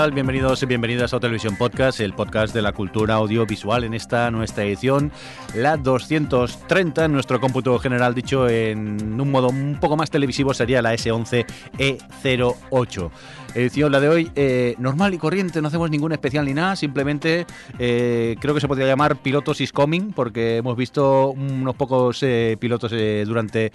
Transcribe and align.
Bienvenidos 0.00 0.62
y 0.62 0.66
bienvenidas 0.66 1.12
a 1.12 1.20
Televisión 1.20 1.56
Podcast, 1.56 2.00
el 2.00 2.14
podcast 2.14 2.54
de 2.54 2.62
la 2.62 2.72
cultura 2.72 3.16
audiovisual 3.16 3.84
en 3.84 3.92
esta 3.92 4.30
nuestra 4.30 4.64
edición, 4.64 5.12
la 5.54 5.76
230 5.76 7.04
en 7.04 7.12
nuestro 7.12 7.38
cómputo 7.38 7.78
general, 7.78 8.14
dicho 8.14 8.48
en 8.48 9.20
un 9.20 9.30
modo 9.30 9.48
un 9.48 9.76
poco 9.78 9.98
más 9.98 10.10
televisivo, 10.10 10.54
sería 10.54 10.80
la 10.80 10.94
S11E08. 10.94 13.10
Edición 13.54 13.90
la 13.90 13.98
de 13.98 14.08
hoy, 14.08 14.30
eh, 14.36 14.76
normal 14.78 15.12
y 15.12 15.18
corriente, 15.18 15.60
no 15.60 15.68
hacemos 15.68 15.90
ningún 15.90 16.12
especial 16.12 16.46
ni 16.46 16.54
nada, 16.54 16.76
simplemente 16.76 17.46
eh, 17.80 18.36
creo 18.40 18.54
que 18.54 18.60
se 18.60 18.68
podría 18.68 18.86
llamar 18.86 19.16
Pilotos 19.16 19.60
is 19.60 19.72
Coming, 19.72 20.12
porque 20.12 20.58
hemos 20.58 20.76
visto 20.76 21.30
unos 21.30 21.74
pocos 21.74 22.22
eh, 22.22 22.56
pilotos 22.60 22.92
durante 23.26 23.72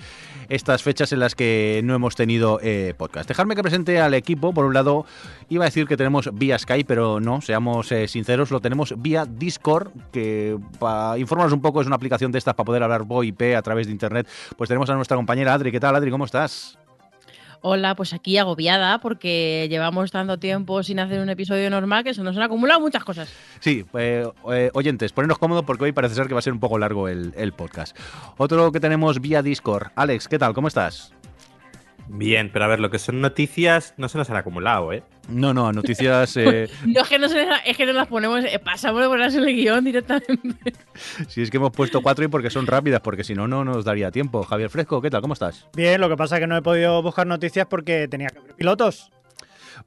estas 0.47 0.81
fechas 0.81 1.11
en 1.11 1.19
las 1.19 1.35
que 1.35 1.81
no 1.83 1.93
hemos 1.93 2.15
tenido 2.15 2.59
podcast. 2.97 3.27
Dejarme 3.27 3.55
que 3.55 3.63
presente 3.63 3.99
al 3.99 4.13
equipo, 4.13 4.53
por 4.53 4.65
un 4.65 4.73
lado, 4.73 5.05
iba 5.49 5.65
a 5.65 5.67
decir 5.67 5.87
que 5.87 5.97
tenemos 5.97 6.24
vía 6.33 6.57
Skype, 6.57 6.85
pero 6.85 7.19
no, 7.19 7.41
seamos 7.41 7.91
eh, 7.91 8.07
sinceros, 8.07 8.51
lo 8.51 8.59
tenemos 8.59 8.93
vía 8.97 9.25
Discord, 9.25 9.91
que 10.11 10.57
para 10.79 11.17
informarnos 11.17 11.53
un 11.53 11.61
poco 11.61 11.81
es 11.81 11.87
una 11.87 11.95
aplicación 11.95 12.31
de 12.31 12.37
estas 12.37 12.53
para 12.53 12.65
poder 12.65 12.83
hablar 12.83 13.07
por 13.07 13.25
IP 13.25 13.55
a 13.55 13.61
través 13.61 13.87
de 13.87 13.93
internet. 13.93 14.27
Pues 14.57 14.67
tenemos 14.67 14.89
a 14.89 14.95
nuestra 14.95 15.17
compañera 15.17 15.53
Adri. 15.53 15.71
¿Qué 15.71 15.79
tal, 15.79 15.95
Adri? 15.95 16.11
¿Cómo 16.11 16.25
estás? 16.25 16.77
Hola, 17.67 17.95
pues 17.95 18.13
aquí 18.13 18.37
agobiada 18.37 18.99
porque 18.99 19.65
llevamos 19.71 20.11
tanto 20.11 20.37
tiempo 20.37 20.83
sin 20.83 20.99
hacer 20.99 21.19
un 21.19 21.29
episodio 21.29 21.67
normal 21.71 22.03
que 22.03 22.13
se 22.13 22.21
nos 22.21 22.37
han 22.37 22.43
acumulado 22.43 22.79
muchas 22.79 23.03
cosas. 23.03 23.27
Sí, 23.59 23.83
eh, 23.97 24.27
eh, 24.51 24.69
oyentes, 24.75 25.11
ponernos 25.13 25.39
cómodos 25.39 25.65
porque 25.65 25.85
hoy 25.85 25.91
parece 25.91 26.13
ser 26.13 26.27
que 26.27 26.35
va 26.35 26.39
a 26.39 26.43
ser 26.43 26.53
un 26.53 26.59
poco 26.59 26.77
largo 26.77 27.07
el, 27.07 27.33
el 27.35 27.53
podcast. 27.53 27.97
Otro 28.37 28.71
que 28.71 28.79
tenemos 28.79 29.19
vía 29.19 29.41
Discord. 29.41 29.87
Alex, 29.95 30.27
¿qué 30.27 30.37
tal? 30.37 30.53
¿Cómo 30.53 30.67
estás? 30.67 31.11
Bien, 32.07 32.49
pero 32.51 32.65
a 32.65 32.67
ver, 32.67 32.79
lo 32.79 32.89
que 32.89 32.99
son 32.99 33.21
noticias 33.21 33.93
no 33.97 34.07
se 34.09 34.17
nos 34.17 34.29
han 34.29 34.37
acumulado, 34.37 34.93
¿eh? 34.93 35.03
No, 35.27 35.53
no, 35.53 35.71
noticias. 35.71 36.37
eh, 36.37 36.69
No 36.85 37.01
es 37.01 37.09
que 37.09 37.19
no, 37.19 37.27
se, 37.29 37.45
es 37.65 37.77
que 37.77 37.85
no 37.85 37.93
las 37.93 38.07
ponemos, 38.07 38.43
eh, 38.43 38.59
pasamos 38.63 39.01
de 39.01 39.07
ponerlas 39.07 39.35
en 39.35 39.43
el 39.43 39.55
guion 39.55 39.83
directamente. 39.83 40.73
si 41.27 41.41
es 41.41 41.49
que 41.49 41.57
hemos 41.57 41.71
puesto 41.71 42.01
cuatro 42.01 42.23
y 42.23 42.27
porque 42.27 42.49
son 42.49 42.67
rápidas, 42.67 43.01
porque 43.01 43.23
si 43.23 43.33
no, 43.33 43.47
no 43.47 43.65
nos 43.65 43.83
daría 43.85 44.11
tiempo. 44.11 44.43
Javier 44.43 44.69
Fresco, 44.69 45.01
¿qué 45.01 45.09
tal? 45.09 45.21
¿Cómo 45.21 45.33
estás? 45.33 45.67
Bien, 45.75 45.99
lo 45.99 46.09
que 46.09 46.15
pasa 46.15 46.35
es 46.35 46.41
que 46.41 46.47
no 46.47 46.57
he 46.57 46.61
podido 46.61 47.01
buscar 47.01 47.25
noticias 47.27 47.65
porque 47.67 48.07
tenía 48.07 48.29
que 48.29 48.39
ver 48.39 48.55
pilotos. 48.55 49.11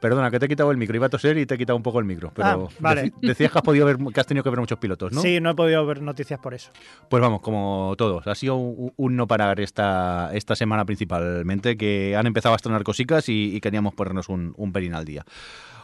Perdona, 0.00 0.30
que 0.30 0.38
te 0.38 0.46
he 0.46 0.48
quitado 0.48 0.70
el 0.70 0.76
micro. 0.76 0.94
Iba 0.96 1.06
a 1.06 1.08
toser 1.08 1.36
y 1.38 1.46
te 1.46 1.54
he 1.54 1.58
quitado 1.58 1.76
un 1.76 1.82
poco 1.82 1.98
el 1.98 2.04
micro. 2.04 2.30
Pero 2.34 2.68
Ah, 2.70 2.74
vale. 2.78 3.12
decías 3.22 3.50
que 3.50 3.58
has 3.58 3.64
podido 3.64 3.84
ver, 3.86 3.96
que 4.12 4.20
has 4.20 4.26
tenido 4.26 4.44
que 4.44 4.50
ver 4.50 4.60
muchos 4.60 4.78
pilotos, 4.78 5.12
¿no? 5.12 5.20
Sí, 5.20 5.40
no 5.40 5.50
he 5.50 5.54
podido 5.54 5.84
ver 5.86 6.02
noticias 6.02 6.38
por 6.40 6.54
eso. 6.54 6.70
Pues 7.08 7.20
vamos, 7.20 7.40
como 7.40 7.94
todos. 7.98 8.26
Ha 8.26 8.34
sido 8.34 8.56
un, 8.56 8.92
un 8.96 9.16
no 9.16 9.26
parar 9.26 9.60
esta, 9.60 10.30
esta 10.34 10.54
semana 10.56 10.84
principalmente, 10.84 11.76
que 11.76 12.16
han 12.16 12.26
empezado 12.26 12.52
a 12.52 12.56
estrenar 12.56 12.82
cositas 12.84 13.28
y, 13.28 13.54
y 13.56 13.60
queríamos 13.60 13.94
ponernos 13.94 14.28
un, 14.28 14.54
un 14.56 14.72
pelín 14.72 14.94
al 14.94 15.04
día. 15.04 15.24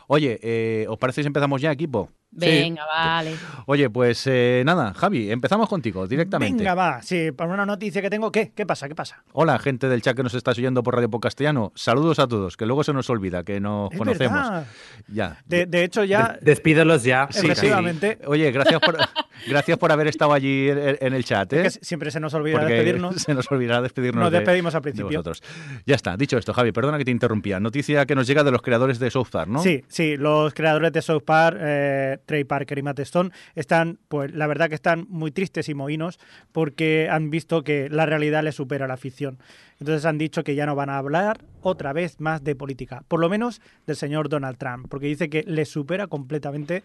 Oye, 0.06 0.38
eh, 0.42 0.86
¿os 0.88 0.98
parece 0.98 1.22
si 1.22 1.26
empezamos 1.26 1.60
ya, 1.62 1.72
equipo? 1.72 2.10
Venga, 2.36 2.84
vale. 2.86 3.34
Oye, 3.66 3.88
pues 3.90 4.26
eh, 4.26 4.62
nada, 4.66 4.92
Javi, 4.94 5.30
empezamos 5.30 5.68
contigo 5.68 6.06
directamente. 6.06 6.58
Venga, 6.58 6.74
va. 6.74 7.02
Sí, 7.02 7.30
por 7.32 7.46
una 7.48 7.64
noticia 7.64 8.02
que 8.02 8.10
tengo. 8.10 8.32
¿Qué? 8.32 8.52
¿Qué 8.54 8.66
pasa? 8.66 8.88
¿Qué 8.88 8.94
pasa? 8.94 9.22
Hola, 9.32 9.58
gente 9.58 9.88
del 9.88 10.02
chat 10.02 10.16
que 10.16 10.22
nos 10.22 10.34
estás 10.34 10.58
oyendo 10.58 10.82
por 10.82 10.94
Radio 10.96 11.10
Castellano. 11.20 11.72
Saludos 11.74 12.18
a 12.18 12.26
todos, 12.26 12.56
que 12.56 12.66
luego 12.66 12.82
se 12.82 12.92
nos 12.92 13.08
olvida 13.10 13.44
que 13.44 13.60
nos 13.60 13.92
Es 13.92 13.98
conocemos. 13.98 14.42
verdad. 14.42 14.66
Ya. 15.08 15.38
De, 15.46 15.66
de 15.66 15.84
hecho, 15.84 16.02
ya. 16.04 16.36
Des- 16.40 16.54
Despídelos 16.54 17.04
ya. 17.04 17.28
Sí, 17.30 17.46
efectivamente. 17.46 18.18
Oye, 18.26 18.50
gracias 18.50 18.80
por, 18.80 18.96
gracias 19.48 19.78
por 19.78 19.92
haber 19.92 20.06
estado 20.08 20.32
allí 20.32 20.68
en, 20.70 20.96
en 21.00 21.12
el 21.14 21.24
chat. 21.24 21.52
¿eh? 21.52 21.66
es 21.66 21.78
que 21.78 21.84
siempre 21.84 22.10
se 22.10 22.20
nos 22.20 22.32
olvida 22.34 22.58
Porque 22.60 22.74
despedirnos. 22.74 23.16
se 23.22 23.34
nos 23.34 23.50
olvidará 23.50 23.82
despedirnos 23.82 24.22
Nos 24.24 24.32
de- 24.32 24.38
despedimos 24.38 24.74
al 24.74 24.80
de 24.80 24.82
principio. 24.82 25.06
vosotros. 25.22 25.42
Ya 25.86 25.94
está, 25.94 26.16
dicho 26.16 26.36
esto, 26.38 26.52
Javi, 26.52 26.72
perdona 26.72 26.98
que 26.98 27.04
te 27.04 27.10
interrumpía. 27.10 27.60
Noticia 27.60 28.06
que 28.06 28.14
nos 28.14 28.26
llega 28.26 28.42
de 28.44 28.50
los 28.50 28.62
creadores 28.62 28.98
de 28.98 29.10
South 29.10 29.28
Park, 29.30 29.48
¿no? 29.50 29.62
Sí, 29.62 29.84
sí, 29.88 30.16
los 30.16 30.52
creadores 30.54 30.92
de 30.92 31.02
South 31.02 31.22
Park, 31.24 31.58
eh, 31.60 32.18
Trey 32.26 32.44
Parker 32.44 32.78
y 32.78 32.82
Matt 32.82 33.00
Stone, 33.00 33.30
están, 33.54 33.98
pues 34.08 34.34
la 34.34 34.46
verdad 34.46 34.68
que 34.68 34.74
están 34.74 35.06
muy 35.08 35.30
tristes 35.30 35.68
y 35.68 35.74
mohinos 35.74 36.18
porque 36.52 37.08
han 37.10 37.30
visto 37.30 37.62
que 37.62 37.88
la 37.88 38.06
realidad 38.06 38.42
les 38.42 38.54
supera 38.54 38.86
la 38.86 38.96
ficción. 38.96 39.38
Entonces 39.80 40.04
han 40.04 40.18
dicho 40.18 40.44
que 40.44 40.54
ya 40.54 40.66
no 40.66 40.74
van 40.74 40.90
a 40.90 40.98
hablar 40.98 41.44
otra 41.60 41.92
vez 41.92 42.20
más 42.20 42.44
de 42.44 42.54
política, 42.54 43.02
por 43.08 43.20
lo 43.20 43.28
menos 43.28 43.60
del 43.86 43.96
señor 43.96 44.28
Donald 44.28 44.56
Trump, 44.58 44.86
porque 44.88 45.06
dice 45.06 45.28
que 45.28 45.42
les 45.46 45.68
supera 45.68 46.06
completamente 46.06 46.82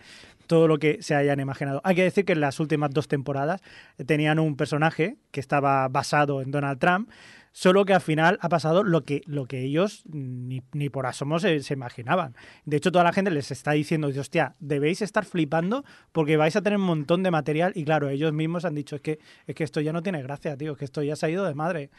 todo 0.47 0.67
lo 0.67 0.79
que 0.79 1.01
se 1.01 1.15
hayan 1.15 1.39
imaginado. 1.39 1.81
Hay 1.83 1.95
que 1.95 2.03
decir 2.03 2.25
que 2.25 2.33
en 2.33 2.41
las 2.41 2.59
últimas 2.59 2.91
dos 2.91 3.07
temporadas 3.07 3.61
tenían 4.05 4.39
un 4.39 4.55
personaje 4.55 5.17
que 5.31 5.39
estaba 5.39 5.87
basado 5.89 6.41
en 6.41 6.51
Donald 6.51 6.79
Trump, 6.79 7.09
Solo 7.51 7.85
que 7.85 7.93
al 7.93 8.01
final 8.01 8.37
ha 8.41 8.49
pasado 8.49 8.83
lo 8.83 9.03
que, 9.03 9.21
lo 9.25 9.45
que 9.45 9.61
ellos 9.61 10.03
ni, 10.05 10.61
ni 10.73 10.89
por 10.89 11.05
asomo 11.05 11.39
se, 11.39 11.61
imaginaban. 11.71 12.35
De 12.65 12.77
hecho, 12.77 12.91
toda 12.91 13.03
la 13.03 13.13
gente 13.13 13.31
les 13.31 13.51
está 13.51 13.71
diciendo, 13.71 14.07
hostia, 14.07 14.55
debéis 14.59 15.01
estar 15.01 15.25
flipando 15.25 15.83
porque 16.11 16.37
vais 16.37 16.55
a 16.55 16.61
tener 16.61 16.77
un 16.77 16.85
montón 16.85 17.23
de 17.23 17.31
material. 17.31 17.73
Y 17.75 17.85
claro, 17.85 18.09
ellos 18.09 18.33
mismos 18.33 18.65
han 18.65 18.75
dicho, 18.75 18.95
es 18.95 19.01
que, 19.01 19.19
es 19.47 19.55
que 19.55 19.63
esto 19.63 19.81
ya 19.81 19.93
no 19.93 20.03
tiene 20.03 20.21
gracia, 20.21 20.55
tío, 20.57 20.75
que 20.75 20.85
esto 20.85 21.01
ya 21.01 21.15
se 21.15 21.25
ha 21.25 21.29
ido 21.29 21.45
de 21.45 21.55
madre. 21.55 21.89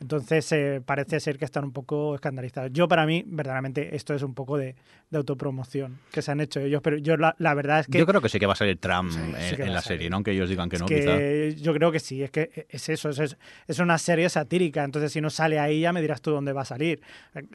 Entonces, 0.00 0.50
eh, 0.52 0.82
parece 0.84 1.18
ser 1.20 1.38
que 1.38 1.44
están 1.44 1.64
un 1.64 1.72
poco 1.72 2.14
escandalizados. 2.14 2.70
Yo, 2.72 2.88
para 2.88 3.06
mí, 3.06 3.22
verdaderamente, 3.26 3.94
esto 3.96 4.12
es 4.14 4.22
un 4.22 4.34
poco 4.34 4.58
de, 4.58 4.74
de 5.10 5.16
autopromoción 5.18 5.98
que 6.12 6.20
se 6.20 6.30
han 6.30 6.40
hecho 6.40 6.60
ellos. 6.60 6.82
Pero 6.82 6.98
yo, 6.98 7.16
la, 7.16 7.34
la 7.38 7.54
verdad 7.54 7.80
es 7.80 7.86
que... 7.86 7.98
Yo 7.98 8.06
creo 8.06 8.20
que 8.20 8.28
sí 8.28 8.38
que 8.38 8.46
va 8.46 8.52
a 8.52 8.56
salir 8.56 8.76
Trump 8.78 9.10
Sí, 9.12 9.18
en, 9.18 9.36
sí 9.56 9.56
en 9.62 9.72
la 9.72 9.80
serie, 9.80 10.10
¿no? 10.10 10.16
Aunque 10.16 10.32
ellos 10.32 10.48
digan 10.48 10.68
que 10.68 10.76
Es 10.76 10.82
no, 10.82 10.86
quizá. 10.86 11.16
que 11.18 11.56
yo 11.58 11.72
creo 11.72 11.90
que 11.92 12.00
sí, 12.00 12.22
es 12.22 12.30
que 12.30 12.66
es 12.68 12.88
eso, 12.88 13.08
es, 13.10 13.36
es- 13.68 13.78
una 13.78 13.96
serie 13.98 14.28
satírica, 14.28 14.82
entonces 14.84 15.12
si 15.12 15.20
no 15.20 15.30
sale 15.30 15.58
ahí 15.58 15.80
ya 15.80 15.92
me 15.92 16.00
dirás 16.00 16.20
tú 16.20 16.30
dónde 16.32 16.52
va 16.52 16.62
a 16.62 16.66
salir. 16.66 17.00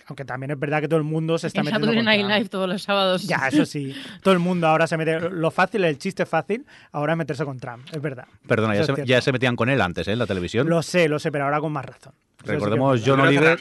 Aunque 0.07 0.25
también 0.25 0.51
es 0.51 0.59
verdad 0.59 0.81
que 0.81 0.87
todo 0.87 0.97
el 0.97 1.05
mundo 1.05 1.37
se 1.37 1.47
está 1.47 1.59
En 1.61 1.65
metiendo 1.65 1.87
Saturday 1.87 2.17
con 2.17 2.27
Night. 2.27 2.37
Live 2.39 2.49
todos 2.49 2.67
los 2.69 2.81
sábados. 2.81 3.27
Ya, 3.27 3.47
eso 3.47 3.65
sí. 3.65 3.93
Todo 4.23 4.33
el 4.33 4.39
mundo 4.39 4.67
ahora 4.67 4.87
se 4.87 4.97
mete. 4.97 5.19
Lo 5.29 5.51
fácil, 5.51 5.83
el 5.85 5.97
chiste 5.97 6.25
fácil, 6.25 6.65
ahora 6.91 7.13
es 7.13 7.17
meterse 7.17 7.45
con 7.45 7.59
Trump, 7.59 7.85
es 7.91 8.01
verdad. 8.01 8.25
Perdona, 8.47 8.75
ya 8.75 8.83
se, 8.85 9.05
ya 9.05 9.21
se 9.21 9.31
metían 9.31 9.55
con 9.55 9.69
él 9.69 9.81
antes, 9.81 10.07
¿eh? 10.07 10.13
En 10.13 10.19
la 10.19 10.25
televisión. 10.27 10.67
Lo 10.69 10.81
sé, 10.81 11.07
lo 11.09 11.19
sé, 11.19 11.31
pero 11.31 11.45
ahora 11.45 11.59
con 11.59 11.71
más 11.71 11.85
razón. 11.85 12.13
Recordemos. 12.45 13.01
John 13.05 13.19
Oliver. 13.19 13.57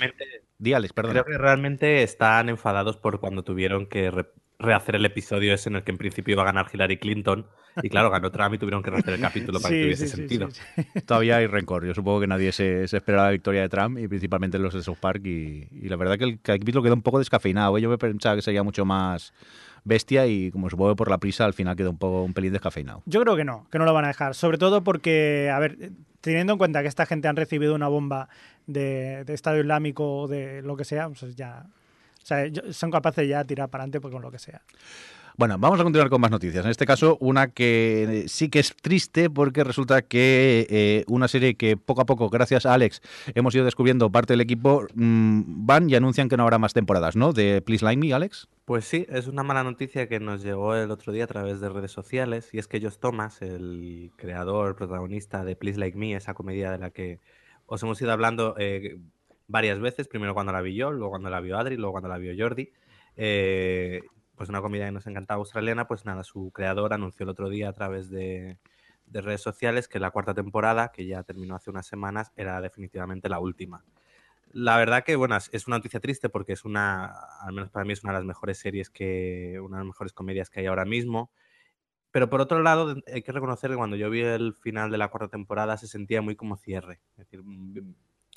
Alex, 0.74 0.92
perdona. 0.92 1.22
Creo 1.22 1.24
que 1.24 1.38
realmente 1.38 2.02
están 2.02 2.48
enfadados 2.48 2.96
por 2.96 3.20
cuando 3.20 3.42
tuvieron 3.44 3.86
que 3.86 4.10
re- 4.10 4.26
rehacer 4.58 4.96
el 4.96 5.04
episodio 5.04 5.54
ese 5.54 5.68
en 5.68 5.76
el 5.76 5.84
que 5.84 5.92
en 5.92 5.98
principio 5.98 6.32
iba 6.32 6.42
a 6.42 6.46
ganar 6.46 6.66
Hillary 6.72 6.96
Clinton. 6.98 7.46
Y 7.80 7.90
claro, 7.90 8.10
ganó 8.10 8.32
Trump 8.32 8.54
y 8.54 8.58
tuvieron 8.58 8.82
que 8.82 8.90
rehacer 8.90 9.14
el 9.14 9.20
capítulo 9.20 9.60
para 9.60 9.72
que 9.72 9.82
tuviese 9.82 10.08
sí, 10.08 10.16
sentido. 10.16 10.50
sí, 10.50 10.60
sí. 10.76 11.00
Todavía 11.06 11.36
hay 11.36 11.46
rencor. 11.46 11.86
Yo 11.86 11.94
supongo 11.94 12.20
que 12.20 12.26
nadie 12.26 12.50
se, 12.50 12.88
se 12.88 12.96
espera 12.96 13.22
la 13.22 13.30
victoria 13.30 13.60
de 13.62 13.68
Trump 13.68 13.98
y 13.98 14.08
principalmente 14.08 14.58
los 14.58 14.74
de 14.74 14.82
South 14.82 14.96
Park. 15.00 15.22
Y, 15.26 15.68
y 15.70 15.88
la 15.88 15.94
verdad 15.94 16.18
que 16.18 16.24
el 16.24 16.40
capítulo 16.40 16.82
quedó 16.82 16.94
un 16.94 17.02
poco 17.02 17.20
descafeinado. 17.20 17.78
¿eh? 17.78 17.80
Yo 17.80 17.88
me 17.88 17.98
pensaba 17.98 18.34
que 18.34 18.42
sería 18.42 18.64
mucho 18.64 18.84
más 18.84 19.32
bestia 19.84 20.26
y 20.26 20.50
como 20.50 20.68
supongo 20.70 20.92
que 20.92 20.96
por 20.96 21.10
la 21.10 21.18
prisa 21.18 21.44
al 21.44 21.54
final 21.54 21.76
quedó 21.76 21.90
un 21.90 21.98
poco 21.98 22.22
un 22.22 22.34
pelín 22.34 22.52
descafeinado. 22.52 23.02
Yo 23.06 23.20
creo 23.22 23.36
que 23.36 23.44
no, 23.44 23.66
que 23.70 23.78
no 23.78 23.84
lo 23.84 23.94
van 23.94 24.04
a 24.04 24.08
dejar. 24.08 24.34
Sobre 24.34 24.58
todo 24.58 24.82
porque, 24.84 25.50
a 25.52 25.58
ver, 25.58 25.92
teniendo 26.20 26.52
en 26.52 26.58
cuenta 26.58 26.82
que 26.82 26.88
esta 26.88 27.06
gente 27.06 27.28
han 27.28 27.36
recibido 27.36 27.74
una 27.74 27.88
bomba 27.88 28.28
de, 28.66 29.24
de 29.24 29.34
Estado 29.34 29.58
Islámico 29.58 30.20
o 30.22 30.28
de 30.28 30.62
lo 30.62 30.76
que 30.76 30.84
sea, 30.84 31.08
pues 31.08 31.36
ya. 31.36 31.66
O 32.22 32.26
sea, 32.28 32.44
son 32.72 32.90
capaces 32.90 33.26
ya 33.26 33.38
de 33.38 33.44
tirar 33.44 33.70
para 33.70 33.84
adelante 33.84 34.00
pues, 34.00 34.12
con 34.12 34.22
lo 34.22 34.30
que 34.30 34.38
sea. 34.38 34.60
Bueno, 35.38 35.56
vamos 35.56 35.78
a 35.78 35.84
continuar 35.84 36.10
con 36.10 36.20
más 36.20 36.32
noticias. 36.32 36.64
En 36.64 36.70
este 36.72 36.84
caso, 36.84 37.16
una 37.20 37.46
que 37.46 38.24
sí 38.26 38.48
que 38.48 38.58
es 38.58 38.74
triste 38.74 39.30
porque 39.30 39.62
resulta 39.62 40.02
que 40.02 40.66
eh, 40.68 41.04
una 41.06 41.28
serie 41.28 41.54
que 41.54 41.76
poco 41.76 42.00
a 42.00 42.06
poco, 42.06 42.28
gracias 42.28 42.66
a 42.66 42.74
Alex, 42.74 43.00
hemos 43.36 43.54
ido 43.54 43.64
descubriendo 43.64 44.10
parte 44.10 44.32
del 44.32 44.40
equipo, 44.40 44.88
mm, 44.96 45.64
van 45.64 45.88
y 45.88 45.94
anuncian 45.94 46.28
que 46.28 46.36
no 46.36 46.42
habrá 46.42 46.58
más 46.58 46.74
temporadas, 46.74 47.14
¿no? 47.14 47.32
De 47.32 47.62
Please 47.62 47.84
Like 47.84 48.00
Me, 48.00 48.12
Alex. 48.12 48.48
Pues 48.64 48.84
sí, 48.84 49.06
es 49.08 49.28
una 49.28 49.44
mala 49.44 49.62
noticia 49.62 50.08
que 50.08 50.18
nos 50.18 50.42
llegó 50.42 50.74
el 50.74 50.90
otro 50.90 51.12
día 51.12 51.22
a 51.22 51.28
través 51.28 51.60
de 51.60 51.68
redes 51.68 51.92
sociales 51.92 52.52
y 52.52 52.58
es 52.58 52.66
que 52.66 52.80
Josh 52.80 52.96
Thomas, 52.98 53.40
el 53.40 54.10
creador, 54.16 54.74
protagonista 54.74 55.44
de 55.44 55.54
Please 55.54 55.78
Like 55.78 55.96
Me, 55.96 56.16
esa 56.16 56.34
comedia 56.34 56.72
de 56.72 56.78
la 56.78 56.90
que 56.90 57.20
os 57.66 57.80
hemos 57.84 58.02
ido 58.02 58.10
hablando 58.10 58.56
eh, 58.58 58.98
varias 59.46 59.78
veces, 59.78 60.08
primero 60.08 60.34
cuando 60.34 60.50
la 60.50 60.62
vi 60.62 60.74
yo, 60.74 60.90
luego 60.90 61.10
cuando 61.10 61.30
la 61.30 61.38
vio 61.38 61.56
Adri, 61.56 61.76
luego 61.76 61.92
cuando 61.92 62.08
la 62.08 62.18
vio 62.18 62.34
Jordi, 62.36 62.72
eh, 63.16 64.00
pues 64.38 64.48
una 64.48 64.62
comedia 64.62 64.86
que 64.86 64.92
nos 64.92 65.06
encantaba 65.06 65.40
australiana, 65.40 65.86
pues 65.86 66.06
nada, 66.06 66.24
su 66.24 66.50
creador 66.52 66.94
anunció 66.94 67.24
el 67.24 67.30
otro 67.30 67.50
día 67.50 67.68
a 67.68 67.72
través 67.74 68.08
de, 68.08 68.58
de 69.06 69.20
redes 69.20 69.42
sociales 69.42 69.88
que 69.88 69.98
la 69.98 70.10
cuarta 70.10 70.34
temporada, 70.34 70.90
que 70.92 71.06
ya 71.06 71.22
terminó 71.22 71.56
hace 71.56 71.70
unas 71.70 71.86
semanas, 71.86 72.32
era 72.36 72.60
definitivamente 72.60 73.28
la 73.28 73.40
última. 73.40 73.84
La 74.50 74.78
verdad 74.78 75.04
que, 75.04 75.16
bueno, 75.16 75.36
es 75.36 75.66
una 75.66 75.76
noticia 75.76 76.00
triste 76.00 76.30
porque 76.30 76.54
es 76.54 76.64
una, 76.64 77.06
al 77.42 77.52
menos 77.52 77.70
para 77.70 77.84
mí, 77.84 77.92
es 77.92 78.02
una 78.02 78.14
de 78.14 78.20
las 78.20 78.26
mejores 78.26 78.58
series 78.58 78.88
que, 78.88 79.60
una 79.60 79.78
de 79.78 79.84
las 79.84 79.88
mejores 79.88 80.12
comedias 80.12 80.48
que 80.48 80.60
hay 80.60 80.66
ahora 80.66 80.86
mismo. 80.86 81.30
Pero 82.10 82.30
por 82.30 82.40
otro 82.40 82.62
lado, 82.62 82.96
hay 83.12 83.22
que 83.22 83.32
reconocer 83.32 83.70
que 83.70 83.76
cuando 83.76 83.96
yo 83.96 84.08
vi 84.10 84.22
el 84.22 84.54
final 84.54 84.90
de 84.90 84.98
la 84.98 85.08
cuarta 85.08 85.28
temporada 85.28 85.76
se 85.76 85.86
sentía 85.86 86.22
muy 86.22 86.36
como 86.36 86.56
cierre. 86.56 87.00
Es 87.12 87.18
decir, 87.18 87.42
mm, 87.44 87.94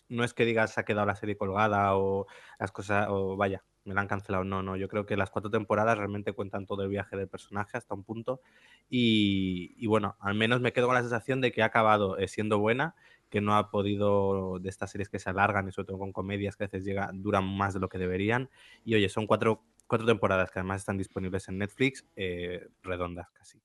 no 0.09 0.23
es 0.23 0.33
que 0.33 0.45
digas 0.45 0.73
se 0.73 0.81
ha 0.81 0.83
quedado 0.85 1.07
la 1.07 1.15
serie 1.15 1.37
colgada 1.37 1.95
o 1.95 2.27
las 2.59 2.71
cosas, 2.71 3.07
o 3.09 3.37
vaya, 3.37 3.63
me 3.85 3.93
la 3.93 4.01
han 4.01 4.07
cancelado. 4.07 4.43
No, 4.43 4.61
no, 4.63 4.75
yo 4.75 4.87
creo 4.87 5.05
que 5.05 5.17
las 5.17 5.29
cuatro 5.29 5.49
temporadas 5.49 5.97
realmente 5.97 6.33
cuentan 6.33 6.65
todo 6.65 6.83
el 6.83 6.89
viaje 6.89 7.17
del 7.17 7.27
personaje 7.27 7.77
hasta 7.77 7.95
un 7.95 8.03
punto. 8.03 8.41
Y, 8.89 9.85
bueno, 9.87 10.15
al 10.19 10.35
menos 10.35 10.61
me 10.61 10.73
quedo 10.73 10.87
con 10.87 10.95
la 10.95 11.01
sensación 11.01 11.41
de 11.41 11.51
que 11.51 11.63
ha 11.63 11.65
acabado 11.65 12.17
eh, 12.17 12.27
siendo 12.27 12.59
buena, 12.59 12.95
que 13.29 13.41
no 13.41 13.55
ha 13.55 13.71
podido, 13.71 14.59
de 14.59 14.69
estas 14.69 14.91
series 14.91 15.09
que 15.09 15.19
se 15.19 15.29
alargan 15.29 15.67
y 15.67 15.71
sobre 15.71 15.87
todo 15.87 15.99
con 15.99 16.11
comedias 16.11 16.55
que 16.55 16.65
a 16.65 16.67
veces 16.67 16.83
llega, 16.83 17.09
duran 17.13 17.45
más 17.45 17.73
de 17.73 17.79
lo 17.79 17.89
que 17.89 17.97
deberían. 17.97 18.49
Y 18.83 18.95
oye, 18.95 19.09
son 19.09 19.27
cuatro, 19.27 19.63
cuatro 19.87 20.05
temporadas 20.05 20.51
que 20.51 20.59
además 20.59 20.81
están 20.81 20.97
disponibles 20.97 21.47
en 21.47 21.57
Netflix, 21.57 22.05
eh, 22.15 22.67
redondas 22.83 23.31
casi. 23.31 23.61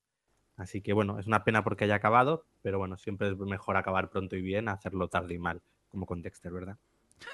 Así 0.56 0.80
que 0.80 0.92
bueno, 0.94 1.18
es 1.18 1.26
una 1.26 1.44
pena 1.44 1.62
porque 1.62 1.84
haya 1.84 1.96
acabado, 1.96 2.46
pero 2.62 2.78
bueno, 2.78 2.96
siempre 2.96 3.28
es 3.28 3.36
mejor 3.36 3.76
acabar 3.76 4.08
pronto 4.08 4.36
y 4.36 4.40
bien, 4.40 4.68
hacerlo 4.68 5.08
tarde 5.08 5.34
y 5.34 5.38
mal, 5.38 5.60
como 5.90 6.06
con 6.06 6.22
Dexter, 6.22 6.50
¿verdad? 6.50 6.78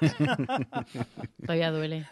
Todavía 1.47 1.71
duele. 1.71 2.07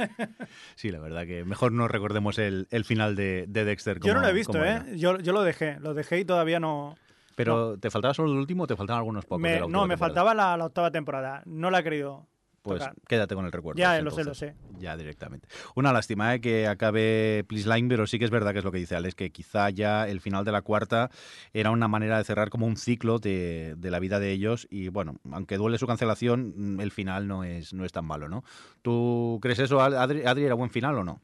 Sí, 0.75 0.91
la 0.91 1.01
verdad 1.01 1.27
que 1.27 1.45
mejor 1.45 1.73
no 1.73 1.89
recordemos 1.89 2.39
el, 2.39 2.67
final 2.85 3.17
de, 3.17 3.47
Dexter. 3.47 4.01
yo 4.01 4.15
no 4.15 4.21
lo 4.21 4.29
he 4.29 4.33
visto, 4.33 4.65
¿eh? 4.65 4.83
Yo, 4.97 5.19
yo, 5.19 5.33
lo 5.33 5.43
dejé, 5.43 5.79
lo 5.81 5.95
dejé 5.95 6.21
y 6.21 6.25
todavía 6.25 6.61
no. 6.61 6.97
¿Pero 7.37 7.79
te 7.79 7.91
faltaba 7.91 8.13
solo 8.13 8.33
el 8.33 8.39
último 8.39 8.65
o 8.65 8.67
te 8.67 8.77
faltaban 8.77 9.01
algunos 9.01 9.25
pocos? 9.25 9.69
no, 9.69 9.87
me 9.87 9.97
faltaba 9.97 10.35
la, 10.35 10.57
la, 10.57 10.67
octava 10.67 10.91
temporada. 10.91 11.43
No 11.47 11.71
la 11.71 11.81
he 11.81 11.83
querido 11.83 12.27
pues 12.63 12.83
quédate 13.09 13.35
con 13.35 13.47
el 13.47 13.53
recuerdo. 13.53 13.79
Ya, 13.79 14.01
lo 14.01 14.11
sé, 14.11 14.25
lo 14.25 14.35
sé. 14.35 14.55
Ya 14.79 14.97
directamente. 14.97 15.49
Una 15.75 15.93
lástima 15.93 16.35
¿eh? 16.35 16.41
que 16.41 16.67
acabe 16.67 17.45
Please 17.49 17.69
Line, 17.69 17.89
pero 17.89 18.07
sí 18.07 18.19
que 18.19 18.25
es 18.25 18.31
verdad 18.31 18.53
que 18.53 18.59
es 18.59 18.65
lo 18.65 18.73
que 18.73 18.79
dice 18.79 18.97
Alex, 18.97 19.15
que 19.15 19.31
quizá 19.31 19.71
ya 19.71 20.07
el 20.07 20.21
final 20.21 20.45
de 20.45 20.53
la 20.53 20.63
cuarta 20.63 21.11
era 21.53 21.71
una 21.71 21.89
manera 21.89 22.19
de 22.19 22.25
cerrar 22.25 22.51
como 22.51 22.67
un 22.67 22.77
ciclo 22.77 23.19
de, 23.19 23.77
la 23.81 23.99
vida 23.99 24.21
de 24.21 24.33
ellos 24.33 24.67
y 24.71 24.89
bueno, 24.89 25.17
aunque 25.33 25.57
duele 25.57 25.79
su 25.79 25.87
cancelación, 25.87 26.75
mm, 26.77 26.81
el 26.81 26.91
final 26.91 27.27
no 27.27 27.45
es, 27.45 27.73
no 27.73 27.85
es 27.85 27.93
tan 27.93 28.05
malo, 28.05 28.29
¿no? 28.29 28.45
¿Tú 28.83 29.39
crees 29.41 29.59
eso, 29.59 29.81
Adri, 29.81 30.23
Adri, 30.25 30.45
era 30.45 30.55
buen 30.55 30.71
final 30.71 30.97
o 30.97 31.05
no? 31.05 31.21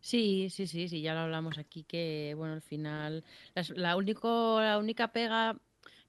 Sí, 0.00 0.50
sí, 0.50 0.66
sí, 0.66 0.88
sí, 0.88 1.00
ya 1.00 1.14
lo 1.14 1.20
hablamos 1.20 1.56
aquí 1.56 1.84
que, 1.84 2.34
bueno, 2.36 2.54
el 2.54 2.60
final, 2.60 3.24
la, 3.74 3.96
único, 3.96 4.60
la 4.60 4.78
única 4.78 5.12
pega 5.12 5.56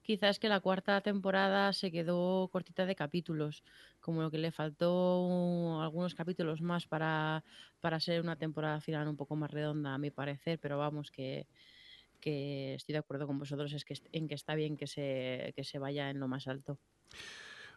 quizás 0.06 0.38
que 0.38 0.48
la 0.48 0.60
cuarta 0.60 1.00
temporada 1.00 1.72
se 1.72 1.90
quedó 1.90 2.48
cortita 2.48 2.86
de 2.86 2.94
capítulos, 2.94 3.64
como 4.06 4.22
lo 4.22 4.30
que 4.30 4.38
le 4.38 4.52
faltó 4.52 5.82
algunos 5.82 6.14
capítulos 6.14 6.60
más 6.60 6.86
para, 6.86 7.42
para 7.80 7.98
ser 7.98 8.20
una 8.20 8.36
temporada 8.36 8.80
final 8.80 9.08
un 9.08 9.16
poco 9.16 9.34
más 9.34 9.50
redonda, 9.50 9.94
a 9.94 9.98
mi 9.98 10.12
parecer, 10.12 10.60
pero 10.60 10.78
vamos, 10.78 11.10
que, 11.10 11.48
que 12.20 12.74
estoy 12.74 12.92
de 12.92 13.00
acuerdo 13.00 13.26
con 13.26 13.40
vosotros 13.40 13.72
es 13.72 13.84
que, 13.84 13.94
en 14.12 14.28
que 14.28 14.36
está 14.36 14.54
bien 14.54 14.76
que 14.76 14.86
se, 14.86 15.52
que 15.56 15.64
se 15.64 15.80
vaya 15.80 16.08
en 16.08 16.20
lo 16.20 16.28
más 16.28 16.46
alto. 16.46 16.78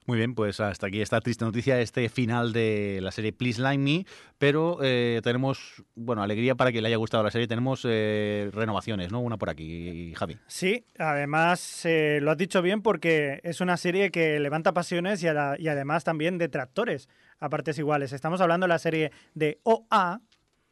Muy 0.05 0.17
bien, 0.17 0.33
pues 0.33 0.59
hasta 0.59 0.87
aquí 0.87 1.01
esta 1.01 1.21
triste 1.21 1.45
noticia, 1.45 1.79
este 1.79 2.09
final 2.09 2.51
de 2.51 2.99
la 3.01 3.11
serie 3.11 3.31
Please 3.31 3.61
Line 3.61 3.77
Me, 3.77 4.05
pero 4.37 4.79
eh, 4.81 5.21
tenemos, 5.23 5.83
bueno, 5.95 6.23
alegría 6.23 6.55
para 6.55 6.71
que 6.71 6.81
le 6.81 6.87
haya 6.87 6.97
gustado 6.97 7.23
la 7.23 7.31
serie, 7.31 7.47
tenemos 7.47 7.85
eh, 7.87 8.49
renovaciones, 8.53 9.11
¿no? 9.11 9.19
Una 9.19 9.37
por 9.37 9.49
aquí, 9.49 10.13
Javi. 10.15 10.37
Sí, 10.47 10.85
además 10.97 11.85
eh, 11.85 12.19
lo 12.21 12.31
has 12.31 12.37
dicho 12.37 12.61
bien 12.61 12.81
porque 12.81 13.39
es 13.43 13.61
una 13.61 13.77
serie 13.77 14.09
que 14.09 14.39
levanta 14.39 14.73
pasiones 14.73 15.21
y, 15.21 15.27
y 15.27 15.67
además 15.67 16.03
también 16.03 16.37
detractores 16.37 17.07
a 17.39 17.49
partes 17.49 17.77
iguales. 17.77 18.13
Estamos 18.13 18.41
hablando 18.41 18.65
de 18.65 18.69
la 18.69 18.79
serie 18.79 19.11
de 19.33 19.59
OA, 19.63 20.21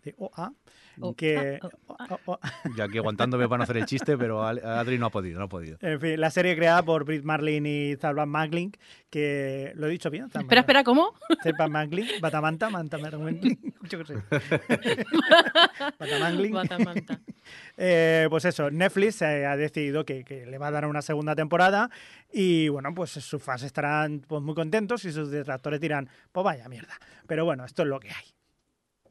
de 0.04 0.16
OA, 0.18 0.54
que... 1.16 1.60
Ah, 1.62 1.70
oh, 1.88 1.98
ah. 2.00 2.20
Oh, 2.26 2.40
ya 2.78 2.86
aquí 2.86 2.98
aguantándome 2.98 3.48
para 3.48 3.58
no 3.58 3.64
hacer 3.64 3.78
el 3.78 3.86
chiste, 3.86 4.18
pero 4.18 4.44
Adri 4.44 4.98
no 4.98 5.08
ha 5.08 5.10
podido, 5.10 5.40
no 5.40 5.46
ha 5.46 5.50
podido. 5.50 5.78
En 5.82 6.00
fin, 6.00 6.20
la 6.20 6.30
serie 6.30 6.56
creada 6.56 6.84
por 6.84 7.06
Britt 7.06 7.24
Marlin 7.24 7.66
y 7.66 7.96
Zalban 7.96 8.30
Magling, 8.30 8.72
que 9.10 9.72
lo 9.76 9.88
he 9.88 9.90
dicho 9.90 10.10
bien. 10.10 10.26
Espera, 10.34 10.62
espera, 10.62 10.84
¿cómo? 10.84 11.14
Zalban 11.44 11.72
Magling, 11.72 12.08
Batamanta, 12.22 12.70
Manta 12.70 12.98
Yo 13.90 14.00
qué 14.00 14.06
sé. 14.06 14.16
Batamanta. 16.52 17.20
Eh, 17.78 18.28
pues 18.30 18.46
eso, 18.46 18.70
Netflix 18.72 19.22
ha 19.22 19.56
decidido 19.56 20.04
que, 20.06 20.24
que, 20.24 20.46
le 20.46 20.58
va 20.58 20.68
a 20.68 20.72
dar 20.72 20.86
una 20.86 21.02
segunda 21.02 21.36
temporada 21.36 21.90
y 22.32 22.68
bueno, 22.70 22.94
pues 22.94 23.12
sus 23.12 23.42
fans 23.42 23.64
estarán 23.64 24.20
pues, 24.28 24.42
muy 24.42 24.56
contentos 24.56 25.06
y 25.06 25.12
sus 25.12 25.32
detractores 25.32 25.80
dirán, 25.80 26.10
pues 26.32 26.44
vaya 26.44 26.68
mierda. 26.68 26.94
Pero 27.28 27.46
bueno, 27.46 27.66
esto 27.66 27.84
es 27.84 27.88
lo 27.88 28.00
que 28.00 28.10
hay. 28.10 28.26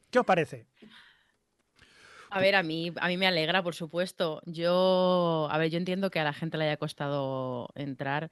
¿Qué 0.09 0.19
os 0.19 0.25
parece? 0.25 0.67
A 2.29 2.39
ver, 2.39 2.55
a 2.55 2.63
mí, 2.63 2.91
a 2.99 3.07
mí 3.07 3.17
me 3.17 3.27
alegra, 3.27 3.63
por 3.63 3.75
supuesto. 3.75 4.41
Yo, 4.45 5.47
a 5.49 5.57
ver, 5.57 5.69
yo 5.69 5.77
entiendo 5.77 6.09
que 6.09 6.19
a 6.19 6.23
la 6.23 6.33
gente 6.33 6.57
le 6.57 6.65
haya 6.65 6.77
costado 6.77 7.69
entrar 7.75 8.29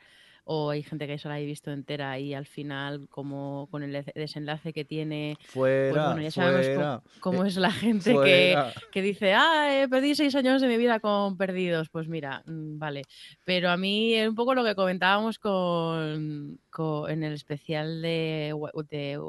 o 0.48 0.70
hay 0.70 0.84
gente 0.84 1.08
que 1.08 1.16
eso 1.16 1.28
la 1.28 1.36
haya 1.36 1.46
visto 1.46 1.72
entera 1.72 2.20
y 2.20 2.36
al 2.36 2.46
final 2.46 3.08
como 3.10 3.68
con 3.72 3.82
el 3.82 4.06
desenlace 4.14 4.74
que 4.74 4.86
tiene. 4.86 5.38
Pues 5.54 5.92
fuera, 5.92 6.08
bueno 6.10 6.22
ya 6.22 6.32
sabemos 6.32 7.02
cómo, 7.20 7.46
es 7.46 7.58
la 7.58 7.72
gente 7.72 8.14
que, 8.24 8.56
que, 8.92 9.02
dice 9.02 9.34
ah 9.34 9.88
perdí 9.90 10.14
seis 10.14 10.36
años 10.36 10.62
de 10.62 10.68
mi 10.68 10.78
vida 10.78 11.00
con 11.00 11.36
perdidos 11.36 11.90
pues 11.90 12.08
mira 12.08 12.44
mm, 12.46 12.78
vale. 12.78 13.02
Pero 13.44 13.72
a 13.72 13.78
mí 13.78 14.14
es 14.14 14.30
un 14.30 14.36
poco 14.36 14.54
lo 14.54 14.64
que 14.64 14.76
comentábamos 14.76 15.40
con, 15.40 16.60
con 16.70 17.10
en 17.10 17.24
el 17.24 17.34
especial 17.34 18.04
de, 18.04 18.54
de 18.92 19.20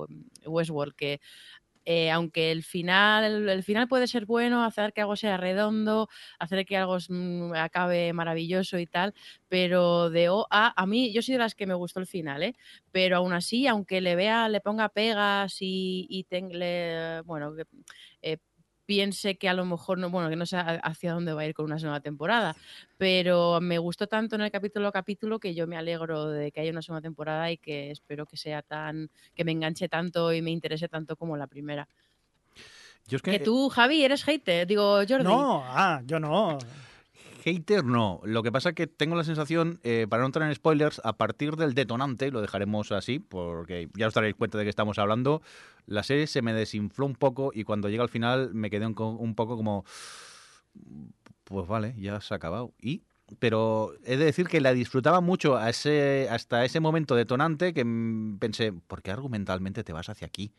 Westworld 0.44 0.94
que 0.94 1.20
eh, 1.86 2.10
aunque 2.10 2.50
el 2.52 2.64
final, 2.64 3.48
el, 3.48 3.62
final 3.62 3.88
puede 3.88 4.08
ser 4.08 4.26
bueno, 4.26 4.64
hacer 4.64 4.92
que 4.92 5.00
algo 5.00 5.16
sea 5.16 5.36
redondo, 5.36 6.08
hacer 6.38 6.66
que 6.66 6.76
algo 6.76 6.98
mm, 7.08 7.54
acabe 7.54 8.12
maravilloso 8.12 8.78
y 8.78 8.86
tal, 8.86 9.14
pero 9.48 10.10
de 10.10 10.28
O 10.28 10.46
a, 10.50 10.74
a 10.80 10.86
mí, 10.86 11.12
yo 11.12 11.22
soy 11.22 11.34
de 11.34 11.38
las 11.38 11.54
que 11.54 11.66
me 11.66 11.74
gustó 11.74 12.00
el 12.00 12.06
final, 12.06 12.42
¿eh? 12.42 12.56
pero 12.90 13.16
aún 13.18 13.32
así, 13.32 13.66
aunque 13.68 14.00
le 14.00 14.16
vea, 14.16 14.48
le 14.48 14.60
ponga 14.60 14.88
pegas 14.88 15.58
y, 15.60 16.06
y 16.10 16.24
bueno, 17.24 17.54
eh, 18.22 18.38
piense 18.86 19.36
que 19.36 19.48
a 19.48 19.54
lo 19.54 19.64
mejor 19.64 19.98
no, 19.98 20.08
bueno, 20.08 20.30
que 20.30 20.36
no 20.36 20.46
sé 20.46 20.56
hacia 20.56 21.12
dónde 21.12 21.32
va 21.32 21.42
a 21.42 21.46
ir 21.46 21.54
con 21.54 21.66
una 21.66 21.78
segunda 21.78 22.00
temporada, 22.00 22.56
pero 22.96 23.60
me 23.60 23.78
gustó 23.78 24.06
tanto 24.06 24.36
en 24.36 24.42
el 24.42 24.50
capítulo 24.50 24.88
a 24.88 24.92
capítulo 24.92 25.38
que 25.38 25.54
yo 25.54 25.66
me 25.66 25.76
alegro 25.76 26.30
de 26.30 26.52
que 26.52 26.60
haya 26.60 26.70
una 26.70 26.82
segunda 26.82 27.02
temporada 27.02 27.50
y 27.50 27.58
que 27.58 27.90
espero 27.90 28.24
que 28.24 28.36
sea 28.36 28.62
tan, 28.62 29.10
que 29.34 29.44
me 29.44 29.52
enganche 29.52 29.88
tanto 29.88 30.32
y 30.32 30.40
me 30.40 30.50
interese 30.50 30.88
tanto 30.88 31.16
como 31.16 31.36
la 31.36 31.46
primera. 31.46 31.88
que... 33.08 33.18
que... 33.18 33.38
tú, 33.40 33.68
Javi, 33.68 34.04
eres 34.04 34.24
hater, 34.24 34.66
digo, 34.66 35.02
Jordi. 35.06 35.24
No, 35.24 35.62
ah, 35.64 36.00
yo 36.04 36.18
no 36.20 36.58
hater 37.46 37.84
no. 37.84 38.20
Lo 38.24 38.42
que 38.42 38.50
pasa 38.50 38.70
es 38.70 38.74
que 38.74 38.88
tengo 38.88 39.14
la 39.14 39.22
sensación, 39.22 39.78
eh, 39.84 40.06
para 40.10 40.22
no 40.22 40.26
entrar 40.26 40.48
en 40.48 40.54
spoilers, 40.54 41.00
a 41.04 41.12
partir 41.12 41.54
del 41.54 41.74
detonante, 41.74 42.32
lo 42.32 42.40
dejaremos 42.40 42.90
así, 42.90 43.20
porque 43.20 43.88
ya 43.94 44.08
os 44.08 44.14
daréis 44.14 44.34
cuenta 44.34 44.58
de 44.58 44.64
que 44.64 44.70
estamos 44.70 44.98
hablando, 44.98 45.42
la 45.86 46.02
serie 46.02 46.26
se 46.26 46.42
me 46.42 46.52
desinfló 46.52 47.06
un 47.06 47.14
poco 47.14 47.52
y 47.54 47.62
cuando 47.62 47.88
llega 47.88 48.02
al 48.02 48.08
final 48.08 48.52
me 48.52 48.68
quedé 48.68 48.84
un, 48.84 48.94
poco 48.94 49.56
como, 49.56 49.84
pues 51.44 51.68
vale, 51.68 51.94
ya 51.98 52.20
se 52.20 52.34
ha 52.34 52.36
acabado. 52.36 52.74
¿Y? 52.80 53.02
pero 53.40 53.92
he 54.04 54.16
de 54.16 54.24
decir 54.24 54.46
que 54.46 54.60
la 54.60 54.72
disfrutaba 54.72 55.20
mucho 55.20 55.56
a 55.56 55.68
ese, 55.68 56.28
hasta 56.30 56.64
ese 56.64 56.78
momento 56.78 57.16
detonante 57.16 57.74
que 57.74 57.84
pensé, 58.38 58.72
¿por 58.72 59.02
qué 59.02 59.10
argumentalmente 59.10 59.82
te 59.82 59.92
vas 59.92 60.08
hacia 60.08 60.28
aquí? 60.28 60.52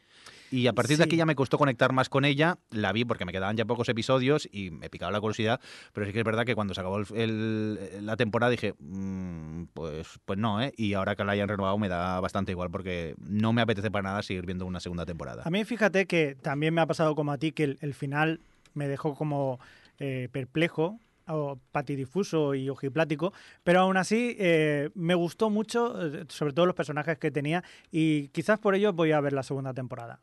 Y 0.52 0.68
a 0.68 0.74
partir 0.74 0.98
de 0.98 1.04
aquí 1.04 1.16
ya 1.18 1.26
me 1.26 1.36
costó 1.36 1.58
conectar 1.58 1.94
más 1.94 2.10
con 2.10 2.26
ella, 2.26 2.58
la 2.72 2.92
vi 2.92 3.06
porque 3.06 3.26
me 3.26 3.32
quedaban 3.32 3.58
ya 3.58 3.66
pocos 3.66 3.90
episodios 3.90 4.48
y 4.52 4.72
me 4.72 4.90
picaba 4.90 5.12
la 5.12 5.20
curiosidad, 5.20 5.60
pero 5.94 6.06
sí 6.06 6.14
que 6.14 6.20
es 6.20 6.26
verdad 6.26 6.46
que 6.46 6.56
cuando 6.56 6.74
se 6.74 6.82
acabó 6.82 7.00
la 7.00 8.18
temporada 8.18 8.50
dije, 8.50 8.74
mm, 8.80 9.66
pues, 9.74 10.20
pues 10.26 10.40
no, 10.40 10.62
¿eh? 10.62 10.74
Y 10.78 10.94
ahora 10.94 11.16
que 11.16 11.24
la 11.24 11.34
hayan 11.34 11.50
renovado 11.50 11.78
me 11.78 11.90
da 11.90 12.20
bastante 12.20 12.52
igual 12.52 12.70
porque 12.72 13.16
no 13.20 13.54
me 13.54 13.62
apetece 13.62 13.92
para 13.92 14.04
nada 14.04 14.24
seguir 14.24 14.46
viendo 14.46 14.66
una 14.66 14.80
segunda 14.80 15.06
temporada. 15.06 15.44
A 15.46 15.50
mí 15.50 15.64
fíjate 15.66 16.06
que 16.06 16.36
también 16.36 16.74
me 16.74 16.82
ha 16.82 16.86
pasado 16.86 17.16
como 17.16 17.32
a 17.32 17.38
ti 17.38 17.52
que 17.52 17.78
el, 17.80 17.94
final 17.94 18.40
me 18.74 18.88
dejó 18.88 19.16
como 19.16 19.60
eh, 20.00 20.30
perplejo 20.32 21.00
o 21.28 21.60
patidifuso 21.72 22.56
y 22.56 22.70
ojiplático, 22.70 23.34
pero 23.64 23.82
aún 23.82 23.98
así 23.98 24.36
eh, 24.40 24.90
me 24.96 25.16
gustó 25.16 25.50
mucho, 25.50 26.06
eh, 26.06 26.26
sobre 26.30 26.54
todo 26.54 26.66
los 26.66 26.76
personajes 26.76 27.18
que 27.18 27.32
tenía, 27.32 27.64
y 27.92 28.30
quizás 28.30 28.60
por 28.60 28.76
ello 28.76 28.94
voy 28.94 29.12
a 29.12 29.22
ver 29.22 29.34
la 29.34 29.44
segunda 29.44 29.74
temporada. 29.74 30.20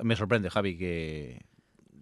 Me 0.00 0.16
sorprende, 0.16 0.50
Javi, 0.50 0.76
que, 0.76 1.44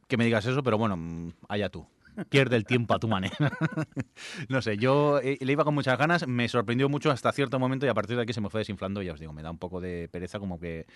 que 0.08 0.16
me 0.16 0.24
digas 0.24 0.46
eso, 0.46 0.62
pero 0.62 0.78
bueno, 0.78 1.32
allá 1.48 1.68
tú. 1.68 1.86
Pierde 2.28 2.56
el 2.56 2.64
tiempo 2.64 2.94
a 2.94 2.98
tu 2.98 3.08
manera. 3.08 3.34
no 4.48 4.60
sé, 4.60 4.76
yo 4.76 5.20
eh, 5.20 5.38
le 5.40 5.52
iba 5.52 5.64
con 5.64 5.74
muchas 5.74 5.98
ganas, 5.98 6.26
me 6.26 6.48
sorprendió 6.48 6.88
mucho 6.88 7.10
hasta 7.10 7.32
cierto 7.32 7.58
momento 7.58 7.86
y 7.86 7.88
a 7.88 7.94
partir 7.94 8.16
de 8.16 8.22
aquí 8.22 8.32
se 8.32 8.40
me 8.40 8.50
fue 8.50 8.60
desinflando, 8.60 9.00
ya 9.02 9.12
os 9.12 9.20
digo, 9.20 9.32
me 9.32 9.42
da 9.42 9.50
un 9.50 9.58
poco 9.58 9.80
de 9.80 10.08
pereza 10.10 10.38
como 10.38 10.58
que 10.58 10.86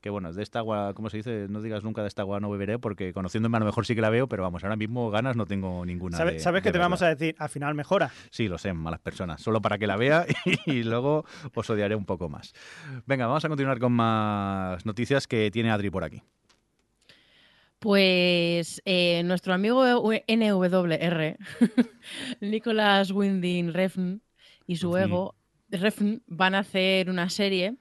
que 0.00 0.10
bueno, 0.10 0.32
de 0.32 0.42
esta 0.42 0.60
agua, 0.60 0.94
como 0.94 1.10
se 1.10 1.18
dice, 1.18 1.46
no 1.48 1.60
digas 1.60 1.84
nunca 1.84 2.02
de 2.02 2.08
esta 2.08 2.22
agua 2.22 2.40
no 2.40 2.50
beberé, 2.50 2.78
porque 2.78 3.12
conociéndome 3.12 3.56
a 3.56 3.60
lo 3.60 3.66
mejor 3.66 3.86
sí 3.86 3.94
que 3.94 4.00
la 4.00 4.10
veo, 4.10 4.28
pero 4.28 4.42
vamos, 4.42 4.64
ahora 4.64 4.76
mismo 4.76 5.10
ganas 5.10 5.36
no 5.36 5.46
tengo 5.46 5.84
ninguna. 5.84 6.16
¿Sabes, 6.16 6.42
¿sabes 6.42 6.62
que 6.62 6.72
te 6.72 6.78
vamos 6.78 7.02
a 7.02 7.08
decir? 7.08 7.34
Al 7.38 7.48
final 7.48 7.74
mejora. 7.74 8.10
Sí, 8.30 8.48
lo 8.48 8.58
sé, 8.58 8.72
malas 8.72 9.00
personas. 9.00 9.42
Solo 9.42 9.60
para 9.60 9.78
que 9.78 9.86
la 9.86 9.96
vea 9.96 10.26
y, 10.66 10.82
luego 10.82 11.24
os 11.54 11.70
odiaré 11.70 11.94
un 11.94 12.06
poco 12.06 12.28
más. 12.28 12.52
Venga, 13.06 13.26
vamos 13.26 13.44
a 13.44 13.48
continuar 13.48 13.78
con 13.78 13.92
más 13.92 14.84
noticias 14.86 15.26
que 15.26 15.50
tiene 15.50 15.70
Adri 15.70 15.90
por 15.90 16.04
aquí. 16.04 16.22
Pues 17.78 18.82
eh, 18.84 19.22
nuestro 19.24 19.54
amigo 19.54 19.84
NWR, 20.28 21.38
Nicolas 22.40 23.10
Winding 23.10 23.72
Refn 23.72 24.20
y 24.66 24.76
su 24.76 24.96
ego 24.98 25.34
Refn 25.70 26.22
van 26.26 26.54
a 26.54 26.60
hacer 26.60 27.10
una 27.10 27.28
serie, 27.30 27.76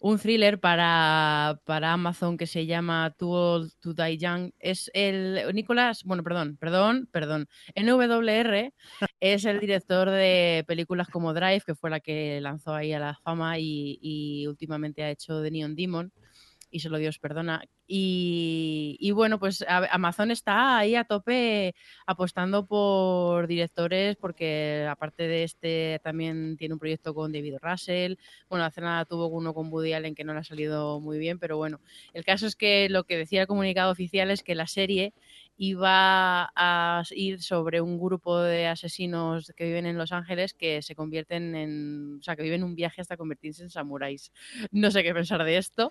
un 0.00 0.18
thriller 0.18 0.58
para, 0.60 1.60
para 1.64 1.92
Amazon 1.92 2.36
que 2.36 2.46
se 2.46 2.66
llama 2.66 3.14
Too 3.18 3.30
Old 3.30 3.72
to 3.80 3.94
Die 3.94 4.18
Young. 4.18 4.50
Es 4.58 4.90
el 4.94 5.40
Nicolás, 5.54 6.02
bueno, 6.04 6.22
perdón, 6.22 6.56
perdón, 6.58 7.08
perdón. 7.12 7.46
NWR 7.74 8.72
es 9.20 9.44
el 9.44 9.60
director 9.60 10.10
de 10.10 10.64
películas 10.66 11.08
como 11.08 11.34
Drive, 11.34 11.62
que 11.66 11.74
fue 11.74 11.90
la 11.90 12.00
que 12.00 12.40
lanzó 12.40 12.74
ahí 12.74 12.92
a 12.92 12.98
la 12.98 13.14
fama 13.22 13.58
y, 13.58 13.98
y 14.00 14.46
últimamente 14.46 15.02
ha 15.02 15.10
hecho 15.10 15.42
The 15.42 15.50
Neon 15.50 15.74
Demon 15.74 16.12
y 16.74 16.80
se 16.80 16.88
lo 16.88 16.98
Dios 16.98 17.20
perdona. 17.20 17.62
Y, 17.86 19.12
bueno, 19.12 19.38
pues 19.38 19.64
Amazon 19.68 20.32
está 20.32 20.76
ahí 20.76 20.96
a 20.96 21.04
tope 21.04 21.76
apostando 22.04 22.66
por 22.66 23.46
directores 23.46 24.16
porque 24.16 24.84
aparte 24.90 25.28
de 25.28 25.44
este 25.44 26.00
también 26.02 26.56
tiene 26.56 26.74
un 26.74 26.80
proyecto 26.80 27.14
con 27.14 27.30
David 27.30 27.58
Russell. 27.62 28.16
Bueno, 28.48 28.64
hace 28.64 28.80
nada 28.80 29.04
tuvo 29.04 29.28
uno 29.28 29.54
con 29.54 29.72
Woody 29.72 29.92
Allen 29.92 30.16
que 30.16 30.24
no 30.24 30.34
le 30.34 30.40
ha 30.40 30.44
salido 30.44 30.98
muy 30.98 31.18
bien, 31.18 31.38
pero 31.38 31.56
bueno, 31.56 31.78
el 32.12 32.24
caso 32.24 32.48
es 32.48 32.56
que 32.56 32.88
lo 32.88 33.04
que 33.04 33.18
decía 33.18 33.42
el 33.42 33.46
comunicado 33.46 33.92
oficial 33.92 34.32
es 34.32 34.42
que 34.42 34.56
la 34.56 34.66
serie 34.66 35.12
iba 35.56 36.50
a 36.56 37.02
ir 37.12 37.40
sobre 37.40 37.80
un 37.80 37.98
grupo 37.98 38.40
de 38.40 38.66
asesinos 38.66 39.52
que 39.56 39.64
viven 39.64 39.86
en 39.86 39.96
Los 39.98 40.12
Ángeles 40.12 40.52
que 40.52 40.82
se 40.82 40.94
convierten 40.94 41.54
en, 41.54 42.18
o 42.18 42.22
sea, 42.22 42.34
que 42.34 42.42
viven 42.42 42.64
un 42.64 42.74
viaje 42.74 43.00
hasta 43.00 43.16
convertirse 43.16 43.62
en 43.62 43.70
samuráis. 43.70 44.32
No 44.72 44.90
sé 44.90 45.02
qué 45.02 45.14
pensar 45.14 45.42
de 45.44 45.56
esto. 45.56 45.90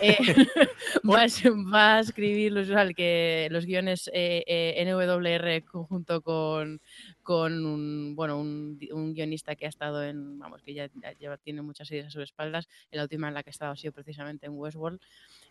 Eh, 0.00 0.16
va, 1.04 1.96
a 1.96 2.00
escribir 2.00 2.52
los, 2.52 2.68
que, 2.94 3.48
los 3.50 3.66
guiones 3.66 4.10
eh, 4.12 4.42
eh, 4.46 4.84
NWR 4.84 5.62
junto 5.86 6.22
con, 6.22 6.80
con 7.22 7.66
un, 7.66 8.16
bueno, 8.16 8.38
un, 8.38 8.78
guionista 9.14 9.54
que 9.56 9.66
ha 9.66 9.68
estado 9.68 10.02
en, 10.02 10.38
vamos, 10.38 10.62
que 10.62 10.74
ya, 10.74 10.90
ya, 11.20 11.36
tiene 11.36 11.62
muchas 11.62 11.88
series 11.88 12.06
a 12.06 12.10
sus 12.10 12.22
espaldas. 12.22 12.68
La 12.90 13.02
última 13.02 13.28
en 13.28 13.34
la 13.34 13.42
que 13.42 13.50
ha 13.50 13.52
estado 13.52 13.72
ha 13.72 13.76
sido 13.76 13.92
precisamente 13.92 14.46
en 14.46 14.52
Westworld. 14.54 15.00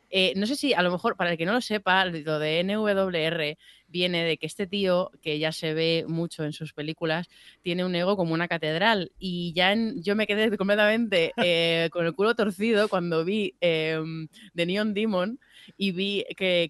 Eh, 0.10 0.34
no 0.36 0.46
sé 0.46 0.56
si 0.56 0.74
a 0.74 0.82
lo 0.82 0.92
mejor, 0.92 1.16
para 1.16 1.32
el 1.32 1.38
que 1.38 1.46
no 1.46 1.54
lo 1.54 1.62
sepa, 1.62 2.06
lo 2.06 2.40
de 2.40 2.64
NWR 2.64 3.58
viene 3.88 4.24
de 4.24 4.38
que 4.38 4.48
este 4.48 4.68
tío, 4.68 5.12
que 5.22 5.40
ya 5.40 5.52
se 5.52 5.74
ve 5.74 6.06
mucho 6.08 6.44
en 6.44 6.54
sus 6.54 6.74
películas, 6.74 7.30
tiene 7.62 7.86
un 7.86 7.96
ego 7.96 8.18
como 8.18 8.34
una 8.34 8.48
catedral. 8.48 9.12
Y 9.20 9.54
ya 9.54 9.76
yo 9.96 10.16
me 10.16 10.28
quedé 10.28 10.56
completamente 10.58 11.32
eh, 11.38 11.90
con 11.92 12.06
el 12.06 12.14
culo 12.14 12.36
torcido 12.36 12.90
cuando 12.90 13.24
vi 13.24 13.56
em, 13.62 14.28
The 14.56 14.66
Neon 14.66 14.94
Demon 14.94 15.40
y 15.78 15.92
vi 15.92 16.26
que, 16.36 16.70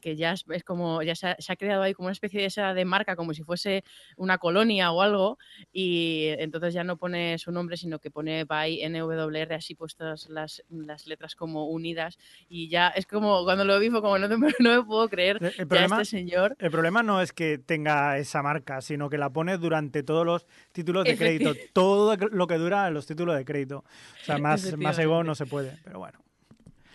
que, 0.00 0.16
ya 0.16 0.32
es, 0.32 0.64
como, 0.64 1.02
ya 1.02 1.14
se 1.14 1.28
ha, 1.28 1.56
creado 1.56 1.82
ahí 1.82 1.94
como 1.94 2.06
una 2.06 2.12
especie 2.12 2.40
de 2.40 2.46
esa 2.46 2.74
de 2.74 2.84
marca, 2.84 3.16
como 3.16 3.34
si 3.34 3.42
fuese 3.42 3.84
una 4.16 4.38
colonia 4.38 4.92
o 4.92 5.02
algo, 5.02 5.38
y 5.72 6.26
entonces 6.38 6.74
ya 6.74 6.84
no 6.84 6.96
pone 6.96 7.38
su 7.38 7.52
nombre, 7.52 7.76
sino 7.76 7.98
que 7.98 8.10
pone 8.10 8.44
by 8.44 8.80
NWR 8.88 9.52
así 9.54 9.74
puestas 9.74 10.28
las, 10.28 10.62
las 10.68 11.06
letras 11.06 11.34
como 11.34 11.68
unidas, 11.68 12.18
y 12.48 12.68
ya 12.68 12.88
es 12.88 13.06
como, 13.06 13.44
cuando 13.44 13.64
lo 13.64 13.78
vi 13.78 13.90
fue 13.90 14.00
como, 14.00 14.18
no, 14.18 14.28
no 14.58 14.76
me 14.76 14.82
puedo 14.84 15.08
creer, 15.08 15.38
el 15.58 15.66
problema, 15.66 16.02
este 16.02 16.18
señor... 16.18 16.56
El 16.58 16.70
problema 16.70 17.02
no 17.02 17.20
es 17.20 17.32
que 17.32 17.58
tenga 17.58 18.18
esa 18.18 18.42
marca, 18.42 18.80
sino 18.80 19.10
que 19.10 19.18
la 19.18 19.30
pone 19.30 19.58
durante 19.58 20.02
todos 20.02 20.26
los 20.26 20.46
títulos 20.72 21.04
de 21.04 21.16
crédito, 21.16 21.54
todo 21.72 22.16
lo 22.16 22.46
que 22.46 22.54
dura 22.56 22.90
los 22.90 23.06
títulos 23.06 23.36
de 23.36 23.44
crédito. 23.44 23.84
O 24.22 24.24
sea, 24.24 24.38
más, 24.38 24.76
más 24.76 24.98
ego 24.98 25.22
no 25.24 25.34
se 25.34 25.46
puede, 25.46 25.78
pero 25.84 25.98
bueno 25.98 26.29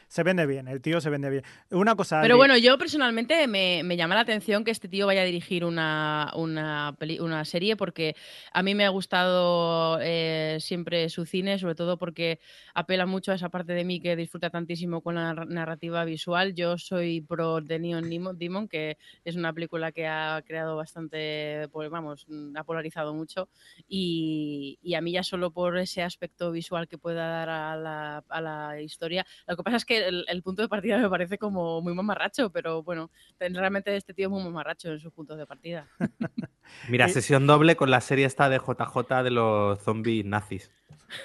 se 0.07 0.23
vende 0.23 0.45
bien, 0.45 0.67
el 0.67 0.81
tío 0.81 1.01
se 1.01 1.09
vende 1.09 1.29
bien. 1.29 1.43
Una 1.71 1.95
cosa. 1.95 2.21
Pero 2.21 2.37
bueno, 2.37 2.57
yo 2.57 2.77
personalmente 2.77 3.47
me, 3.47 3.97
llama 3.97 4.15
la 4.15 4.21
atención 4.21 4.63
que 4.63 4.71
este 4.71 4.87
tío 4.87 5.07
vaya 5.07 5.21
a 5.21 5.25
dirigir 5.25 5.65
una, 5.65 6.31
una, 6.35 6.95
una 7.19 7.45
serie 7.45 7.75
porque 7.75 8.15
a 8.51 8.63
mí 8.63 8.75
me 8.75 8.85
ha 8.85 8.89
gustado 8.89 9.99
eh, 10.01 10.57
siempre 10.59 11.09
su 11.09 11.25
cine, 11.25 11.59
sobre 11.59 11.75
todo 11.75 11.97
porque 11.97 12.39
apela 12.73 13.05
mucho 13.05 13.31
a 13.31 13.35
esa 13.35 13.49
parte 13.49 13.73
de 13.73 13.83
mí 13.83 13.99
que 13.99 14.15
disfruta 14.15 14.49
tantísimo 14.49 15.01
con 15.01 15.15
la 15.15 15.33
narrativa 15.33 16.05
visual. 16.05 16.53
Yo 16.53 16.77
soy 16.77 17.21
pro 17.21 17.61
de 17.61 17.79
Neon 17.79 18.37
Demon, 18.37 18.67
que 18.67 18.97
es 19.23 19.35
una 19.35 19.53
película 19.53 19.91
que 19.91 20.07
ha 20.07 20.41
creado 20.45 20.75
bastante, 20.75 21.67
pues 21.71 21.89
vamos, 21.89 22.27
ha 22.55 22.63
polarizado 22.63 23.13
mucho 23.13 23.49
y, 23.87 24.79
y 24.81 24.95
a 24.95 25.01
mí 25.01 25.11
ya 25.11 25.23
solo 25.23 25.51
por 25.51 25.77
ese 25.77 26.03
aspecto 26.03 26.51
visual 26.51 26.87
que 26.87 26.97
pueda 26.97 27.27
dar 27.27 27.49
a 27.49 27.75
la, 27.75 28.23
a 28.29 28.41
la 28.41 28.81
historia. 28.81 29.25
Lo 29.47 29.55
que 29.55 29.63
pasa 29.63 29.77
es 29.77 29.85
que 29.85 29.94
el, 29.95 30.41
punto 30.43 30.61
de 30.61 30.67
partida 30.67 30.97
me 30.97 31.09
parece 31.09 31.37
como 31.37 31.81
muy 31.81 31.93
mamarracho, 31.93 32.51
pero 32.51 32.83
bueno, 32.83 33.09
realmente 33.39 33.95
este 33.95 34.13
tío 34.13 34.27
es 34.27 34.31
muy 34.31 34.43
mamarracho 34.43 34.91
en 34.91 34.99
sus 34.99 35.11
puntos 35.11 35.37
de 35.37 35.45
partida. 35.45 35.87
Mira, 36.89 37.07
sesión 37.09 37.47
doble 37.47 37.75
con 37.75 37.91
la 37.91 38.01
serie 38.01 38.25
esta 38.25 38.49
de 38.49 38.57
JJ 38.57 39.23
de 39.23 39.31
los 39.31 39.79
zombies 39.79 40.25
nazis. 40.25 40.71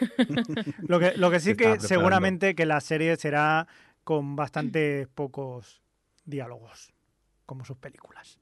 lo, 0.89 1.01
que, 1.01 1.17
lo 1.17 1.31
que 1.31 1.41
sí 1.41 1.57
que 1.57 1.81
seguramente 1.81 2.55
que 2.55 2.67
la 2.67 2.81
serie 2.81 3.17
será 3.17 3.67
con 4.05 4.37
bastante 4.37 5.07
pocos 5.15 5.83
diálogos, 6.25 6.93
como 7.47 7.65
sus 7.65 7.77
películas. 7.77 8.39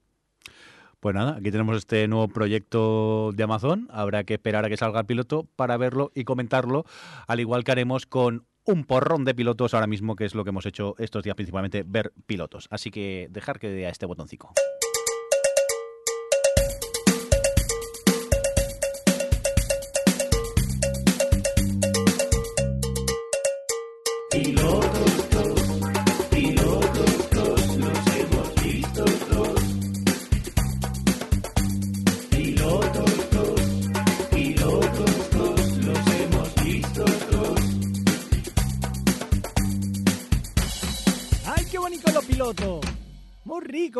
Pues 0.99 1.15
nada, 1.15 1.37
aquí 1.37 1.49
tenemos 1.49 1.77
este 1.77 2.09
nuevo 2.09 2.27
proyecto 2.27 3.31
de 3.33 3.43
Amazon. 3.43 3.87
Habrá 3.89 4.25
que 4.25 4.33
esperar 4.33 4.65
a 4.65 4.69
que 4.69 4.75
salga 4.75 4.99
el 4.99 5.05
piloto 5.05 5.47
para 5.55 5.77
verlo 5.77 6.11
y 6.13 6.25
comentarlo, 6.25 6.83
al 7.25 7.39
igual 7.39 7.63
que 7.63 7.71
haremos 7.71 8.05
con 8.05 8.45
un 8.65 8.83
porrón 8.83 9.25
de 9.25 9.33
pilotos 9.33 9.73
ahora 9.73 9.87
mismo, 9.87 10.15
que 10.15 10.25
es 10.25 10.35
lo 10.35 10.43
que 10.43 10.49
hemos 10.49 10.65
hecho 10.65 10.95
estos 10.97 11.23
días 11.23 11.35
principalmente, 11.35 11.83
ver 11.85 12.13
pilotos. 12.25 12.67
Así 12.69 12.91
que 12.91 13.27
dejar 13.31 13.59
que 13.59 13.69
dé 13.69 13.87
a 13.87 13.89
este 13.89 14.05
botoncito. 14.05 14.51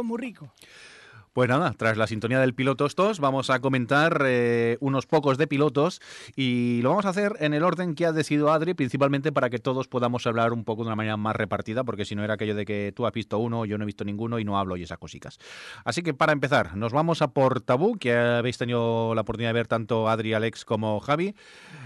Muy 0.09 0.17
rico. 0.17 0.51
Pues 1.33 1.47
nada, 1.47 1.75
tras 1.77 1.95
la 1.95 2.07
sintonía 2.07 2.39
del 2.39 2.55
piloto 2.55 2.87
estos, 2.87 3.19
vamos 3.19 3.51
a 3.51 3.59
comentar 3.59 4.23
eh, 4.25 4.77
unos 4.79 5.05
pocos 5.05 5.37
de 5.37 5.45
pilotos 5.45 6.01
y 6.35 6.81
lo 6.81 6.89
vamos 6.89 7.05
a 7.05 7.09
hacer 7.09 7.35
en 7.41 7.53
el 7.53 7.63
orden 7.63 7.93
que 7.93 8.07
ha 8.07 8.11
decidido 8.11 8.51
Adri, 8.51 8.73
principalmente 8.73 9.31
para 9.31 9.51
que 9.51 9.59
todos 9.59 9.87
podamos 9.87 10.25
hablar 10.25 10.51
un 10.51 10.63
poco 10.63 10.81
de 10.81 10.87
una 10.87 10.95
manera 10.95 11.15
más 11.15 11.35
repartida, 11.35 11.83
porque 11.83 12.05
si 12.05 12.15
no 12.15 12.23
era 12.23 12.33
aquello 12.33 12.55
de 12.55 12.65
que 12.65 12.91
tú 12.95 13.05
has 13.05 13.13
visto 13.13 13.37
uno, 13.37 13.65
yo 13.65 13.77
no 13.77 13.83
he 13.83 13.85
visto 13.85 14.03
ninguno 14.03 14.39
y 14.39 14.45
no 14.45 14.57
hablo 14.57 14.77
y 14.77 14.81
esas 14.81 14.97
cositas. 14.97 15.37
Así 15.85 16.01
que 16.01 16.15
para 16.15 16.33
empezar, 16.33 16.75
nos 16.75 16.91
vamos 16.91 17.21
a 17.21 17.27
por 17.27 17.61
Tabú, 17.61 17.99
que 17.99 18.15
habéis 18.15 18.57
tenido 18.57 19.13
la 19.13 19.21
oportunidad 19.21 19.49
de 19.49 19.53
ver 19.53 19.67
tanto 19.67 20.09
Adri, 20.09 20.33
Alex 20.33 20.65
como 20.65 20.99
Javi. 21.01 21.35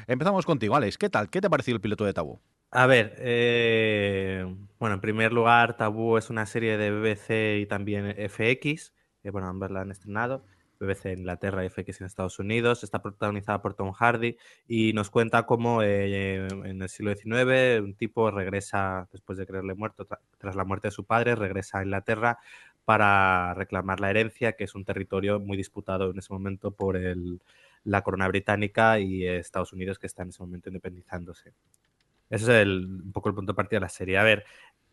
Empezamos 0.07 0.45
contigo, 0.45 0.77
Alex. 0.77 0.97
¿Qué 0.97 1.09
tal? 1.09 1.29
¿Qué 1.29 1.41
te 1.41 1.47
ha 1.47 1.49
parecido 1.49 1.75
el 1.75 1.81
piloto 1.81 2.05
de 2.05 2.13
Tabú? 2.13 2.39
A 2.75 2.87
ver, 2.87 3.13
eh, 3.19 4.43
bueno, 4.79 4.95
en 4.95 5.01
primer 5.01 5.31
lugar, 5.31 5.77
Tabú 5.77 6.17
es 6.17 6.31
una 6.31 6.47
serie 6.47 6.75
de 6.75 6.89
BBC 6.89 7.59
y 7.61 7.67
también 7.67 8.15
FX, 8.17 8.95
bueno, 9.31 9.47
ambas 9.47 9.69
la 9.69 9.81
han 9.81 9.91
estrenado, 9.91 10.43
BBC 10.79 11.11
en 11.11 11.19
Inglaterra 11.19 11.63
y 11.63 11.69
FX 11.69 12.01
en 12.01 12.07
Estados 12.07 12.39
Unidos, 12.39 12.83
está 12.83 12.99
protagonizada 13.03 13.61
por 13.61 13.75
Tom 13.75 13.91
Hardy 13.91 14.37
y 14.67 14.91
nos 14.93 15.11
cuenta 15.11 15.45
cómo 15.45 15.83
eh, 15.83 16.47
en 16.47 16.81
el 16.81 16.89
siglo 16.89 17.13
XIX 17.15 17.81
un 17.83 17.93
tipo 17.93 18.31
regresa, 18.31 19.07
después 19.11 19.37
de 19.37 19.45
creerle 19.45 19.75
muerto, 19.75 20.07
tras 20.39 20.55
la 20.55 20.65
muerte 20.65 20.87
de 20.87 20.93
su 20.93 21.05
padre, 21.05 21.35
regresa 21.35 21.77
a 21.77 21.83
Inglaterra 21.83 22.39
para 22.85 23.53
reclamar 23.53 23.99
la 23.99 24.09
herencia, 24.09 24.53
que 24.53 24.63
es 24.63 24.73
un 24.73 24.83
territorio 24.83 25.39
muy 25.39 25.57
disputado 25.57 26.09
en 26.09 26.17
ese 26.17 26.33
momento 26.33 26.71
por 26.71 26.97
el, 26.97 27.39
la 27.83 28.01
corona 28.01 28.27
británica 28.27 28.99
y 28.99 29.27
Estados 29.27 29.73
Unidos, 29.73 29.99
que 29.99 30.07
está 30.07 30.23
en 30.23 30.29
ese 30.29 30.41
momento 30.41 30.69
independizándose. 30.69 31.53
Ese 32.33 32.61
es 32.61 32.67
un 32.67 33.11
poco 33.13 33.29
el 33.29 33.35
punto 33.35 33.51
de 33.51 33.55
partida 33.55 33.77
de 33.77 33.85
la 33.85 33.89
serie. 33.89 34.17
A 34.17 34.23
ver, 34.23 34.43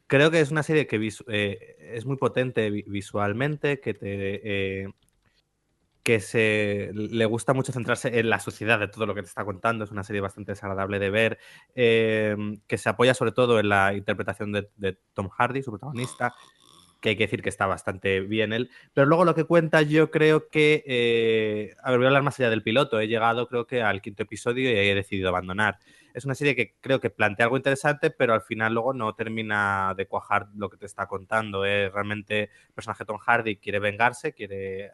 creo 0.06 0.30
que 0.30 0.40
es 0.40 0.50
una 0.50 0.62
serie 0.62 0.86
que 0.86 1.10
eh, 1.28 1.76
es 1.94 2.04
muy 2.04 2.18
potente 2.18 2.68
visualmente, 2.70 3.80
que 3.80 3.94
te, 3.94 4.82
eh, 4.82 4.88
que 6.02 6.20
se, 6.20 6.90
le 6.92 7.24
gusta 7.24 7.54
mucho 7.54 7.72
centrarse 7.72 8.18
en 8.18 8.28
la 8.28 8.40
sociedad 8.40 8.78
de 8.78 8.88
todo 8.88 9.06
lo 9.06 9.14
que 9.14 9.22
te 9.22 9.28
está 9.28 9.46
contando. 9.46 9.84
Es 9.84 9.90
una 9.90 10.04
serie 10.04 10.20
bastante 10.20 10.52
desagradable 10.52 10.98
de 10.98 11.08
ver, 11.08 11.38
em, 11.74 12.60
que 12.66 12.76
se 12.76 12.90
apoya 12.90 13.14
sobre 13.14 13.32
todo 13.32 13.58
en 13.58 13.70
la 13.70 13.94
interpretación 13.94 14.52
de, 14.52 14.98
Tom 15.14 15.30
Hardy, 15.30 15.62
su 15.62 15.70
protagonista, 15.70 16.34
que 17.00 17.10
hay 17.10 17.16
que 17.16 17.24
decir 17.24 17.40
que 17.42 17.48
está 17.48 17.64
bastante 17.66 18.20
bien 18.20 18.52
él. 18.52 18.70
Pero 18.92 19.06
luego 19.06 19.24
lo 19.24 19.34
que 19.34 19.44
cuenta, 19.44 19.80
yo 19.80 20.10
creo 20.10 20.50
que. 20.50 20.84
Eh, 20.86 21.74
a 21.82 21.90
ver, 21.90 22.00
voy 22.00 22.04
a 22.04 22.08
hablar 22.08 22.22
más 22.22 22.38
allá 22.38 22.50
del 22.50 22.62
piloto. 22.62 23.00
He 23.00 23.08
llegado, 23.08 23.48
creo 23.48 23.66
que, 23.66 23.80
al 23.80 24.02
quinto 24.02 24.24
episodio 24.24 24.70
y 24.70 24.74
he 24.74 24.94
decidido 24.94 25.30
abandonar. 25.30 25.78
Es 26.14 26.24
una 26.24 26.34
serie 26.34 26.56
que 26.56 26.74
creo 26.80 27.00
que 27.00 27.10
plantea 27.10 27.46
algo 27.46 27.56
interesante, 27.56 28.10
pero 28.10 28.34
al 28.34 28.42
final 28.42 28.74
luego 28.74 28.92
no 28.92 29.14
termina 29.14 29.94
de 29.96 30.06
cuajar 30.06 30.48
lo 30.54 30.68
que 30.68 30.76
te 30.76 30.86
está 30.86 31.06
contando. 31.06 31.64
¿eh? 31.64 31.90
Realmente 31.90 32.42
el 32.44 32.74
personaje 32.74 33.04
Tom 33.04 33.18
Hardy 33.18 33.56
quiere 33.56 33.78
vengarse, 33.78 34.32
quiere 34.32 34.90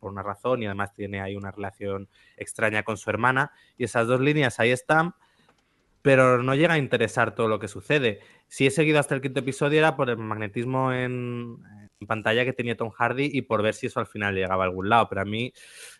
por 0.00 0.10
una 0.10 0.22
razón 0.22 0.62
y 0.62 0.66
además 0.66 0.92
tiene 0.94 1.20
ahí 1.20 1.36
una 1.36 1.52
relación 1.52 2.08
extraña 2.36 2.82
con 2.82 2.96
su 2.96 3.10
hermana 3.10 3.52
y 3.76 3.84
esas 3.84 4.06
dos 4.06 4.20
líneas 4.20 4.58
ahí 4.58 4.70
están, 4.70 5.14
pero 6.02 6.42
no 6.42 6.54
llega 6.54 6.74
a 6.74 6.78
interesar 6.78 7.34
todo 7.34 7.46
lo 7.48 7.60
que 7.60 7.68
sucede. 7.68 8.20
Si 8.48 8.66
he 8.66 8.70
seguido 8.70 8.98
hasta 8.98 9.14
el 9.14 9.20
quinto 9.20 9.40
episodio 9.40 9.78
era 9.78 9.96
por 9.96 10.10
el 10.10 10.16
magnetismo 10.16 10.92
en, 10.92 11.58
pantalla 12.06 12.46
que 12.46 12.54
tenía 12.54 12.78
Tom 12.78 12.90
Hardy 12.90 13.28
y 13.30 13.42
por 13.42 13.62
ver 13.62 13.74
si 13.74 13.86
eso 13.86 14.00
al 14.00 14.06
final 14.06 14.34
llegaba 14.34 14.64
a 14.64 14.66
algún 14.66 14.88
lado, 14.88 15.06
pero 15.10 15.20
a 15.20 15.26
mí 15.26 15.52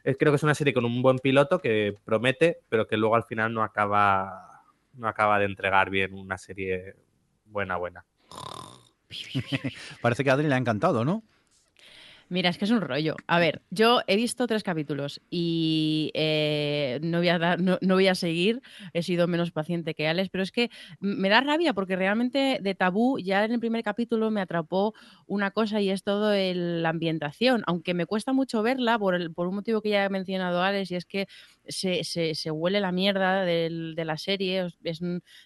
eh, 0.02 0.17
creo 0.17 0.33
que 0.33 0.37
es 0.37 0.43
una 0.43 0.55
serie 0.55 0.73
con 0.73 0.87
un 0.87 1.02
buen 1.02 1.19
piloto 1.19 1.61
que 1.61 1.95
promete, 2.07 2.61
pero 2.71 2.87
que 2.87 2.97
luego 2.97 3.17
al 3.17 3.25
final 3.25 3.52
no 3.52 3.62
acaba, 3.62 4.50
no 5.00 5.09
acaba 5.09 5.38
de 5.38 5.47
entregar 5.47 5.90
bien 5.90 6.14
una 6.14 6.38
serie 6.38 6.95
buena, 7.47 7.76
buena. 7.76 8.04
Parece 10.00 10.23
que 10.23 10.30
a 10.30 10.35
Adri 10.35 10.47
le 10.47 10.54
ha 10.54 10.59
encantado, 10.59 11.04
¿no? 11.04 11.25
Mira, 12.30 12.49
es 12.49 12.58
que 12.58 12.64
es 12.64 12.70
un 12.70 12.80
rollo. 12.80 13.16
A 13.26 13.40
ver, 13.40 13.60
yo 13.70 14.02
he 14.06 14.14
visto 14.14 14.46
tres 14.46 14.62
capítulos 14.62 15.20
y 15.30 16.12
eh, 16.14 17.00
no, 17.02 17.18
voy 17.18 17.28
a 17.28 17.56
no, 17.56 17.78
voy 17.82 18.06
a 18.06 18.14
seguir, 18.14 18.62
he 18.92 19.02
sido 19.02 19.26
menos 19.26 19.50
paciente 19.50 19.94
que 19.94 20.06
Alex, 20.06 20.30
pero 20.30 20.44
es 20.44 20.52
que 20.52 20.70
me 21.00 21.28
da 21.28 21.40
rabia 21.40 21.75
porque 21.75 21.96
realmente 21.96 22.60
de 22.62 22.75
tabú 22.76 23.18
ya 23.18 23.44
en 23.44 23.50
el 23.50 23.58
primer 23.58 23.82
capítulo 23.82 24.30
me 24.30 24.40
atrapó 24.40 24.94
una 25.26 25.50
cosa 25.50 25.80
y 25.80 25.90
es 25.90 26.04
todo 26.04 26.32
la 26.32 26.88
ambientación, 26.88 27.64
aunque 27.66 27.94
me 27.94 28.06
cuesta 28.06 28.32
mucho 28.32 28.62
verla 28.62 28.96
por, 28.96 29.16
el, 29.16 29.32
por 29.34 29.49
un 29.49 29.56
motivo 29.56 29.82
que 29.82 29.90
ya 29.90 30.04
he 30.04 30.08
mencionado 30.08 30.62
Alex 30.62 30.92
y 30.92 30.94
es 30.94 31.06
que 31.06 31.26
se, 31.66 32.04
se, 32.04 32.50
huele 32.52 32.80
la 32.80 32.92
mierda 32.92 33.44
de 33.44 34.04
la 34.04 34.16
serie, 34.18 34.68
es, 34.84 35.00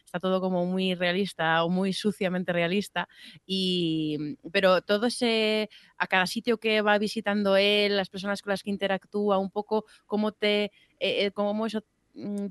está 0.05 0.21
todo 0.21 0.41
como 0.41 0.67
muy 0.67 0.95
realista 0.95 1.65
o 1.65 1.71
muy 1.71 1.95
suciamente 1.95 2.53
realista, 2.53 3.09
y, 3.47 4.37
pero 4.53 4.83
todo 4.83 5.07
ese, 5.07 5.71
a 5.97 6.07
cada 6.07 6.27
sitio 6.27 6.59
que 6.59 6.74
va 6.83 6.99
visitando 6.99 7.57
él, 7.57 7.97
las 7.97 8.09
personas 8.11 8.43
con 8.43 8.51
las 8.51 8.63
que 8.63 8.71
interactúa, 8.71 9.39
un 9.39 9.51
poco 9.51 9.85
cómo 10.07 10.33
te, 10.33 10.65
eh, 10.65 10.71
eh, 11.27 11.31
cómo 11.33 11.67
eso 11.67 11.83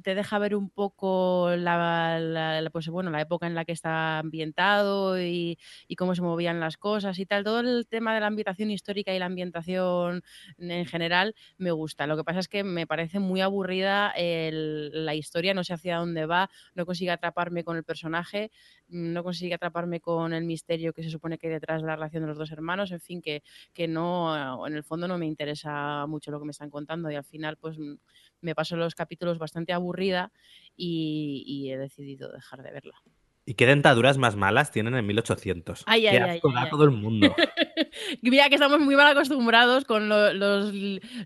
te 0.03 0.15
deja 0.15 0.39
ver 0.39 0.55
un 0.55 0.69
poco 0.69 1.51
la, 1.55 2.69
pues, 2.71 2.89
bueno, 2.89 3.11
la 3.11 3.21
época 3.21 3.47
en 3.47 3.55
la 3.55 3.63
que 3.65 3.71
está 3.71 4.19
ambientado 4.19 5.21
y, 5.21 5.57
cómo 5.97 6.15
se 6.15 6.21
movían 6.21 6.59
las 6.59 6.75
cosas 6.77 7.17
y 7.19 7.25
tal. 7.25 7.43
Todo 7.43 7.61
el 7.61 7.87
tema 7.87 8.13
de 8.13 8.19
la 8.19 8.27
ambientación 8.27 8.71
histórica 8.71 9.13
y 9.13 9.19
la 9.19 9.27
ambientación 9.27 10.23
en 10.57 10.85
general 10.85 11.35
me 11.57 11.71
gusta. 11.71 12.07
Lo 12.07 12.17
que 12.17 12.23
pasa 12.23 12.39
es 12.39 12.47
que 12.47 12.63
me 12.63 12.87
parece 12.87 13.19
muy 13.19 13.41
aburrida 13.41 14.13
la 14.17 15.15
historia, 15.15 15.53
no 15.53 15.63
sé 15.63 15.73
hacia 15.73 15.97
dónde 15.97 16.25
va, 16.25 16.49
no 16.75 16.85
consigue 16.85 17.11
atraparme 17.11 17.63
con 17.63 17.77
el 17.77 17.83
personaje, 17.83 18.51
no 18.87 19.23
consigue 19.23 19.53
atraparme 19.53 20.01
con 20.01 20.33
el 20.33 20.43
misterio 20.43 20.93
que 20.93 21.03
se 21.03 21.09
supone 21.09 21.37
que 21.37 21.47
hay 21.47 21.53
detrás 21.53 21.81
de 21.81 21.87
la 21.87 21.95
relación 21.95 22.23
de 22.23 22.27
los 22.27 22.37
dos 22.37 22.51
hermanos, 22.51 22.91
en 22.91 22.99
fin, 22.99 23.21
que, 23.21 23.43
que 23.73 23.87
no, 23.87 24.67
en 24.67 24.75
el 24.75 24.83
fondo 24.83 25.07
no 25.07 25.17
me 25.17 25.25
interesa 25.25 26.05
mucho 26.07 26.31
lo 26.31 26.39
que 26.39 26.45
me 26.45 26.51
están 26.51 26.69
contando 26.69 27.09
y 27.09 27.15
al 27.15 27.23
final 27.23 27.57
pues 27.57 27.77
me 28.43 28.55
paso 28.55 28.75
los 28.75 28.95
capítulos 28.95 29.39
bastante 29.39 29.73
aburrida 29.73 30.31
y, 30.75 31.69
he 31.71 31.77
decidido 31.77 32.31
dejar 32.31 32.61
de 32.61 32.71
verla. 32.71 32.95
¿Y 33.45 33.55
qué 33.55 33.65
dentaduras 33.65 34.17
más 34.17 34.35
malas 34.35 34.71
tienen 34.71 34.95
en 34.95 35.05
1800? 35.05 35.83
Ay, 35.85 36.07
ay, 36.07 36.17
ay, 36.17 36.39
todo 36.69 36.85
el 36.85 36.91
mundo. 36.91 37.35
Mira 38.21 38.47
que 38.47 38.55
estamos 38.55 38.79
muy 38.79 38.95
mal 38.95 39.07
acostumbrados 39.07 39.83
con 39.83 40.07
los, 40.07 40.33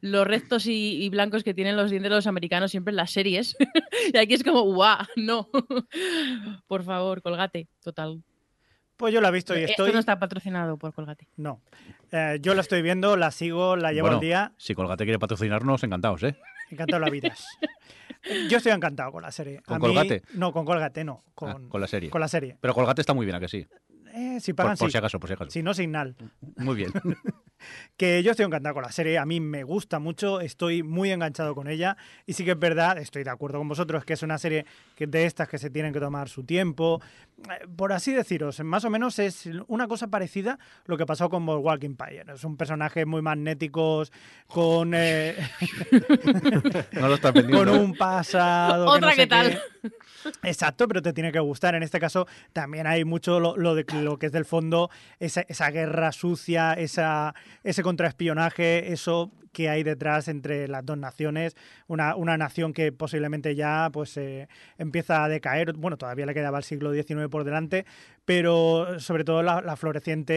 los, 0.01 0.27
rectos 0.27 0.65
y, 0.65 1.07
blancos 1.09 1.43
que 1.43 1.53
tienen 1.53 1.75
los 1.75 1.91
dientes 1.91 2.09
de 2.09 2.15
los 2.15 2.27
americanos 2.27 2.71
siempre 2.71 2.91
en 2.91 2.97
las 2.97 3.11
series. 3.11 3.55
y 4.13 4.17
aquí 4.17 4.33
es 4.33 4.43
como, 4.43 4.61
guau, 4.61 5.05
no. 5.15 5.49
por 6.67 6.83
favor, 6.83 7.21
colgate, 7.21 7.67
total. 7.83 8.23
Pues 8.97 9.13
yo 9.13 9.21
la 9.21 9.29
he 9.29 9.31
visto 9.31 9.53
y 9.53 9.61
estoy. 9.63 9.85
Esto 9.85 9.93
no 9.93 9.99
está 9.99 10.17
patrocinado 10.17 10.77
por 10.77 10.91
Colgate. 10.91 11.27
No. 11.37 11.61
Eh, 12.11 12.39
yo 12.41 12.55
la 12.55 12.61
estoy 12.61 12.81
viendo, 12.81 13.15
la 13.15 13.29
sigo, 13.29 13.75
la 13.75 13.93
llevo 13.93 14.07
al 14.07 14.19
día. 14.19 14.53
Si 14.57 14.73
Colgate 14.73 15.03
quiere 15.03 15.19
patrocinarnos, 15.19 15.83
encantados, 15.83 16.23
¿eh? 16.23 16.35
Encantado 16.69 16.99
la 16.99 17.09
vida. 17.09 17.33
Yo 18.49 18.57
estoy 18.57 18.71
encantado 18.71 19.11
con 19.11 19.21
la 19.21 19.31
serie. 19.31 19.61
¿Con 19.65 19.79
Colgate? 19.79 20.23
No, 20.33 20.51
con 20.51 20.65
Colgate 20.65 21.03
no. 21.03 21.23
Ah, 21.41 21.57
con, 21.69 21.81
la 21.81 21.87
serie. 21.87 22.09
Con 22.09 22.21
la 22.21 22.27
serie. 22.27 22.57
Pero 22.59 22.73
Colgate 22.73 23.01
está 23.01 23.13
muy 23.13 23.25
bien, 23.25 23.35
¿a 23.35 23.39
que 23.39 23.47
sí? 23.47 23.65
Eh, 24.13 24.39
si 24.39 24.53
pagan, 24.53 24.77
por, 24.77 24.91
si 24.91 24.97
acaso, 24.97 25.19
por 25.19 25.29
si 25.29 25.33
acaso. 25.33 25.51
Si 25.51 25.63
no, 25.63 25.73
Signal. 25.73 26.15
Muy 26.57 26.75
bien. 26.75 26.91
que 27.97 28.23
yo 28.23 28.31
estoy 28.31 28.45
encantado 28.45 28.75
con 28.75 28.83
la 28.83 28.91
serie, 28.91 29.17
a 29.17 29.25
mí 29.25 29.39
me 29.39 29.63
gusta 29.63 29.99
mucho, 29.99 30.39
estoy 30.39 30.83
muy 30.83 31.11
enganchado 31.11 31.55
con 31.55 31.67
ella 31.67 31.97
y 32.25 32.33
sí 32.33 32.45
que 32.45 32.51
es 32.51 32.59
verdad, 32.59 32.97
estoy 32.97 33.23
de 33.23 33.29
acuerdo 33.29 33.57
con 33.57 33.67
vosotros, 33.67 34.05
que 34.05 34.13
es 34.13 34.23
una 34.23 34.37
serie 34.37 34.65
de 34.97 35.25
estas 35.25 35.47
que 35.47 35.57
se 35.57 35.69
tienen 35.69 35.93
que 35.93 35.99
tomar 35.99 36.29
su 36.29 36.43
tiempo. 36.43 37.01
Eh, 37.37 37.67
por 37.75 37.93
así 37.93 38.13
deciros, 38.13 38.59
más 38.61 38.85
o 38.85 38.89
menos 38.89 39.19
es 39.19 39.47
una 39.67 39.87
cosa 39.87 40.07
parecida 40.07 40.59
lo 40.85 40.97
que 40.97 41.05
pasó 41.05 41.29
con 41.29 41.47
Walking 41.47 41.87
Empire. 41.87 42.25
Es 42.33 42.43
un 42.43 42.57
personaje 42.57 43.05
muy 43.05 43.21
magnético, 43.21 44.03
con... 44.47 44.93
Eh, 44.95 45.35
no 46.93 47.07
lo 47.07 47.17
con 47.51 47.69
un 47.69 47.95
pasado... 47.95 48.87
Otra 48.87 49.15
que, 49.15 49.27
tal. 49.27 49.61
Exacto, 50.43 50.87
pero 50.87 51.01
te 51.01 51.13
tiene 51.13 51.31
que 51.31 51.39
gustar. 51.39 51.75
En 51.75 51.83
este 51.83 51.99
caso 51.99 52.27
también 52.53 52.87
hay 52.87 53.05
mucho 53.05 53.39
lo, 53.39 53.75
de 53.75 53.85
lo 54.01 54.17
que 54.17 54.27
es 54.27 54.31
del 54.31 54.45
fondo, 54.45 54.89
esa, 55.19 55.41
esa 55.47 55.69
guerra 55.71 56.11
sucia, 56.11 56.73
esa, 56.73 57.33
ese 57.63 57.83
contraespionaje, 57.83 58.91
eso 58.91 59.31
que 59.57 59.69
hay 59.69 59.81
detrás 59.81 60.27
entre 60.27 60.67
las 60.67 60.85
dos 60.85 60.99
naciones, 60.99 61.55
una, 61.87 62.15
una 62.15 62.37
nación 62.37 62.73
que 62.73 62.91
posiblemente 62.91 63.55
ya 63.55 63.89
pues 63.91 64.15
eh, 64.17 64.47
empieza 64.77 65.23
a 65.23 65.29
decaer, 65.29 65.73
bueno, 65.73 65.97
todavía 65.97 66.27
le 66.27 66.35
quedaba 66.35 66.59
el 66.59 66.63
siglo 66.63 66.93
XIX 66.93 67.27
por 67.27 67.43
delante, 67.43 67.87
pero 68.27 68.99
sobre 68.99 69.23
todo 69.23 69.41
la, 69.41 69.75
floreciente 69.77 70.33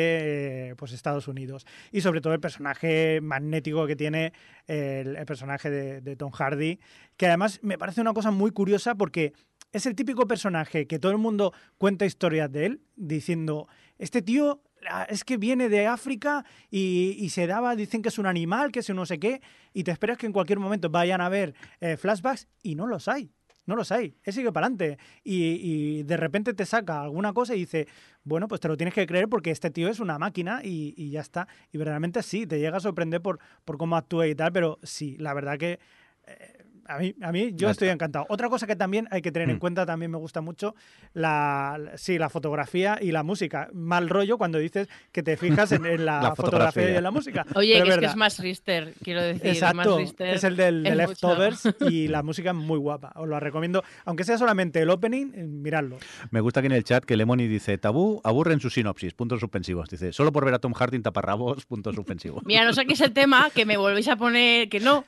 eh, 0.68 0.74
pues 0.76 0.92
Estados 0.92 1.26
Unidos 1.26 1.66
y 1.90 2.03
sobre 2.03 2.20
todo 2.20 2.33
el 2.33 2.38
personaje 2.38 3.18
magnético 3.20 3.85
que 3.85 3.96
tiene 3.96 4.33
el, 4.68 5.16
personaje 5.26 5.70
de, 5.70 6.14
Tom 6.14 6.31
Hardy, 6.31 6.79
que 7.16 7.26
además 7.26 7.59
me 7.64 7.79
parece 7.79 8.00
una 8.00 8.14
cosa 8.14 8.31
muy 8.31 8.53
curiosa 8.53 8.94
porque 8.94 9.33
es 9.72 9.87
el 9.87 9.96
típico 9.96 10.29
personaje 10.29 10.87
que 10.87 11.00
todo 11.00 11.11
el 11.11 11.18
mundo 11.18 11.53
cuenta 11.79 12.07
historias 12.07 12.53
de 12.53 12.66
él, 12.66 12.81
diciendo, 12.94 13.66
este 13.98 14.22
tío 14.22 14.62
es 15.09 15.24
que 15.24 15.37
viene 15.37 15.68
de 15.68 15.88
África 15.88 16.44
y, 16.70 17.29
se 17.31 17.48
daba, 17.48 17.74
dicen 17.74 18.03
que 18.03 18.11
es 18.11 18.20
un 18.20 18.26
animal, 18.26 18.70
que 18.70 18.79
es 18.79 18.88
un 18.88 18.96
no 18.96 19.05
sé 19.07 19.18
qué, 19.18 19.42
y 19.74 19.83
te 19.83 19.90
esperas 19.90 20.16
que 20.16 20.26
en 20.26 20.33
cualquier 20.33 20.61
momento 20.61 20.90
vayan 20.90 21.20
a 21.20 21.29
ver 21.29 21.55
eh, 21.81 21.96
flashbacks 21.96 22.46
y 22.62 22.76
no 22.76 22.87
los 22.87 23.09
hay. 23.09 23.33
No 23.70 23.76
los 23.76 23.92
hay, 23.92 24.16
él 24.24 24.33
sigue 24.33 24.50
para 24.50 24.66
adelante. 24.66 24.98
Y, 25.22 26.02
de 26.02 26.16
repente 26.16 26.54
te 26.54 26.66
saca 26.66 27.02
alguna 27.02 27.33
cosa 27.33 27.54
y 27.54 27.61
dice, 27.61 27.87
bueno, 28.24 28.48
pues 28.48 28.61
te 28.61 28.66
lo 28.66 28.76
tienes 28.76 28.92
que 28.92 29.06
creer 29.06 29.28
porque 29.28 29.52
este 29.52 29.70
tío 29.70 29.88
es 29.88 30.00
una 30.00 30.18
máquina 30.18 30.61
y, 30.64 31.09
ya 31.11 31.20
está. 31.20 31.46
Y 31.70 31.78
verdaderamente 31.78 32.24
sí, 32.24 32.48
te 32.48 32.59
llega 32.59 32.78
a 32.78 32.80
sorprender 32.80 33.22
por, 33.22 33.38
por 33.64 33.78
cómo 33.78 33.96
actúa 33.96 34.26
y 34.26 34.35
tal, 34.35 34.50
pero 34.50 34.80
sí, 34.83 35.16
la 35.18 35.35
verdad 35.35 35.56
que 35.56 35.78
eh, 36.26 36.60
a 36.90 36.98
mí, 36.98 37.14
a 37.22 37.31
mí 37.31 37.53
yo 37.55 37.70
estoy 37.70 37.88
encantado. 37.88 38.26
Otra 38.29 38.48
cosa 38.48 38.66
que 38.66 38.74
también 38.74 39.07
hay 39.11 39.22
que 39.22 39.31
tener 39.31 39.48
en 39.48 39.57
mm. 39.57 39.61
cuenta, 39.61 39.87
también 39.87 40.11
me 40.11 40.18
gusta 40.18 40.40
mucho, 40.40 40.74
la, 41.14 41.92
sí, 41.94 42.18
la 42.18 42.29
fotografía 42.29 42.98
y 43.00 43.12
la 43.12 43.22
música. 43.22 43.68
Mal 43.72 44.09
rollo 44.09 44.38
cuando 44.38 44.59
dices 44.59 44.88
que 45.12 45.22
te 45.22 45.37
fijas 45.37 45.70
en, 45.72 45.83
la, 46.05 46.35
fotografía. 46.35 46.90
y 46.90 46.96
en 46.96 47.05
la 47.05 47.11
música. 47.11 47.46
Oye, 47.55 47.81
que 47.83 47.88
es, 47.88 47.98
que 47.98 48.07
es 48.07 48.16
más 48.16 48.38
Rister, 48.40 48.94
quiero 49.03 49.22
decir. 49.22 49.46
Exacto, 49.46 50.00
es 50.00 50.44
el 50.44 50.57
del, 50.57 50.83
Leftovers 50.83 51.68
y 51.88 52.09
la 52.09 52.22
música 52.22 52.50
es 52.50 52.57
muy 52.57 52.79
guapa. 52.79 53.12
Os 53.14 53.29
lo 53.29 53.38
recomiendo, 53.38 53.85
aunque 54.05 54.24
sea 54.24 54.37
solamente 54.37 54.81
el 54.81 54.90
opening, 54.90 55.33
eh, 55.35 55.44
miradlo. 55.44 55.98
Me 56.31 56.40
gusta 56.40 56.61
que 56.61 56.66
en 56.66 56.72
el 56.72 56.83
chat 56.83 57.05
que 57.05 57.16
Lemoni 57.16 57.46
dice, 57.46 57.79
tabú, 57.79 58.20
aburre 58.24 58.53
en 58.53 58.61
su 58.61 58.68
sinopsis, 58.68 59.14
puntos 59.14 59.38
suspensivos. 59.40 59.88
Dice, 59.88 60.12
solo 60.12 60.33
por 60.33 60.44
ver 60.44 60.55
a 60.55 60.59
Tom 60.59 60.72
Hardy 60.72 61.00
taparrabos, 61.00 61.66
puntos 61.66 61.94
suspensivos. 61.94 62.42
Mira, 62.44 62.64
no 62.64 62.72
sé 62.72 62.85
qué 62.85 62.94
es 62.94 63.00
el 63.00 63.12
tema, 63.12 63.50
que 63.55 63.64
me 63.64 63.76
volvéis 63.76 64.09
a 64.09 64.16
poner 64.16 64.68
que 64.68 64.81
no. 64.81 65.05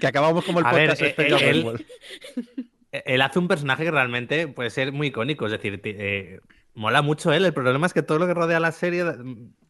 que 0.00 0.06
acabamos 0.06 0.44
como 0.44 0.60
el 0.60 0.66
eh, 0.66 0.91
eh, 1.00 3.02
él, 3.06 3.22
hace 3.22 3.38
un 3.38 3.48
personaje 3.48 3.84
que 3.84 3.90
realmente 3.90 4.48
puede 4.48 4.70
ser 4.70 4.92
muy 4.92 5.08
icónico, 5.08 5.46
es 5.46 5.52
decir, 5.52 5.80
eh, 5.84 6.40
mola 6.74 7.02
mucho 7.02 7.32
él. 7.32 7.44
El 7.44 7.54
problema 7.54 7.86
es 7.86 7.92
que 7.92 8.02
todo 8.02 8.18
lo 8.18 8.26
que 8.26 8.34
rodea 8.34 8.60
la 8.60 8.72
serie, 8.72 9.04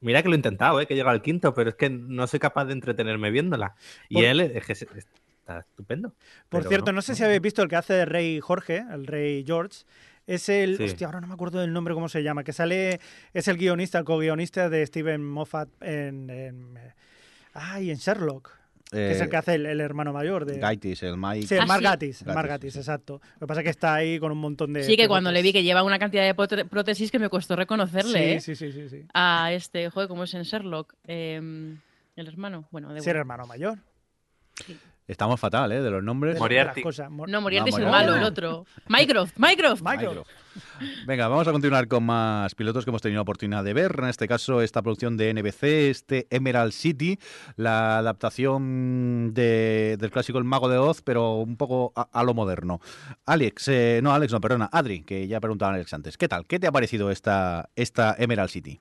mira 0.01 0.23
que 0.23 0.29
lo 0.29 0.35
he 0.35 0.39
intentado, 0.39 0.85
que 0.87 0.95
llega 0.95 1.11
al 1.11 1.23
quinto, 1.23 1.55
pero 1.55 1.71
es 1.71 1.77
que 1.77 1.91
no 1.91 2.27
soy 2.27 2.41
capaz 2.41 2.67
de 2.67 2.73
entretenerme 2.73 3.31
viéndola. 3.31 3.75
Y 4.09 4.25
él 4.25 4.41
está 4.41 5.61
estupendo. 5.61 6.15
Por 6.49 6.65
cierto, 6.65 6.93
no. 6.93 7.03
sé 7.03 7.15
si 7.15 7.25
habéis 7.25 7.41
visto 7.41 7.63
el 7.63 7.69
que 7.69 7.77
hace 7.77 7.95
de 7.95 8.05
Rey 8.05 8.41
Jorge, 8.41 8.85
el 8.93 9.07
Rey 9.07 9.45
George. 9.47 9.85
Es 10.27 10.49
el. 10.49 10.81
Hostia, 10.81 11.09
ahora 11.09 11.21
no 11.21 11.27
me 11.27 11.35
acuerdo 11.35 11.61
del 11.61 11.73
nombre, 11.73 11.95
cómo 11.95 12.09
se 12.09 12.23
llama. 12.23 12.45
Que 12.45 12.53
sale. 12.53 13.01
Es 13.35 13.49
el 13.49 13.57
guionista, 13.57 13.99
el 13.99 14.05
co-guionista 14.05 14.69
de 14.69 14.87
Steven 14.87 15.25
Moffat 15.25 15.69
en. 15.81 16.31
en 16.31 16.79
ay, 17.55 17.91
en 17.91 17.97
Sherlock. 17.97 18.62
Que 18.93 19.13
es 19.13 19.21
el 19.21 19.29
que 19.29 19.37
hace 19.37 19.55
el, 19.55 19.81
hermano 19.81 20.13
mayor 20.13 20.45
de... 20.45 20.59
Gaitis, 20.59 21.03
el 21.03 21.17
Mike. 21.17 21.47
Sí, 21.47 21.55
el 21.55 21.67
Margatis, 21.67 22.27
Margatis, 22.27 22.77
exacto. 22.77 23.21
Lo 23.35 23.41
que 23.41 23.47
pasa 23.47 23.61
es 23.61 23.65
que 23.65 23.71
está 23.71 23.95
ahí 23.95 24.19
con 24.19 24.33
un 24.33 24.39
montón 24.39 24.73
de... 24.73 24.85
Sí, 24.85 24.97
que 24.97 25.09
cuando 25.09 25.33
le 25.33 25.43
vi 25.43 25.53
que 25.53 25.63
lleva 25.63 25.83
una 25.83 25.99
cantidad 25.99 26.23
de 26.25 26.35
prótesis 26.35 27.11
que 27.11 27.19
me 27.19 27.29
costó 27.29 27.57
reconocerle, 27.57 28.41
sí, 28.41 28.55
sí, 28.55 28.71
sí, 28.71 28.89
sí, 28.89 29.07
A 29.15 29.53
este, 29.53 29.89
joder, 29.91 30.09
¿cómo 30.09 30.25
es 30.25 30.35
en 30.35 30.43
Sherlock? 30.43 30.95
Em, 31.05 31.79
el 32.17 32.29
hermano, 32.29 32.69
bueno, 32.71 32.93
de 32.93 33.01
Sí, 33.01 33.11
el 33.11 33.17
hermano 33.17 33.47
mayor. 33.47 33.79
Sí. 34.67 34.79
Estamos 35.07 35.41
fatal, 35.41 35.73
¿eh? 35.73 35.83
De 35.83 35.91
los 35.91 36.03
nombres. 36.03 36.39
Moriarty. 36.39 36.83
no, 37.29 37.41
Moriarty 37.41 37.71
es 37.71 37.77
el 37.77 37.87
malo, 37.87 38.17
el 38.17 38.23
otro. 38.23 38.65
Mycroft, 38.89 39.35
Mycroft. 39.37 39.83
Mycroft. 39.83 40.29
Venga, 41.07 41.29
vamos 41.29 41.49
a 41.49 41.53
continuar 41.53 41.89
con 41.89 42.05
más 42.05 42.55
pilotos 42.55 42.85
que 42.85 42.91
hemos 42.91 43.03
tenido 43.03 43.19
la 43.19 43.23
oportunidad 43.23 43.65
de 43.65 43.73
ver. 43.73 43.97
En 43.99 44.09
este 44.09 44.29
caso, 44.29 44.63
esta 44.63 44.81
producción 44.83 45.17
de 45.17 45.35
NBC, 45.35 45.65
este 45.91 46.27
Emerald 46.31 46.73
City, 46.73 47.19
la 47.57 47.99
adaptación 47.99 49.33
de, 49.35 49.97
del 49.99 50.11
clásico 50.11 50.39
El 50.39 50.45
Mago 50.45 50.69
de 50.69 50.79
Oz, 50.79 51.03
pero 51.03 51.35
un 51.37 51.57
poco 51.57 51.93
a, 51.95 52.23
lo 52.23 52.35
moderno. 52.35 52.81
Alex, 53.27 53.69
eh, 53.69 54.01
no, 54.03 54.13
Alex, 54.13 54.33
no, 54.33 54.41
perdona, 54.41 54.69
Adri, 54.73 55.03
que 55.03 55.27
ya 55.27 55.41
preguntaba 55.41 55.75
Alex 55.75 55.93
antes. 55.95 56.17
¿Qué 56.17 56.29
tal? 56.29 56.47
¿Qué 56.47 56.61
te 56.61 56.67
ha 56.67 56.73
parecido 56.73 57.11
esta, 57.11 57.71
esta 57.75 58.15
Emerald 58.19 58.51
City? 58.51 58.81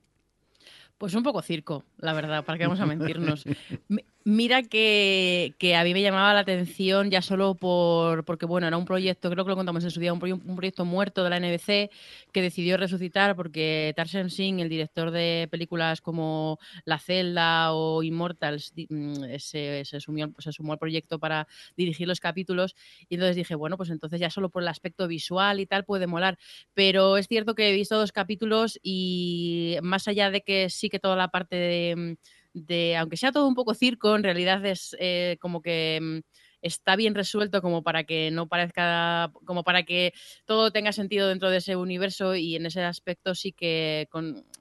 Pues 0.97 1.15
un 1.15 1.23
poco 1.23 1.41
circo, 1.41 1.83
la 1.97 2.13
verdad, 2.13 2.45
para 2.45 2.59
que 2.59 2.65
vamos 2.65 2.79
a 2.79 2.85
mentirnos. 2.85 3.43
Mira 4.23 4.61
que, 4.61 5.55
a 5.75 5.83
mí 5.83 5.93
me 5.93 6.01
llamaba 6.03 6.35
la 6.35 6.41
atención 6.41 7.09
ya 7.09 7.23
solo 7.23 7.55
por 7.55 8.23
porque 8.23 8.45
bueno, 8.45 8.67
era 8.67 8.77
un 8.77 8.85
proyecto, 8.85 9.31
creo 9.31 9.43
que 9.43 9.49
lo 9.49 9.55
contamos 9.55 9.83
en 9.83 9.89
su 9.89 9.99
día, 9.99 10.13
un, 10.13 10.19
proyecto 10.19 10.85
muerto 10.85 11.23
de 11.23 11.31
la 11.31 11.39
NBC 11.39 11.89
que 12.31 12.41
decidió 12.43 12.77
resucitar 12.77 13.35
porque 13.35 13.93
Tarsem 13.95 14.29
Singh, 14.29 14.59
el 14.59 14.69
director 14.69 15.09
de 15.09 15.47
películas 15.49 16.01
como 16.01 16.59
La 16.85 16.99
Celda 16.99 17.73
o 17.73 18.03
Immortals, 18.03 18.73
mm, 18.89 19.37
se, 19.39 19.85
se, 19.85 19.99
sumió, 19.99 20.31
se 20.37 20.51
sumó 20.51 20.73
al 20.73 20.79
proyecto 20.79 21.17
para 21.17 21.47
dirigir 21.75 22.07
los 22.07 22.19
capítulos 22.19 22.75
y 23.09 23.15
entonces 23.15 23.35
dije, 23.35 23.55
bueno, 23.55 23.75
pues 23.75 23.89
entonces 23.89 24.19
ya 24.19 24.29
solo 24.29 24.49
por 24.49 24.61
el 24.61 24.67
aspecto 24.67 25.07
visual 25.07 25.59
y 25.59 25.65
tal 25.65 25.83
puede 25.83 26.05
molar. 26.05 26.37
Pero 26.75 27.17
es 27.17 27.27
cierto 27.27 27.55
que 27.55 27.69
he 27.71 27.73
visto 27.73 27.97
dos 27.97 28.11
capítulos 28.11 28.79
y 28.83 29.77
más 29.81 30.07
allá 30.07 30.29
de 30.29 30.41
que 30.41 30.69
sí 30.69 30.89
que 30.89 30.99
toda 30.99 31.15
la 31.15 31.29
parte 31.29 31.55
de 31.55 32.17
de, 32.53 32.97
aunque 32.97 33.17
sea 33.17 33.31
todo 33.31 33.47
un 33.47 33.55
poco 33.55 33.73
circo, 33.73 34.15
en 34.15 34.23
realidad 34.23 34.65
es 34.65 34.95
eh, 34.99 35.37
como 35.39 35.61
que 35.61 35.99
mm, 36.01 36.19
está 36.61 36.95
bien 36.95 37.15
resuelto 37.15 37.61
como 37.61 37.83
para 37.83 38.03
que 38.03 38.31
no 38.31 38.47
parezca, 38.47 39.31
como 39.45 39.63
para 39.63 39.83
que 39.83 40.13
todo 40.45 40.71
tenga 40.71 40.91
sentido 40.91 41.27
dentro 41.27 41.49
de 41.49 41.57
ese 41.57 41.75
universo 41.75 42.35
y 42.35 42.55
en 42.55 42.65
ese 42.65 42.83
aspecto 42.83 43.35
sí 43.35 43.51
que 43.51 44.07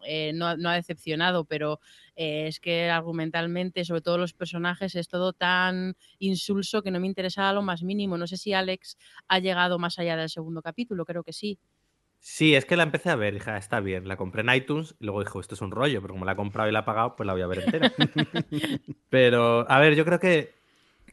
eh, 0.05 0.33
no, 0.35 0.47
ha 0.47 0.75
decepcionado, 0.75 1.45
pero 1.45 1.81
eh, 2.17 2.47
es 2.49 2.61
que 2.61 2.91
argumentalmente, 2.91 3.85
sobre 3.85 4.01
todo 4.01 4.19
los 4.19 4.33
personajes, 4.33 4.95
es 4.95 5.09
todo 5.09 5.33
tan 5.33 5.97
insulso 6.19 6.83
que 6.83 6.91
no 6.91 7.01
me 7.01 7.07
interesaba 7.07 7.53
lo 7.53 7.63
más 7.63 7.83
mínimo. 7.83 8.17
No 8.17 8.27
sé 8.27 8.37
si 8.37 8.53
Alex 8.53 8.97
ha 9.29 9.39
llegado 9.39 9.79
más 9.79 9.99
allá 9.99 10.17
del 10.17 10.31
segundo 10.31 10.63
capítulo, 10.63 11.05
creo 11.05 11.23
que 11.23 11.33
sí. 11.33 11.59
Sí, 12.23 12.55
es 12.55 12.67
que 12.67 12.77
la 12.77 12.83
empecé 12.83 13.09
a 13.09 13.17
ver, 13.17 13.33
dije, 13.33 13.51
ah, 13.51 13.57
está 13.57 13.81
bien, 13.81 14.07
la 14.07 14.17
compré 14.19 14.43
en 14.43 14.55
iTunes 14.55 14.95
y 15.01 15.05
luego 15.05 15.21
dijo, 15.21 15.41
esto 15.41 15.55
es 15.55 15.63
un 15.63 15.71
rollo, 15.71 16.03
pero 16.03 16.13
como 16.13 16.27
la 16.27 16.33
he 16.33 16.37
comprado 16.37 16.69
y 16.69 16.73
la 16.73 16.81
he 16.81 16.83
pagado, 16.83 17.17
pues 17.17 17.27
la 17.27 17.33
voy 17.33 17.41
a 17.41 17.47
ver 17.47 17.61
entera. 17.61 17.93
pero, 19.09 19.69
a 19.71 19.79
ver, 19.79 19.95
yo 19.95 20.05
creo 20.05 20.21
que, 20.21 20.53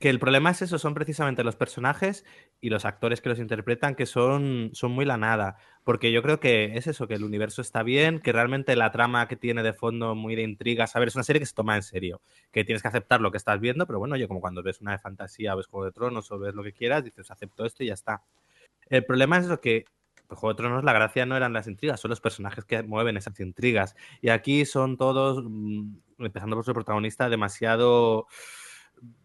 que, 0.02 0.10
el 0.10 0.20
problema 0.20 0.52
es 0.52 0.63
eso, 0.63 0.78
son 0.78 0.93
precisamente 0.93 1.46
los 1.46 1.56
personajes 1.56 2.26
y 2.60 2.70
los 2.70 2.84
actores 2.84 3.22
que 3.22 3.30
los 3.30 3.39
interpretan, 3.39 3.96
que 3.96 4.06
son, 4.06 4.72
son 4.74 4.91
muy 4.91 5.06
la 5.06 5.15
nada. 5.15 5.56
Porque 5.86 6.12
yo 6.12 6.22
creo 6.22 6.41
que 6.41 6.76
es 6.76 6.88
eso, 6.88 7.08
que 7.08 7.13
el 7.13 7.24
universo 7.24 7.62
está 7.62 7.84
bien, 7.84 8.20
que 8.20 8.34
realmente 8.34 8.76
la 8.76 8.91
trama 8.91 9.30
que 9.30 9.38
tiene 9.38 9.63
de 9.63 9.72
fondo 9.72 10.13
muy 10.13 10.36
de 10.36 10.43
intrigas, 10.43 10.93
a 10.98 11.00
ver, 11.00 11.08
es 11.08 11.15
una 11.15 11.24
serie 11.24 11.39
que 11.39 11.46
se 11.46 11.56
toma 11.56 11.78
en 11.78 11.84
serio, 11.84 12.20
que 12.52 12.65
tienes 12.65 12.82
que 12.82 12.89
aceptar 12.89 13.22
lo 13.22 13.32
que 13.32 13.38
estás 13.38 13.62
viendo, 13.62 13.88
pero 13.88 14.00
bueno, 14.00 14.17
yo 14.17 14.28
como 14.28 14.41
cuando 14.41 14.62
ves 14.62 14.82
una 14.82 14.91
de 14.91 15.00
fantasía, 15.00 15.56
ves 15.56 15.67
Juego 15.67 15.86
de 15.86 15.93
Tronos 15.93 16.30
o 16.32 16.38
ves 16.39 16.54
lo 16.54 16.63
que 16.63 16.74
quieras, 16.74 17.06
dices, 17.06 17.32
acepto 17.32 17.65
esto 17.65 17.86
y 17.86 17.88
ya 17.88 17.93
está. 17.93 18.24
El 18.89 19.06
problema 19.06 19.38
es 19.38 19.46
eso 19.46 19.62
que 19.62 19.86
Juego 20.30 20.54
de 20.54 20.58
Tronos 20.58 20.84
la 20.84 20.94
gracia 20.94 21.26
no 21.26 21.38
eran 21.38 21.54
las 21.54 21.68
intrigas, 21.68 22.00
son 22.00 22.10
los 22.10 22.22
personajes 22.22 22.66
que 22.66 22.84
mueven 22.84 23.18
esas 23.18 23.40
intrigas. 23.40 23.96
Y 24.22 24.30
aquí 24.30 24.66
son 24.66 24.98
todos, 24.98 25.44
mm, 25.44 25.96
empezando 26.20 26.56
por 26.56 26.66
su 26.66 26.74
protagonista, 26.74 27.30
demasiado... 27.30 28.28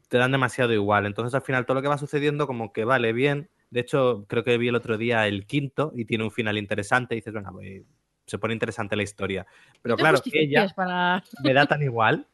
te 0.09 0.19
dan 0.19 0.33
demasiado 0.33 0.73
igual. 0.73 1.07
Entonces 1.07 1.35
al 1.35 1.43
final 1.43 1.67
todo 1.67 1.77
lo 1.77 1.83
que 1.83 1.89
va 1.89 1.99
sucediendo 1.99 2.47
como 2.47 2.73
que 2.73 2.85
vale 2.85 3.13
bien. 3.13 3.51
De 3.71 3.81
hecho, 3.81 4.27
creo 4.29 4.45
que 4.45 4.59
vi 4.59 4.69
el 4.69 4.75
otro 4.75 4.99
día 4.99 5.27
el 5.27 5.47
quinto 5.47 5.93
y 5.95 6.05
tiene 6.05 6.25
un 6.25 6.31
final 6.31 6.59
interesante 6.59 7.15
y 7.15 7.19
dices, 7.19 7.33
bueno, 7.33 7.51
pues, 7.53 7.83
se 8.27 8.39
pone 8.39 8.55
interesante 8.55 8.97
la 8.97 9.03
historia. 9.03 9.47
Pero 9.81 9.97
claro, 9.97 10.19
ella 10.33 10.73
me 11.43 11.53
da 11.53 11.67
tan 11.67 11.83
igual 11.83 12.27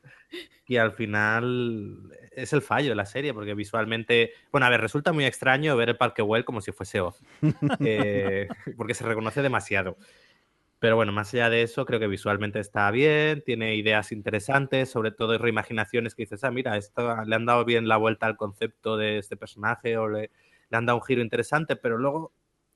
y 0.66 0.76
al 0.76 0.92
final 0.92 2.12
es 2.32 2.52
el 2.52 2.62
fallo 2.62 2.90
de 2.90 2.94
la 2.94 3.06
serie, 3.06 3.32
porque 3.32 3.54
visualmente, 3.54 4.32
bueno, 4.52 4.66
a 4.66 4.70
ver, 4.70 4.80
resulta 4.80 5.12
muy 5.12 5.24
extraño 5.24 5.76
ver 5.76 5.88
el 5.88 5.96
Parque 5.96 6.22
Well 6.22 6.44
como 6.44 6.60
si 6.60 6.72
fuese 6.72 7.00
Oz, 7.00 7.20
eh, 7.80 8.48
porque 8.76 8.94
se 8.94 9.04
reconoce 9.04 9.42
demasiado. 9.42 9.96
Pero 10.78 10.94
bueno, 10.94 11.10
más 11.10 11.34
allá 11.34 11.50
de 11.50 11.62
eso, 11.62 11.84
creo 11.86 11.98
que 11.98 12.06
visualmente 12.06 12.60
está 12.60 12.88
bien, 12.92 13.42
tiene 13.44 13.74
ideas 13.74 14.12
interesantes, 14.12 14.90
sobre 14.90 15.10
todo 15.10 15.36
reimaginaciones 15.36 16.14
que 16.14 16.22
dices, 16.22 16.44
ah, 16.44 16.52
mira, 16.52 16.76
esto, 16.76 17.24
le 17.24 17.34
han 17.34 17.46
dado 17.46 17.64
bien 17.64 17.88
la 17.88 17.96
vuelta 17.96 18.26
al 18.26 18.36
concepto 18.36 18.96
de 18.96 19.18
este 19.18 19.36
personaje 19.36 19.96
o 19.96 20.08
le, 20.08 20.30
han 20.70 20.86
dado 20.86 20.98
un 20.98 21.04
giro 21.04 21.20
interesante, 21.20 21.74
pero 21.74 21.98
luego, 21.98 22.32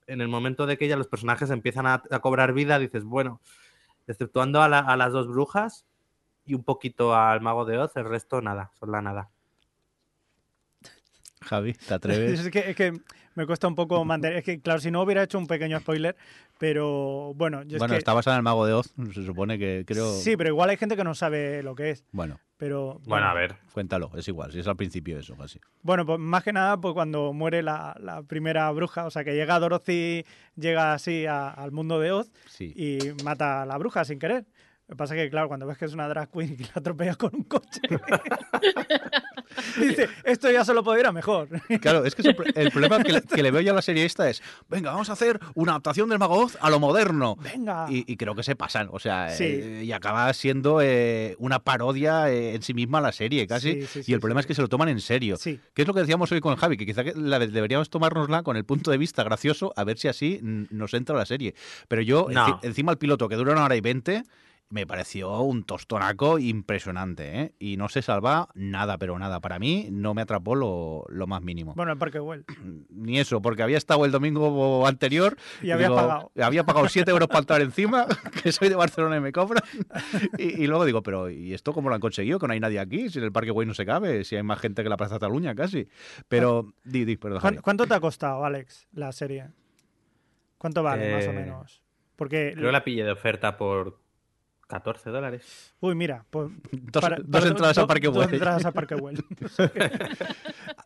en 0.09 0.21
el 0.21 0.27
momento 0.27 0.67
de 0.67 0.79
que 0.79 0.89
ya 0.89 0.97
los 0.97 1.07
personajes 1.07 1.51
empiezan 1.51 1.87
a, 1.87 2.03
cobrar 2.21 2.55
vida, 2.55 2.81
dices, 2.81 3.05
bueno, 3.05 3.41
exceptuando 4.09 4.63
a 4.63 4.97
las 4.97 5.13
dos 5.13 5.29
brujas, 5.29 5.87
y 6.45 6.55
un 6.55 6.65
poquito 6.65 7.15
al 7.15 7.41
Mago 7.41 7.65
de 7.65 7.79
Oz, 7.79 7.97
el 7.97 8.05
resto 8.05 8.41
nada, 8.41 8.71
son 8.79 8.93
la 8.93 9.03
nada. 9.03 9.31
Javi, 11.43 11.75
¿te 11.75 11.95
atreves? 11.95 12.41
es, 12.41 12.51
que, 12.51 12.71
es 12.71 12.77
que 12.77 12.93
me 13.35 13.47
cuesta 13.47 13.67
un 13.69 13.75
poco 13.75 14.05
mantener. 14.05 14.39
Es 14.39 14.45
que, 14.45 14.61
claro, 14.61 14.81
si 14.81 14.91
no 14.91 15.03
hubiera 15.03 15.23
hecho 15.23 15.39
un 15.39 15.47
pequeño 15.47 15.79
spoiler, 15.81 16.17
pero 16.59 17.33
bueno. 17.35 17.63
Yo 17.63 17.79
bueno, 17.79 17.95
está 17.95 18.15
basado 18.15 18.35
en 18.35 18.39
el 18.39 18.43
Mago 18.43 18.67
de 18.67 18.73
Oz, 18.73 18.95
se 19.13 19.25
supone 19.25 19.59
que 19.59 19.85
creo. 19.87 20.13
Sí, 20.13 20.37
pero 20.37 20.51
igual 20.51 20.71
hay 20.71 20.77
gente 20.77 20.97
que 20.97 21.05
no 21.05 21.15
sabe 21.15 21.63
lo 21.63 21.75
que 21.75 21.91
es. 21.91 22.05
Bueno. 22.13 22.41
Pero, 22.57 23.01
bueno, 23.07 23.27
a 23.27 23.35
ver. 23.35 23.57
Cuéntalo, 23.73 24.13
es 24.15 24.29
igual, 24.29 24.53
si 24.53 24.61
es 24.61 24.69
al 24.69 24.77
principio 24.77 25.19
eso, 25.19 25.35
casi. 25.37 25.59
Bueno, 25.83 26.07
pues 26.07 26.21
más 26.21 26.45
que 26.45 26.53
nada, 26.53 26.81
pues 26.81 26.95
cuando 26.95 27.33
muere 27.33 27.61
la, 27.61 27.97
la 27.99 28.23
primera 28.23 28.71
bruja, 28.71 29.05
o 29.05 29.11
sea, 29.11 29.25
que 29.25 29.35
llega 29.35 29.59
Dorothy, 29.59 30.25
llega 30.55 30.95
así 30.95 31.27
al 31.27 31.73
mundo 31.73 31.99
de 31.99 32.13
Oz 32.13 32.31
y 32.61 32.99
mata 33.25 33.63
a 33.63 33.67
la 33.67 33.77
bruja 33.79 34.05
sin 34.05 34.21
querer. 34.21 34.47
Lo 34.93 34.97
que 34.97 34.99
pasa 34.99 35.17
es 35.17 35.23
que, 35.23 35.31
claro, 35.31 35.49
cuando 35.49 35.67
ves 35.67 35.79
que 35.79 35.87
es 35.87 35.95
una 35.95 36.07
drag 36.07 36.31
queen 36.31 36.53
y 36.53 36.57
que 36.57 36.65
la 36.65 36.73
atropellas 36.75 37.17
con 37.17 37.35
un 37.35 37.45
coche, 37.45 37.81
dice, 39.81 40.07
esto 40.23 40.51
ya 40.51 40.67
se 40.67 40.75
lo 40.75 40.85
podría 40.85 41.07
ir 41.07 41.13
mejor. 41.15 41.49
Claro, 41.81 42.05
es 42.05 42.15
que 42.15 42.37
el 42.55 42.71
problema 42.71 43.03
que 43.03 43.43
le, 43.43 43.51
veo 43.51 43.63
yo 43.63 43.73
a 43.73 43.77
la 43.77 43.81
serie 43.81 44.05
esta 44.05 44.29
es, 44.29 44.43
venga, 44.69 44.91
vamos 44.91 45.09
a 45.09 45.15
hacer 45.15 45.41
una 45.55 45.73
adaptación 45.73 46.11
del 46.11 46.19
Mago 46.19 46.41
Oz 46.41 46.59
a 46.61 46.69
lo 46.69 46.79
moderno. 46.79 47.37
Venga. 47.37 47.87
Y, 47.89 48.19
creo 48.19 48.35
que 48.35 48.43
se 48.43 48.55
pasan, 48.55 48.91
o 48.93 48.99
sea, 48.99 49.35
eh, 49.35 49.83
y 49.83 49.93
acaba 49.93 50.31
siendo 50.35 50.83
eh, 50.83 51.37
una 51.39 51.61
parodia 51.61 52.31
eh, 52.31 52.55
en 52.55 52.61
sí 52.61 52.75
misma 52.75 53.01
la 53.01 53.13
serie, 53.13 53.47
casi. 53.47 53.87
y 54.07 54.13
el 54.13 54.21
problema 54.21 54.41
es 54.41 54.47
que 54.47 54.55
se 54.55 54.61
lo 54.61 54.69
toman 54.69 54.91
en 54.91 55.01
serio. 55.01 55.39
¿Qué 55.43 55.59
es 55.75 55.89
lo 55.89 55.95
que 55.95 56.01
decíamos 56.01 56.31
hoy 56.33 56.43
con 56.43 56.55
Javi? 56.57 56.77
Que 56.77 56.85
quizá 56.85 57.03
deberíamos 57.03 57.89
tomárnosla 57.89 58.43
con 58.43 58.59
el 58.59 58.67
punto 58.67 58.91
de 58.91 58.99
vista 58.99 59.25
gracioso, 59.25 59.73
a 59.75 59.85
ver 59.85 59.97
si 59.97 60.09
así 60.09 60.39
nos 60.43 60.93
entra 60.93 61.17
la 61.17 61.25
serie. 61.25 61.55
Pero 61.89 62.03
yo, 62.03 62.29
encima 62.61 62.93
el 62.93 62.99
piloto, 62.99 63.27
que 63.31 63.37
dura 63.37 63.53
una 63.53 63.65
hora 63.65 63.75
y 63.75 63.81
veinte 63.81 64.25
me 64.73 64.87
pareció 64.87 65.43
un 65.43 65.65
tostonaco 65.65 66.39
impresionante, 66.39 67.41
¿eh? 67.41 67.55
Y 67.59 67.77
no 67.77 67.91
se 67.91 68.01
salva 68.01 68.49
nada, 68.55 68.97
pero 68.97 69.19
nada. 69.19 69.39
Para 69.41 69.59
mí 69.59 69.89
no 69.91 70.15
me 70.15 70.23
atrapó 70.23 70.55
lo, 70.55 71.27
más 71.27 71.43
mínimo. 71.43 71.75
Bueno, 71.75 71.93
el 71.93 71.99
Parque 71.99 72.19
Well. 72.19 72.47
Ni 72.89 73.19
eso, 73.19 73.43
porque 73.43 73.63
había 73.63 73.77
estado 73.77 74.07
el 74.07 74.13
domingo 74.13 74.87
anterior. 74.87 75.37
Y, 75.61 75.73
había 75.73 75.91
pagado. 75.91 76.33
Había 76.43 76.65
pagado 76.65 76.89
7 76.89 77.11
euros 77.11 77.29
para 77.29 77.41
estar 77.41 77.61
encima, 77.61 78.07
que 78.43 78.51
soy 78.51 78.71
de 78.71 78.75
Barcelona 78.75 79.19
y 79.19 79.21
me 79.21 79.33
cobran. 79.33 79.63
Y, 80.39 80.67
luego 80.67 80.87
digo, 80.87 81.03
pero 81.03 81.29
¿y 81.29 81.53
esto 81.53 81.73
cómo 81.75 81.91
lo 81.91 81.95
han 81.95 82.01
conseguido? 82.01 82.39
Que 82.39 82.47
no 82.47 82.55
hay 82.55 82.61
nadie 82.61 82.81
aquí, 82.81 83.11
si 83.11 83.19
en 83.19 83.25
el 83.25 83.33
Parque 83.33 83.51
Güell 83.51 83.69
no 83.69 83.75
se 83.75 83.85
cabe, 83.85 84.25
si 84.25 84.37
hay 84.37 84.43
más 84.43 84.59
gente 84.59 84.83
que 84.83 84.89
la 84.89 84.97
Plaza 84.97 85.17
Cataluña 85.17 85.55
casi. 85.55 85.87
Pero, 86.29 86.73
di, 86.83 87.05
di, 87.05 87.19
perdón. 87.19 87.61
¿Cuánto 87.63 87.87
te 87.87 87.95
ha 87.95 88.01
costado, 88.01 88.45
Alex, 88.45 88.89
la 88.93 89.13
serie? 89.13 89.49
¿Cuánto 90.57 90.83
vale, 90.83 91.13
más 91.13 91.27
o 91.27 91.31
eh, 91.31 91.35
menos? 91.35 91.83
Porque... 92.17 92.53
Creo 92.55 92.67
que 92.67 92.73
la 92.73 92.85
pillé 92.85 93.05
de 93.05 93.13
oferta 93.13 93.57
por 93.57 94.02
14 94.73 95.11
dólares. 95.11 95.75
Uy, 95.81 95.95
mira, 95.95 96.25
pues, 96.31 96.51
dos, 96.71 97.45
entradas 97.45 97.77
a 97.77 97.87
Parque 97.87 98.09
Güell. 98.09 98.25
Dos 98.25 98.33
entradas 98.33 98.65
a 98.65 98.73
Parque 98.73 98.95
Well. 98.95 99.23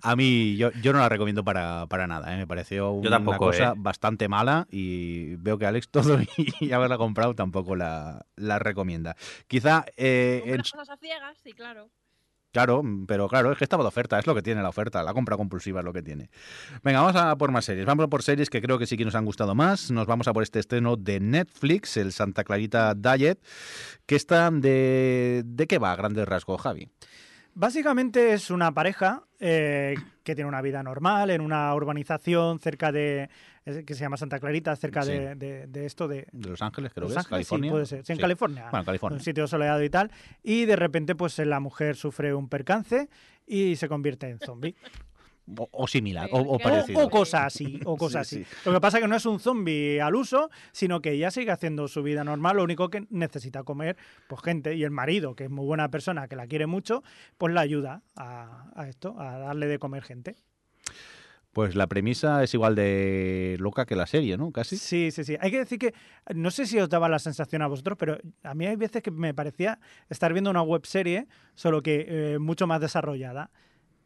a 0.02 0.16
mí, 0.16 0.56
yo, 0.56 0.72
yo 0.82 0.92
no 0.92 0.98
la 0.98 1.08
recomiendo 1.08 1.44
para, 1.44 1.86
para 1.86 2.08
nada. 2.08 2.34
¿eh? 2.34 2.36
Me 2.36 2.48
pareció 2.48 2.90
una, 2.90 3.24
cosa 3.24 3.68
¿eh? 3.68 3.74
bastante 3.76 4.26
mala 4.26 4.66
y 4.72 5.36
veo 5.36 5.56
que 5.56 5.66
Alex 5.66 5.88
todo 5.88 6.18
y 6.60 6.72
haberla 6.72 6.98
comprado 6.98 7.36
tampoco 7.36 7.76
la, 7.76 8.26
la 8.34 8.58
recomienda. 8.58 9.14
Quizá... 9.46 9.84
Eh, 9.96 10.42
en... 10.46 10.62
cosas 10.62 10.90
a 10.90 10.96
ciegas, 10.96 11.38
sí, 11.38 11.52
claro. 11.52 11.88
Claro, 12.56 12.82
pero 13.06 13.28
claro, 13.28 13.52
es 13.52 13.58
que 13.58 13.64
estaba 13.64 13.84
de 13.84 13.88
oferta, 13.88 14.18
es 14.18 14.26
lo 14.26 14.34
que 14.34 14.40
tiene 14.40 14.62
la 14.62 14.70
oferta, 14.70 15.02
la 15.02 15.12
compra 15.12 15.36
compulsiva 15.36 15.80
es 15.80 15.84
lo 15.84 15.92
que 15.92 16.02
tiene. 16.02 16.30
Venga, 16.82 17.02
vamos 17.02 17.14
a 17.14 17.36
por 17.36 17.50
más 17.50 17.66
series. 17.66 17.84
Vamos 17.84 18.06
por 18.08 18.22
series 18.22 18.48
que 18.48 18.62
creo 18.62 18.78
que 18.78 18.86
sí 18.86 18.96
que 18.96 19.04
nos 19.04 19.14
han 19.14 19.26
gustado 19.26 19.54
más. 19.54 19.90
Nos 19.90 20.06
vamos 20.06 20.26
a 20.26 20.32
por 20.32 20.42
este 20.42 20.60
estreno 20.60 20.96
de 20.96 21.20
Netflix, 21.20 21.98
el 21.98 22.12
Santa 22.12 22.44
Clarita 22.44 22.94
Diet, 22.94 23.38
que 24.06 24.16
está 24.16 24.50
de... 24.50 25.42
¿De 25.44 25.66
qué 25.66 25.76
va 25.76 25.92
a 25.92 25.96
grandes 25.96 26.26
rasgos, 26.26 26.62
Javi? 26.62 26.88
Básicamente 27.52 28.32
es 28.32 28.50
una 28.50 28.72
pareja 28.72 29.24
eh, 29.38 29.94
que 30.24 30.34
tiene 30.34 30.48
una 30.48 30.62
vida 30.62 30.82
normal 30.82 31.28
en 31.28 31.42
una 31.42 31.74
urbanización 31.74 32.58
cerca 32.58 32.90
de. 32.90 33.28
Que 33.84 33.94
se 33.94 34.00
llama 34.00 34.16
Santa 34.16 34.38
Clarita, 34.38 34.74
cerca 34.76 35.02
Sí. 35.02 35.10
de, 35.12 35.34
de- 35.34 35.66
de 35.66 35.86
esto 35.86 36.06
de. 36.08 36.26
De 36.32 36.50
Los 36.50 36.62
Ángeles, 36.62 36.92
creo 36.92 37.04
Los 37.04 37.14
que 37.14 37.20
es, 37.20 37.26
Ángeles, 37.26 37.46
sí, 37.46 37.50
California. 37.50 37.70
puede 37.72 37.86
ser. 37.86 38.04
Sí, 38.06 38.12
en 38.12 38.16
Sí. 38.16 38.20
California. 38.22 38.68
Bueno, 38.70 38.84
California. 38.86 39.16
Un 39.18 39.24
sitio 39.24 39.46
soleado 39.46 39.82
y 39.82 39.90
tal. 39.90 40.10
Y 40.42 40.64
de 40.66 40.76
repente, 40.76 41.14
pues 41.14 41.38
la 41.40 41.58
mujer 41.60 41.96
sufre 41.96 42.32
un 42.34 42.48
percance 42.48 43.08
y 43.46 43.76
se 43.76 43.88
convierte 43.88 44.28
en 44.28 44.38
zombie. 44.38 44.74
O, 45.58 45.68
o 45.70 45.86
similar, 45.86 46.28
o, 46.32 46.38
O- 46.40 46.58
parecido. 46.58 46.98
O, 47.00 47.04
o 47.06 47.10
cosas 47.10 47.42
así, 47.42 47.78
o 47.84 47.96
cosas 47.96 48.26
Sí, 48.26 48.42
así. 48.42 48.56
Lo 48.64 48.72
que 48.72 48.80
pasa 48.80 48.98
es 48.98 49.02
que 49.04 49.08
no 49.08 49.14
es 49.14 49.26
un 49.26 49.38
zombie 49.38 50.00
al 50.00 50.16
uso, 50.16 50.50
sino 50.72 51.00
que 51.00 51.12
ella 51.12 51.30
sigue 51.30 51.52
haciendo 51.52 51.86
su 51.86 52.02
vida 52.02 52.24
normal, 52.24 52.56
lo 52.56 52.64
único 52.64 52.88
que 52.88 53.06
necesita 53.10 53.62
comer, 53.62 53.96
pues 54.28 54.42
gente, 54.42 54.74
y 54.74 54.82
el 54.82 54.90
marido, 54.90 55.36
que 55.36 55.44
es 55.44 55.50
muy 55.50 55.64
buena 55.64 55.88
persona, 55.88 56.26
que 56.26 56.34
la 56.34 56.48
quiere 56.48 56.66
mucho, 56.66 57.04
pues 57.38 57.54
la 57.54 57.60
ayuda 57.60 58.02
a, 58.16 58.70
a 58.74 58.88
esto, 58.88 59.20
a 59.20 59.38
darle 59.38 59.68
de 59.68 59.78
comer 59.78 60.02
gente. 60.02 60.34
Pues 61.56 61.74
la 61.74 61.86
premisa 61.86 62.44
es 62.44 62.52
igual 62.52 62.74
de 62.74 63.56
loca 63.60 63.86
que 63.86 63.96
la 63.96 64.06
serie, 64.06 64.36
¿no? 64.36 64.52
Casi. 64.52 64.76
Sí, 64.76 65.10
sí, 65.10 65.24
sí. 65.24 65.38
Hay 65.40 65.50
que 65.50 65.60
decir 65.60 65.78
que, 65.78 65.94
no 66.34 66.50
sé 66.50 66.66
si 66.66 66.78
os 66.78 66.90
daba 66.90 67.08
la 67.08 67.18
sensación 67.18 67.62
a 67.62 67.66
vosotros, 67.66 67.96
pero 67.98 68.18
a 68.42 68.54
mí 68.54 68.66
hay 68.66 68.76
veces 68.76 69.02
que 69.02 69.10
me 69.10 69.32
parecía 69.32 69.78
estar 70.10 70.34
viendo 70.34 70.50
una 70.50 70.60
web 70.60 70.84
serie, 70.84 71.28
solo 71.54 71.82
que 71.82 72.34
eh, 72.34 72.38
mucho 72.38 72.66
más 72.66 72.82
desarrollada. 72.82 73.50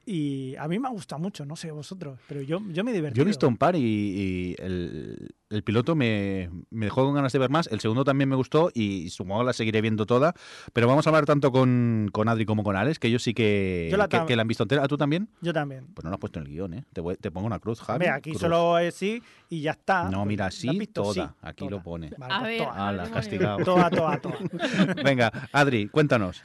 Y 0.07 0.57
a 0.57 0.67
mí 0.67 0.79
me 0.79 0.89
ha 0.89 0.91
gustado 0.91 1.21
mucho, 1.21 1.45
no 1.45 1.55
sé 1.57 1.71
vosotros, 1.71 2.19
pero 2.27 2.41
yo, 2.43 2.61
yo 2.71 2.83
me 2.83 2.91
he 2.91 2.95
divertido. 2.95 3.19
Yo 3.19 3.23
he 3.23 3.27
visto 3.27 3.47
un 3.47 3.57
par 3.57 3.77
y, 3.77 3.81
y 3.81 4.57
el, 4.59 5.29
el 5.51 5.63
piloto 5.63 5.95
me, 5.95 6.51
me 6.71 6.87
dejó 6.87 7.05
con 7.05 7.15
ganas 7.15 7.33
de 7.33 7.39
ver 7.39 7.51
más. 7.51 7.69
El 7.69 7.81
segundo 7.81 8.03
también 8.03 8.29
me 8.29 8.35
gustó 8.35 8.71
y 8.75 9.11
supongo 9.11 9.45
la 9.45 9.53
seguiré 9.53 9.81
viendo 9.83 10.07
toda. 10.07 10.35
Pero 10.73 10.89
vamos 10.89 11.07
a 11.07 11.11
hablar 11.11 11.27
tanto 11.27 11.53
con, 11.53 12.09
con 12.13 12.29
Adri 12.29 12.45
como 12.47 12.65
con 12.65 12.77
Alex, 12.77 12.99
que 12.99 13.09
ellos 13.09 13.23
sí 13.23 13.35
que, 13.35 13.89
Yo 13.91 13.99
la 13.99 14.09
que, 14.09 14.35
la 14.35 14.43
han 14.43 14.49
visto 14.49 14.65
entera. 14.65 14.83
¿Ah, 14.83 14.89
tú 14.89 14.97
también? 14.97 15.29
Yo 15.43 15.53
también. 15.53 15.87
Pues 15.95 16.03
no 16.03 16.11
lo 16.11 16.15
has 16.15 16.21
puesto 16.21 16.41
en 16.41 16.47
el 16.47 16.53
guion, 16.53 16.75
¿eh? 16.75 16.85
Te, 16.93 17.01
voy- 17.03 17.17
te 17.17 17.31
pongo 17.31 17.47
una 17.47 17.59
cruz, 17.61 17.81
Javi. 17.81 18.07
Aquí 18.07 18.31
cruz. 18.31 18.41
solo 18.41 18.79
es 18.79 18.95
sí 18.95 19.23
y 19.51 19.61
ya 19.61 19.73
está. 19.73 20.11
No, 20.11 20.25
mira, 20.25 20.45
¿La 20.45 20.49
has 20.49 20.55
sí, 20.55 20.77
visto? 20.79 21.03
toda. 21.03 21.15
Sí, 21.29 21.35
Aquí 21.43 21.59
toda. 21.67 21.71
lo 21.73 21.83
pone. 21.83 22.11
Vale, 22.19 22.35
A 22.35 22.39
pues 22.41 22.49
ver, 22.51 22.59
toda. 22.67 22.71
a 22.73 22.89
Ala, 22.89 23.03
demonios. 23.05 23.11
castigado. 23.27 23.59
Toda, 23.65 23.91
toda, 23.91 24.19
toda. 24.21 24.37
Venga, 25.05 25.31
Adri, 25.53 25.89
cuéntanos. 25.89 26.43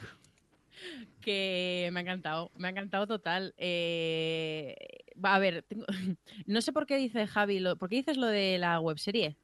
Que 1.26 1.90
me 1.92 1.98
ha 2.00 2.02
encantado, 2.02 2.52
me 2.56 2.68
ha 2.68 2.70
encantado 2.70 3.06
total. 3.08 3.52
Eh, 3.58 4.76
a 5.22 5.38
ver, 5.40 5.64
tengo- 5.64 5.86
no 6.46 6.60
sé 6.62 6.72
por 6.72 6.86
qué 6.86 6.96
dice 6.96 7.26
Javi, 7.26 7.58
lo, 7.58 7.76
¿por 7.76 7.88
qué 7.88 7.96
dices 7.96 8.16
lo 8.16 8.28
de 8.28 8.58
la 8.58 8.78
webserie? 8.80 9.36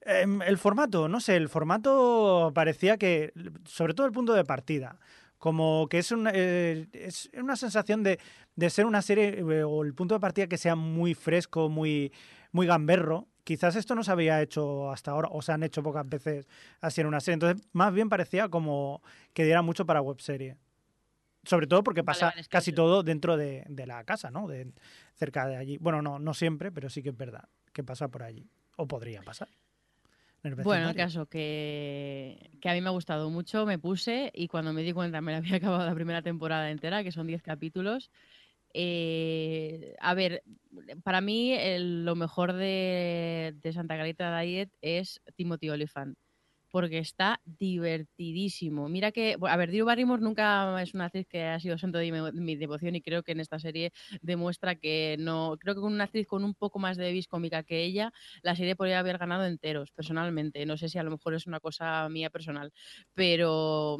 Em, 0.00 0.42
el 0.42 0.58
formato, 0.58 1.08
no 1.08 1.20
sé, 1.20 1.36
el 1.36 1.48
formato 1.48 2.50
parecía 2.54 2.96
que, 2.96 3.32
sobre 3.64 3.94
todo 3.94 4.06
el 4.06 4.12
punto 4.12 4.32
de 4.34 4.44
partida, 4.44 4.98
como 5.38 5.88
que 5.88 5.98
es, 5.98 6.10
un, 6.10 6.28
eh, 6.32 6.86
es 6.92 7.30
una 7.34 7.54
sensación 7.56 8.02
de, 8.02 8.18
de 8.56 8.70
ser 8.70 8.84
una 8.86 9.00
serie 9.02 9.38
eh, 9.38 9.62
o 9.64 9.84
el 9.84 9.94
punto 9.94 10.14
de 10.14 10.20
partida 10.20 10.48
que 10.48 10.58
sea 10.58 10.74
muy 10.74 11.14
fresco, 11.14 11.68
muy, 11.68 12.12
muy 12.50 12.66
gamberro. 12.66 13.28
Quizás 13.44 13.76
esto 13.76 13.94
no 13.94 14.02
se 14.02 14.10
había 14.10 14.42
hecho 14.42 14.90
hasta 14.90 15.12
ahora, 15.12 15.28
o 15.30 15.40
se 15.40 15.52
han 15.52 15.62
hecho 15.62 15.80
pocas 15.82 16.08
veces 16.08 16.48
así 16.80 17.00
en 17.00 17.06
una 17.06 17.20
serie. 17.20 17.34
Entonces, 17.34 17.64
más 17.72 17.92
bien 17.94 18.08
parecía 18.08 18.48
como 18.48 19.02
que 19.34 19.44
diera 19.44 19.62
mucho 19.62 19.86
para 19.86 20.00
webserie. 20.02 20.56
Sobre 21.46 21.66
todo 21.66 21.82
porque 21.82 22.02
pasa 22.04 22.30
vale, 22.30 22.44
casi 22.48 22.72
todo 22.72 23.02
dentro 23.02 23.36
de, 23.36 23.64
de 23.68 23.86
la 23.86 24.04
casa, 24.04 24.30
¿no? 24.30 24.46
De, 24.48 24.72
cerca 25.14 25.46
de 25.46 25.56
allí. 25.56 25.78
Bueno, 25.78 26.02
no, 26.02 26.18
no 26.18 26.34
siempre, 26.34 26.72
pero 26.72 26.90
sí 26.90 27.02
que 27.02 27.10
es 27.10 27.16
verdad 27.16 27.48
que 27.72 27.84
pasa 27.84 28.08
por 28.08 28.22
allí. 28.22 28.48
O 28.76 28.86
podría 28.86 29.22
pasar. 29.22 29.48
en 30.42 30.52
el 30.52 30.62
Bueno, 30.64 30.90
el 30.90 30.96
caso 30.96 31.26
que, 31.26 32.50
que 32.60 32.68
a 32.68 32.74
mí 32.74 32.80
me 32.80 32.88
ha 32.88 32.92
gustado 32.92 33.30
mucho, 33.30 33.64
me 33.66 33.78
puse 33.78 34.30
y 34.34 34.48
cuando 34.48 34.72
me 34.72 34.82
di 34.82 34.92
cuenta 34.92 35.20
me 35.20 35.32
la 35.32 35.38
había 35.38 35.56
acabado 35.56 35.86
la 35.86 35.94
primera 35.94 36.22
temporada 36.22 36.70
entera, 36.70 37.02
que 37.04 37.12
son 37.12 37.26
10 37.26 37.42
capítulos. 37.42 38.10
Eh, 38.74 39.94
a 40.00 40.14
ver, 40.14 40.42
para 41.02 41.20
mí 41.22 41.52
el- 41.52 42.04
lo 42.04 42.14
mejor 42.14 42.52
de, 42.52 43.54
de 43.62 43.72
Santa 43.72 43.94
Clarita 43.94 44.38
Diet 44.40 44.70
es 44.82 45.22
Timothy 45.36 45.70
Olyphant, 45.70 46.18
porque 46.76 46.98
está 46.98 47.40
divertidísimo. 47.46 48.90
Mira 48.90 49.10
que, 49.10 49.38
a 49.40 49.56
ver, 49.56 49.70
Drew 49.70 49.86
Barrymore 49.86 50.20
nunca 50.20 50.82
es 50.82 50.92
una 50.92 51.06
actriz 51.06 51.26
que 51.26 51.42
ha 51.42 51.58
sido 51.58 51.78
santo 51.78 51.96
de 51.96 52.12
mi, 52.12 52.54
devoción 52.56 52.94
y 52.94 53.00
creo 53.00 53.22
que 53.22 53.32
en 53.32 53.40
esta 53.40 53.58
serie 53.58 53.92
demuestra 54.20 54.74
que 54.74 55.16
no, 55.18 55.56
creo 55.58 55.74
que 55.74 55.80
con 55.80 55.94
una 55.94 56.04
actriz 56.04 56.26
con 56.26 56.44
un 56.44 56.54
poco 56.54 56.78
más 56.78 56.98
de 56.98 57.12
vis 57.12 57.28
cómica 57.28 57.62
que 57.62 57.82
ella, 57.82 58.12
la 58.42 58.54
serie 58.56 58.76
podría 58.76 58.98
haber 58.98 59.16
ganado 59.16 59.46
enteros, 59.46 59.90
personalmente. 59.92 60.66
No 60.66 60.76
sé 60.76 60.90
si 60.90 60.98
a 60.98 61.02
lo 61.02 61.12
mejor 61.12 61.32
es 61.32 61.46
una 61.46 61.60
cosa 61.60 62.10
mía 62.10 62.28
personal, 62.28 62.70
pero 63.14 63.96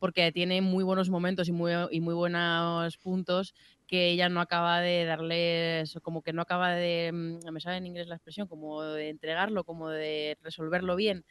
porque 0.00 0.32
tiene 0.32 0.60
muy 0.62 0.82
buenos 0.82 1.08
momentos 1.08 1.48
y 1.48 1.52
muy, 1.52 1.72
y 1.92 2.00
muy 2.00 2.14
buenos 2.14 2.98
puntos 2.98 3.54
que 3.86 4.10
ella 4.10 4.28
no 4.28 4.40
acaba 4.40 4.80
de 4.80 5.04
darles, 5.04 5.98
como 6.02 6.22
que 6.22 6.32
no 6.32 6.42
acaba 6.42 6.74
de, 6.74 7.10
mm, 7.12 7.52
me 7.52 7.60
sale 7.60 7.78
en 7.78 7.86
inglés 7.86 8.08
la 8.08 8.16
expresión, 8.16 8.48
como 8.48 8.82
de 8.82 9.08
entregarlo, 9.08 9.64
como 9.64 9.90
de 9.90 10.38
resolverlo 10.42 10.96
bien 10.96 11.24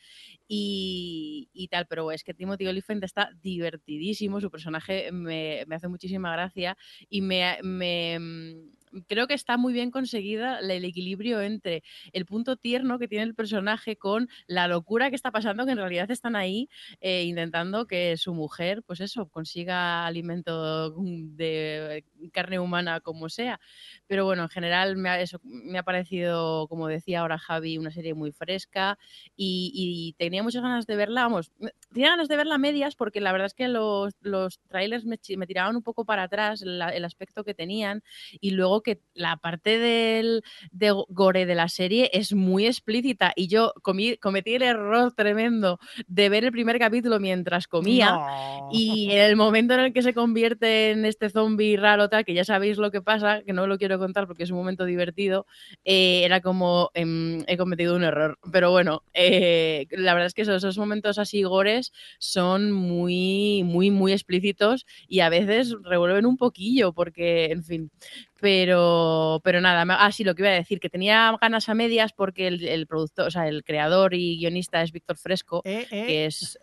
y, 0.47 1.67
tal, 1.71 1.87
pero 1.87 2.11
es 2.11 2.23
que 2.23 2.33
Timothy 2.33 2.67
Olyphant 2.67 3.03
está 3.03 3.29
divertidísimo, 3.41 4.41
su 4.41 4.51
personaje 4.51 5.11
me, 5.11 5.65
me 5.67 5.75
hace 5.75 5.87
muchísima 5.87 6.31
gracia 6.31 6.77
y 7.09 7.21
me, 7.21 7.57
me, 7.63 8.19
mm, 8.19 8.74
creo 9.07 9.27
que 9.27 9.33
está 9.33 9.57
muy 9.57 9.73
bien 9.73 9.91
conseguida 9.91 10.59
el 10.59 10.85
equilibrio 10.85 11.41
entre 11.41 11.83
el 12.13 12.25
punto 12.25 12.55
tierno 12.57 12.99
que 12.99 13.07
tiene 13.07 13.23
el 13.25 13.35
personaje 13.35 13.97
con 13.97 14.29
la 14.47 14.67
locura 14.67 15.09
que 15.09 15.15
está 15.15 15.31
pasando, 15.31 15.65
que 15.65 15.71
en 15.71 15.77
realidad 15.77 16.09
están 16.11 16.35
ahí 16.35 16.69
eh, 17.01 17.23
intentando 17.23 17.87
que 17.87 18.17
su 18.17 18.33
mujer, 18.33 18.83
pues 18.83 19.01
eso, 19.01 19.27
consiga 19.29 20.05
alimento 20.05 20.93
mm, 20.97 21.35
de 21.35 22.05
carne 22.31 22.59
humana 22.59 22.99
como 23.01 23.29
sea. 23.29 23.59
Pero 24.07 24.25
bueno, 24.25 24.43
en 24.43 24.49
general 24.49 24.95
me 24.97 25.09
ha, 25.09 25.19
eso, 25.19 25.39
me 25.43 25.77
ha 25.77 25.83
parecido, 25.83 26.67
como 26.67 26.87
decía 26.87 27.21
ahora 27.21 27.37
Javi, 27.37 27.77
una 27.77 27.91
serie 27.91 28.13
muy 28.13 28.31
fresca 28.31 28.97
y, 29.35 29.71
y 29.73 30.13
tenía 30.17 30.43
muchas 30.43 30.61
ganas 30.63 30.85
de 30.85 30.95
verla, 30.95 31.23
vamos, 31.23 31.51
tenía 31.91 32.09
ganas 32.09 32.27
de 32.27 32.37
verla 32.37 32.55
a 32.55 32.57
medias 32.57 32.95
porque 32.95 33.21
la 33.21 33.31
verdad 33.31 33.47
es 33.47 33.53
que 33.53 33.67
los, 33.67 34.13
los 34.21 34.59
trailers 34.67 35.05
me, 35.05 35.17
me 35.37 35.47
tiraban 35.47 35.75
un 35.75 35.83
poco 35.83 36.05
para 36.05 36.23
atrás 36.23 36.61
la- 36.61 36.89
el 36.89 37.05
aspecto 37.05 37.43
que 37.43 37.53
tenían 37.53 38.03
y 38.39 38.51
luego 38.51 38.74
que 38.81 38.99
la 39.13 39.37
parte 39.37 39.79
del, 39.79 40.43
de 40.71 40.93
gore 41.09 41.45
de 41.45 41.55
la 41.55 41.69
serie 41.69 42.09
es 42.13 42.33
muy 42.33 42.65
explícita 42.65 43.33
y 43.35 43.47
yo 43.47 43.73
comí, 43.81 44.17
cometí 44.17 44.55
el 44.55 44.63
error 44.63 45.13
tremendo 45.13 45.79
de 46.07 46.29
ver 46.29 46.45
el 46.45 46.51
primer 46.51 46.79
capítulo 46.79 47.19
mientras 47.19 47.67
comía. 47.67 48.11
No. 48.11 48.69
Y 48.71 49.11
en 49.11 49.21
el 49.21 49.35
momento 49.35 49.73
en 49.73 49.79
el 49.81 49.93
que 49.93 50.01
se 50.01 50.13
convierte 50.13 50.91
en 50.91 51.05
este 51.05 51.29
zombie 51.29 51.77
raro, 51.77 52.09
tal, 52.09 52.25
que 52.25 52.33
ya 52.33 52.43
sabéis 52.43 52.77
lo 52.77 52.91
que 52.91 53.01
pasa, 53.01 53.41
que 53.43 53.53
no 53.53 53.67
lo 53.67 53.77
quiero 53.77 53.99
contar 53.99 54.27
porque 54.27 54.43
es 54.43 54.51
un 54.51 54.57
momento 54.57 54.85
divertido, 54.85 55.45
eh, 55.83 56.23
era 56.23 56.41
como 56.41 56.91
em, 56.93 57.43
he 57.47 57.57
cometido 57.57 57.95
un 57.95 58.03
error. 58.03 58.37
Pero 58.51 58.71
bueno, 58.71 59.03
eh, 59.13 59.87
la 59.91 60.13
verdad 60.13 60.27
es 60.27 60.33
que 60.33 60.43
esos, 60.43 60.57
esos 60.57 60.77
momentos 60.77 61.17
así 61.17 61.43
gores 61.43 61.91
son 62.19 62.71
muy, 62.71 63.63
muy, 63.63 63.91
muy 63.91 64.13
explícitos 64.13 64.85
y 65.07 65.19
a 65.19 65.29
veces 65.29 65.75
revuelven 65.83 66.25
un 66.25 66.37
poquillo 66.37 66.93
porque, 66.93 67.45
en 67.45 67.63
fin. 67.63 67.91
Pero, 68.41 69.39
pero 69.43 69.61
nada, 69.61 69.85
ah, 69.97 70.11
sí, 70.11 70.23
lo 70.23 70.35
que 70.35 70.41
iba 70.41 70.49
a 70.49 70.53
decir, 70.53 70.79
que 70.79 70.89
tenía 70.89 71.35
ganas 71.41 71.69
a 71.69 71.73
medias 71.73 72.11
porque 72.13 72.47
el, 72.47 72.67
el 72.67 72.85
productor, 72.85 73.27
o 73.27 73.31
sea, 73.31 73.47
el 73.47 73.63
creador 73.63 74.13
y 74.13 74.37
guionista 74.37 74.81
es 74.81 74.91
Víctor 74.91 75.17
Fresco 75.17 75.61
Eh, 75.63 75.87
eh, 75.89 76.05
que 76.05 76.25
es 76.25 76.59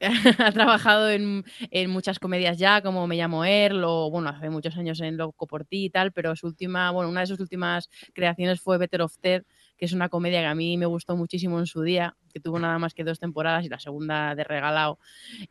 ha 0.38 0.52
trabajado 0.52 1.10
en, 1.10 1.44
en 1.70 1.90
muchas 1.90 2.18
comedias 2.20 2.56
ya, 2.58 2.82
como 2.82 3.06
Me 3.08 3.16
llamo 3.16 3.44
Earl, 3.44 3.82
o 3.84 4.10
bueno, 4.10 4.28
hace 4.28 4.48
muchos 4.48 4.76
años 4.76 5.00
en 5.00 5.16
Loco 5.16 5.46
por 5.46 5.64
ti 5.64 5.86
y 5.86 5.90
tal, 5.90 6.12
pero 6.12 6.36
su 6.36 6.46
última, 6.46 6.90
bueno, 6.92 7.10
una 7.10 7.20
de 7.20 7.26
sus 7.26 7.40
últimas 7.40 7.88
creaciones 8.14 8.60
fue 8.60 8.78
Better 8.78 9.02
of 9.02 9.18
Ted, 9.20 9.42
que 9.78 9.86
es 9.86 9.92
una 9.92 10.08
comedia 10.08 10.40
que 10.40 10.46
a 10.46 10.54
mí 10.54 10.76
me 10.76 10.86
gustó 10.86 11.16
muchísimo 11.16 11.58
en 11.58 11.66
su 11.66 11.82
día, 11.82 12.16
que 12.32 12.40
tuvo 12.40 12.58
nada 12.58 12.78
más 12.78 12.94
que 12.94 13.04
dos 13.04 13.18
temporadas 13.20 13.64
y 13.64 13.68
la 13.68 13.78
segunda 13.78 14.34
de 14.34 14.44
regalado, 14.44 14.98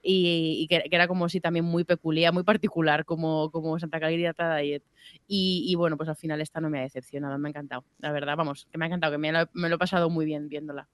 y, 0.03 0.57
y 0.59 0.67
que, 0.67 0.87
que 0.89 0.95
era 0.95 1.07
como 1.07 1.29
sí 1.29 1.39
también 1.39 1.65
muy 1.65 1.85
peculiar, 1.85 2.33
muy 2.33 2.43
particular, 2.43 3.05
como, 3.05 3.49
como 3.51 3.79
Santa 3.79 3.99
Clarita 3.99 4.57
Diet. 4.57 4.83
Y, 5.27 5.65
y 5.67 5.75
bueno, 5.75 5.95
pues 5.97 6.09
al 6.09 6.17
final 6.17 6.41
esta 6.41 6.59
no 6.59 6.69
me 6.69 6.79
ha 6.79 6.83
decepcionado, 6.83 7.37
me 7.39 7.47
ha 7.47 7.51
encantado, 7.51 7.85
la 7.99 8.11
verdad, 8.11 8.35
vamos, 8.35 8.67
que 8.71 8.77
me 8.77 8.85
ha 8.85 8.87
encantado, 8.87 9.13
que 9.13 9.17
me 9.17 9.31
lo, 9.31 9.47
me 9.53 9.69
lo 9.69 9.75
he 9.75 9.79
pasado 9.79 10.09
muy 10.09 10.25
bien 10.25 10.49
viéndola. 10.49 10.87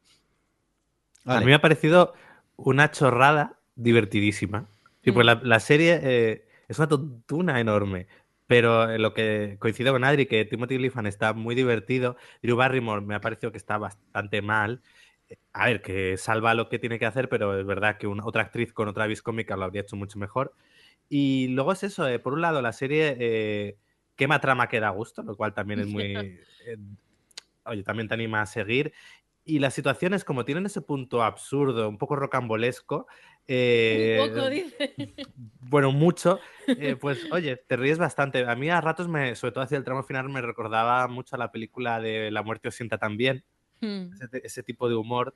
A 1.26 1.40
mí 1.40 1.46
me 1.48 1.54
ha 1.56 1.62
parecido 1.62 2.14
una 2.56 2.92
chorrada 2.92 3.58
divertidísima. 3.76 4.68
Sí, 5.04 5.12
pues 5.12 5.26
Mm. 5.26 5.28
la, 5.28 5.42
la 5.44 5.60
serie 5.60 6.00
eh, 6.04 6.48
es 6.68 6.78
una 6.80 6.88
tontuna 6.88 7.60
enorme. 7.60 8.08
Pero 8.48 8.92
en 8.92 9.02
lo 9.02 9.14
que 9.14 9.58
coincido 9.60 9.94
con 9.94 10.04
Adri, 10.04 10.26
que 10.26 10.46
Timothy 10.46 10.76
Olyphant 10.76 11.08
está 11.08 11.34
muy 11.34 11.56
divertido. 11.56 12.18
Drew 12.42 12.56
Barrymore 12.58 13.02
me 13.02 13.16
ha 13.16 13.22
parecido 13.22 13.52
que 13.52 13.58
está 13.58 13.78
bastante 13.78 14.42
mal. 14.42 14.82
Eh, 15.30 15.38
A 15.54 15.68
ver, 15.68 15.82
que 15.82 16.18
salva 16.18 16.54
lo 16.54 16.70
que 16.70 16.80
tiene 16.80 17.00
que 17.00 17.06
hacer, 17.06 17.30
pero 17.30 17.58
es 17.60 17.66
verdad 17.66 17.98
que 17.98 18.08
una, 18.08 18.26
otra 18.26 18.44
actriz 18.44 18.74
con 18.74 18.88
otra 18.90 19.08
vis 19.08 19.22
cómica 19.22 19.56
lo 19.58 19.64
habría 19.66 19.82
hecho 19.84 19.96
mucho 19.96 20.20
mejor. 20.20 20.56
Y 21.10 21.48
luego 21.50 21.74
es 21.74 21.84
eso, 21.84 22.08
eh, 22.08 22.20
por 22.20 22.34
un 22.34 22.42
lado, 22.42 22.62
la 22.62 22.74
serie 22.74 23.16
eh, 23.20 23.78
quema 24.16 24.42
trama 24.42 24.68
que 24.70 24.80
da 24.80 24.90
gusto, 24.90 25.24
lo 25.24 25.36
cual 25.38 25.54
también 25.54 25.80
es 25.82 25.88
muy. 25.88 26.04
eh, 26.04 26.78
oye, 27.66 27.84
también 27.84 28.08
te 28.08 28.14
anima 28.16 28.42
a 28.42 28.46
seguir. 28.46 28.94
Y 29.46 29.60
las 29.60 29.74
situaciones, 29.74 30.24
como 30.24 30.46
tienen 30.46 30.66
ese 30.66 30.82
punto 30.82 31.22
absurdo, 31.24 31.90
un 31.90 31.98
poco 31.98 32.16
rocambolesco, 32.16 33.08
eh, 33.48 34.20
un 34.22 34.30
poco, 34.30 34.50
dice. 34.50 34.94
Bueno, 35.60 35.92
mucho. 35.92 36.40
Eh, 36.68 36.96
pues, 36.96 37.20
oye, 37.32 37.58
te 37.58 37.76
ríes 37.76 37.98
bastante. 37.98 38.46
A 38.46 38.56
mí 38.56 38.70
a 38.70 38.80
ratos, 38.80 39.08
me, 39.08 39.36
sobre 39.36 39.52
todo 39.52 39.64
hacia 39.64 39.78
el 39.78 39.84
tramo 39.84 40.04
final, 40.04 40.30
me 40.30 40.42
recordaba 40.42 41.08
mucho 41.08 41.36
a 41.36 41.40
la 41.40 41.52
película 41.52 42.00
de 42.00 42.32
La 42.32 42.44
muerte 42.44 42.70
os 42.70 42.76
sienta 42.76 42.98
también. 42.98 43.44
Hmm. 43.82 44.12
Ese, 44.44 44.64
tipo 44.64 44.88
de 44.88 44.96
humor. 44.96 45.36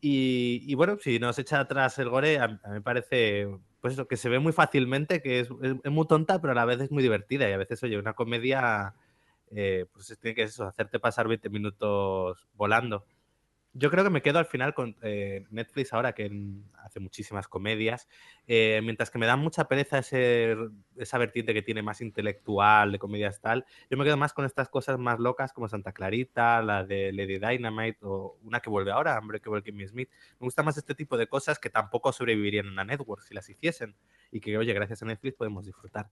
Y, 0.00 0.74
bueno, 0.74 0.96
si 1.00 1.18
nos 1.18 1.38
echa 1.38 1.60
atrás 1.60 1.98
el 1.98 2.08
gore, 2.08 2.38
a, 2.38 2.48
mí 2.48 2.58
me 2.70 2.80
parece 2.80 3.48
pues 3.80 3.94
eso, 3.94 4.06
que 4.06 4.16
se 4.16 4.28
ve 4.28 4.38
muy 4.38 4.52
fácilmente, 4.52 5.22
que 5.22 5.40
es, 5.40 5.48
muy 5.50 6.06
tonta, 6.06 6.40
pero 6.40 6.52
a 6.52 6.54
la 6.54 6.64
vez 6.64 6.80
es 6.80 6.90
muy 6.90 7.02
divertida. 7.02 7.48
Y 7.48 7.52
a 7.52 7.58
veces, 7.58 7.82
oye, 7.82 7.98
una 7.98 8.12
comedia, 8.12 8.94
eh, 9.50 9.86
pues 9.92 10.16
tiene 10.20 10.34
que 10.34 10.42
eso, 10.42 10.64
hacerte 10.66 11.00
pasar 11.00 11.26
20 11.26 11.48
minutos 11.48 12.46
volando. 12.54 13.04
Yo 13.72 13.88
creo 13.90 14.02
que 14.02 14.10
me 14.10 14.20
quedo 14.20 14.40
al 14.40 14.46
final 14.46 14.74
con 14.74 14.96
eh, 15.00 15.46
Netflix 15.50 15.92
ahora, 15.92 16.12
que 16.12 16.28
hace 16.74 16.98
muchísimas 16.98 17.46
comedias, 17.46 18.08
eh, 18.48 18.80
mientras 18.82 19.12
que 19.12 19.18
me 19.18 19.26
da 19.26 19.36
mucha 19.36 19.68
pereza 19.68 19.98
ese, 19.98 20.56
esa 20.96 21.18
vertiente 21.18 21.54
que 21.54 21.62
tiene 21.62 21.80
más 21.80 22.00
intelectual, 22.00 22.90
de 22.90 22.98
comedias 22.98 23.40
tal, 23.40 23.64
yo 23.88 23.96
me 23.96 24.04
quedo 24.04 24.16
más 24.16 24.32
con 24.32 24.44
estas 24.44 24.68
cosas 24.68 24.98
más 24.98 25.20
locas 25.20 25.52
como 25.52 25.68
Santa 25.68 25.92
Clarita, 25.92 26.62
la 26.62 26.82
de 26.84 27.12
Lady 27.12 27.38
Dynamite 27.38 27.98
o 28.02 28.38
una 28.42 28.58
que 28.58 28.70
vuelve 28.70 28.90
ahora, 28.90 29.16
Hombre 29.18 29.40
que 29.40 29.48
vuelve 29.48 29.70
Me 29.70 29.86
Smith. 29.86 30.10
Me 30.40 30.46
gusta 30.46 30.64
más 30.64 30.76
este 30.76 30.96
tipo 30.96 31.16
de 31.16 31.28
cosas 31.28 31.60
que 31.60 31.70
tampoco 31.70 32.12
sobrevivirían 32.12 32.66
en 32.66 32.72
una 32.72 32.84
network 32.84 33.22
si 33.22 33.34
las 33.34 33.48
hiciesen 33.48 33.94
y 34.32 34.40
que, 34.40 34.58
oye, 34.58 34.72
gracias 34.74 35.02
a 35.02 35.06
Netflix 35.06 35.36
podemos 35.36 35.64
disfrutar. 35.64 36.10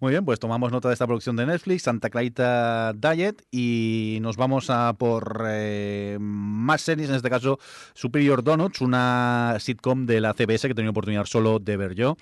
Muy 0.00 0.10
bien, 0.10 0.24
pues 0.24 0.40
tomamos 0.40 0.72
nota 0.72 0.88
de 0.88 0.94
esta 0.94 1.06
producción 1.06 1.36
de 1.36 1.46
Netflix, 1.46 1.82
Santa 1.82 2.10
Clarita 2.10 2.92
Diet, 2.94 3.42
y 3.50 4.18
nos 4.22 4.36
vamos 4.36 4.68
a 4.70 4.92
por 4.94 5.44
eh, 5.46 6.18
más 6.20 6.82
series, 6.82 7.08
en 7.10 7.16
este 7.16 7.30
caso 7.30 7.58
Superior 7.94 8.42
Donuts, 8.42 8.80
una 8.80 9.56
sitcom 9.60 10.06
de 10.06 10.20
la 10.20 10.34
CBS 10.34 10.66
que 10.66 10.72
he 10.72 10.74
tenido 10.74 10.90
oportunidad 10.90 11.26
solo 11.26 11.58
de 11.58 11.76
ver 11.76 11.94
yo 11.94 12.16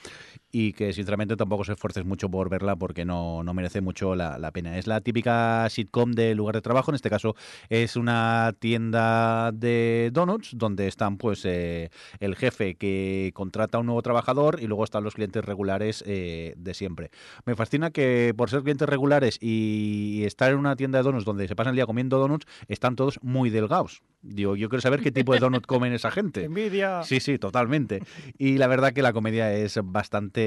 y 0.52 0.74
que 0.74 0.92
sinceramente 0.92 1.34
tampoco 1.34 1.64
se 1.64 1.72
esfuerces 1.72 2.04
mucho 2.04 2.30
por 2.30 2.50
verla 2.50 2.76
porque 2.76 3.06
no, 3.06 3.42
no 3.42 3.54
merece 3.54 3.80
mucho 3.80 4.14
la, 4.14 4.38
la, 4.38 4.50
pena. 4.50 4.78
Es 4.78 4.86
la 4.86 5.00
típica 5.00 5.66
sitcom 5.70 6.12
de 6.12 6.34
lugar 6.34 6.54
de 6.54 6.60
trabajo, 6.60 6.90
en 6.90 6.94
este 6.94 7.08
caso 7.08 7.34
es 7.70 7.96
una 7.96 8.54
tienda 8.58 9.50
de 9.52 10.10
donuts 10.12 10.50
donde 10.54 10.86
están 10.88 11.16
pues 11.16 11.44
eh, 11.46 11.90
el 12.20 12.36
jefe 12.36 12.74
que 12.74 13.30
contrata 13.34 13.78
a 13.78 13.80
un 13.80 13.86
nuevo 13.86 14.02
trabajador 14.02 14.60
y 14.60 14.66
luego 14.66 14.84
están 14.84 15.04
los 15.04 15.14
clientes 15.14 15.42
regulares 15.42 16.04
eh, 16.06 16.52
de 16.58 16.74
siempre. 16.74 17.10
Me 17.46 17.56
fascina 17.56 17.90
que 17.90 18.34
por 18.36 18.50
ser 18.50 18.62
clientes 18.62 18.88
regulares 18.88 19.38
y 19.40 20.22
estar 20.24 20.52
en 20.52 20.58
una 20.58 20.76
tienda 20.76 20.98
de 20.98 21.04
donuts 21.04 21.24
donde 21.24 21.48
se 21.48 21.56
pasan 21.56 21.70
el 21.70 21.76
día 21.76 21.86
comiendo 21.86 22.18
donuts, 22.18 22.46
están 22.68 22.94
todos 22.94 23.18
muy 23.22 23.48
delgados. 23.48 24.02
Digo, 24.20 24.54
yo 24.54 24.68
quiero 24.68 24.80
saber 24.80 25.00
qué 25.00 25.10
tipo 25.10 25.32
de 25.32 25.40
donut 25.40 25.66
comen 25.66 25.92
esa 25.92 26.10
gente. 26.10 26.44
Envidia. 26.44 27.02
Sí, 27.02 27.18
sí, 27.18 27.38
totalmente. 27.38 28.02
Y 28.38 28.58
la 28.58 28.68
verdad 28.68 28.92
que 28.92 29.02
la 29.02 29.12
comedia 29.12 29.52
es 29.52 29.80
bastante 29.82 30.41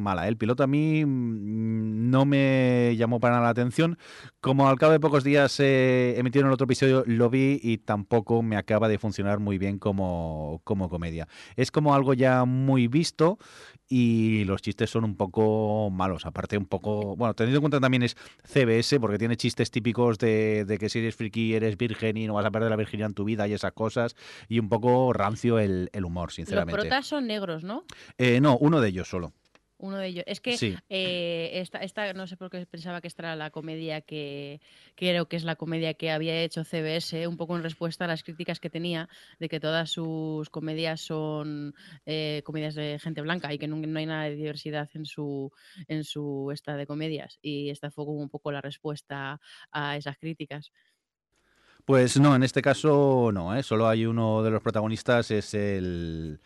mala. 0.00 0.28
El 0.28 0.36
piloto 0.36 0.62
a 0.62 0.66
mí 0.66 1.04
mm, 1.04 2.10
no 2.10 2.24
me 2.24 2.94
llamó 2.96 3.20
para 3.20 3.34
nada 3.34 3.46
la 3.46 3.50
atención. 3.50 3.98
Como 4.40 4.68
al 4.68 4.78
cabo 4.78 4.92
de 4.92 5.00
pocos 5.00 5.24
días 5.24 5.58
eh, 5.60 6.14
emitieron 6.18 6.48
el 6.50 6.54
otro 6.54 6.64
episodio, 6.64 7.04
lo 7.06 7.30
vi 7.30 7.60
y 7.62 7.78
tampoco 7.78 8.42
me 8.42 8.56
acaba 8.56 8.88
de 8.88 8.98
funcionar 8.98 9.38
muy 9.38 9.58
bien 9.58 9.78
como, 9.78 10.60
como 10.64 10.88
comedia. 10.88 11.28
Es 11.56 11.70
como 11.70 11.94
algo 11.94 12.14
ya 12.14 12.44
muy 12.44 12.88
visto 12.88 13.38
y 13.94 14.44
los 14.44 14.62
chistes 14.62 14.88
son 14.88 15.04
un 15.04 15.16
poco 15.16 15.90
malos. 15.90 16.24
Aparte, 16.24 16.56
un 16.56 16.64
poco. 16.64 17.14
Bueno, 17.14 17.34
teniendo 17.34 17.58
en 17.58 17.60
cuenta 17.60 17.78
también 17.78 18.02
es 18.02 18.16
CBS, 18.42 18.98
porque 18.98 19.18
tiene 19.18 19.36
chistes 19.36 19.70
típicos 19.70 20.16
de, 20.16 20.64
de 20.64 20.78
que 20.78 20.88
si 20.88 21.00
eres 21.00 21.14
friki 21.14 21.52
eres 21.52 21.76
virgen 21.76 22.16
y 22.16 22.26
no 22.26 22.32
vas 22.32 22.46
a 22.46 22.50
perder 22.50 22.70
la 22.70 22.76
virginidad 22.76 23.10
en 23.10 23.14
tu 23.14 23.24
vida 23.24 23.46
y 23.46 23.52
esas 23.52 23.72
cosas. 23.72 24.16
Y 24.48 24.60
un 24.60 24.70
poco 24.70 25.12
rancio 25.12 25.58
el, 25.58 25.90
el 25.92 26.06
humor, 26.06 26.32
sinceramente. 26.32 26.74
Los 26.74 26.86
protas 26.86 27.06
son 27.06 27.26
negros, 27.26 27.64
¿no? 27.64 27.84
Eh, 28.16 28.40
no, 28.40 28.56
uno 28.56 28.80
de 28.80 28.88
ellos 28.88 29.10
solo 29.10 29.34
uno 29.82 29.98
de 29.98 30.06
ellos. 30.06 30.24
Es 30.26 30.40
que 30.40 30.56
eh, 30.88 31.50
esta, 31.80 32.12
no 32.14 32.26
sé 32.26 32.36
por 32.36 32.50
qué 32.50 32.64
pensaba 32.66 33.00
que 33.00 33.08
esta 33.08 33.22
era 33.22 33.36
la 33.36 33.50
comedia 33.50 34.00
que, 34.00 34.60
creo 34.94 35.26
que 35.26 35.36
es 35.36 35.44
la 35.44 35.56
comedia 35.56 35.94
que 35.94 36.10
había 36.10 36.40
hecho 36.40 36.64
CBS, 36.64 37.26
un 37.26 37.36
poco 37.36 37.56
en 37.56 37.64
respuesta 37.64 38.04
a 38.04 38.08
las 38.08 38.22
críticas 38.22 38.60
que 38.60 38.70
tenía 38.70 39.08
de 39.40 39.48
que 39.48 39.60
todas 39.60 39.90
sus 39.90 40.48
comedias 40.50 41.00
son 41.00 41.74
eh, 42.06 42.42
comedias 42.44 42.74
de 42.76 42.98
gente 43.00 43.20
blanca 43.20 43.52
y 43.52 43.58
que 43.58 43.66
no, 43.66 43.76
hay 43.98 44.06
nada 44.06 44.24
de 44.24 44.36
diversidad 44.36 44.88
en 44.94 45.04
su, 45.04 45.52
en 45.88 46.04
su 46.04 46.50
esta 46.52 46.76
de 46.76 46.86
comedias. 46.86 47.38
Y 47.42 47.70
esta 47.70 47.90
fue 47.90 48.06
como 48.06 48.20
un 48.20 48.30
poco 48.30 48.52
la 48.52 48.60
respuesta 48.60 49.40
a 49.72 49.96
esas 49.96 50.16
críticas. 50.16 50.72
Pues 51.84 52.20
no, 52.20 52.36
en 52.36 52.44
este 52.44 52.62
caso 52.62 53.30
no, 53.34 53.56
¿eh? 53.56 53.64
solo 53.64 53.88
hay 53.88 54.06
uno 54.06 54.44
de 54.44 54.50
los 54.52 54.62
protagonistas, 54.62 55.32
es 55.32 55.54
el 55.54 56.40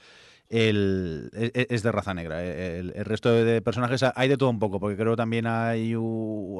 el, 0.48 1.30
e, 1.34 1.50
e, 1.54 1.66
es 1.70 1.82
de 1.82 1.92
raza 1.92 2.14
negra. 2.14 2.44
E, 2.44 2.78
el, 2.78 3.04
resto 3.04 3.32
de 3.32 3.62
personajes 3.62 4.04
hay 4.14 4.28
de 4.28 4.36
todo 4.36 4.50
un 4.50 4.58
poco, 4.58 4.80
porque 4.80 4.96
creo 4.96 5.16
también 5.16 5.46
hay 5.46 5.94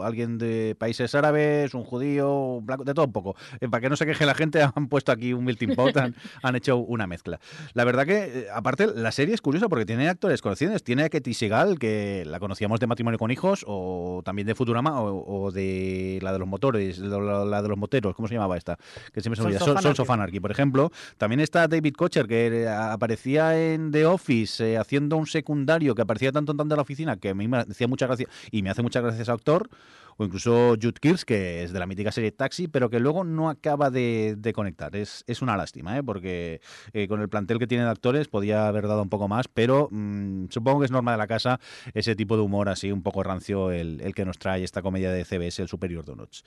alguien 0.02 0.38
de 0.38 0.76
países 0.78 1.14
árabes, 1.14 1.74
un 1.74 1.84
judío, 1.84 2.60
blanco, 2.62 2.84
de 2.84 2.94
todo 2.94 3.06
un 3.06 3.12
poco. 3.12 3.36
Eh, 3.60 3.68
para 3.68 3.80
que 3.80 3.88
no 3.88 3.96
se 3.96 4.06
queje 4.06 4.26
la 4.26 4.34
gente, 4.34 4.62
han 4.74 4.88
puesto 4.88 5.12
aquí 5.12 5.32
un 5.32 5.44
melting 5.44 5.74
pot, 5.74 5.96
han, 5.96 6.56
hecho 6.56 6.78
una 6.78 7.06
mezcla. 7.06 7.38
La 7.74 7.84
verdad 7.84 8.06
que, 8.06 8.24
eh, 8.24 8.46
aparte, 8.52 8.86
la 8.94 9.12
serie 9.12 9.34
es 9.34 9.40
curiosa 9.40 9.68
porque 9.68 9.86
tiene 9.86 10.08
actores 10.08 10.42
conocidos. 10.42 10.82
Tiene 10.82 11.04
a 11.04 11.08
Ketty 11.08 11.34
Segal, 11.34 11.78
que 11.78 12.24
la 12.26 12.40
conocíamos 12.40 12.80
de 12.80 12.86
Matrimonio 12.86 13.18
con 13.18 13.30
Hijos, 13.30 13.64
o 13.66 14.22
también 14.24 14.46
de 14.46 14.54
Futurama, 14.54 15.00
o, 15.00 15.50
de 15.50 16.18
la 16.22 16.32
de 16.32 16.38
los 16.38 16.48
motores, 16.48 16.98
la 16.98 17.62
de 17.62 17.68
los 17.68 17.78
moteros, 17.78 18.14
¿cómo 18.14 18.28
se 18.28 18.34
llamaba 18.34 18.56
esta? 18.56 18.76
Que 19.12 19.20
siempre 19.20 19.36
se 19.36 19.42
me 19.42 19.48
olvida. 19.48 19.80
Sons 19.80 20.00
of 20.00 20.10
Anarchy, 20.10 20.40
por 20.40 20.50
ejemplo. 20.50 20.90
También 21.18 21.40
está 21.40 21.68
David 21.68 21.94
Kocher, 21.94 22.26
que 22.26 22.46
eh, 22.46 22.68
aparecía 22.68 23.58
en 23.58 23.75
The 23.90 24.06
Office 24.06 24.72
eh, 24.72 24.78
haciendo 24.78 25.16
un 25.16 25.26
secundario 25.26 25.94
que 25.94 26.02
aparecía 26.02 26.32
tanto 26.32 26.52
en 26.52 26.58
tanto 26.58 26.74
en 26.74 26.78
la 26.78 26.82
oficina 26.82 27.16
que 27.16 27.30
a 27.30 27.34
mí 27.34 27.48
me 27.48 27.58
hacía 27.58 27.88
mucha 27.88 28.06
gracia 28.06 28.28
y 28.50 28.62
me 28.62 28.70
hace 28.70 28.82
muchas 28.82 29.02
gracias 29.02 29.22
ese 29.22 29.32
actor 29.32 29.68
o 30.16 30.24
incluso 30.24 30.76
Jude 30.80 30.94
Kirsch, 31.00 31.24
que 31.24 31.62
es 31.62 31.72
de 31.72 31.78
la 31.78 31.86
mítica 31.86 32.10
serie 32.10 32.32
Taxi, 32.32 32.68
pero 32.68 32.88
que 32.88 33.00
luego 33.00 33.24
no 33.24 33.50
acaba 33.50 33.90
de, 33.90 34.52
conectar. 34.54 34.96
Es, 34.96 35.24
es, 35.26 35.42
una 35.42 35.56
lástima, 35.56 35.96
¿eh? 35.98 36.02
porque 36.02 36.60
eh, 36.92 37.06
con 37.08 37.20
el 37.20 37.28
plantel 37.28 37.58
que 37.58 37.66
tiene 37.66 37.84
de 37.84 37.90
actores 37.90 38.28
podía 38.28 38.66
haber 38.66 38.88
dado 38.88 39.02
un 39.02 39.10
poco 39.10 39.28
más, 39.28 39.48
pero 39.48 39.88
mm, 39.90 40.46
supongo 40.50 40.80
que 40.80 40.86
es 40.86 40.90
norma 40.90 41.12
de 41.12 41.18
la 41.18 41.26
casa 41.26 41.60
ese 41.94 42.16
tipo 42.16 42.36
de 42.36 42.42
humor 42.42 42.68
así 42.68 42.90
un 42.90 43.02
poco 43.02 43.22
rancio 43.22 43.70
el, 43.70 44.00
el 44.00 44.14
que 44.14 44.24
nos 44.24 44.38
trae 44.38 44.64
esta 44.64 44.82
comedia 44.82 45.10
de 45.10 45.24
CBS, 45.24 45.60
el 45.62 45.68
Superior 45.68 46.04
Donuts. 46.04 46.44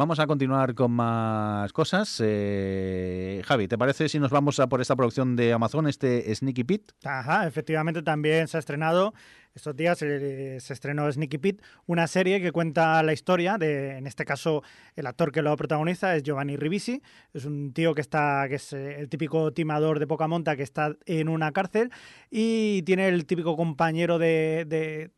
Vamos 0.00 0.18
a 0.18 0.26
continuar 0.26 0.74
con 0.74 0.92
más 0.92 1.74
cosas. 1.74 2.22
Eh, 2.24 3.42
Javi, 3.44 3.68
¿te 3.68 3.76
parece 3.76 4.08
si 4.08 4.18
nos 4.18 4.30
vamos 4.30 4.58
a 4.58 4.66
por 4.66 4.80
esta 4.80 4.96
producción 4.96 5.36
de 5.36 5.52
Amazon, 5.52 5.86
este 5.88 6.34
Sneaky 6.34 6.64
Pete? 6.64 6.94
Ajá, 7.04 7.46
efectivamente 7.46 8.00
también 8.00 8.48
se 8.48 8.56
ha 8.56 8.60
estrenado 8.60 9.12
estos 9.54 9.74
días 9.74 9.98
se, 9.98 10.56
estrenó 10.56 11.10
Sneaky 11.10 11.38
Pete, 11.38 11.64
una 11.86 12.06
serie 12.06 12.40
que 12.40 12.52
cuenta 12.52 13.02
la 13.02 13.12
historia 13.12 13.58
de, 13.58 13.98
en 13.98 14.06
este 14.06 14.24
caso, 14.24 14.62
el 14.94 15.06
actor 15.06 15.32
que 15.32 15.42
lo 15.42 15.56
protagoniza 15.56 16.14
es 16.14 16.22
Giovanni 16.22 16.56
Ribisi. 16.56 17.02
Es 17.34 17.44
un 17.44 17.72
tío 17.72 17.94
que 17.94 18.00
está, 18.00 18.46
que 18.48 18.56
es 18.56 18.72
eh, 18.72 19.00
el 19.00 19.08
típico 19.08 19.52
timador 19.52 19.98
de 19.98 20.06
poca 20.06 20.28
monta 20.28 20.56
que 20.56 20.62
está 20.62 20.94
en 21.06 21.28
una 21.28 21.52
cárcel 21.52 21.90
y 22.30 22.82
tiene 22.82 23.08
el 23.08 23.26
típico 23.26 23.56
compañero 23.56 24.18
de, 24.18 24.64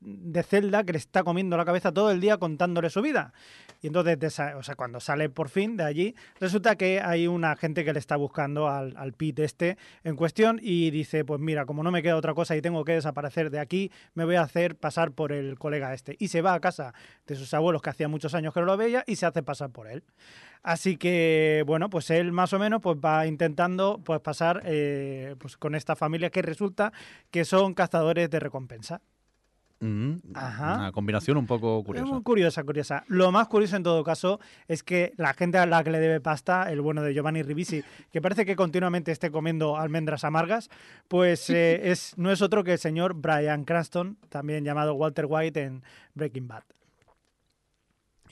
de, 0.01 0.43
celda 0.43 0.85
que 0.85 0.93
le 0.93 0.99
está 0.99 1.23
comiendo 1.23 1.57
la 1.57 1.65
cabeza 1.65 1.93
todo 1.93 2.11
el 2.11 2.21
día 2.21 2.39
contándole 2.39 2.91
su 2.91 3.03
vida. 3.03 3.33
Y 3.83 3.89
entonces, 3.89 4.41
o 4.57 4.63
sea, 4.63 4.77
cuando 4.77 5.01
sale 5.01 5.29
por 5.29 5.49
fin 5.49 5.77
de 5.77 5.85
allí, 5.85 6.15
resulta 6.41 6.77
que 6.77 7.01
hay 7.01 7.27
una 7.27 7.57
gente 7.57 7.85
que 7.85 7.93
le 7.93 7.99
está 7.99 8.17
buscando 8.17 8.69
al, 8.69 8.97
al 8.97 9.13
Pete 9.13 9.45
este 9.45 9.77
en 10.05 10.17
cuestión 10.17 10.59
y 10.63 10.91
dice, 10.91 11.25
pues 11.25 11.41
mira, 11.41 11.67
como 11.67 11.83
no 11.83 11.91
me 11.91 12.03
queda 12.03 12.17
otra 12.17 12.33
cosa 12.35 12.57
y 12.57 12.63
tengo 12.63 12.85
que 12.85 12.93
desaparecer 12.93 13.51
de 13.51 13.59
aquí, 13.59 13.91
me 14.15 14.22
voy 14.25 14.37
a 14.37 14.43
hacer 14.43 14.77
pasar 14.77 15.13
por 15.13 15.33
el 15.33 15.59
colega 15.59 15.95
este. 15.95 16.17
Y 16.19 16.29
se 16.29 16.43
va 16.43 16.55
a 16.55 16.61
casa 16.61 16.95
de 17.27 17.35
sus 17.37 17.53
abuelos, 17.55 17.83
que 17.83 17.91
hacía 17.91 18.09
muchos 18.09 18.35
años 18.35 18.55
que 18.55 18.61
no 18.61 18.67
lo 18.67 18.77
veía, 18.77 19.05
y 19.07 19.17
se 19.17 19.27
hace 19.27 19.43
pasar 19.43 19.71
por 19.71 19.89
él. 19.89 20.05
Así 20.63 20.97
que, 20.97 21.65
bueno, 21.67 21.91
pues 21.91 22.11
él 22.11 22.33
más 22.33 22.53
o 22.53 22.59
menos 22.59 22.81
pues 22.81 22.97
va 22.97 23.27
intentando 23.27 24.01
pues 24.05 24.21
pasar 24.21 24.63
eh, 24.65 25.35
pues 25.39 25.57
con 25.57 25.75
esta 25.75 25.97
familia 25.97 26.31
que 26.31 26.43
resulta 26.43 26.93
que 27.31 27.45
son 27.45 27.75
cazadores 27.75 28.31
de 28.31 28.39
recompensa. 28.39 29.03
Una 30.79 30.93
combinación 30.93 31.37
un 31.37 31.47
poco 31.47 31.83
curiosa. 31.83 32.11
muy 32.11 32.23
curiosa, 32.23 32.63
curiosa. 32.65 33.05
Lo 33.09 33.33
más 33.33 33.49
curioso 33.49 33.77
en 33.77 33.83
todo 33.83 34.05
caso 34.05 34.41
es 34.69 34.83
que 34.83 35.13
la 35.17 35.35
gente 35.35 35.59
a 35.59 35.67
la 35.67 35.83
que 35.83 35.91
le 35.91 35.99
debe 35.99 36.21
pasta, 36.21 36.71
el 36.71 36.81
bueno 36.81 37.03
de 37.03 37.13
Giovanni 37.15 37.43
Ribisi, 37.43 37.83
que 38.13 38.23
parece 38.23 38.47
que 38.47 38.57
continuamente 38.57 39.11
esté 39.11 39.31
comiendo 39.31 39.77
almendras 39.77 40.25
amargas, 40.25 40.71
pues 41.09 41.51
eh, 41.51 41.91
es, 41.91 42.15
no 42.17 42.31
es 42.31 42.43
otro 42.43 42.65
que 42.65 42.75
el 42.75 42.79
señor 42.79 43.15
Brian 43.15 43.65
Cranston, 43.65 44.17
también 44.29 44.65
llamado 44.65 44.95
Walter 44.95 45.27
White 45.29 45.63
en 45.63 45.83
Breaking 46.15 46.49
Bad. 46.49 46.63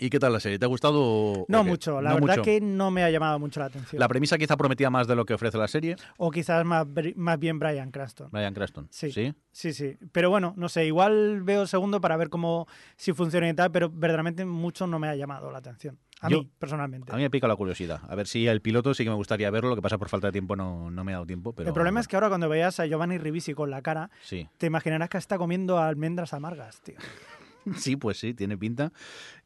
¿Y 0.01 0.09
qué 0.09 0.19
tal 0.19 0.33
la 0.33 0.41
serie? 0.41 0.59
¿Te 0.59 0.65
ha 0.65 0.69
gustado? 0.69 1.45
No 1.47 1.63
mucho, 1.63 2.01
la 2.01 2.15
verdad 2.15 2.43
que 2.43 2.61
no 2.61 2.91
me 2.91 3.05
ha 3.05 3.11
llamado 3.11 3.39
mucho 3.39 3.61
la 3.61 3.67
atención. 3.67 4.01
¿La 4.01 4.09
premisa 4.09 4.39
quizá 4.39 4.57
prometía 4.57 4.89
más 4.89 5.07
de 5.07 5.15
lo 5.15 5.27
que 5.27 5.35
ofrece 5.35 5.59
la 5.59 5.69
serie? 5.69 5.97
O 6.17 6.31
quizás 6.31 6.65
más, 6.65 6.87
más 7.17 7.39
bien 7.39 7.59
Brian 7.59 7.91
Cranston. 7.91 8.31
Brian 8.31 8.55
Cranston, 8.55 8.89
sí. 8.91 9.13
sí. 9.13 9.35
Sí, 9.53 9.75
sí. 9.75 9.99
Pero 10.13 10.31
bueno, 10.31 10.55
no 10.57 10.69
sé, 10.71 10.87
igual 10.87 11.43
veo 11.43 11.63
el 11.63 11.69
segundo 11.69 12.01
para 12.01 12.17
ver 12.17 12.31
cómo 12.31 12.67
si 12.97 13.13
funciona 13.13 13.49
y 13.49 13.55
tal, 13.55 13.71
pero 13.71 13.91
verdaderamente 13.91 14.45
mucho 14.47 14.87
no 14.87 14.99
me 14.99 15.09
ha 15.09 15.15
llamado 15.15 15.51
la 15.51 15.59
atención. 15.59 15.99
A 16.23 16.29
mí, 16.29 16.51
personalmente. 16.59 17.13
A 17.13 17.17
mí 17.17 17.23
me 17.23 17.31
pica 17.31 17.49
la 17.49 17.57
curiosidad. 17.57 18.01
A 18.09 18.15
ver 18.15 18.27
si 18.27 18.47
el 18.47 18.61
piloto 18.61 18.93
sí 18.95 19.05
que 19.05 19.11
me 19.11 19.17
gustaría 19.17 19.51
verlo, 19.51 19.71
lo 19.71 19.77
que 19.77 19.83
pasa 19.83 19.99
por 19.99 20.09
falta 20.09 20.29
de 20.29 20.33
tiempo 20.33 20.55
no, 20.55 20.91
no 20.91 21.05
me 21.05 21.13
ha 21.13 21.17
dado 21.17 21.27
tiempo. 21.27 21.55
Pero, 21.55 21.69
el 21.69 21.75
problema 21.75 22.01
es 22.01 22.09
que 22.09 22.17
ahora 22.17 22.29
cuando 22.29 22.49
veas 22.49 22.79
a 22.79 22.87
Giovanni 22.87 23.19
Ribisi 23.19 23.55
con 23.55 23.71
la 23.71 23.81
cara, 23.83 24.11
sí. 24.23 24.49
te 24.59 24.67
imaginarás 24.67 25.09
que 25.09 25.19
está 25.19 25.39
comiendo 25.39 25.79
almendras 25.79 26.35
amargas, 26.35 26.81
tío. 26.83 26.97
sí, 27.77 27.97
pues 27.97 28.19
sí, 28.19 28.35
tiene 28.35 28.57
pinta. 28.57 28.93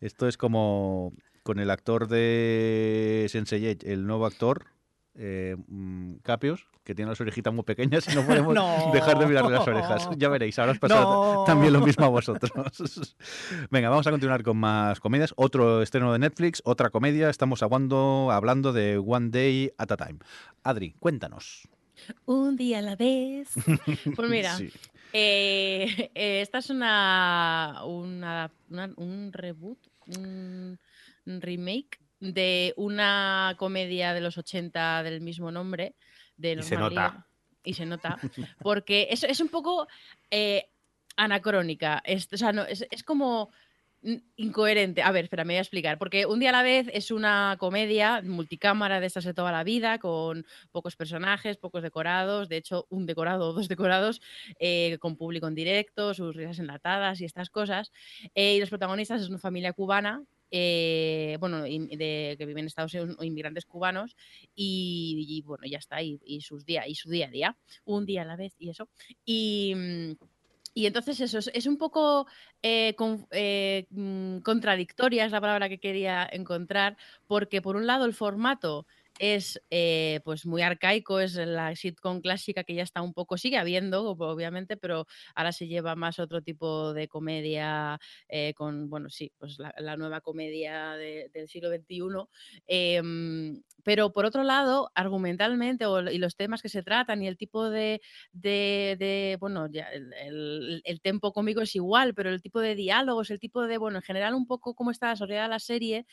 Esto 0.01 0.29
es 0.29 0.37
como 0.37 1.13
con 1.43 1.59
el 1.59 1.71
actor 1.71 2.09
de 2.09 3.27
Sensei, 3.29 3.79
el 3.83 4.07
nuevo 4.07 4.27
actor, 4.27 4.67
eh, 5.17 5.57
mm, 5.69 6.15
Capios, 6.23 6.67
que 6.83 6.95
tiene 6.95 7.11
las 7.11 7.21
orejitas 7.21 7.53
muy 7.55 7.63
pequeñas 7.65 8.09
y 8.13 8.17
no 8.17 8.27
podemos 8.27 8.55
dejar 8.93 9.19
de 9.19 9.27
mirarle 9.27 9.53
las 9.53 9.67
orejas. 9.67 10.09
Ya 10.17 10.29
veréis, 10.29 10.59
ahora 10.59 10.73
os 10.73 10.79
pasará 10.79 11.05
también 11.47 11.73
lo 11.73 11.81
mismo 11.81 12.05
a 12.05 12.09
vosotros. 12.09 12.51
Venga, 13.71 13.91
vamos 13.91 14.07
a 14.07 14.11
continuar 14.11 14.43
con 14.43 14.57
más 14.57 15.01
comedias. 15.01 15.33
Otro 15.37 15.83
estreno 15.83 16.13
de 16.13 16.19
Netflix, 16.19 16.63
otra 16.65 16.91
comedia. 16.91 17.31
Estamos 17.31 17.63
hablando, 17.63 18.31
hablando 18.33 18.73
de 18.73 18.99
One 18.99 19.31
Day 19.31 19.73
at 19.79 19.93
a 19.93 19.97
Time. 19.97 20.19
Adri, 20.63 20.95
cuéntanos. 20.99 21.69
Un 22.27 22.57
día 22.57 22.81
a 22.81 22.83
la 22.83 22.97
vez. 22.97 23.51
Pues 24.17 24.29
mira, 24.29 24.59
eh, 25.15 26.11
eh, 26.15 26.41
esta 26.43 26.59
es 26.59 26.69
una, 26.69 27.83
una, 27.85 28.51
un 28.97 29.31
reboot, 29.33 29.79
un 30.09 30.79
remake 31.25 32.01
de 32.21 32.75
una 32.77 33.55
comedia 33.59 34.13
de 34.13 34.21
los 34.21 34.37
80 34.37 35.03
del 35.03 35.21
mismo 35.21 35.51
nombre 35.51 35.95
de 36.37 36.53
y 36.53 36.63
se 36.63 36.77
nota. 36.77 37.27
Y 37.63 37.75
se 37.75 37.87
nota. 37.87 38.19
Porque 38.61 39.09
es, 39.11 39.23
es 39.23 39.41
un 39.41 39.49
poco 39.49 39.87
eh, 40.31 40.69
anacrónica. 41.17 42.03
Es, 42.05 42.29
o 42.33 42.37
sea, 42.37 42.53
no, 42.53 42.65
es, 42.65 42.87
es 42.91 43.03
como 43.05 43.51
incoherente. 44.37 45.03
A 45.03 45.11
ver, 45.13 45.25
espera, 45.25 45.45
me 45.45 45.55
voy 45.55 45.59
a 45.59 45.63
explicar. 45.63 45.99
Porque 45.99 46.27
Un 46.27 46.41
día 46.41 46.51
a 46.51 46.53
la 46.53 46.63
vez 46.63 46.89
es 46.93 47.11
una 47.11 47.57
comedia 47.59 48.23
multicámara 48.23 49.01
de 49.01 49.07
estas 49.07 49.25
de 49.25 49.35
toda 49.35 49.53
la 49.53 49.65
vida, 49.65 49.99
con 49.99 50.47
pocos 50.73 50.97
personajes, 50.97 51.57
pocos 51.57 51.83
decorados, 51.83 52.49
de 52.49 52.57
hecho, 52.59 52.87
un 52.91 53.07
decorado 53.07 53.49
o 53.49 53.53
dos 53.53 53.69
decorados, 53.69 54.21
eh, 54.59 54.99
con 55.01 55.17
público 55.17 55.47
en 55.49 55.55
directo, 55.55 56.15
sus 56.15 56.35
risas 56.37 56.59
enlatadas 56.59 57.21
y 57.21 57.25
estas 57.25 57.51
cosas. 57.51 57.93
Eh, 58.35 58.57
y 58.57 58.61
los 58.61 58.71
protagonistas 58.71 59.23
es 59.23 59.29
una 59.29 59.39
familia 59.39 59.73
cubana 59.73 60.23
eh, 60.57 61.37
bueno, 61.41 61.63
de, 61.63 62.37
que 62.39 62.47
viven 62.47 62.61
en 62.61 62.67
Estados 62.67 62.95
Unidos, 62.95 63.17
inmigrantes 63.23 63.67
cubanos, 63.67 64.17
y, 64.55 65.43
bueno, 65.45 65.67
ya 65.67 65.79
está, 65.79 66.01
y, 66.01 66.41
sus 66.43 66.65
día, 66.65 66.87
y 66.87 66.95
su 66.95 67.11
día 67.11 67.27
a 67.27 67.31
día, 67.31 67.57
un 67.85 68.07
día 68.07 68.23
a 68.23 68.25
la 68.25 68.37
vez 68.37 68.55
y 68.61 68.71
eso. 68.71 68.89
Y, 69.25 69.75
mm, 69.75 70.13
y 70.75 70.87
entonces 70.87 71.21
eso 71.21 71.39
es, 71.39 71.67
un 71.67 71.79
poco 71.79 72.27
eh, 72.63 72.97
eh, 73.31 73.87
mm, 73.91 74.39
contradictoria, 74.39 75.25
es 75.25 75.33
la 75.33 75.41
palabra 75.41 75.69
que 75.69 75.79
quería 75.79 76.29
encontrar, 76.31 76.97
porque 77.29 77.63
por 77.63 77.77
un 77.77 77.87
lado 77.87 78.05
el 78.05 78.13
formato 78.13 78.87
es 79.19 79.63
eh, 79.71 80.21
pues 80.25 80.45
muy 80.47 80.63
arcaico, 80.63 81.21
es 81.21 81.35
la 81.35 81.75
sitcom 81.77 82.21
clásica 82.21 82.65
que 82.65 82.75
ya 82.75 82.83
está 82.83 83.03
un 83.03 83.15
poco, 83.15 83.39
sigue 83.39 83.59
habiendo, 83.59 84.11
obviamente, 84.11 84.77
pero 84.77 85.07
ahora 85.35 85.53
se 85.53 85.67
lleva 85.67 85.95
más 85.95 86.19
otro 86.19 86.43
tipo 86.43 86.93
de 86.93 87.09
comedia 87.09 87.99
eh, 88.29 88.55
con, 88.55 88.91
bueno, 88.91 89.11
sí, 89.11 89.33
pues 89.39 89.59
la, 89.59 89.97
nueva 89.97 90.21
comedia 90.21 90.97
del 90.97 91.49
siglo 91.49 91.71
XXI. 91.71 92.29
Em, 92.67 93.63
pero 93.85 94.13
por 94.13 94.25
otro 94.25 94.43
lado, 94.43 94.91
argumentalmente, 94.95 95.85
y 96.11 96.19
los 96.19 96.37
temas 96.37 96.63
que 96.63 96.69
se 96.69 96.83
tratan 96.83 97.23
y 97.23 97.29
el 97.29 97.37
tipo 97.37 97.71
de, 97.71 98.01
bueno, 99.39 99.69
ya 99.71 99.89
el, 99.93 100.83
el, 100.85 101.01
tempo 101.01 101.33
cómico 101.33 101.61
es 101.61 101.77
igual, 101.77 102.15
pero 102.15 102.31
el 102.31 102.43
tipo 102.43 102.61
de 102.61 102.75
diálogos, 102.75 103.31
el 103.31 103.39
tipo 103.39 103.67
de, 103.67 103.79
bueno, 103.79 103.99
en 103.99 104.03
general 104.03 104.35
un 104.35 104.47
poco 104.47 104.75
cómo 104.75 104.91
está 104.91 105.11
desarrollada 105.11 105.49
la 105.49 105.59
serie, 105.61 106.07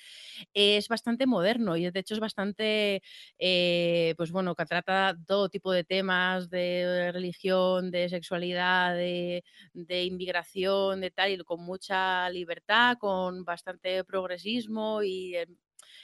es 0.53 0.87
bastante 0.87 1.25
moderno 1.25 1.77
y 1.77 1.89
de 1.89 1.99
hecho 1.99 2.13
es 2.13 2.19
bastante 2.19 2.90
eh, 3.37 4.13
pues 4.17 4.31
bueno, 4.31 4.55
que 4.55 4.65
trata 4.65 5.15
todo 5.27 5.49
tipo 5.49 5.71
de 5.71 5.83
temas 5.83 6.49
de 6.49 7.11
religión, 7.13 7.91
de 7.91 8.09
sexualidad, 8.09 8.95
de, 8.95 9.43
de 9.73 10.03
inmigración, 10.05 11.01
de 11.01 11.11
tal, 11.11 11.31
y 11.31 11.37
con 11.39 11.61
mucha 11.63 12.29
libertad, 12.29 12.97
con 12.99 13.43
bastante 13.45 14.03
progresismo 14.03 15.03
y 15.03 15.35
em, 15.35 15.55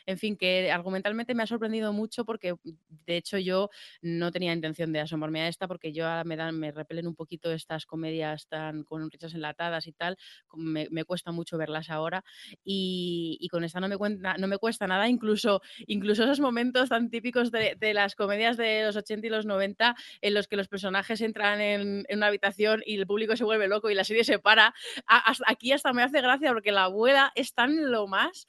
en 0.05 0.17
fin, 0.17 0.37
que 0.37 0.71
argumentalmente 0.71 1.35
me 1.35 1.43
ha 1.43 1.47
sorprendido 1.47 1.93
mucho 1.93 2.25
porque 2.25 2.55
de 2.63 3.17
hecho 3.17 3.37
yo 3.37 3.69
no 4.01 4.31
tenía 4.31 4.53
intención 4.53 4.93
de 4.93 4.99
asomarme 4.99 5.41
a 5.41 5.47
esta 5.47 5.67
porque 5.67 5.93
yo 5.93 6.05
me 6.25 6.35
dan, 6.35 6.59
me 6.59 6.71
repelen 6.71 7.07
un 7.07 7.15
poquito 7.15 7.51
estas 7.51 7.85
comedias 7.85 8.47
tan 8.47 8.83
con 8.83 9.09
risas 9.09 9.33
enlatadas 9.33 9.87
y 9.87 9.93
tal, 9.93 10.17
me, 10.55 10.87
cuesta 11.05 11.31
mucho 11.31 11.57
verlas 11.57 11.89
ahora 11.89 12.23
y, 12.63 13.47
con 13.51 13.63
esta 13.63 13.79
no 13.79 13.87
me, 13.87 13.97
cuenta, 13.97 14.35
no 14.37 14.47
me 14.47 14.57
cuesta 14.57 14.87
nada, 14.87 15.07
incluso, 15.07 15.61
incluso 15.85 16.23
esos 16.23 16.39
momentos 16.39 16.89
tan 16.89 17.09
típicos 17.09 17.51
de, 17.51 17.77
las 17.93 18.15
comedias 18.15 18.57
de 18.57 18.83
los 18.83 18.95
80 18.95 19.27
y 19.27 19.29
los 19.29 19.45
90 19.45 19.95
en 20.21 20.33
los 20.33 20.47
que 20.47 20.57
los 20.57 20.67
personajes 20.67 21.21
entran 21.21 21.61
en, 21.61 22.05
una 22.11 22.27
habitación 22.27 22.83
y 22.85 22.95
el 22.95 23.07
público 23.07 23.35
se 23.35 23.43
vuelve 23.43 23.67
loco 23.67 23.89
y 23.89 23.95
la 23.95 24.03
serie 24.03 24.23
se 24.23 24.39
para, 24.39 24.73
aquí 25.45 25.71
hasta 25.71 25.93
me 25.93 26.03
hace 26.03 26.21
gracia 26.21 26.51
porque 26.51 26.71
la 26.71 26.85
abuela 26.85 27.31
es 27.35 27.53
tan 27.53 27.91
lo 27.91 28.07
más 28.07 28.47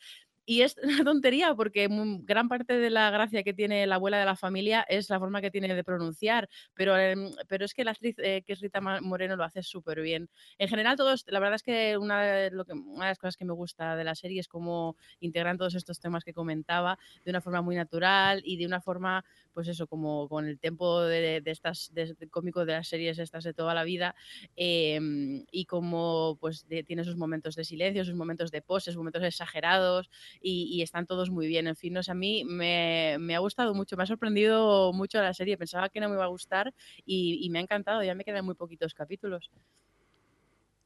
y 0.48 0.62
es 0.62 0.76
una 0.82 1.04
tontería 1.04 1.54
porque 1.54 1.88
gran 2.22 2.48
parte 2.48 2.78
de 2.78 2.88
la 2.88 3.10
gracia 3.10 3.42
que 3.42 3.52
tiene 3.52 3.86
la 3.86 3.96
abuela 3.96 4.18
de 4.18 4.24
la 4.24 4.34
familia 4.34 4.80
es 4.88 5.10
la 5.10 5.18
forma 5.18 5.42
que 5.42 5.50
tiene 5.50 5.74
de 5.74 5.84
pronunciar, 5.84 6.48
pero, 6.72 6.96
em, 6.96 7.32
pero 7.48 7.66
es 7.66 7.74
que 7.74 7.84
la 7.84 7.90
actriz 7.90 8.16
eh, 8.18 8.42
que 8.46 8.54
es 8.54 8.60
Rita 8.60 8.80
Moreno 8.80 9.36
lo 9.36 9.44
hace 9.44 9.62
súper 9.62 10.00
bien. 10.00 10.30
En 10.56 10.68
general, 10.68 10.96
todos, 10.96 11.26
la 11.28 11.38
verdad 11.38 11.56
es 11.56 11.62
que 11.62 11.98
una, 11.98 12.22
de, 12.22 12.50
lo 12.50 12.64
que 12.64 12.72
una 12.72 13.04
de 13.04 13.10
las 13.10 13.18
cosas 13.18 13.36
que 13.36 13.44
me 13.44 13.52
gusta 13.52 13.94
de 13.94 14.04
la 14.04 14.14
serie 14.14 14.40
es 14.40 14.48
cómo 14.48 14.96
integran 15.20 15.58
todos 15.58 15.74
estos 15.74 16.00
temas 16.00 16.24
que 16.24 16.32
comentaba 16.32 16.98
de 17.26 17.30
una 17.30 17.42
forma 17.42 17.60
muy 17.60 17.76
natural 17.76 18.40
y 18.42 18.56
de 18.56 18.64
una 18.64 18.80
forma 18.80 19.26
pues 19.52 19.68
eso, 19.68 19.86
como 19.86 20.28
con 20.28 20.46
el 20.46 20.58
tiempo 20.58 21.02
de, 21.02 21.42
estas, 21.44 21.92
de, 21.92 22.16
cómico 22.30 22.64
de 22.64 22.74
las 22.74 22.88
series 22.88 23.18
estas 23.18 23.44
de 23.44 23.52
toda 23.52 23.74
la 23.74 23.82
vida, 23.84 24.14
em, 24.56 25.44
y 25.50 25.66
como 25.66 26.38
pues 26.40 26.64
tiene 26.86 27.04
sus 27.04 27.16
momentos 27.16 27.56
de 27.56 27.64
silencio, 27.64 28.04
sus 28.04 28.14
momentos 28.14 28.50
de 28.50 28.62
poses, 28.62 28.96
momentos 28.96 29.24
exagerados, 29.24 30.08
y, 30.40 30.82
están 30.82 31.06
todos 31.06 31.30
muy 31.30 31.46
bien. 31.46 31.66
En 31.66 31.76
fin, 31.76 31.92
no 31.92 32.00
a 32.06 32.14
mí 32.14 32.44
me, 32.44 33.34
ha 33.34 33.38
gustado 33.38 33.74
mucho, 33.74 33.96
me 33.96 34.04
ha 34.04 34.06
sorprendido 34.06 34.92
mucho 34.92 35.20
la 35.20 35.34
serie, 35.34 35.58
pensaba 35.58 35.88
que 35.88 36.00
no 36.00 36.08
me 36.08 36.14
iba 36.14 36.24
a 36.24 36.28
gustar 36.28 36.74
y, 37.04 37.38
y 37.44 37.50
me 37.50 37.58
ha 37.58 37.62
encantado, 37.62 38.02
ya 38.02 38.14
me 38.14 38.24
quedan 38.24 38.44
muy 38.44 38.54
poquitos 38.54 38.94
capítulos. 38.94 39.50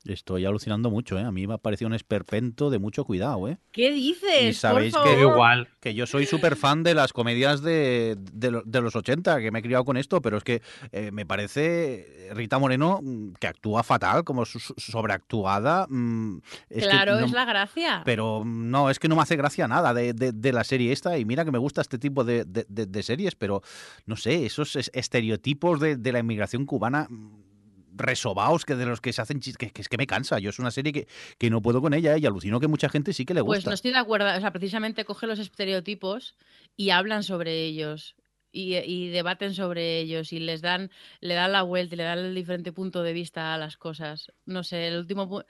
Estoy 0.05 0.45
alucinando 0.45 0.91
mucho, 0.91 1.19
¿eh? 1.19 1.23
A 1.23 1.31
mí 1.31 1.47
me 1.47 1.55
ha 1.55 1.59
parecido 1.59 1.89
un 1.89 1.95
esperpento 1.95 2.71
de 2.71 2.79
mucho 2.79 3.05
cuidado, 3.05 3.49
¿eh? 3.49 3.59
¿Qué 3.71 3.93
dices? 3.93 4.43
Y 4.43 4.53
sabéis 4.55 4.95
que 4.97 5.21
igual 5.21 5.69
que 5.81 5.95
yo 5.95 6.07
soy 6.07 6.27
súper 6.27 6.57
fan 6.57 6.83
de 6.83 6.95
las 6.95 7.13
comedias 7.13 7.63
de, 7.63 8.17
de, 8.33 8.81
los 8.81 8.97
80, 8.97 9.41
que 9.41 9.51
me 9.51 9.61
he 9.61 9.63
criado 9.63 9.85
con 9.85 9.97
esto, 9.97 10.21
pero 10.21 10.37
es 10.37 10.45
que 10.45 10.63
eh, 10.91 11.11
me 11.13 11.27
parece 11.27 12.31
Rita 12.33 12.59
Moreno 12.59 13.01
mm, 13.03 13.33
que 13.41 13.47
actúa 13.47 13.83
fatal, 13.83 14.25
como 14.25 14.45
sobreactuada. 14.45 15.87
Mm, 15.89 16.39
claro, 16.79 17.19
es 17.21 17.33
la 17.33 17.45
gracia. 17.45 18.03
Pero 18.05 18.45
no, 18.45 18.91
es 18.91 18.99
que 18.99 19.09
no 19.09 19.17
me 19.17 19.23
hace 19.23 19.37
gracia 19.37 19.69
nada 19.69 19.95
de, 19.95 20.13
de 20.13 20.53
la 20.53 20.65
serie 20.65 20.93
esta, 20.93 21.19
y 21.19 21.25
mira 21.25 21.45
que 21.45 21.53
me 21.53 21.59
gusta 21.59 21.81
este 21.81 21.99
tipo 21.99 22.25
de, 22.25 23.03
series, 23.03 23.35
pero 23.35 23.63
no 24.07 24.17
sé, 24.17 24.47
esos 24.47 24.77
estereotipos 24.77 25.81
de 25.81 26.13
la 26.13 26.19
inmigración 26.19 26.67
cubana 26.67 27.07
mm, 27.09 27.52
resobaos 27.95 28.65
que 28.65 28.75
de 28.75 28.87
los 28.87 29.01
que 29.01 29.13
se 29.13 29.23
hachan 29.23 29.41
que, 29.41 29.71
que, 29.71 29.83
es 29.83 29.89
que 29.89 29.99
me 29.99 30.07
cansa. 30.07 30.39
Yo 30.39 30.51
es 30.51 30.59
una 30.59 30.71
serie 30.71 30.93
que, 30.93 31.09
que 31.39 31.51
no 31.51 31.63
puedo 31.63 31.81
con 31.81 31.95
ella 31.95 32.17
¿eh? 32.17 32.21
y 32.21 32.27
alucino 32.27 32.61
que 32.61 32.69
mucha 32.69 32.89
gente 32.89 33.13
sí 33.13 33.25
que 33.25 33.35
le 33.35 33.41
pues 33.41 33.59
gusta. 33.59 33.65
Pues 33.65 33.67
no 33.67 33.75
estoy 33.75 33.91
de 33.93 33.99
acuerdo. 33.99 34.37
O 34.37 34.41
sea, 34.41 34.53
precisamente 34.53 35.05
coge 35.05 35.27
los 35.27 35.39
estereotipos 35.39 36.37
y 36.77 36.91
hablan 36.91 37.23
sobre 37.23 37.65
ellos. 37.65 38.17
Y, 38.55 39.09
debaten 39.09 39.55
sobre 39.55 39.99
ellos 39.99 40.31
y 40.35 40.39
les 40.39 40.61
dan, 40.61 40.91
le 41.21 41.33
dan 41.33 41.53
la 41.53 41.63
vuelta 41.63 41.95
y 41.95 41.97
le 41.97 42.05
dan 42.05 42.19
el 42.19 42.35
diferente 42.35 42.71
punto 42.71 43.03
de 43.03 43.15
vista 43.15 43.55
a 43.55 43.57
las 43.57 43.79
cosas. 43.79 44.31
No 44.45 44.63
sé, 44.63 44.89
el 44.89 44.99
último, 44.99 45.43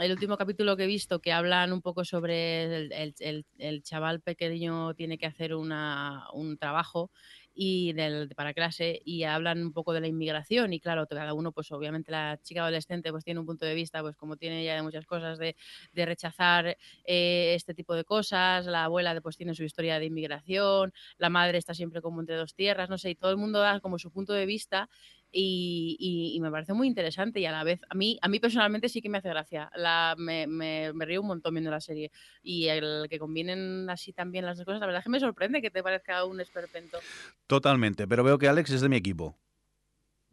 el 0.00 0.10
último 0.10 0.36
capítulo 0.36 0.76
que 0.76 0.82
he 0.82 0.88
visto 0.88 1.20
que 1.20 1.32
hablan 1.32 1.72
un 1.72 1.82
poco 1.82 2.04
sobre 2.04 2.64
el, 2.64 3.14
el, 3.20 3.46
el 3.58 3.82
chaval 3.84 4.22
pequeño 4.22 4.92
tiene 4.94 5.18
que 5.18 5.26
hacer 5.26 5.54
una, 5.54 6.24
un 6.32 6.58
trabajo 6.58 7.12
y 7.58 7.94
del, 7.94 8.28
para 8.36 8.52
clase 8.52 9.00
y 9.04 9.24
hablan 9.24 9.62
un 9.62 9.72
poco 9.72 9.94
de 9.94 10.00
la 10.02 10.06
inmigración 10.06 10.74
y 10.74 10.80
claro, 10.80 11.06
cada 11.06 11.32
uno 11.32 11.52
pues 11.52 11.72
obviamente 11.72 12.12
la 12.12 12.38
chica 12.42 12.60
adolescente 12.62 13.10
pues 13.10 13.24
tiene 13.24 13.40
un 13.40 13.46
punto 13.46 13.64
de 13.64 13.74
vista 13.74 14.02
pues 14.02 14.14
como 14.16 14.36
tiene 14.36 14.62
ya 14.62 14.74
de 14.74 14.82
muchas 14.82 15.06
cosas 15.06 15.38
de, 15.38 15.56
de 15.92 16.06
rechazar 16.06 16.76
eh, 17.04 17.54
este 17.54 17.72
tipo 17.74 17.94
de 17.94 18.04
cosas, 18.04 18.66
la 18.66 18.84
abuela 18.84 19.18
pues 19.22 19.38
tiene 19.38 19.54
su 19.54 19.64
historia 19.64 19.98
de 19.98 20.04
inmigración, 20.04 20.92
la 21.16 21.30
madre 21.30 21.56
está 21.56 21.72
siempre 21.74 22.02
como 22.02 22.20
entre 22.20 22.36
dos 22.36 22.54
tierras, 22.54 22.90
no 22.90 22.98
sé, 22.98 23.10
y 23.10 23.14
todo 23.14 23.30
el 23.30 23.38
mundo 23.38 23.60
da 23.60 23.80
como 23.80 23.98
su 23.98 24.10
punto 24.10 24.34
de 24.34 24.44
vista 24.44 24.90
y, 25.32 26.38
me 26.40 26.50
parece 26.50 26.72
muy 26.72 26.86
interesante 26.86 27.40
y 27.40 27.46
a 27.46 27.52
la 27.52 27.64
vez 27.64 27.80
a 27.88 27.94
mí, 27.94 28.18
a 28.22 28.28
mí 28.28 28.38
personalmente 28.38 28.88
sí 28.88 29.02
que 29.02 29.08
me 29.08 29.18
hace 29.18 29.28
gracia. 29.28 29.70
La, 29.74 30.14
me, 30.18 30.46
me, 30.46 30.92
río 31.04 31.20
un 31.20 31.28
montón 31.28 31.54
viendo 31.54 31.70
la 31.70 31.80
serie 31.80 32.10
y 32.42 32.68
el 32.68 33.06
que 33.10 33.18
combinen 33.18 33.88
así 33.90 34.12
también 34.12 34.46
las 34.46 34.56
dos 34.56 34.64
cosas, 34.64 34.80
la 34.80 34.86
verdad 34.86 35.00
es 35.00 35.04
que 35.04 35.10
me 35.10 35.20
sorprende 35.20 35.62
que 35.62 35.70
te 35.70 35.82
parezca 35.82 36.24
un 36.24 36.40
esperpento. 36.40 36.98
Totalmente, 37.46 38.06
pero 38.06 38.24
veo 38.24 38.38
que 38.38 38.48
Alex 38.48 38.70
es 38.70 38.80
de 38.80 38.88
mi 38.88 38.96
equipo. 38.96 39.36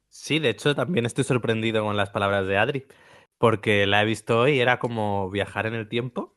Sí, 0.09 0.39
de 0.39 0.49
hecho 0.49 0.75
también 0.75 1.05
estoy 1.05 1.23
sorprendido 1.23 1.83
con 1.83 1.97
las 1.97 2.11
palabras 2.11 2.45
de 2.47 2.57
Adri, 2.57 2.85
porque 3.37 3.87
la 3.87 4.01
he 4.01 4.05
visto 4.05 4.41
hoy 4.41 4.53
y 4.53 4.59
era 4.59 4.79
como 4.79 5.29
viajar 5.31 5.65
en 5.65 5.73
el 5.73 5.89
tiempo 5.89 6.35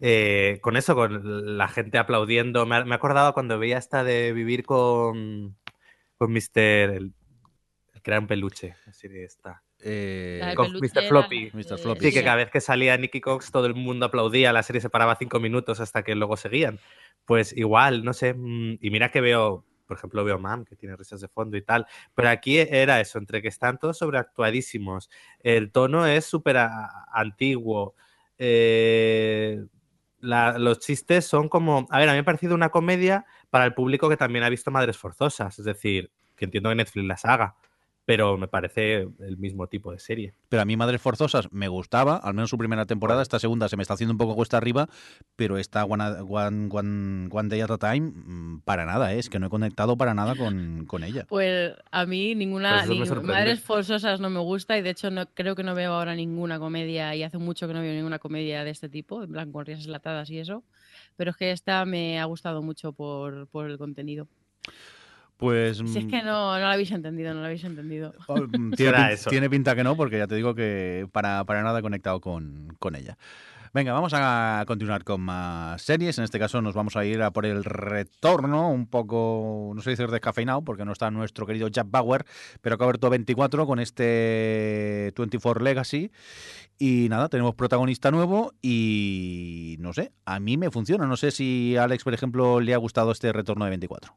eh, 0.00 0.58
con 0.60 0.76
eso, 0.76 0.94
con 0.94 1.56
la 1.56 1.68
gente 1.68 1.98
aplaudiendo. 1.98 2.66
Me, 2.66 2.84
me 2.84 2.94
acordaba 2.94 3.32
cuando 3.32 3.58
veía 3.58 3.78
esta 3.78 4.04
de 4.04 4.32
vivir 4.32 4.64
con, 4.64 5.56
con 6.18 6.32
Mr. 6.32 6.90
El, 6.90 7.12
que 8.04 8.10
era 8.12 8.20
un 8.20 8.26
peluche, 8.28 8.76
así 8.86 9.08
de 9.08 9.24
esta. 9.24 9.62
Eh, 9.82 10.52
con 10.54 10.66
Mr. 10.80 11.02
Floppy. 11.08 11.50
Mr. 11.54 11.78
Floppy. 11.78 12.00
Sí, 12.02 12.12
que 12.12 12.22
cada 12.24 12.36
vez 12.36 12.50
que 12.50 12.60
salía 12.60 12.96
Nicky 12.98 13.20
Cox 13.20 13.50
todo 13.50 13.66
el 13.66 13.74
mundo 13.74 14.06
aplaudía, 14.06 14.52
la 14.52 14.62
serie 14.62 14.80
se 14.82 14.90
paraba 14.90 15.16
cinco 15.16 15.40
minutos 15.40 15.80
hasta 15.80 16.02
que 16.04 16.14
luego 16.14 16.36
seguían. 16.36 16.78
Pues 17.24 17.56
igual, 17.56 18.04
no 18.04 18.12
sé. 18.12 18.34
mm, 18.34 18.78
Y 18.80 18.90
mira 18.90 19.10
que 19.10 19.20
veo, 19.22 19.64
por 19.86 19.96
ejemplo, 19.96 20.22
veo 20.24 20.38
Mam, 20.38 20.64
que 20.66 20.76
tiene 20.76 20.96
risas 20.96 21.20
de 21.22 21.28
fondo 21.28 21.56
y 21.56 21.62
tal. 21.62 21.86
Pero 22.14 22.28
aquí 22.28 22.58
era 22.58 23.00
eso, 23.00 23.18
entre 23.18 23.40
que 23.42 23.48
están 23.48 23.78
todos 23.78 23.98
sobreactuadísimos. 23.98 25.08
El 25.40 25.72
tono 25.72 26.06
es 26.06 26.24
súper 26.26 26.56
antiguo. 27.12 27.94
eh, 28.38 29.64
la- 30.20 30.58
los 30.58 30.78
chistes 30.80 31.24
son 31.26 31.48
como. 31.48 31.86
A 31.90 31.98
ver, 31.98 32.08
a 32.08 32.12
mí 32.12 32.16
me 32.16 32.20
ha 32.20 32.24
parecido 32.24 32.54
una 32.54 32.70
comedia 32.70 33.24
para 33.50 33.64
el 33.66 33.74
público 33.74 34.08
que 34.08 34.16
también 34.16 34.44
ha 34.44 34.48
visto 34.48 34.70
Madres 34.70 34.96
Forzosas. 34.98 35.58
Es 35.58 35.64
decir, 35.64 36.10
que 36.36 36.46
entiendo 36.46 36.68
que 36.70 36.74
Netflix 36.76 37.06
las 37.06 37.24
haga. 37.24 37.56
Pero 38.06 38.36
me 38.36 38.48
parece 38.48 39.08
el 39.20 39.36
mismo 39.38 39.66
tipo 39.66 39.90
de 39.90 39.98
serie. 39.98 40.34
Pero 40.50 40.62
a 40.62 40.64
mí 40.64 40.76
Madres 40.76 41.00
Forzosas 41.00 41.50
me 41.52 41.68
gustaba, 41.68 42.16
al 42.16 42.34
menos 42.34 42.50
su 42.50 42.58
primera 42.58 42.84
temporada. 42.84 43.22
Esta 43.22 43.38
segunda 43.38 43.68
se 43.68 43.76
me 43.76 43.82
está 43.82 43.94
haciendo 43.94 44.12
un 44.12 44.18
poco 44.18 44.34
cuesta 44.34 44.58
arriba, 44.58 44.88
pero 45.36 45.56
esta 45.56 45.84
One, 45.84 46.04
one, 46.28 46.68
one, 46.70 47.28
One 47.30 47.48
Day 47.48 47.60
at 47.62 47.70
a 47.70 47.78
Time, 47.78 48.12
mm, 48.14 48.60
para 48.64 48.84
nada, 48.84 49.14
¿eh? 49.14 49.18
es 49.18 49.30
que 49.30 49.38
no 49.38 49.46
he 49.46 49.50
conectado 49.50 49.96
para 49.96 50.12
nada 50.12 50.34
con, 50.36 50.84
con 50.86 51.02
ella. 51.02 51.24
Pues 51.28 51.74
a 51.90 52.04
mí 52.04 52.34
ninguna, 52.34 52.84
ni. 52.84 53.00
Madres 53.00 53.60
Forzosas 53.60 54.20
no 54.20 54.28
me 54.28 54.40
gusta 54.40 54.76
y 54.76 54.82
de 54.82 54.90
hecho 54.90 55.10
no 55.10 55.26
creo 55.32 55.54
que 55.54 55.62
no 55.62 55.74
veo 55.74 55.92
ahora 55.92 56.14
ninguna 56.14 56.58
comedia 56.58 57.14
y 57.14 57.22
hace 57.22 57.38
mucho 57.38 57.66
que 57.66 57.74
no 57.74 57.80
veo 57.80 57.94
ninguna 57.94 58.18
comedia 58.18 58.64
de 58.64 58.70
este 58.70 58.88
tipo, 58.88 59.22
en 59.22 59.32
plan 59.32 59.50
con 59.50 59.64
risas 59.64 59.86
latadas 59.86 60.28
y 60.30 60.38
eso. 60.38 60.62
Pero 61.16 61.30
es 61.30 61.36
que 61.36 61.50
esta 61.52 61.84
me 61.84 62.20
ha 62.20 62.24
gustado 62.26 62.62
mucho 62.62 62.92
por, 62.92 63.46
por 63.48 63.70
el 63.70 63.78
contenido. 63.78 64.28
Pues 65.36 65.78
Si 65.78 65.98
es 65.98 66.04
mm, 66.04 66.08
que 66.08 66.22
no, 66.22 66.54
no 66.54 66.60
lo 66.60 66.66
habéis 66.66 66.92
entendido, 66.92 67.34
no 67.34 67.40
lo 67.40 67.46
habéis 67.46 67.64
entendido. 67.64 68.14
oh, 68.28 68.36
mm, 68.36 68.72
tiene, 68.72 69.12
eso. 69.12 69.30
pinta 69.50 69.74
que 69.74 69.84
no, 69.84 69.96
porque 69.96 70.18
ya 70.18 70.26
te 70.26 70.36
digo 70.36 70.54
que 70.54 71.08
para, 71.12 71.44
para 71.44 71.62
nada 71.62 71.80
he 71.80 71.82
conectado 71.82 72.20
con, 72.20 72.76
con 72.78 72.94
ella. 72.94 73.16
Venga, 73.74 73.92
vamos 73.92 74.12
a 74.14 74.62
continuar 74.68 75.02
con 75.02 75.20
más 75.20 75.82
series. 75.82 76.16
En 76.18 76.22
este 76.22 76.38
caso 76.38 76.62
nos 76.62 76.74
vamos 76.74 76.94
a 76.94 77.04
ir 77.04 77.20
a 77.22 77.32
por 77.32 77.44
el 77.44 77.64
retorno, 77.64 78.70
un 78.70 78.86
poco, 78.86 79.72
no 79.74 79.82
sé 79.82 79.90
decir 79.90 80.12
descafeinado, 80.12 80.62
porque 80.62 80.84
no 80.84 80.92
está 80.92 81.10
nuestro 81.10 81.44
querido 81.44 81.66
Jack 81.66 81.88
Bauer, 81.90 82.24
pero 82.60 82.78
que 82.78 82.84
ha 82.84 82.86
abierto 82.86 83.10
24 83.10 83.66
con 83.66 83.80
este 83.80 85.12
24 85.16 85.64
Legacy. 85.64 86.12
Y 86.78 87.08
nada, 87.10 87.28
tenemos 87.28 87.56
protagonista 87.56 88.12
nuevo 88.12 88.52
y 88.62 89.74
no 89.80 89.92
sé, 89.92 90.12
a 90.24 90.38
mí 90.38 90.56
me 90.56 90.70
funciona. 90.70 91.08
No 91.08 91.16
sé 91.16 91.32
si 91.32 91.76
a 91.76 91.82
Alex, 91.82 92.04
por 92.04 92.14
ejemplo, 92.14 92.60
le 92.60 92.74
ha 92.74 92.78
gustado 92.78 93.10
este 93.10 93.32
retorno 93.32 93.64
de 93.64 93.70
24. 93.70 94.14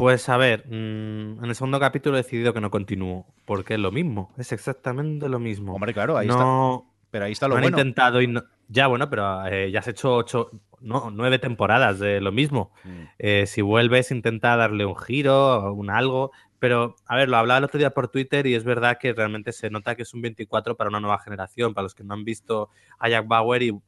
Pues 0.00 0.30
a 0.30 0.38
ver, 0.38 0.64
mm, 0.66 1.44
en 1.44 1.44
el 1.44 1.54
segundo 1.54 1.78
capítulo 1.78 2.16
he 2.16 2.22
decidido 2.22 2.54
que 2.54 2.60
no 2.62 2.70
continúo, 2.70 3.26
porque 3.44 3.74
es 3.74 3.80
lo 3.80 3.92
mismo, 3.92 4.32
es 4.38 4.50
exactamente 4.50 5.28
lo 5.28 5.38
mismo. 5.38 5.74
Hombre, 5.74 5.92
claro, 5.92 6.16
ahí 6.16 6.26
está. 6.26 6.40
no, 6.42 6.90
Pero 7.10 7.26
ahí 7.26 7.32
está 7.32 7.48
no 7.48 7.50
lo 7.50 7.56
han 7.56 7.62
bueno. 7.64 7.76
intentado 7.76 8.22
y 8.22 8.26
no- 8.26 8.42
ya 8.68 8.86
bueno, 8.86 9.10
pero 9.10 9.44
eh, 9.46 9.70
ya 9.70 9.80
has 9.80 9.88
hecho 9.88 10.14
ocho, 10.14 10.52
no, 10.80 11.10
nueve 11.10 11.38
temporadas 11.38 11.98
de 11.98 12.22
lo 12.22 12.32
mismo. 12.32 12.72
Mm. 12.82 13.02
Eh, 13.18 13.44
si 13.46 13.60
vuelves, 13.60 14.10
intenta 14.10 14.56
darle 14.56 14.86
un 14.86 14.96
giro, 14.96 15.70
un 15.74 15.90
algo. 15.90 16.32
Pero, 16.58 16.96
a 17.04 17.16
ver, 17.16 17.28
lo 17.28 17.36
hablaba 17.36 17.58
el 17.58 17.64
otro 17.64 17.76
día 17.76 17.90
por 17.90 18.08
Twitter 18.08 18.46
y 18.46 18.54
es 18.54 18.64
verdad 18.64 18.96
que 18.98 19.12
realmente 19.12 19.52
se 19.52 19.68
nota 19.68 19.96
que 19.96 20.02
es 20.04 20.14
un 20.14 20.22
24 20.22 20.78
para 20.78 20.88
una 20.88 21.00
nueva 21.00 21.18
generación, 21.18 21.74
para 21.74 21.82
los 21.82 21.94
que 21.94 22.04
no 22.04 22.14
han 22.14 22.24
visto 22.24 22.70
a 22.98 23.10
Jack 23.10 23.26
Bauer, 23.28 23.62
y, 23.62 23.78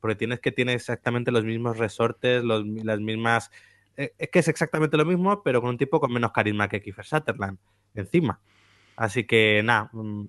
porque 0.00 0.16
tienes 0.16 0.40
que 0.40 0.50
tiene 0.50 0.72
exactamente 0.72 1.30
los 1.30 1.44
mismos 1.44 1.76
resortes, 1.76 2.42
los, 2.42 2.64
las 2.66 3.00
mismas... 3.00 3.50
eh, 3.98 4.14
Es 4.16 4.30
que 4.30 4.38
es 4.38 4.48
exactamente 4.48 4.96
lo 4.96 5.04
mismo, 5.04 5.42
pero 5.42 5.60
con 5.60 5.70
un 5.70 5.76
tipo 5.78 6.00
con 6.00 6.10
menos 6.12 6.32
carisma 6.32 6.68
que 6.68 6.80
Kiefer 6.80 7.04
Sutherland 7.04 7.58
encima. 7.94 8.40
Así 8.96 9.24
que, 9.24 9.60
nada, 9.62 9.90
mm, 9.92 10.24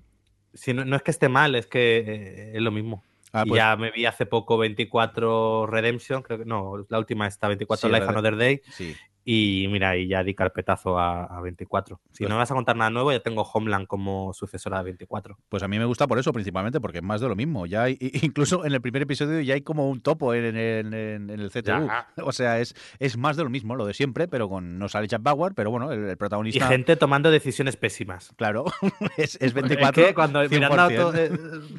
si 0.53 0.73
no, 0.73 0.83
no 0.83 0.95
es 0.95 1.01
que 1.03 1.11
esté 1.11 1.29
mal, 1.29 1.55
es 1.55 1.67
que 1.67 1.97
eh, 1.99 2.51
es 2.55 2.61
lo 2.61 2.71
mismo. 2.71 3.03
Ah, 3.31 3.43
Y 3.45 3.49
pues, 3.49 3.59
ya 3.59 3.75
me 3.77 3.91
vi 3.91 4.05
hace 4.05 4.25
poco 4.25 4.57
24 4.57 5.67
Redemption, 5.67 6.21
creo 6.23 6.39
que 6.39 6.45
no, 6.45 6.85
la 6.89 6.97
última 6.99 7.27
está 7.27 7.47
24 7.47 7.87
Sí, 7.87 7.93
Life 7.95 8.07
Another 8.07 8.35
Day. 8.35 8.61
sí. 8.71 8.95
Y 9.31 9.67
mira, 9.69 9.95
y 9.95 10.07
ya 10.07 10.23
di 10.23 10.33
carpetazo 10.33 10.97
a, 10.97 11.25
a 11.25 11.39
24. 11.41 11.99
Si 12.13 12.23
Pues- 12.23 12.29
no 12.29 12.35
me 12.35 12.39
vas 12.39 12.49
a 12.49 12.55
contar 12.55 12.75
nada 12.75 12.89
nuevo, 12.89 13.11
ya 13.11 13.19
tengo 13.19 13.43
Homeland 13.43 13.85
como 13.85 14.33
sucesora 14.33 14.79
de 14.79 14.85
24. 14.85 15.37
Pues 15.49 15.61
a 15.61 15.67
mí 15.67 15.77
me 15.77 15.85
gusta 15.85 16.07
por 16.07 16.17
eso, 16.17 16.33
principalmente, 16.33 16.81
porque 16.81 16.97
es 16.97 17.03
más 17.03 17.21
de 17.21 17.27
lo 17.27 17.35
mismo. 17.35 17.67
Ya 17.67 17.83
hay- 17.83 17.97
incluso 18.23 18.65
en 18.65 18.73
el 18.73 18.81
primer 18.81 19.03
episodio 19.03 19.39
ya 19.41 19.53
hay 19.53 19.61
como 19.61 19.87
un 19.87 20.01
topo 20.01 20.33
en, 20.33 20.55
en- 20.57 20.93
en- 20.95 21.29
en 21.29 21.39
el 21.39 21.51
CTU. 21.51 21.61
Ya. 21.85 22.07
O 22.23 22.31
sea, 22.31 22.59
es, 22.59 22.73
es 22.97 23.17
más 23.17 23.37
de 23.37 23.43
lo 23.43 23.51
mismo, 23.51 23.75
lo 23.75 23.85
de 23.85 23.93
siempre, 23.93 24.27
pero 24.27 24.49
con 24.49 24.79
no 24.79 24.89
sale 24.89 25.07
Jack 25.07 25.21
Bauer, 25.21 25.53
pero 25.53 25.69
bueno, 25.69 25.91
el, 25.91 26.05
el 26.05 26.11
Y 26.13 26.15
protagonista. 26.15 26.67
gente 26.67 26.95
tomando 26.95 27.29
decisiones 27.29 27.75
pésimas. 27.77 28.33
Claro, 28.35 28.65
es, 29.17 29.35
es 29.35 29.41
Es 29.41 29.53
24. 29.53 30.05
que 30.07 30.13
cuando 30.15 30.41
Miranda 30.49 30.87
100%. 30.89 30.99
Otto, 31.05 31.15
eh, 31.15 31.31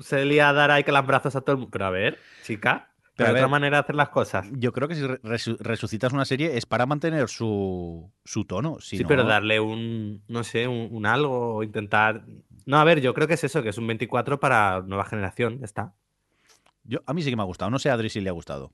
se 0.02 0.24
lía 0.24 0.50
a 0.50 0.52
dar 0.52 0.70
ahí 0.70 0.84
que 0.84 0.92
las 0.92 1.04
brazos 1.04 1.34
a 1.34 1.40
todo 1.40 1.52
el 1.54 1.58
mundo. 1.58 1.70
Pero 1.72 1.86
a 1.86 1.90
ver, 1.90 2.16
chica, 2.44 2.89
Pero 3.24 3.30
otra 3.32 3.42
ver. 3.42 3.50
manera 3.50 3.76
de 3.78 3.80
hacer 3.82 3.94
las 3.96 4.08
cosas. 4.10 4.46
Yo 4.52 4.72
creo 4.72 4.88
que 4.88 4.94
si 4.94 5.06
re- 5.06 5.20
resu- 5.22 5.56
resucitas 5.58 6.12
una 6.12 6.24
serie 6.24 6.56
es 6.56 6.66
para 6.66 6.86
mantener 6.86 7.28
su, 7.28 8.10
su 8.24 8.44
tono. 8.44 8.78
Si 8.80 8.96
sí, 8.98 9.02
no- 9.02 9.08
pero 9.08 9.24
darle 9.24 9.60
un, 9.60 10.22
no 10.28 10.44
sé, 10.44 10.66
un, 10.68 10.88
un 10.90 11.06
algo 11.06 11.56
o 11.56 11.62
intentar... 11.62 12.24
No, 12.66 12.78
a 12.78 12.84
ver, 12.84 13.00
yo 13.00 13.14
creo 13.14 13.26
que 13.26 13.34
es 13.34 13.44
eso, 13.44 13.62
que 13.62 13.70
es 13.70 13.78
un 13.78 13.86
24 13.86 14.38
para 14.40 14.82
nueva 14.86 15.04
generación, 15.04 15.58
ya 15.58 15.64
está. 15.64 15.92
yo, 16.84 17.00
a 17.06 17.12
mí 17.14 17.22
sí 17.22 17.30
que 17.30 17.36
me 17.36 17.42
ha 17.42 17.46
gustado. 17.46 17.70
No 17.70 17.78
sé 17.78 17.90
a 17.90 17.94
Adri 17.94 18.10
si 18.10 18.20
le 18.20 18.28
ha 18.28 18.32
gustado. 18.32 18.72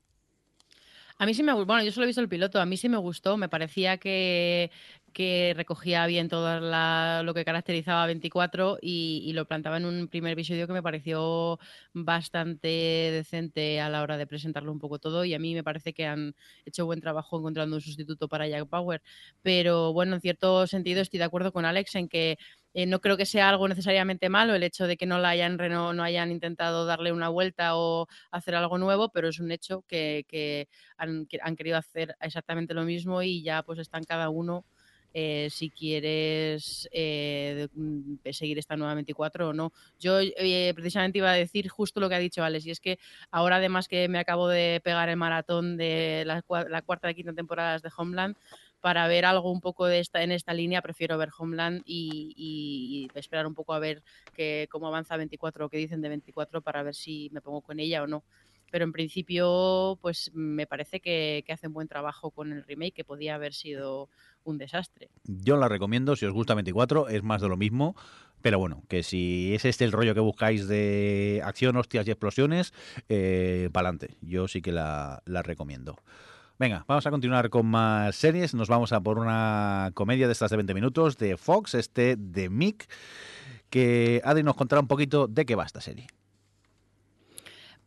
A 1.18 1.24
mí 1.24 1.32
sí 1.32 1.42
me 1.42 1.53
gustó, 1.55 1.66
bueno, 1.66 1.82
yo 1.82 1.92
solo 1.92 2.05
he 2.05 2.09
visto 2.09 2.20
el 2.20 2.28
piloto, 2.28 2.61
a 2.61 2.66
mí 2.66 2.76
sí 2.76 2.90
me 2.90 2.99
gustó, 2.99 3.38
me 3.38 3.49
parecía 3.49 3.97
que, 3.97 4.70
que 5.16 5.54
recogía 5.56 6.06
bien 6.06 6.28
todo 6.28 6.60
la- 6.60 7.22
lo 7.24 7.32
que 7.34 7.44
caracterizaba 7.44 8.02
a 8.04 8.06
24 8.06 8.76
y, 8.82 9.22
y 9.24 9.32
lo 9.32 9.46
plantaba 9.46 9.78
en 9.78 9.86
un 9.86 10.08
primer 10.08 10.32
episodio 10.34 10.66
que 10.66 10.74
me 10.74 10.82
pareció 10.82 11.58
bastante 11.94 12.68
decente 12.68 13.80
a 13.80 13.88
la 13.88 14.02
hora 14.02 14.18
de 14.18 14.26
presentarlo 14.26 14.70
un 14.72 14.78
poco 14.78 14.98
todo 14.98 15.24
y 15.24 15.32
a 15.34 15.38
mí 15.38 15.54
me 15.54 15.64
parece 15.64 15.94
que 15.94 16.06
han 16.06 16.34
hecho 16.66 16.84
buen 16.86 17.00
trabajo 17.00 17.38
encontrando 17.38 17.76
un 17.76 17.82
sustituto 17.82 18.28
para 18.28 18.46
Jack 18.46 18.68
Bauer, 18.68 19.00
pero 19.42 19.92
bueno, 19.94 20.14
en 20.16 20.20
cierto 20.20 20.66
sentido 20.66 21.00
estoy 21.00 21.18
de 21.18 21.24
acuerdo 21.24 21.52
con 21.52 21.64
Alex 21.64 21.94
en 21.94 22.08
que 22.08 22.36
eh, 22.74 22.86
no 22.86 23.00
creo 23.00 23.16
que 23.16 23.24
sea 23.26 23.48
algo 23.48 23.68
necesariamente 23.68 24.28
malo 24.28 24.54
el 24.54 24.62
hecho 24.62 24.86
de 24.86 24.96
que 24.96 25.06
no 25.06 25.18
la 25.18 25.30
hayan 25.30 25.58
reno- 25.58 25.92
no 25.94 26.02
hayan 26.02 26.30
intentado 26.30 26.84
darle 26.86 27.12
una 27.12 27.28
vuelta 27.30 27.76
o 27.76 28.06
hacer 28.30 28.54
algo 28.54 28.76
nuevo, 28.78 29.08
pero 29.10 29.28
es 29.28 29.40
un 29.40 29.50
hecho 29.50 29.82
que, 29.88 30.24
que 30.28 30.68
han, 30.98 31.26
que 31.26 31.38
han 31.42 31.56
querido 31.56 31.78
hacer 31.78 32.14
exactamente 32.20 32.74
lo 32.74 32.84
mismo 32.84 33.22
y 33.22 33.42
ya 33.42 33.62
pues 33.62 33.78
están 33.78 34.04
cada 34.04 34.28
uno 34.30 34.64
eh, 35.18 35.48
si 35.50 35.70
quieres 35.70 36.86
eh, 36.92 37.68
mm, 37.72 38.16
seguir 38.32 38.58
esta 38.58 38.76
nueva 38.76 38.92
24 38.92 39.48
o 39.48 39.52
no. 39.54 39.72
Yo 39.98 40.20
eh, 40.20 40.72
precisamente 40.74 41.16
iba 41.16 41.30
a 41.30 41.34
decir 41.34 41.68
justo 41.68 42.00
lo 42.00 42.10
que 42.10 42.16
ha 42.16 42.18
dicho 42.18 42.44
Alex, 42.44 42.66
y 42.66 42.70
es 42.70 42.80
que 42.80 42.98
ahora 43.30 43.56
además 43.56 43.88
que 43.88 44.08
me 44.08 44.18
acabo 44.18 44.46
de 44.46 44.82
pegar 44.84 45.08
el 45.08 45.16
maratón 45.16 45.78
de 45.78 46.24
la, 46.26 46.42
cua- 46.42 46.68
la 46.68 46.82
cuarta 46.82 47.10
y 47.10 47.14
quinta 47.14 47.32
temporadas 47.32 47.80
de 47.80 47.90
Homeland, 47.96 48.36
para 48.82 49.08
ver 49.08 49.24
algo 49.24 49.50
un 49.50 49.62
poco 49.62 49.86
de 49.86 50.00
esta, 50.00 50.22
en 50.22 50.32
esta 50.32 50.52
línea, 50.52 50.82
prefiero 50.82 51.16
ver 51.16 51.30
Homeland 51.38 51.82
y 51.86 53.08
esperar 53.14 53.46
un 53.46 53.54
poco 53.54 53.72
a 53.72 53.78
ver 53.78 54.02
que, 54.34 54.68
cómo 54.70 54.86
avanza 54.86 55.16
24 55.16 55.64
o 55.64 55.68
qué 55.70 55.78
dicen 55.78 56.02
de 56.02 56.10
24 56.10 56.60
para 56.60 56.82
ver 56.82 56.94
si 56.94 57.30
me 57.32 57.40
pongo 57.40 57.62
con 57.62 57.80
ella 57.80 58.02
o 58.02 58.06
no 58.06 58.22
pero 58.70 58.84
en 58.84 58.92
principio 58.92 59.98
pues 60.00 60.30
me 60.34 60.66
parece 60.66 61.00
que, 61.00 61.44
que 61.46 61.52
hacen 61.52 61.72
buen 61.72 61.88
trabajo 61.88 62.30
con 62.30 62.52
el 62.52 62.64
remake 62.64 62.94
que 62.94 63.04
podía 63.04 63.34
haber 63.34 63.54
sido 63.54 64.08
un 64.44 64.58
desastre 64.58 65.10
Yo 65.24 65.56
la 65.56 65.68
recomiendo, 65.68 66.16
si 66.16 66.24
os 66.24 66.32
gusta 66.32 66.54
24, 66.54 67.08
es 67.08 67.22
más 67.22 67.40
de 67.40 67.48
lo 67.48 67.56
mismo. 67.56 67.96
Pero 68.42 68.58
bueno, 68.58 68.84
que 68.88 69.02
si 69.02 69.54
es 69.54 69.64
este 69.64 69.84
el 69.84 69.92
rollo 69.92 70.14
que 70.14 70.20
buscáis 70.20 70.68
de 70.68 71.40
acción, 71.44 71.76
hostias 71.76 72.06
y 72.06 72.10
explosiones, 72.10 72.72
eh. 73.08 73.70
Yo 74.20 74.46
sí 74.46 74.62
que 74.62 74.72
la, 74.72 75.22
la 75.24 75.42
recomiendo. 75.42 75.96
Venga, 76.58 76.84
vamos 76.86 77.06
a 77.06 77.10
continuar 77.10 77.50
con 77.50 77.66
más 77.66 78.14
series. 78.16 78.54
Nos 78.54 78.68
vamos 78.68 78.92
a 78.92 79.00
por 79.00 79.18
una 79.18 79.90
comedia 79.94 80.26
de 80.26 80.32
estas 80.32 80.50
de 80.50 80.56
20 80.56 80.74
minutos 80.74 81.18
de 81.18 81.36
Fox, 81.36 81.74
este 81.74 82.16
de 82.16 82.48
Mick, 82.48 82.88
que 83.68 84.22
Adri 84.24 84.42
nos 84.42 84.56
contará 84.56 84.80
un 84.80 84.88
poquito 84.88 85.26
de 85.26 85.44
qué 85.44 85.54
va 85.54 85.64
esta 85.64 85.80
serie. 85.80 86.06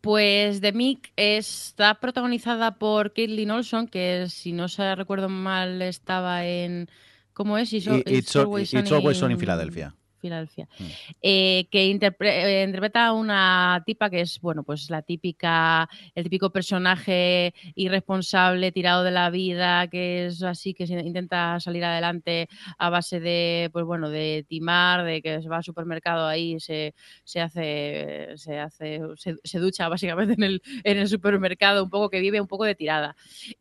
Pues 0.01 0.61
The 0.61 0.71
Mick 0.71 1.11
está 1.15 1.99
protagonizada 1.99 2.75
por 2.75 3.13
Caitlin 3.13 3.51
Olson 3.51 3.87
que 3.87 4.27
si 4.29 4.53
no 4.53 4.67
se 4.69 4.95
recuerdo 4.95 5.27
mal 5.29 5.81
estaba 5.81 6.45
en 6.45 6.89
¿cómo 7.33 7.57
es? 7.57 7.73
It's, 7.73 7.87
It's, 7.87 7.87
Al- 7.87 8.03
It's 8.07 8.35
Always 8.35 9.17
Sunny 9.17 9.33
in 9.33 9.39
Filadelfia. 9.39 9.93
Filadelfia, 10.19 10.67
mm. 10.77 10.83
eh, 11.21 11.67
que 11.71 11.81
eh, 11.81 12.63
interpreta 12.63 13.07
a 13.07 13.13
una 13.13 13.83
tipa 13.85 14.09
que 14.09 14.21
es, 14.21 14.39
bueno, 14.41 14.63
pues 14.63 14.89
la 14.89 15.01
típica, 15.01 15.89
el 16.15 16.23
típico 16.23 16.51
personaje 16.51 17.53
irresponsable, 17.75 18.71
tirado 18.71 19.03
de 19.03 19.11
la 19.11 19.29
vida, 19.29 19.87
que 19.87 20.27
es 20.27 20.43
así, 20.43 20.73
que 20.73 20.83
intenta 20.83 21.59
salir 21.59 21.83
adelante 21.83 22.49
a 22.77 22.89
base 22.89 23.19
de, 23.19 23.69
pues 23.71 23.85
bueno, 23.85 24.09
de 24.09 24.45
timar, 24.47 25.03
de 25.03 25.21
que 25.21 25.41
se 25.41 25.49
va 25.49 25.57
al 25.57 25.63
supermercado 25.63 26.27
ahí, 26.27 26.59
se, 26.59 26.93
se 27.23 27.41
hace, 27.41 28.29
se 28.35 28.59
hace, 28.59 29.01
se, 29.15 29.59
ducha 29.59 29.89
básicamente 29.89 30.33
en 30.33 30.43
el, 30.43 30.61
en 30.83 30.97
el 30.97 31.07
supermercado, 31.07 31.83
un 31.83 31.89
poco 31.89 32.09
que 32.09 32.19
vive 32.19 32.41
un 32.41 32.47
poco 32.47 32.65
de 32.65 32.75
tirada. 32.75 33.15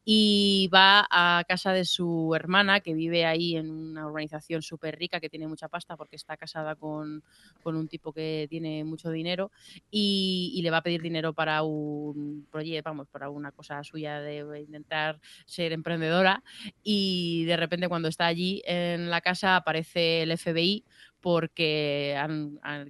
Y 0.04 0.68
va 0.72 1.06
a 1.10 1.44
casa 1.46 1.72
de 1.72 1.84
su 1.84 2.32
hermana, 2.34 2.80
que 2.80 2.94
vive 2.94 3.26
ahí 3.26 3.56
en 3.56 3.70
una 3.70 4.06
organización 4.06 4.62
súper 4.62 4.98
rica, 4.98 5.20
que 5.20 5.28
tiene 5.28 5.46
mucha 5.46 5.68
pasta 5.68 5.96
porque 5.96 6.16
está 6.16 6.36
casada 6.48 6.74
con, 6.76 7.22
un 7.64 7.86
tipo 7.86 8.14
que 8.14 8.46
tiene 8.48 8.82
mucho 8.82 9.10
dinero 9.10 9.50
y, 9.90 10.58
le 10.62 10.70
va 10.70 10.78
a 10.78 10.82
pedir 10.82 11.02
dinero 11.02 11.34
para 11.34 11.62
un 11.62 12.46
proyecto, 12.50 12.88
vamos, 12.88 13.08
para 13.08 13.28
una 13.28 13.52
cosa 13.52 13.84
suya 13.84 14.22
de 14.22 14.62
intentar 14.66 15.20
ser 15.44 15.72
emprendedora 15.72 16.42
y 16.82 17.44
de 17.44 17.58
repente 17.58 17.88
cuando 17.88 18.08
está 18.08 18.24
allí 18.24 18.62
en 18.64 19.10
la 19.10 19.20
casa 19.20 19.56
aparece 19.56 20.22
el 20.22 20.38
FBI 20.38 20.82
porque 21.20 22.16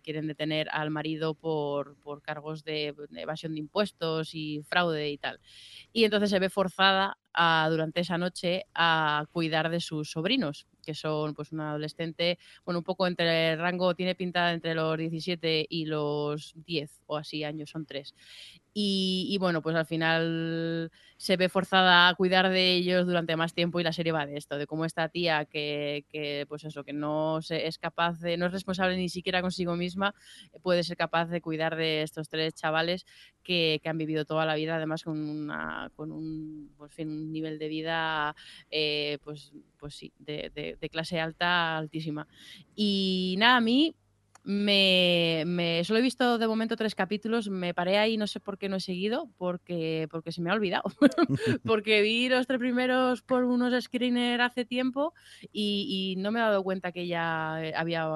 quieren 0.03 0.27
detener 0.27 0.69
al 0.71 0.91
marido 0.91 1.35
por, 1.35 1.97
cargos 2.23 2.65
de, 2.65 2.95
evasión 3.17 3.55
de 3.55 3.61
impuestos 3.61 4.35
y 4.35 4.63
fraude 4.69 5.11
y 5.11 5.19
tal. 5.19 5.41
Y 5.93 6.05
entonces 6.05 6.31
se 6.31 6.39
ve 6.39 6.51
forzada 6.51 7.19
durante 7.71 8.01
esa 8.01 8.19
noche 8.19 8.65
a 8.75 9.27
cuidar 9.33 9.71
de 9.71 9.81
sus 9.81 10.11
sobrinos, 10.11 10.67
que 10.89 10.95
son 10.95 11.35
pues 11.35 11.53
un 11.53 11.61
adolescente, 11.61 12.39
bueno, 12.65 12.79
un 12.79 12.85
poco 12.85 13.07
entre 13.07 13.53
el 13.53 13.59
rango, 13.59 13.95
tiene 13.95 14.15
pintada 14.15 14.55
entre 14.55 14.75
los 14.75 14.97
17 14.97 15.67
y 15.69 15.85
los 15.85 16.55
10 16.65 17.03
o 17.05 17.19
así 17.19 17.45
años, 17.45 17.69
son 17.69 17.85
tres. 17.85 18.15
Y, 18.81 19.37
bueno, 19.41 19.61
pues 19.61 19.75
al 19.75 19.87
final 19.87 20.93
se 21.17 21.37
ve 21.37 21.49
forzada 21.49 22.09
a 22.09 22.15
cuidar 22.15 22.49
de 22.49 22.75
ellos 22.75 23.07
durante 23.07 23.35
más 23.35 23.53
tiempo 23.53 23.81
y 23.81 23.83
la 23.83 23.93
serie 23.93 24.13
va 24.13 24.25
de 24.25 24.37
esto, 24.37 24.57
de 24.57 24.69
cómo 24.69 24.85
esta 24.85 25.09
tía 25.09 25.47
que, 25.47 26.05
que 26.09 26.47
pues 26.49 26.63
eso, 26.63 26.85
que 26.85 26.93
no 26.93 27.41
es 27.41 27.79
capaz 27.79 28.21
de, 28.21 28.37
no 28.37 28.47
es 28.47 28.53
responsable 28.53 28.97
ni 28.97 29.09
siquiera 29.09 29.43
consigo 29.43 29.75
misma, 29.75 30.15
puede 30.63 30.85
ser 30.85 30.97
capaz 30.97 31.27
de 31.27 31.41
cuidar 31.41 31.75
de 31.75 32.03
estos 32.03 32.29
tres 32.29 32.55
chavales 32.55 33.05
que, 33.43 33.81
que 33.83 33.89
han 33.89 33.99
vivido 33.99 34.25
toda 34.25 34.47
la 34.47 34.55
vida, 34.55 34.77
además 34.77 35.03
con, 35.03 35.19
una, 35.19 35.91
con 35.97 36.13
un, 36.13 36.73
pues, 36.77 36.97
un 37.01 37.33
nivel 37.33 37.59
de 37.59 37.67
vida, 37.67 38.37
eh, 38.71 39.19
pues, 39.25 39.55
pues 39.79 39.95
sí, 39.95 40.13
de, 40.19 40.77
clase 40.91 41.21
alta 41.21 41.77
altísima. 41.77 42.27
Y 42.75 43.37
nada, 43.39 43.57
a 43.57 43.61
mí 43.61 43.95
me, 44.45 45.83
solo 45.85 45.99
he 45.99 46.03
visto 46.03 46.39
de 46.39 46.47
momento 46.47 46.77
tres 46.77 46.95
capítulos, 46.95 47.51
me 47.51 47.75
paré 47.75 47.99
ahí, 47.99 48.17
no 48.17 48.27
sé 48.27 48.41
por 48.41 48.57
qué 48.57 48.71
no 48.71 48.77
he 48.77 48.81
seguido, 48.81 49.29
porque, 49.37 50.09
porque 50.11 50.33
se 50.33 50.41
me 50.41 50.51
ha 50.51 50.55
olvidado. 50.55 50.85
porque 51.65 52.01
vi 52.01 52.31
los 52.31 52.47
tres 52.47 52.59
primeros 52.59 53.21
por 53.21 53.45
unos 53.45 53.85
screeners 53.85 54.43
hace 54.43 54.65
tiempo 54.65 55.13
y, 55.53 56.15
no 56.19 56.33
me 56.33 56.39
he 56.39 56.43
dado 56.43 56.63
cuenta 56.63 56.93
que 56.93 57.07
ya 57.07 57.57
había, 57.77 58.09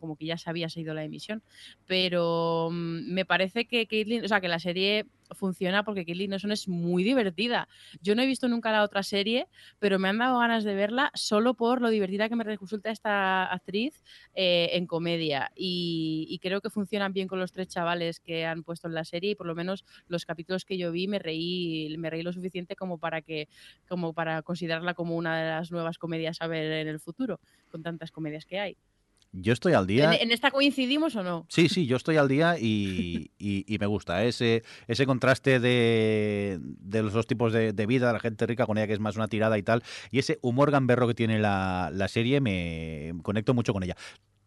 como 0.00 0.16
que 0.16 0.26
ya 0.26 0.38
se 0.38 0.48
había 0.48 0.68
seguido 0.68 0.94
la 0.94 1.02
emisión. 1.04 1.42
Pero 1.86 2.68
mm, 2.70 3.12
me 3.12 3.24
parece 3.24 3.66
que 3.66 3.88
o 4.24 4.28
sea, 4.28 4.40
que 4.40 4.48
la 4.48 4.60
serie 4.60 5.06
funciona 5.32 5.84
porque 5.84 6.04
Kelly 6.04 6.28
Nelson 6.28 6.52
es 6.52 6.68
muy 6.68 7.04
divertida. 7.04 7.68
Yo 8.00 8.14
no 8.14 8.22
he 8.22 8.26
visto 8.26 8.48
nunca 8.48 8.72
la 8.72 8.82
otra 8.82 9.02
serie, 9.02 9.48
pero 9.78 9.98
me 9.98 10.08
han 10.08 10.18
dado 10.18 10.38
ganas 10.38 10.64
de 10.64 10.74
verla 10.74 11.10
solo 11.14 11.54
por 11.54 11.80
lo 11.80 11.90
divertida 11.90 12.28
que 12.28 12.36
me 12.36 12.44
resulta 12.44 12.90
esta 12.90 13.44
actriz 13.44 14.02
eh, 14.34 14.70
en 14.72 14.86
comedia. 14.86 15.50
Y, 15.54 16.38
creo 16.40 16.60
que 16.60 16.70
funcionan 16.70 17.12
bien 17.12 17.26
con 17.26 17.40
los 17.40 17.50
tres 17.52 17.66
chavales 17.68 18.20
que 18.20 18.46
han 18.46 18.62
puesto 18.62 18.86
en 18.86 18.94
la 18.94 19.04
serie 19.04 19.32
y 19.32 19.34
por 19.34 19.46
lo 19.46 19.56
menos 19.56 19.84
los 20.06 20.24
capítulos 20.24 20.64
que 20.64 20.78
yo 20.78 20.92
vi 20.92 21.08
me 21.08 21.18
reí, 21.18 21.94
me 21.98 22.10
reí 22.10 22.22
lo 22.22 22.32
suficiente 22.32 22.76
como 22.76 22.98
para 22.98 23.22
que, 23.22 23.48
como 23.88 24.12
para 24.12 24.42
considerarla 24.42 24.94
como 24.94 25.16
una 25.16 25.38
de 25.38 25.48
las 25.50 25.72
nuevas 25.72 25.98
comedias 25.98 26.40
a 26.40 26.46
ver 26.46 26.70
en 26.70 26.88
el 26.88 27.00
futuro, 27.00 27.40
con 27.70 27.82
tantas 27.82 28.12
comedias 28.12 28.46
que 28.46 28.60
hay. 28.60 28.76
Yo 29.32 29.52
estoy 29.52 29.74
al 29.74 29.86
día. 29.86 30.14
¿En, 30.14 30.32
esta 30.32 30.50
coincidimos 30.50 31.14
o 31.16 31.22
no? 31.22 31.46
Sí, 31.48 31.68
sí, 31.68 31.86
yo 31.86 31.96
estoy 31.96 32.16
al 32.16 32.28
día 32.28 32.58
y, 32.58 33.30
me 33.80 33.86
gusta 33.86 34.24
ese, 34.24 34.62
ese 34.86 35.06
contraste 35.06 35.60
de, 35.60 36.58
los 36.90 37.12
dos 37.12 37.26
tipos 37.26 37.52
de, 37.52 37.86
vida, 37.86 38.12
la 38.12 38.20
gente 38.20 38.46
rica 38.46 38.66
con 38.66 38.78
ella 38.78 38.86
que 38.86 38.94
es 38.94 39.00
más 39.00 39.16
una 39.16 39.28
tirada 39.28 39.58
y 39.58 39.62
tal, 39.62 39.82
y 40.10 40.18
ese 40.18 40.38
humor 40.42 40.70
gamberro 40.70 41.06
que 41.06 41.14
tiene 41.14 41.38
la, 41.38 41.90
la 41.92 42.08
serie, 42.08 42.40
me 42.40 43.12
conecto 43.22 43.54
mucho 43.54 43.72
con 43.72 43.82
ella. 43.82 43.96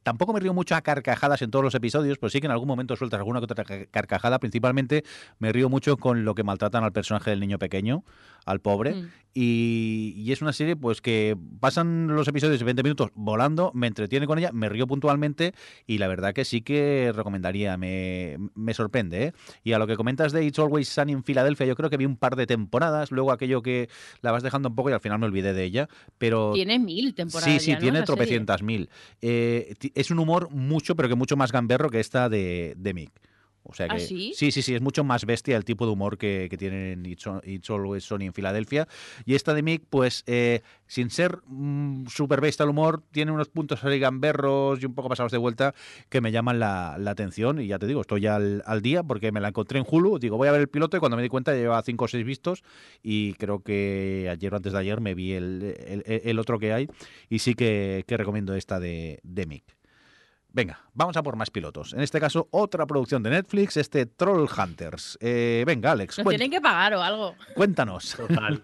Tampoco 0.04 0.34
me 0.34 0.40
río 0.40 0.54
mucho 0.54 0.76
a 0.76 0.82
carcajadas 0.82 1.42
en 1.44 1.52
todos 1.52 1.64
los 1.64 1.76
episodios, 1.76 2.18
pero 2.18 2.32
sí 2.32 2.40
que 2.40 2.48
en 2.48 2.52
algún 2.52 2.68
momento 2.68 2.96
sueltas 2.96 3.20
alguna 3.20 3.40
que 3.40 3.46
otra 3.46 3.64
carcajada. 3.92 4.40
Principalmente 4.40 5.04
me 5.38 5.52
río 5.52 5.70
mucho 5.70 5.98
con 5.98 6.26
lo 6.26 6.34
que 6.34 6.44
maltratan 6.44 6.84
al 6.84 6.92
personaje 6.92 7.30
del 7.30 7.40
niño 7.40 7.60
pequeño, 7.60 8.04
al 8.46 8.60
pobre. 8.60 8.94
Mm. 8.96 9.10
Y, 9.34 10.30
es 10.32 10.42
una 10.42 10.52
serie 10.52 10.76
pues 10.76 11.02
que 11.02 11.38
pasan 11.60 12.08
los 12.08 12.28
episodios 12.28 12.60
de 12.60 12.66
20 12.66 12.84
minutos 12.84 13.12
volando, 13.16 13.72
me 13.74 13.88
entretiene 13.88 14.28
con 14.28 14.38
ella, 14.40 14.52
me 14.52 14.68
río 14.68 14.88
puntualmente 14.88 15.54
y 15.88 16.00
la 16.00 16.08
verdad 16.08 16.34
que 16.34 16.44
sí 16.44 16.62
que 16.62 17.12
recomendaría, 17.16 17.78
me, 17.78 18.38
me 18.56 18.74
sorprende. 18.74 19.24
¿eh? 19.26 19.34
Y 19.64 19.74
a 19.74 19.80
lo 19.80 19.88
que 19.88 19.96
comentas 19.96 20.34
de 20.34 20.44
It's 20.44 20.60
Always 20.60 20.90
Sunny 20.90 21.14
en 21.14 21.24
Filadelfia, 21.24 21.66
yo 21.66 21.76
creo 21.76 21.90
que 21.90 21.98
vi 21.98 22.06
un 22.06 22.18
par 22.18 22.36
de 22.36 22.46
temporadas, 22.46 23.12
luego 23.12 23.32
aquello 23.32 23.62
que 23.62 23.90
la 24.22 24.32
vas 24.32 24.44
dejando 24.44 24.70
un 24.70 24.76
poco 24.76 24.90
y 24.90 24.94
al 24.94 25.02
final 25.02 25.20
me 25.20 25.28
olvidé 25.28 25.54
de 25.54 25.64
ella. 25.64 25.88
Pero 26.18 26.52
tiene 26.54 26.78
mil 26.80 27.14
temporadas. 27.14 27.54
Sí, 27.54 27.72
sí, 27.72 27.78
tiene 27.78 28.04
tropecientas 28.04 28.62
mil. 28.62 28.90
Eh, 29.22 29.76
es 29.96 30.12
un 30.12 30.20
humor 30.20 30.50
mucho, 30.52 30.96
pero 30.96 31.08
que 31.08 31.16
mucho 31.16 31.38
más 31.38 31.52
gamberro 31.54 31.90
que 31.90 32.02
esta 32.02 32.28
de, 32.28 32.74
de 32.78 32.94
Mick. 32.94 33.12
O 33.64 33.74
sea 33.74 33.88
¿Ah, 33.90 33.96
que, 33.96 34.02
sí? 34.02 34.34
sí? 34.36 34.52
sí, 34.52 34.74
es 34.74 34.82
mucho 34.82 35.04
más 35.04 35.26
bestia 35.26 35.56
el 35.56 35.66
tipo 35.66 35.86
de 35.86 35.92
humor 35.92 36.18
que, 36.18 36.48
que 36.50 36.58
tienen 36.58 37.06
It's, 37.06 37.70
Always 37.70 38.04
Sony 38.04 38.22
en 38.24 38.34
Filadelfia. 38.34 38.88
Y 39.26 39.36
esta 39.36 39.54
de 39.54 39.62
Mick, 39.62 39.84
pues, 39.90 40.24
eh, 40.26 40.62
sin 40.88 41.10
ser 41.10 41.40
mm, 41.46 42.08
súper 42.08 42.42
bestia 42.42 42.64
el 42.64 42.70
humor, 42.70 43.04
tiene 43.12 43.32
unos 43.32 43.50
puntos 43.50 43.82
gamberros 43.84 44.82
y 44.82 44.86
un 44.86 44.96
poco 44.96 45.10
pasados 45.10 45.32
de 45.32 45.38
vuelta 45.38 45.76
que 46.10 46.22
me 46.22 46.32
llaman 46.32 46.60
la, 46.60 46.94
atención. 47.06 47.62
Y 47.62 47.68
ya 47.68 47.78
te 47.78 47.88
digo, 47.88 48.02
estoy 48.02 48.26
al, 48.28 48.64
al, 48.66 48.82
día 48.82 49.04
porque 49.04 49.32
me 49.32 49.42
la 49.42 49.50
encontré 49.50 49.80
en 49.80 49.86
Hulu. 49.88 50.18
Digo, 50.18 50.38
voy 50.38 50.48
a 50.48 50.52
ver 50.52 50.62
el 50.62 50.70
piloto 50.70 50.98
y 50.98 51.00
cuando 51.00 51.18
me 51.18 51.24
di 51.24 51.30
cuenta 51.30 51.54
llevaba 51.54 51.82
cinco 51.84 52.06
o 52.06 52.08
seis 52.08 52.26
vistos. 52.26 52.64
Y 53.04 53.34
creo 53.34 53.62
que 53.62 54.28
ayer 54.32 54.54
o 54.54 54.58
antes 54.58 54.74
de 54.74 54.80
ayer 54.80 55.02
me 55.02 55.14
vi 55.14 55.34
el, 55.34 55.76
el, 56.06 56.40
otro 56.40 56.58
que 56.58 56.74
hay. 56.74 56.88
Y 57.30 57.40
sí 57.40 57.54
que, 57.54 58.06
que 58.08 58.18
recomiendo 58.18 58.56
esta 58.56 58.80
de, 58.80 59.20
de 59.24 59.46
Mick. 59.46 59.81
Venga, 60.54 60.82
vamos 60.94 61.16
a 61.16 61.24
por 61.24 61.38
más 61.38 61.50
pilotos. 61.50 61.94
En 61.94 62.02
este 62.02 62.20
caso, 62.20 62.50
otra 62.52 62.86
producción 62.86 63.24
de 63.24 63.30
Netflix, 63.30 63.78
este 63.78 64.06
Troll 64.06 64.50
Hunters. 64.50 65.18
Eh, 65.22 65.64
venga, 65.66 65.92
Alex. 65.92 66.20
Nos 66.20 66.28
tienen 66.28 66.52
que 66.52 66.60
pagar 66.60 66.94
o 66.94 67.02
algo. 67.02 67.36
Cuéntanos. 67.56 68.16
Total. 68.18 68.62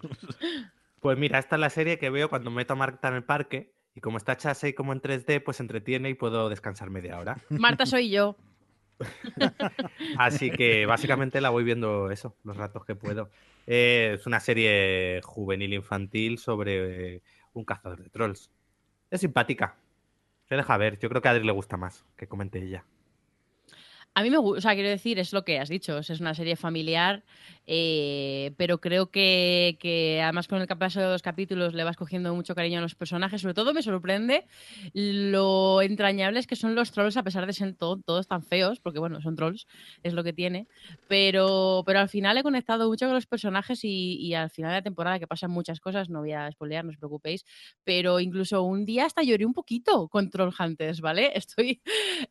pues 0.99 1.17
mira, 1.17 1.39
esta 1.39 1.55
es 1.55 1.59
la 1.61 1.69
serie 1.69 1.97
que 1.97 2.09
veo 2.09 2.29
cuando 2.29 2.51
meto 2.51 2.73
a 2.73 2.75
Marta 2.75 3.07
en 3.07 3.15
el 3.15 3.23
parque 3.23 3.73
y 3.95 4.01
como 4.01 4.17
está 4.17 4.33
hecha 4.33 4.51
así 4.51 4.73
como 4.73 4.91
en 4.91 5.01
3D, 5.01 5.41
pues 5.43 5.59
entretiene 5.61 6.09
y 6.09 6.13
puedo 6.13 6.49
descansar 6.49 6.89
media 6.89 7.17
hora. 7.19 7.37
Marta 7.49 7.85
soy 7.85 8.09
yo. 8.09 8.35
así 10.17 10.51
que 10.51 10.85
básicamente 10.85 11.39
la 11.39 11.49
voy 11.49 11.63
viendo 11.63 12.11
eso, 12.11 12.35
los 12.43 12.57
ratos 12.57 12.83
que 12.85 12.95
puedo. 12.95 13.29
Eh, 13.65 14.15
es 14.15 14.27
una 14.27 14.39
serie 14.39 15.21
juvenil 15.23 15.73
infantil 15.73 16.37
sobre 16.37 17.15
eh, 17.15 17.21
un 17.53 17.63
cazador 17.63 18.03
de 18.03 18.09
trolls. 18.09 18.51
Es 19.09 19.21
simpática, 19.21 19.77
se 20.47 20.55
deja 20.55 20.77
ver. 20.77 20.97
Yo 20.99 21.09
creo 21.09 21.21
que 21.21 21.27
a 21.27 21.31
Adri 21.31 21.45
le 21.45 21.51
gusta 21.51 21.77
más 21.77 22.05
que 22.17 22.27
comente 22.27 22.59
ella. 22.63 22.85
A 24.17 24.23
mí 24.23 24.31
me 24.31 24.39
gusta, 24.39 24.57
o 24.57 24.61
sea, 24.61 24.73
quiero 24.73 24.89
decir, 24.89 25.19
es 25.19 25.31
lo 25.31 25.45
que 25.45 25.59
has 25.59 25.69
dicho, 25.69 25.99
es 25.99 26.09
una 26.19 26.33
serie 26.33 26.55
familiar 26.55 27.23
eh, 27.69 28.53
pero 28.55 28.79
creo 28.79 29.11
que, 29.11 30.21
además 30.23 30.47
con 30.47 30.61
el 30.61 30.67
paso 30.67 31.01
de 31.01 31.07
los 31.07 31.21
capítulos 31.21 31.73
le 31.73 31.83
vas 31.83 31.97
cogiendo 31.97 32.33
mucho 32.33 32.55
cariño 32.55 32.79
a 32.79 32.81
los 32.81 32.95
personajes. 32.95 33.41
Sobre 33.41 33.53
todo 33.53 33.73
me 33.73 33.83
sorprende 33.83 34.45
lo 34.93 35.81
entrañables 35.81 36.47
que 36.47 36.55
son 36.55 36.75
los 36.75 36.91
trolls, 36.91 37.17
a 37.17 37.23
pesar 37.23 37.45
de 37.45 37.53
ser 37.53 37.75
todos 37.75 38.27
tan 38.27 38.41
feos, 38.41 38.79
porque 38.79 38.99
bueno, 38.99 39.21
son 39.21 39.35
trolls, 39.35 39.67
es 40.01 40.13
lo 40.13 40.23
que 40.23 40.31
tiene. 40.31 40.67
Pero, 41.09 41.83
pero 41.85 41.99
al 41.99 42.09
final 42.09 42.37
he 42.37 42.43
conectado 42.43 42.87
mucho 42.87 43.05
con 43.05 43.15
los 43.15 43.27
personajes 43.27 43.81
y, 43.83 44.33
al 44.33 44.49
final 44.49 44.71
de 44.71 44.77
la 44.77 44.81
temporada, 44.81 45.19
que 45.19 45.27
pasan 45.27 45.51
muchas 45.51 45.81
cosas, 45.81 46.09
no 46.09 46.19
voy 46.19 46.31
a 46.31 46.49
spoilear, 46.49 46.85
no 46.85 46.91
os 46.91 46.97
preocupéis, 46.97 47.43
pero 47.83 48.21
incluso 48.21 48.63
un 48.63 48.85
día 48.85 49.05
hasta 49.05 49.23
lloré 49.23 49.45
un 49.45 49.53
poquito 49.53 50.07
con 50.07 50.29
Troll 50.29 50.53
Hunters, 50.57 51.01
¿vale? 51.01 51.31
Estoy, 51.35 51.81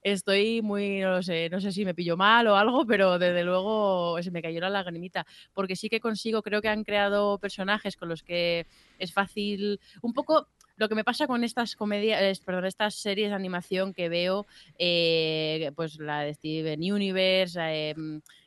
estoy 0.03 0.63
muy, 0.63 1.01
no 1.01 1.23
sé, 1.23 1.51
no 1.51 1.61
sé 1.61 1.73
me 1.85 1.95
pillo 1.95 2.17
mal 2.17 2.47
o 2.47 2.57
algo, 2.57 2.87
pero 2.87 3.19
desde 3.19 3.45
luego 3.45 4.21
se 4.23 4.31
me 4.31 4.43
cayó 4.43 4.61
la 4.61 4.71
lagrimita. 4.71 5.27
Porque 5.55 5.77
sí 5.77 5.89
que 5.89 6.01
consigo, 6.01 6.43
creo 6.43 6.63
que 6.63 6.69
han 6.69 6.85
creado 6.85 7.39
personajes 7.39 7.97
con 7.97 8.09
los 8.09 8.23
que 8.23 8.67
es 8.99 9.13
fácil, 9.13 9.81
un 10.03 10.13
poco 10.13 10.49
lo 10.77 10.89
que 10.89 10.95
me 10.95 11.05
pasa 11.05 11.27
con 11.27 11.43
estas 11.43 11.75
comedias, 11.75 12.41
perdón, 12.41 12.67
estas 12.67 12.95
series 12.95 13.31
de 13.31 13.35
animación 13.35 13.95
que 13.95 14.09
veo, 14.09 14.47
eh, 14.79 15.73
pues 15.75 15.99
la 15.99 16.21
de 16.21 16.35
Steven 16.35 16.81
Universe, 16.81 17.95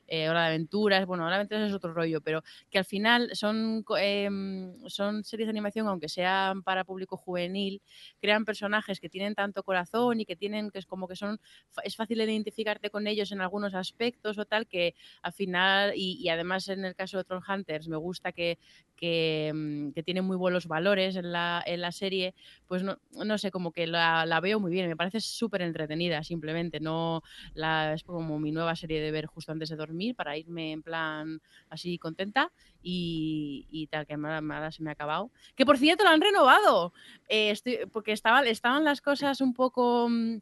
eh, 0.10 0.30
Hora 0.30 0.41
de 0.41 0.47
Aventuras, 0.47 1.05
bueno, 1.05 1.24
Hora 1.24 1.36
de 1.36 1.41
Aventuras 1.41 1.70
es 1.70 1.74
otro 1.74 1.93
rollo, 1.93 2.22
pero 2.22 2.43
que 2.70 2.78
al 2.78 2.86
final 2.86 3.30
son, 3.34 3.86
em, 3.99 4.74
son 4.88 5.24
series 5.24 5.47
de 5.47 5.51
animación, 5.51 5.88
aunque 5.88 6.10
sean 6.10 6.64
para 6.64 6.84
público 6.84 7.18
juvenil, 7.18 7.82
crean 8.20 8.45
personajes 8.45 8.99
que 8.99 9.10
tienen 9.10 9.36
tanto 9.36 9.64
corazón 9.64 10.20
y 10.20 10.26
que 10.26 10.36
tienen, 10.36 10.72
que 10.72 10.80
es 10.80 10.86
como 10.86 11.07
que 11.07 11.16
son, 11.16 11.39
es 11.84 11.95
fácil 11.95 12.22
identificarte 12.22 12.89
con 12.89 13.07
ellos 13.07 13.32
en 13.32 13.41
algunos 13.41 13.76
aspectos 13.76 14.38
o 14.38 14.45
tal, 14.45 14.68
que 14.68 14.95
al 15.22 15.34
final, 15.34 15.93
y, 15.95 16.28
además 16.30 16.68
en 16.70 16.86
el 16.86 16.95
caso 16.95 17.18
de 17.18 17.24
Tron 17.24 17.43
Hunters, 17.47 17.88
me 17.88 17.97
gusta 17.97 18.32
que, 18.32 18.57
que, 18.95 19.51
mm, 19.53 19.91
que 19.91 20.03
tiene 20.03 20.22
muy 20.22 20.38
buenos 20.38 20.68
valores 20.68 21.16
en 21.16 21.32
la, 21.32 21.64
en 21.66 21.82
la 21.82 21.91
serie, 21.91 22.34
pues 22.68 22.84
no, 22.84 22.97
no 23.12 23.38
sé, 23.38 23.51
como 23.51 23.72
que 23.72 23.88
la, 23.88 24.26
la 24.26 24.39
veo 24.39 24.60
muy 24.60 24.72
bien, 24.72 24.88
me 24.88 24.95
parece 24.95 25.22
súper 25.22 25.62
entretenida, 25.62 26.24
simplemente, 26.24 26.80
no 26.80 27.22
la, 27.53 27.93
es 27.93 28.03
como 28.03 28.39
mi 28.39 28.51
nueva 28.51 28.76
serie 28.76 29.01
de 29.01 29.12
ver 29.12 29.26
justo 29.28 29.51
antes 29.51 29.70
de 29.70 29.76
dormir 29.76 29.99
para 30.16 30.38
irme 30.38 30.72
en 30.72 30.82
plan 30.82 31.41
así 31.70 31.97
contenta 31.97 32.52
y, 32.82 33.68
y 33.70 33.88
tal, 33.88 34.06
que 34.08 34.14
ahora 34.14 34.72
se 34.72 34.84
me 34.84 34.89
ha 34.89 34.93
acabado. 34.93 35.32
Que 35.56 35.66
por 35.66 35.78
cierto 35.78 36.04
lo 36.04 36.10
han 36.10 36.22
renovado, 36.22 36.93
eh, 37.28 37.52
estoy, 37.52 37.80
porque 37.91 38.12
estaba, 38.12 38.41
estaban 38.43 38.84
las 38.84 39.02
cosas 39.02 39.41
un 39.41 39.54
poco 39.54 40.08
mm, 40.10 40.38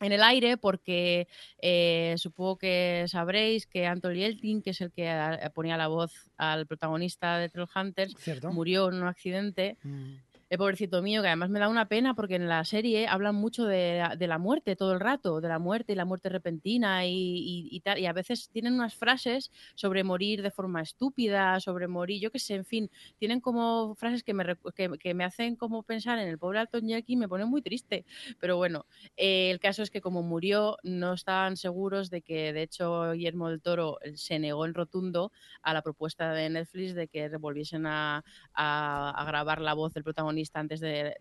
en 0.00 0.12
el 0.12 0.22
aire 0.22 0.56
porque 0.56 1.28
eh, 1.60 2.14
supongo 2.16 2.56
que 2.56 3.04
sabréis 3.06 3.66
que 3.66 3.86
Anthony 3.86 4.22
Elting, 4.24 4.62
que 4.62 4.70
es 4.70 4.80
el 4.80 4.92
que 4.92 5.10
ponía 5.54 5.76
la 5.76 5.88
voz 5.88 6.30
al 6.36 6.66
protagonista 6.66 7.38
de 7.38 7.48
Trollhunters, 7.48 8.16
murió 8.44 8.88
en 8.88 8.96
un 8.96 9.08
accidente. 9.08 9.76
Mm 9.82 10.29
el 10.50 10.58
pobrecito 10.58 11.00
mío, 11.00 11.22
que 11.22 11.28
además 11.28 11.48
me 11.48 11.60
da 11.60 11.68
una 11.68 11.86
pena 11.86 12.14
porque 12.14 12.34
en 12.34 12.48
la 12.48 12.64
serie 12.64 13.06
hablan 13.06 13.36
mucho 13.36 13.66
de, 13.66 14.16
la 14.18 14.38
muerte 14.38 14.74
todo 14.74 14.92
el 14.92 15.00
rato, 15.00 15.40
de 15.40 15.46
la 15.46 15.60
muerte 15.60 15.92
y 15.92 15.96
la 15.96 16.04
muerte 16.04 16.28
repentina 16.28 17.06
y, 17.06 17.80
tal, 17.84 18.00
y 18.00 18.06
a 18.06 18.12
veces 18.12 18.50
tienen 18.50 18.74
unas 18.74 18.96
frases 18.96 19.52
sobre 19.76 20.02
morir 20.02 20.42
de 20.42 20.50
forma 20.50 20.82
estúpida, 20.82 21.60
sobre 21.60 21.86
morir, 21.86 22.20
yo 22.20 22.32
qué 22.32 22.40
sé, 22.40 22.56
en 22.56 22.64
fin, 22.64 22.90
tienen 23.16 23.40
como 23.40 23.94
frases 23.94 24.24
que 24.24 24.34
me, 24.34 24.44
que, 24.74 25.14
me 25.14 25.22
hacen 25.22 25.54
como 25.54 25.84
pensar 25.84 26.18
en 26.18 26.26
el 26.26 26.36
pobre 26.36 26.58
Alton 26.58 26.88
Jackie 26.88 27.12
y 27.12 27.16
me 27.16 27.28
pone 27.28 27.44
muy 27.44 27.62
triste, 27.62 28.04
pero 28.40 28.56
bueno, 28.56 28.86
eh, 29.16 29.52
el 29.52 29.60
caso 29.60 29.84
es 29.84 29.90
que 29.90 30.00
como 30.00 30.24
murió 30.24 30.78
no 30.82 31.12
estaban 31.12 31.56
seguros 31.56 32.10
de 32.10 32.22
que 32.22 32.52
de 32.52 32.62
hecho 32.62 33.12
Guillermo 33.12 33.50
del 33.50 33.62
Toro 33.62 33.98
se 34.14 34.40
negó 34.40 34.66
en 34.66 34.74
rotundo 34.74 35.30
a 35.62 35.72
la 35.74 35.82
propuesta 35.82 36.32
de 36.32 36.50
Netflix 36.50 36.94
de 36.96 37.06
que 37.06 37.28
volviesen 37.36 37.86
a 37.86 38.24
grabar 38.56 39.60
la 39.60 39.74
voz 39.74 39.94
del 39.94 40.02
protagonista 40.02 40.39
antes 40.54 40.80
de, 40.80 41.16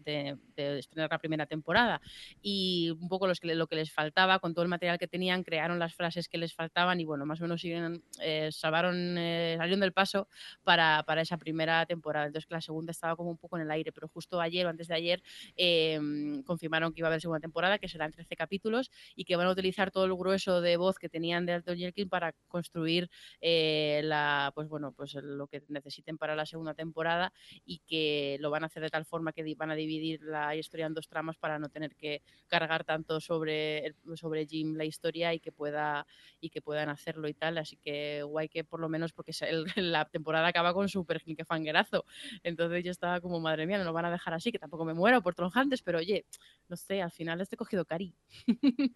estrenar 0.56 1.10
la 1.12 1.20
primera 1.20 1.46
temporada. 1.46 2.02
Y 2.42 2.92
un 2.92 3.08
poco 3.08 3.28
los 3.28 3.40
que, 3.40 3.54
lo 3.56 3.68
que 3.68 3.76
les 3.76 3.92
faltaba, 3.92 4.40
con 4.40 4.54
todo 4.54 4.64
el 4.64 4.70
material 4.70 4.98
que 4.98 5.08
tenían, 5.08 5.44
crearon 5.44 5.80
las 5.80 5.96
frases 5.96 6.28
que 6.28 6.38
les 6.38 6.54
faltaban 6.54 7.00
y 7.00 7.06
bueno, 7.06 7.26
más 7.26 7.40
o 7.40 7.44
menos 7.44 7.62
siguen, 7.62 8.04
eh, 8.22 8.50
salvaron, 8.52 9.18
eh, 9.18 9.56
salieron 9.58 9.80
del 9.80 9.94
paso 9.94 10.28
para, 10.64 11.04
para, 11.04 11.22
esa 11.22 11.38
primera 11.38 11.86
temporada. 11.86 12.28
Entonces 12.28 12.48
que 12.48 12.54
la 12.54 12.62
segunda 12.62 12.92
estaba 12.92 13.16
como 13.16 13.30
un 13.32 13.38
poco 13.38 13.58
en 13.58 13.64
el 13.64 13.72
aire, 13.72 13.92
pero 13.92 14.08
justo 14.08 14.40
ayer 14.42 14.66
o 14.66 14.70
antes 14.70 14.88
de 14.88 14.96
ayer 14.96 15.22
em, 15.56 16.44
confirmaron 16.44 16.94
que 16.94 17.02
iba 17.02 17.08
a 17.08 17.10
haber 17.10 17.22
segunda 17.22 17.40
temporada, 17.40 17.78
que 17.80 17.88
serán 17.88 18.12
13 18.12 18.36
capítulos 18.36 18.92
y 19.16 19.26
que 19.26 19.36
van 19.36 19.48
a 19.48 19.52
utilizar 19.52 19.92
todo 19.92 20.06
el 20.06 20.16
grueso 20.16 20.62
de 20.62 20.78
voz 20.78 20.98
que 20.98 21.10
tenían 21.10 21.46
de 21.46 21.54
Alton 21.54 21.78
Jerkin 21.78 22.10
para 22.10 22.34
construir 22.48 23.10
eh, 23.42 24.02
la, 24.04 24.52
pues 24.56 24.68
bueno, 24.68 24.92
pues 24.92 25.14
lo 25.16 25.48
que 25.48 25.64
necesiten 25.68 26.18
para 26.18 26.36
la 26.36 26.46
segunda 26.46 26.74
temporada 26.74 27.34
y 27.66 27.80
que 27.80 28.38
lo 28.40 28.50
van 28.50 28.64
a 28.64 28.68
hacer 28.68 28.84
de 28.84 28.90
tal 28.90 29.06
forma 29.10 29.34
que 29.34 29.44
van 29.56 29.72
a 29.72 29.76
dividir 29.76 30.22
la 30.22 30.56
historia 30.56 30.86
en 30.86 30.94
dos 30.94 31.08
tramas 31.08 31.38
para 31.38 31.60
no 31.60 31.70
tener 31.70 31.96
que 31.96 32.22
cargar 32.48 32.84
tanto 32.86 33.20
sobre, 33.20 33.96
sobre 34.16 34.46
Jim 34.46 34.76
la 34.76 34.86
historia 34.86 35.34
y 35.34 35.40
que 35.40 35.52
pueda 35.52 36.06
y 36.40 36.50
que 36.50 36.62
puedan 36.62 36.90
hacerlo 36.90 37.28
y 37.28 37.34
tal. 37.34 37.58
Así 37.58 37.76
que 37.76 38.24
guay 38.24 38.48
que 38.48 38.64
por 38.64 38.80
lo 38.80 38.90
menos 38.90 39.12
porque 39.12 39.32
la 39.76 40.06
temporada 40.06 40.48
acaba 40.48 40.74
con 40.74 40.88
super 40.88 41.22
fanguerazo. 41.46 42.06
Entonces 42.44 42.84
yo 42.84 42.92
estaba 42.92 43.20
como, 43.20 43.40
madre 43.40 43.66
mía, 43.66 43.78
no 43.78 43.84
lo 43.84 43.94
van 43.94 44.06
a 44.06 44.12
dejar 44.12 44.34
así, 44.34 44.52
que 44.52 44.60
tampoco 44.60 44.86
me 44.86 44.94
muero 44.94 45.22
por 45.22 45.36
tronjantes, 45.36 45.82
pero 45.82 46.00
oye, 46.00 46.26
no 46.68 46.76
sé, 46.76 47.02
al 47.02 47.12
final 47.12 47.42
este 47.42 47.56
he 47.56 47.58
cogido 47.58 47.86
cari. 47.86 48.16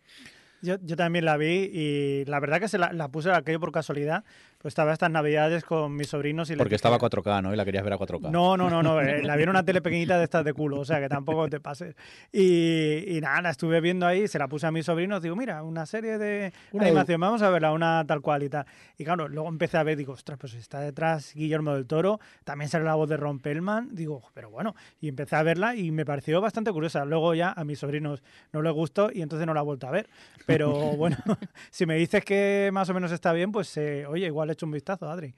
Yo, 0.61 0.77
yo, 0.81 0.95
también 0.95 1.25
la 1.25 1.35
vi 1.35 1.69
y 1.73 2.23
la 2.23 2.39
verdad 2.39 2.61
que 2.61 2.69
se 2.69 2.77
la, 2.77 2.93
la 2.93 3.11
puse 3.11 3.29
aquello 3.29 3.59
por 3.59 3.73
casualidad. 3.73 4.23
Pues 4.63 4.71
estaba 4.71 4.93
estas 4.93 5.11
navidades 5.11 5.65
con 5.65 5.93
mis 5.93 6.07
sobrinos 6.07 6.49
y 6.49 6.55
Porque 6.55 6.75
estaba 6.75 6.95
a 6.95 6.99
4K, 6.99 7.43
¿no? 7.43 7.53
Y 7.53 7.57
la 7.57 7.65
querías 7.65 7.83
ver 7.83 7.91
a 7.91 7.97
4K. 7.97 8.31
No, 8.31 8.55
no, 8.55 8.69
no, 8.69 8.81
no. 8.81 9.01
Eh, 9.01 9.21
la 9.23 9.35
vi 9.35 9.43
en 9.43 9.49
una 9.49 9.65
tele 9.65 9.81
pequeñita 9.81 10.17
de 10.17 10.23
estas 10.23 10.45
de 10.45 10.53
culo, 10.53 10.79
o 10.79 10.85
sea 10.85 11.01
que 11.01 11.09
tampoco 11.09 11.49
te 11.49 11.59
pases. 11.59 11.97
Y, 12.31 13.17
y, 13.17 13.19
nada, 13.19 13.41
la 13.41 13.49
estuve 13.49 13.81
viendo 13.81 14.07
ahí, 14.07 14.25
se 14.29 14.39
la 14.39 14.47
puse 14.47 14.65
a 14.65 14.71
mis 14.71 14.85
sobrinos, 14.85 15.21
digo, 15.21 15.35
mira, 15.35 15.63
una 15.63 15.85
serie 15.85 16.17
de 16.17 16.53
animación, 16.79 17.19
vamos 17.19 17.41
a 17.41 17.49
verla, 17.49 17.73
una 17.73 18.05
tal 18.07 18.21
cual 18.21 18.43
y 18.43 18.49
tal. 18.49 18.65
Y 18.97 19.03
claro, 19.03 19.27
luego 19.27 19.49
empecé 19.49 19.77
a 19.77 19.83
ver, 19.83 19.97
digo, 19.97 20.13
ostras, 20.13 20.39
pues 20.39 20.53
está 20.53 20.79
detrás 20.79 21.33
Guillermo 21.33 21.73
del 21.73 21.85
Toro, 21.85 22.21
también 22.45 22.69
sale 22.69 22.85
la 22.85 22.95
voz 22.95 23.09
de 23.09 23.17
Ron 23.17 23.39
Pellman, 23.39 23.89
digo, 23.93 24.23
pero 24.33 24.49
bueno, 24.49 24.75
y 25.01 25.09
empecé 25.09 25.35
a 25.35 25.43
verla 25.43 25.75
y 25.75 25.91
me 25.91 26.05
pareció 26.05 26.39
bastante 26.39 26.71
curiosa. 26.71 27.03
Luego 27.03 27.33
ya 27.33 27.51
a 27.51 27.65
mis 27.65 27.79
sobrinos 27.79 28.23
no 28.53 28.61
les 28.61 28.71
gustó 28.71 29.09
y 29.13 29.23
entonces 29.23 29.45
no 29.45 29.53
la 29.53 29.59
he 29.59 29.63
vuelto 29.63 29.87
a 29.87 29.91
ver. 29.91 30.07
Pero 30.45 30.71
bueno, 30.95 31.17
si 31.69 31.85
me 31.85 31.95
dices 31.95 32.23
que 32.23 32.69
más 32.71 32.89
o 32.89 32.93
menos 32.93 33.11
está 33.11 33.33
bien, 33.33 33.51
pues 33.51 33.75
eh, 33.75 34.05
oye, 34.07 34.27
igual 34.27 34.52
he 34.53 34.55
hecho 34.55 34.65
un 34.65 34.71
vistazo, 34.71 35.09
Adri. 35.09 35.35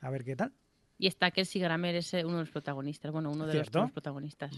A 0.00 0.10
ver 0.10 0.24
qué 0.24 0.36
tal. 0.36 0.52
Y 0.98 1.08
está 1.08 1.30
Kelsey 1.30 1.60
Grammer 1.60 1.94
es 1.94 2.12
uno 2.14 2.34
de 2.34 2.40
los 2.40 2.50
protagonistas, 2.50 3.12
bueno, 3.12 3.30
uno 3.30 3.46
de 3.46 3.54
los 3.54 3.68
protagonistas. 3.92 4.56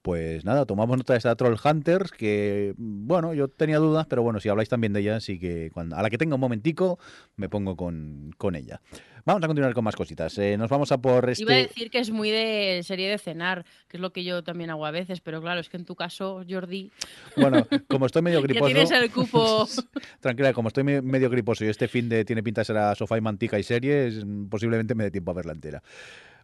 Pues 0.00 0.44
nada, 0.44 0.64
tomamos 0.64 0.96
nota 0.96 1.12
de 1.12 1.18
esta 1.18 1.36
Troll 1.36 1.56
Hunters, 1.62 2.12
que 2.12 2.74
bueno, 2.78 3.34
yo 3.34 3.48
tenía 3.48 3.78
dudas, 3.78 4.06
pero 4.06 4.22
bueno, 4.22 4.40
si 4.40 4.48
habláis 4.48 4.70
también 4.70 4.94
de 4.94 5.00
ella, 5.00 5.16
así 5.16 5.38
que 5.38 5.70
cuando, 5.74 5.96
a 5.96 6.02
la 6.02 6.08
que 6.08 6.16
tenga 6.16 6.36
un 6.36 6.40
momentico 6.40 6.98
me 7.36 7.50
pongo 7.50 7.76
con, 7.76 8.30
con 8.38 8.54
ella. 8.54 8.80
Vamos 9.26 9.42
a 9.42 9.48
continuar 9.48 9.74
con 9.74 9.82
más 9.82 9.96
cositas. 9.96 10.38
Eh, 10.38 10.56
nos 10.56 10.70
vamos 10.70 10.92
a 10.92 10.98
por 10.98 11.28
este... 11.28 11.42
Iba 11.42 11.54
a 11.54 11.56
decir 11.56 11.90
que 11.90 11.98
es 11.98 12.12
muy 12.12 12.30
de 12.30 12.80
serie 12.84 13.10
de 13.10 13.18
cenar, 13.18 13.66
que 13.88 13.96
es 13.96 14.00
lo 14.00 14.12
que 14.12 14.22
yo 14.22 14.44
también 14.44 14.70
hago 14.70 14.86
a 14.86 14.92
veces, 14.92 15.20
pero 15.20 15.42
claro, 15.42 15.58
es 15.58 15.68
que 15.68 15.76
en 15.76 15.84
tu 15.84 15.96
caso, 15.96 16.44
Jordi... 16.48 16.92
Bueno, 17.36 17.66
como 17.88 18.06
estoy 18.06 18.22
medio 18.22 18.40
griposo... 18.42 18.66
tienes 18.66 18.92
el 18.92 19.10
cupo... 19.10 19.66
Tranquila, 20.20 20.52
como 20.52 20.68
estoy 20.68 20.84
medio 20.84 21.28
griposo 21.28 21.64
y 21.64 21.68
este 21.68 21.88
fin 21.88 22.08
de 22.08 22.24
tiene 22.24 22.44
pinta 22.44 22.60
de 22.60 22.66
ser 22.66 22.76
a 22.76 22.94
sofá 22.94 23.18
y 23.18 23.20
mantica 23.20 23.58
y 23.58 23.64
series, 23.64 24.24
posiblemente 24.48 24.94
me 24.94 25.02
dé 25.02 25.10
tiempo 25.10 25.32
a 25.32 25.34
verla 25.34 25.54
entera. 25.54 25.82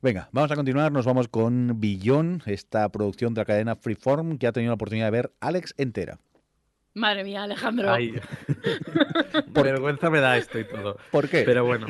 Venga, 0.00 0.28
vamos 0.32 0.50
a 0.50 0.56
continuar. 0.56 0.90
Nos 0.90 1.06
vamos 1.06 1.28
con 1.28 1.78
Billón, 1.80 2.42
esta 2.46 2.88
producción 2.88 3.32
de 3.32 3.42
la 3.42 3.44
cadena 3.44 3.76
Freeform 3.76 4.38
que 4.38 4.48
ha 4.48 4.52
tenido 4.52 4.70
la 4.70 4.74
oportunidad 4.74 5.06
de 5.06 5.12
ver 5.12 5.32
Alex 5.38 5.72
entera. 5.78 6.18
Madre 6.94 7.22
mía, 7.22 7.44
Alejandro. 7.44 7.92
Ay. 7.92 8.12
Por 9.54 9.64
vergüenza 9.64 10.10
me 10.10 10.18
da 10.18 10.36
esto 10.36 10.58
y 10.58 10.64
todo. 10.64 10.98
¿Por 11.12 11.28
qué? 11.28 11.42
Pero 11.44 11.64
bueno. 11.64 11.86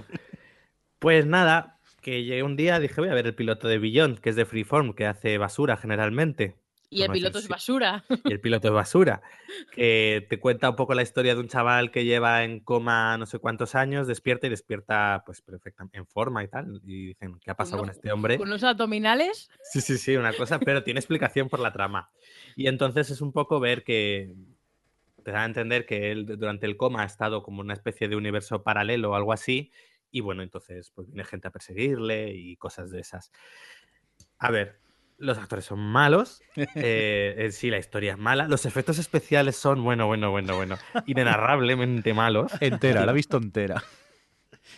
Pues 1.03 1.27
nada, 1.27 1.81
que 2.01 2.23
llegué 2.23 2.45
un 2.45 2.55
día, 2.55 2.79
dije, 2.79 3.01
voy 3.01 3.11
a 3.11 3.15
ver 3.15 3.27
el 3.27 3.35
piloto 3.35 3.67
de 3.67 3.79
Beyond, 3.79 4.21
que 4.21 4.31
es 4.31 4.37
de 4.37 4.45
Freeform, 4.45 4.95
que 4.95 5.05
hace 5.05 5.37
basura 5.37 5.77
generalmente. 5.77 6.55
Y 6.91 7.03
el 7.03 7.11
piloto 7.11 7.41
es 7.41 7.49
basura. 7.49 8.05
Y 8.25 8.33
el 8.33 8.41
piloto 8.41 8.69
es 8.69 8.75
basura. 8.75 9.21
Que 9.73 10.25
te 10.31 10.39
cuenta 10.39 10.71
un 10.71 10.77
poco 10.77 10.95
la 10.95 11.03
historia 11.03 11.35
de 11.35 11.41
un 11.41 11.49
chaval 11.49 11.91
que 11.91 12.05
lleva 12.05 12.45
en 12.45 12.61
coma 12.61 13.19
no 13.19 13.27
sé 13.27 13.41
cuántos 13.41 13.75
años, 13.75 14.07
despierta 14.07 14.47
y 14.47 14.51
despierta 14.51 15.25
pues 15.27 15.43
perfectamente 15.43 15.99
en 15.99 16.07
forma 16.07 16.45
y 16.45 16.49
tal. 16.49 16.81
Y 16.85 17.09
dicen, 17.09 17.39
¿qué 17.43 17.51
ha 17.51 17.57
pasado 17.57 17.83
con, 17.83 17.91
este 17.91 18.13
hombre? 18.13 18.39
¿Con 18.39 18.49
los 18.49 18.63
abdominales? 18.63 19.51
Sí, 19.65 19.81
sí, 19.81 19.99
sí, 19.99 20.17
una 20.17 20.33
cosa, 20.33 20.61
pero 20.61 20.85
tiene 20.85 21.01
explicación 21.01 21.49
por 21.49 21.59
la 21.59 21.73
trama. 21.73 22.11
Y 22.55 22.69
entonces 22.69 23.11
es 23.11 23.21
un 23.21 23.33
poco 23.33 23.59
ver 23.59 23.83
que 23.83 24.33
te 25.25 25.33
da 25.33 25.43
a 25.43 25.47
entender 25.47 25.85
que 25.85 26.13
él 26.13 26.27
durante 26.27 26.67
el 26.67 26.77
coma 26.77 27.03
ha 27.03 27.07
estado 27.07 27.43
como 27.43 27.61
una 27.61 27.75
especie 27.75 28.09
de 28.09 28.15
universo 28.15 28.63
paralelo 28.63 29.11
o 29.11 29.15
algo 29.17 29.33
así 29.33 29.73
y 30.13 30.21
bueno, 30.21 30.43
entonces 30.43 30.93
pues 30.95 31.09
viene 31.09 31.25
gente 31.25 31.49
a 31.49 31.51
perseguirle 31.51 32.33
y 32.33 32.57
cosas 32.57 32.91
de 32.91 33.01
esas. 33.01 33.33
A 34.39 34.51
ver, 34.51 34.79
los 35.19 35.39
actores 35.39 35.65
son 35.65 35.81
malos, 35.81 36.43
eh, 36.57 37.35
en 37.39 37.53
sí 37.53 37.71
la 37.71 37.79
historia 37.79 38.13
es 38.13 38.19
mala, 38.19 38.47
los 38.47 38.67
efectos 38.67 38.99
especiales 38.99 39.57
son, 39.57 39.83
bueno, 39.83 40.07
bueno, 40.07 40.31
bueno, 40.31 40.55
bueno, 40.55 40.77
inenarrablemente 41.07 42.13
malos. 42.13 42.53
Entera, 42.61 43.07
la 43.07 43.13
he 43.13 43.15
visto 43.17 43.39
entera. 43.39 43.83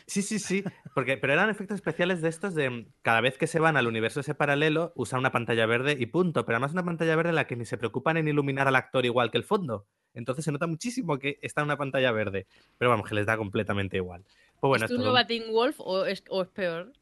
Sí, 0.06 0.20
sí, 0.20 0.38
sí, 0.38 0.62
porque, 0.94 1.16
pero 1.16 1.32
eran 1.32 1.48
efectos 1.48 1.76
especiales 1.76 2.20
de 2.20 2.28
estos 2.28 2.54
de 2.54 2.86
cada 3.02 3.22
vez 3.22 3.38
que 3.38 3.46
se 3.46 3.58
van 3.58 3.76
al 3.76 3.86
universo 3.86 4.20
ese 4.20 4.34
paralelo, 4.34 4.92
usa 4.96 5.18
una 5.18 5.32
pantalla 5.32 5.64
verde 5.64 5.96
y 5.98 6.06
punto, 6.06 6.44
pero 6.44 6.56
además 6.56 6.72
una 6.72 6.84
pantalla 6.84 7.16
verde 7.16 7.30
en 7.30 7.36
la 7.36 7.46
que 7.46 7.56
ni 7.56 7.64
se 7.64 7.78
preocupan 7.78 8.18
en 8.18 8.28
iluminar 8.28 8.68
al 8.68 8.76
actor 8.76 9.06
igual 9.06 9.30
que 9.30 9.38
el 9.38 9.44
fondo. 9.44 9.86
Entonces 10.12 10.44
se 10.44 10.52
nota 10.52 10.66
muchísimo 10.66 11.18
que 11.18 11.38
está 11.42 11.62
en 11.62 11.66
una 11.66 11.78
pantalla 11.78 12.12
verde, 12.12 12.46
pero 12.78 12.90
vamos, 12.90 13.08
que 13.08 13.14
les 13.14 13.26
da 13.26 13.36
completamente 13.36 13.96
igual. 13.96 14.24
Pues 14.60 14.82
¿Es 14.82 14.90
tu 14.90 14.98
nueva 14.98 15.26
Teen 15.26 15.50
Wolf 15.50 15.76
o 15.78 16.04
es, 16.04 16.22
peor? 16.54 16.92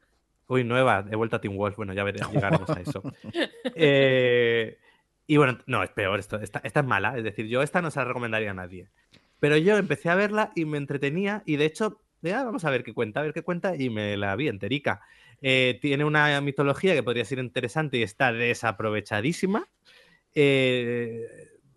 Uy, 0.48 0.64
nueva, 0.64 1.05
he 1.11 1.16
vuelto 1.16 1.36
a 1.36 1.40
Teen 1.40 1.57
Wolf. 1.57 1.76
Bueno, 1.76 1.92
ya 1.92 2.05
llegaremos 2.32 2.70
a 2.70 2.80
eso. 2.80 3.03
Eh, 3.74 4.78
y 5.26 5.36
bueno, 5.36 5.59
no, 5.66 5.82
es 5.82 5.90
peor. 5.90 6.18
Esto, 6.18 6.40
esta, 6.40 6.61
es 6.62 6.84
mala. 6.84 7.16
Es 7.16 7.24
decir, 7.24 7.46
yo 7.46 7.62
esta 7.62 7.82
no 7.82 7.90
se 7.90 8.00
la 8.00 8.07
recomendaría 8.07 8.50
a 8.50 8.55
nadie. 8.55 8.88
Pero 9.38 9.57
yo 9.57 9.76
empecé 9.76 10.09
a 10.09 10.14
verla 10.14 10.53
y 10.55 10.64
me 10.64 10.78
entretenía. 10.78 11.42
Y 11.46 11.57
de 11.57 11.66
hecho, 11.66 12.00
ya, 12.22 12.44
vamos 12.44 12.64
a 12.64 12.70
ver 12.70 12.82
qué 12.84 12.94
cuenta, 12.94 13.20
a 13.20 13.22
ver 13.24 13.32
qué 13.34 13.42
cuenta. 13.42 13.76
Y 13.76 13.90
me 13.90 14.16
la 14.16 14.34
vi 14.36 14.48
enterica. 14.48 15.00
Eh, 15.40 15.78
tiene 15.82 16.04
una 16.04 16.40
mitología 16.40 16.94
que 16.94 17.02
podría 17.02 17.24
ser 17.24 17.38
interesante 17.40 17.98
y 17.98 18.02
está 18.02 18.32
desaprovechadísima. 18.32 19.68
Eh, 20.34 21.26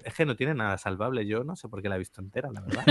es 0.04 0.14
que 0.14 0.26
no 0.26 0.36
tiene 0.36 0.54
nada 0.54 0.78
salvable. 0.78 1.26
Yo 1.26 1.44
no 1.44 1.56
sé 1.56 1.68
por 1.68 1.82
qué 1.82 1.90
la 1.90 1.96
he 1.96 2.00
visto 2.00 2.22
entera, 2.22 2.50
la 2.52 2.62
verdad. 2.62 2.86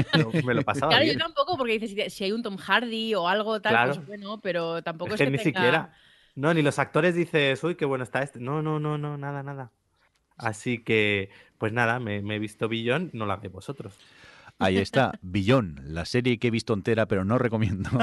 me 0.44 0.54
lo 0.54 0.62
pasaba 0.64 0.90
Claro, 0.90 1.04
bien. 1.04 1.16
yo 1.16 1.24
tampoco, 1.24 1.56
porque 1.56 1.78
dices, 1.78 2.12
si 2.12 2.24
hay 2.24 2.32
un 2.32 2.42
Tom 2.42 2.56
Hardy 2.56 3.14
o 3.14 3.28
algo 3.28 3.60
tal, 3.60 3.72
Claro. 3.72 3.94
pues 3.94 4.06
bueno, 4.06 4.40
pero 4.40 4.82
tampoco 4.82 5.14
Es 5.14 5.20
es, 5.20 5.24
que 5.26 5.30
ni 5.30 5.38
tenga- 5.38 5.42
siquiera. 5.44 5.94
No, 6.34 6.52
ni 6.52 6.62
los 6.62 6.80
actores 6.80 7.14
dices, 7.14 7.62
uy, 7.62 7.76
qué 7.76 7.84
bueno 7.84 8.02
está 8.02 8.20
este. 8.22 8.40
No, 8.40 8.60
no, 8.62 8.80
no, 8.80 8.98
no, 8.98 9.16
nada, 9.16 9.44
nada. 9.44 9.70
Así 10.36 10.82
que, 10.82 11.30
pues 11.58 11.72
nada, 11.72 12.00
me, 12.00 12.20
me 12.22 12.34
he 12.34 12.38
visto 12.40 12.68
Billón, 12.68 13.10
no 13.12 13.24
la 13.24 13.36
veis 13.36 13.52
vosotros. 13.52 13.96
Ahí 14.58 14.78
está, 14.78 15.12
Billón, 15.20 15.80
la 15.84 16.04
serie 16.04 16.38
que 16.38 16.48
he 16.48 16.50
visto 16.50 16.74
entera, 16.74 17.06
pero 17.06 17.24
no 17.24 17.38
recomiendo. 17.38 17.90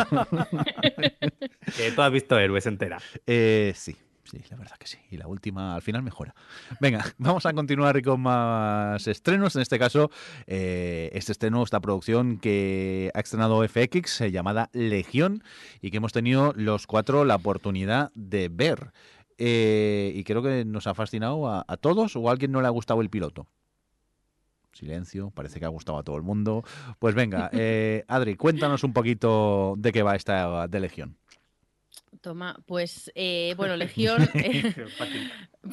Que 1.78 1.92
tú 1.92 2.02
has 2.02 2.12
visto 2.12 2.38
Héroes 2.38 2.66
entera. 2.66 2.98
Eh, 3.26 3.72
sí, 3.76 3.96
sí, 4.24 4.42
la 4.50 4.58
verdad 4.58 4.76
que 4.78 4.88
sí. 4.88 4.98
Y 5.10 5.18
la 5.18 5.28
última 5.28 5.76
al 5.76 5.82
final 5.82 6.04
mejora. 6.04 6.36
Venga, 6.82 7.06
vamos 7.18 7.46
a 7.46 7.54
continuar 7.54 8.02
con 8.02 8.22
más 8.22 9.08
estrenos. 9.08 9.56
En 9.56 9.62
este 9.62 9.80
caso, 9.80 10.12
eh, 10.48 11.10
este 11.14 11.32
estreno, 11.32 11.64
esta 11.64 11.80
producción 11.80 12.38
que 12.38 13.12
ha 13.14 13.20
estrenado 13.20 13.66
FX 13.66 14.22
eh, 14.22 14.32
llamada 14.32 14.70
Legión 14.74 15.44
y 15.82 15.92
que 15.92 15.98
hemos 15.98 16.12
tenido 16.12 16.54
los 16.56 16.88
cuatro 16.88 17.24
la 17.26 17.36
oportunidad 17.36 18.12
de 18.16 18.50
ver. 18.50 18.92
Eh, 19.38 20.12
y 20.16 20.24
creo 20.24 20.44
que 20.44 20.66
nos 20.66 20.88
ha 20.88 20.94
fascinado 20.94 21.48
a, 21.48 21.64
a 21.68 21.78
todos 21.78 22.16
o 22.16 22.28
a 22.28 22.32
alguien 22.32 22.52
no 22.52 22.62
le 22.62 22.68
ha 22.68 22.72
gustado 22.72 23.02
el 23.02 23.10
piloto. 23.10 23.48
Silencio, 24.74 25.32
parece 25.32 25.60
que 25.60 25.66
ha 25.66 25.70
gustado 25.70 25.98
a 25.98 26.04
todo 26.04 26.16
el 26.18 26.24
mundo. 26.24 26.64
Pues 27.00 27.16
venga, 27.16 27.50
eh, 27.54 28.04
Adri, 28.08 28.36
cuéntanos 28.36 28.84
un 28.84 28.94
poquito 28.94 29.76
de 29.78 29.92
qué 29.92 30.04
va 30.04 30.16
esta 30.16 30.68
de 30.68 30.80
Legión. 30.80 31.18
Toma, 32.22 32.58
pues 32.68 33.12
eh, 33.16 33.54
bueno, 33.58 33.76
Legión. 33.78 34.30
eh, 34.36 34.74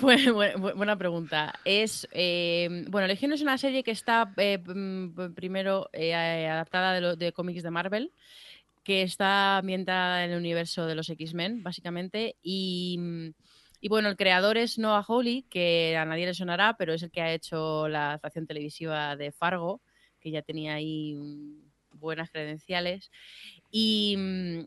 pues, 0.01 0.27
bu- 0.27 0.55
bu- 0.55 0.75
buena 0.77 0.97
pregunta. 0.97 1.55
Es 1.65 2.09
eh, 2.13 2.85
bueno, 2.89 3.07
Legión 3.07 3.33
es 3.33 3.43
una 3.43 3.59
serie 3.59 3.83
que 3.83 3.91
está 3.91 4.33
eh, 4.37 4.59
mm, 4.59 5.35
primero 5.35 5.89
eh, 5.93 6.15
adaptada 6.15 6.93
de, 6.95 7.01
lo- 7.01 7.17
de 7.17 7.33
cómics 7.33 7.63
de 7.63 7.71
Marvel, 7.71 8.13
que 8.83 9.03
está 9.03 9.59
ambientada 9.59 10.25
en 10.25 10.31
el 10.33 10.39
universo 10.39 10.87
de 10.87 10.95
los 10.95 11.11
X-Men, 11.11 11.63
básicamente, 11.63 12.37
y, 12.43 12.97
mm, 12.99 13.29
y 13.81 13.89
bueno, 13.89 14.09
el 14.09 14.17
creador 14.17 14.57
es 14.57 14.79
Noah 14.79 15.05
Hawley, 15.07 15.43
que 15.45 15.97
a 15.97 16.05
nadie 16.05 16.27
le 16.27 16.35
sonará, 16.35 16.77
pero 16.77 16.95
es 16.95 17.03
el 17.03 17.11
que 17.11 17.21
ha 17.21 17.33
hecho 17.33 17.89
la 17.89 18.09
adaptación 18.09 18.47
televisiva 18.47 19.17
de 19.17 19.33
Fargo, 19.33 19.81
que 20.21 20.31
ya 20.31 20.43
tenía 20.43 20.75
ahí 20.75 21.15
mm, 21.15 21.63
buenas 21.93 22.31
credenciales. 22.31 23.11
Y, 23.71 24.17
mm, 24.17 24.65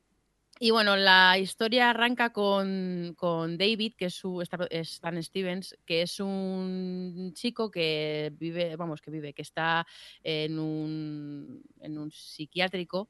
y 0.64 0.70
bueno, 0.70 0.96
la 0.96 1.40
historia 1.40 1.90
arranca 1.90 2.32
con, 2.32 3.16
con 3.18 3.58
David, 3.58 3.94
que 3.98 4.06
es, 4.06 4.14
su, 4.14 4.42
Stan 4.44 5.24
Stevens, 5.24 5.76
que 5.88 6.04
es 6.04 6.20
un 6.20 7.32
chico 7.34 7.72
que 7.72 8.32
vive, 8.36 8.76
vamos, 8.76 9.02
que 9.02 9.10
vive, 9.10 9.34
que 9.34 9.42
está 9.42 9.88
en 10.24 10.60
un, 10.60 11.64
en 11.80 11.98
un 11.98 12.12
psiquiátrico 12.12 13.10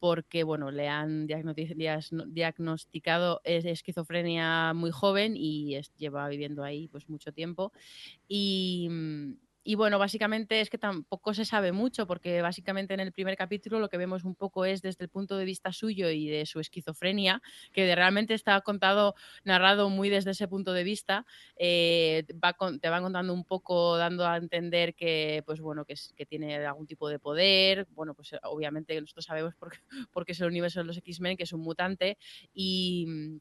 porque, 0.00 0.44
bueno, 0.44 0.70
le 0.70 0.88
han 0.88 1.26
diagnosticado 2.28 3.40
es- 3.44 3.64
esquizofrenia 3.64 4.72
muy 4.74 4.90
joven 4.90 5.34
y 5.36 5.76
lleva 5.96 6.28
viviendo 6.28 6.64
ahí 6.64 6.88
pues 6.88 7.08
mucho 7.08 7.32
tiempo. 7.32 7.72
Y, 8.28 8.88
mm, 8.90 9.34
y 9.68 9.74
bueno, 9.74 9.98
básicamente 9.98 10.62
es 10.62 10.70
que 10.70 10.78
tampoco 10.78 11.34
se 11.34 11.44
sabe 11.44 11.72
mucho, 11.72 12.06
porque 12.06 12.40
básicamente 12.40 12.94
en 12.94 13.00
el 13.00 13.12
primer 13.12 13.36
capítulo 13.36 13.80
lo 13.80 13.90
que 13.90 13.98
vemos 13.98 14.24
un 14.24 14.34
poco 14.34 14.64
es 14.64 14.80
desde 14.80 15.04
el 15.04 15.10
punto 15.10 15.36
de 15.36 15.44
vista 15.44 15.74
suyo 15.74 16.08
y 16.08 16.26
de 16.26 16.46
su 16.46 16.58
esquizofrenia, 16.58 17.42
que 17.70 17.94
realmente 17.94 18.32
está 18.32 18.58
contado, 18.62 19.14
narrado 19.44 19.90
muy 19.90 20.08
desde 20.08 20.30
ese 20.30 20.48
punto 20.48 20.72
de 20.72 20.84
vista. 20.84 21.26
eh, 21.56 22.24
va 22.42 22.54
contando 22.54 23.34
un 23.34 23.44
poco, 23.44 23.98
dando 23.98 24.26
a 24.26 24.38
entender 24.38 24.94
que, 24.94 25.42
pues 25.44 25.60
bueno, 25.60 25.84
que, 25.84 25.96
tiene 26.24 26.64
algún 26.64 26.86
tipo 26.86 27.10
de 27.10 27.18
poder. 27.18 27.86
Bueno, 27.90 28.14
pues 28.14 28.34
obviamente 28.44 28.98
nosotros 28.98 29.26
sabemos 29.26 29.54
porque, 29.58 29.80
porque 30.14 30.32
es 30.32 30.40
el 30.40 30.46
universo 30.48 30.80
de 30.80 30.86
los 30.86 30.96
X-Men, 30.96 31.36
que 31.36 31.42
es 31.42 31.52
un 31.52 31.60
mutante. 31.60 32.16
Y. 32.54 33.38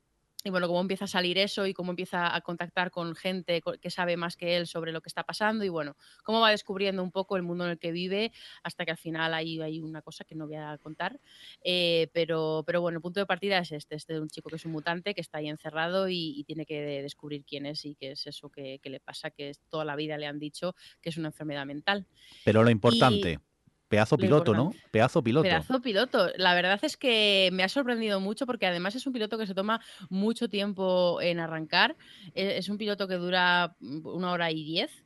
Y 0.48 0.50
bueno, 0.50 0.68
cómo 0.70 0.80
empieza 0.80 1.04
a 1.04 1.08
salir 1.10 1.38
eso 1.38 1.68
y 1.68 1.74
cómo 1.74 1.92
empieza 1.92 2.34
a 2.34 2.40
contactar 2.40 2.90
con 2.90 3.14
gente 3.16 3.62
que 3.82 3.92
sabe 3.92 4.16
más 4.16 4.38
que 4.38 4.56
él 4.56 4.66
sobre 4.66 4.94
lo 4.94 5.02
que 5.02 5.10
está 5.10 5.24
pasando 5.24 5.66
y 5.66 5.68
bueno, 5.70 5.98
cómo 6.24 6.40
va 6.40 6.52
descubriendo 6.52 7.04
un 7.04 7.12
poco 7.12 7.36
el 7.36 7.44
mundo 7.44 7.66
en 7.66 7.72
el 7.72 7.78
que 7.78 7.92
vive 7.92 8.32
hasta 8.64 8.86
que 8.86 8.92
al 8.92 8.98
final 8.98 9.34
hay, 9.34 9.60
hay 9.60 9.82
una 9.82 10.02
cosa 10.02 10.24
que 10.24 10.36
no 10.36 10.48
voy 10.48 10.56
a 10.56 10.78
contar. 10.78 11.20
Eh, 11.66 12.08
pero, 12.14 12.64
pero 12.66 12.80
bueno, 12.80 13.00
el 13.00 13.02
punto 13.02 13.20
de 13.20 13.26
partida 13.26 13.58
es 13.58 13.74
este, 13.74 13.96
este 13.96 14.14
de 14.14 14.22
un 14.22 14.30
chico 14.30 14.50
que 14.50 14.56
es 14.56 14.64
un 14.66 14.72
mutante, 14.72 15.14
que 15.14 15.20
está 15.20 15.40
ahí 15.40 15.50
encerrado 15.50 16.08
y, 16.08 16.40
y 16.40 16.46
tiene 16.46 16.66
que 16.66 16.80
de- 16.80 17.02
descubrir 17.02 17.44
quién 17.44 17.66
es 17.66 17.84
y 17.84 17.96
qué 17.96 18.12
es 18.12 18.26
eso 18.26 18.50
que, 18.50 18.80
que 18.82 18.90
le 18.90 19.02
pasa, 19.02 19.30
que 19.32 19.52
toda 19.70 19.84
la 19.84 19.98
vida 19.98 20.18
le 20.18 20.28
han 20.28 20.40
dicho 20.40 20.76
que 21.02 21.10
es 21.10 21.18
una 21.18 21.28
enfermedad 21.28 21.66
mental. 21.66 22.06
Pero 22.46 22.64
lo 22.64 22.70
importante, 22.70 23.42
pedazo 23.88 24.16
Lo 24.18 24.22
piloto, 24.22 24.54
¿no? 24.54 24.72
Pedazo 24.92 25.24
piloto. 25.24 25.44
Pedazo 25.44 25.82
piloto. 25.82 26.30
La 26.38 26.54
verdad 26.56 26.80
es 26.84 26.98
que 26.98 27.50
me 27.54 27.64
ha 27.64 27.70
sorprendido 27.70 28.20
mucho 28.20 28.46
porque 28.46 28.66
además 28.68 28.96
es 28.96 29.08
un 29.08 29.14
piloto 29.14 29.38
que 29.38 29.48
se 29.48 29.54
toma 29.56 29.80
mucho 30.10 30.50
tiempo 30.50 31.22
en 31.22 31.40
arrancar. 31.40 31.96
E- 32.36 32.58
Es 32.58 32.70
un 32.70 32.78
piloto 32.78 33.08
que 33.08 33.16
dura 33.16 33.76
mm, 33.80 34.06
una 34.08 34.32
hora 34.32 34.52
y 34.52 34.64
diez. 34.64 35.04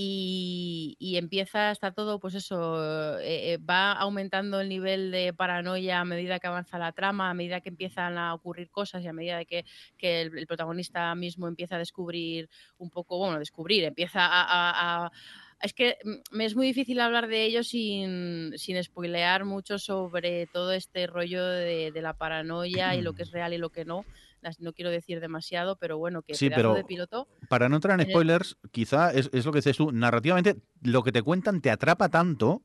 Y, 0.00 0.94
y 1.00 1.16
empieza, 1.16 1.72
está 1.72 1.90
todo, 1.90 2.20
pues 2.20 2.34
eso, 2.36 3.18
eh, 3.20 3.54
eh, 3.54 3.58
va 3.58 3.90
aumentando 3.92 4.60
el 4.60 4.68
nivel 4.68 5.10
de 5.10 5.32
paranoia 5.32 5.98
a 5.98 6.04
medida 6.04 6.38
que 6.38 6.46
avanza 6.46 6.78
la 6.78 6.92
trama, 6.92 7.30
a 7.30 7.34
medida 7.34 7.60
que 7.60 7.70
empiezan 7.70 8.16
a 8.16 8.32
ocurrir 8.32 8.70
cosas 8.70 9.02
y 9.02 9.08
a 9.08 9.12
medida 9.12 9.38
de 9.38 9.46
que, 9.46 9.64
que 9.96 10.20
el, 10.20 10.38
el 10.38 10.46
protagonista 10.46 11.12
mismo 11.16 11.48
empieza 11.48 11.74
a 11.74 11.78
descubrir 11.78 12.48
un 12.76 12.90
poco, 12.90 13.18
bueno, 13.18 13.40
descubrir, 13.40 13.82
empieza 13.82 14.24
a- 14.24 14.44
a- 14.44 15.06
a 15.06 15.12
es 15.60 15.72
que 15.72 15.96
mm, 16.04 16.36
me 16.36 16.44
es 16.44 16.54
muy 16.56 16.66
difícil 16.66 17.00
hablar 17.00 17.28
de 17.28 17.44
ello 17.44 17.62
sin, 17.64 18.52
sin 18.56 18.82
spoilear 18.82 19.44
mucho 19.44 19.78
sobre 19.78 20.46
todo 20.46 20.72
este 20.72 21.06
rollo 21.06 21.44
de, 21.46 21.90
de 21.92 22.02
la 22.02 22.14
paranoia 22.14 22.94
y 22.94 23.02
lo 23.02 23.14
que 23.14 23.22
es 23.24 23.30
real 23.32 23.52
y 23.52 23.58
lo 23.58 23.70
que 23.70 23.84
no. 23.84 24.04
No 24.60 24.72
quiero 24.72 24.90
decir 24.92 25.18
demasiado, 25.20 25.74
pero 25.76 25.98
bueno, 25.98 26.22
que 26.22 26.34
Sí, 26.34 26.48
pero- 26.48 26.72
de 26.74 26.84
piloto. 26.84 27.26
Para 27.48 27.68
no 27.68 27.74
entrar 27.76 27.94
en 28.00 28.06
el- 28.06 28.12
spoilers, 28.12 28.56
quizá 28.70 29.12
es, 29.12 29.28
es 29.32 29.44
lo 29.44 29.50
que 29.52 29.58
dices 29.58 29.76
tú, 29.76 29.90
narrativamente 29.90 30.54
lo 30.82 31.02
que 31.02 31.10
te 31.10 31.22
cuentan 31.22 31.60
te 31.60 31.70
atrapa 31.72 32.08
tanto 32.08 32.62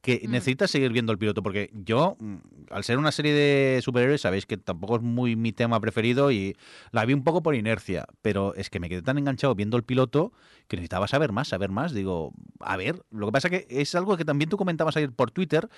que 0.00 0.22
Mm. 0.24 0.30
necesitas 0.30 0.70
seguir 0.70 0.92
viendo 0.92 1.12
el 1.12 1.18
piloto, 1.18 1.42
porque 1.42 1.70
yo, 1.72 2.16
mm, 2.18 2.36
al 2.70 2.84
ser 2.84 2.98
una 2.98 3.12
serie 3.12 3.32
de 3.32 3.80
superhéroes, 3.82 4.20
sabéis 4.20 4.46
que 4.46 4.56
tampoco 4.56 4.96
es 4.96 5.02
muy 5.02 5.36
mi 5.36 5.52
tema 5.52 5.80
preferido 5.80 6.30
y 6.30 6.56
la 6.92 7.04
vi 7.04 7.12
un 7.14 7.24
poco 7.24 7.42
por 7.42 7.54
inercia, 7.54 8.06
pero 8.22 8.54
es 8.54 8.70
que 8.70 8.80
me 8.80 8.88
quedé 8.88 9.02
tan 9.02 9.18
enganchado 9.18 9.54
viendo 9.54 9.76
el 9.76 9.82
piloto 9.84 10.32
que 10.68 10.76
necesitaba 10.76 11.08
saber 11.08 11.32
más, 11.32 11.48
saber 11.48 11.70
más. 11.70 11.92
Digo, 11.92 12.32
a 12.60 12.76
ver, 12.76 13.02
lo 13.10 13.26
que 13.26 13.32
pasa 13.32 13.50
que 13.50 13.66
es 13.70 13.94
algo 13.94 14.16
que 14.16 14.24
también 14.24 14.48
tú 14.50 14.56
comentabas 14.56 14.96
ayer 14.96 15.12
por 15.12 15.30
Twitter, 15.30 15.68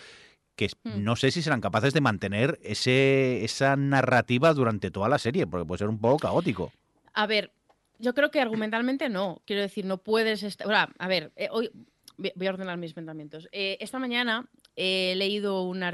que 0.57 0.69
Mm. 0.83 1.05
no 1.05 1.15
sé 1.17 1.31
si 1.31 1.41
serán 1.41 1.61
capaces 1.61 1.95
de 1.95 2.01
mantener 2.01 2.59
ese, 2.63 3.45
esa 3.45 3.77
narrativa 3.77 4.53
durante 4.55 4.91
toda 4.91 5.09
la 5.09 5.19
serie, 5.19 5.47
porque 5.47 5.65
puede 5.67 5.79
ser 5.79 5.89
un 5.89 5.99
poco 6.01 6.19
caótico. 6.19 6.73
A 7.15 7.27
ver, 7.27 7.53
yo 8.01 8.15
creo 8.15 8.31
que 8.31 8.41
argumentalmente 8.41 9.09
no. 9.09 9.41
Quiero 9.47 9.63
decir, 9.63 9.85
no 9.85 9.99
puedes 9.99 10.43
estar. 10.43 10.93
A 10.99 11.09
ver, 11.09 11.33
eh, 11.37 11.49
hoy 11.51 11.71
voy 12.19 12.47
a 12.47 12.51
ordenar 12.51 12.77
mis 12.77 12.93
pensamientos. 12.93 13.49
Eh, 13.53 13.79
esta 13.81 13.99
mañana 13.99 14.49
he 14.77 15.15
leído 15.17 15.63
una 15.63 15.89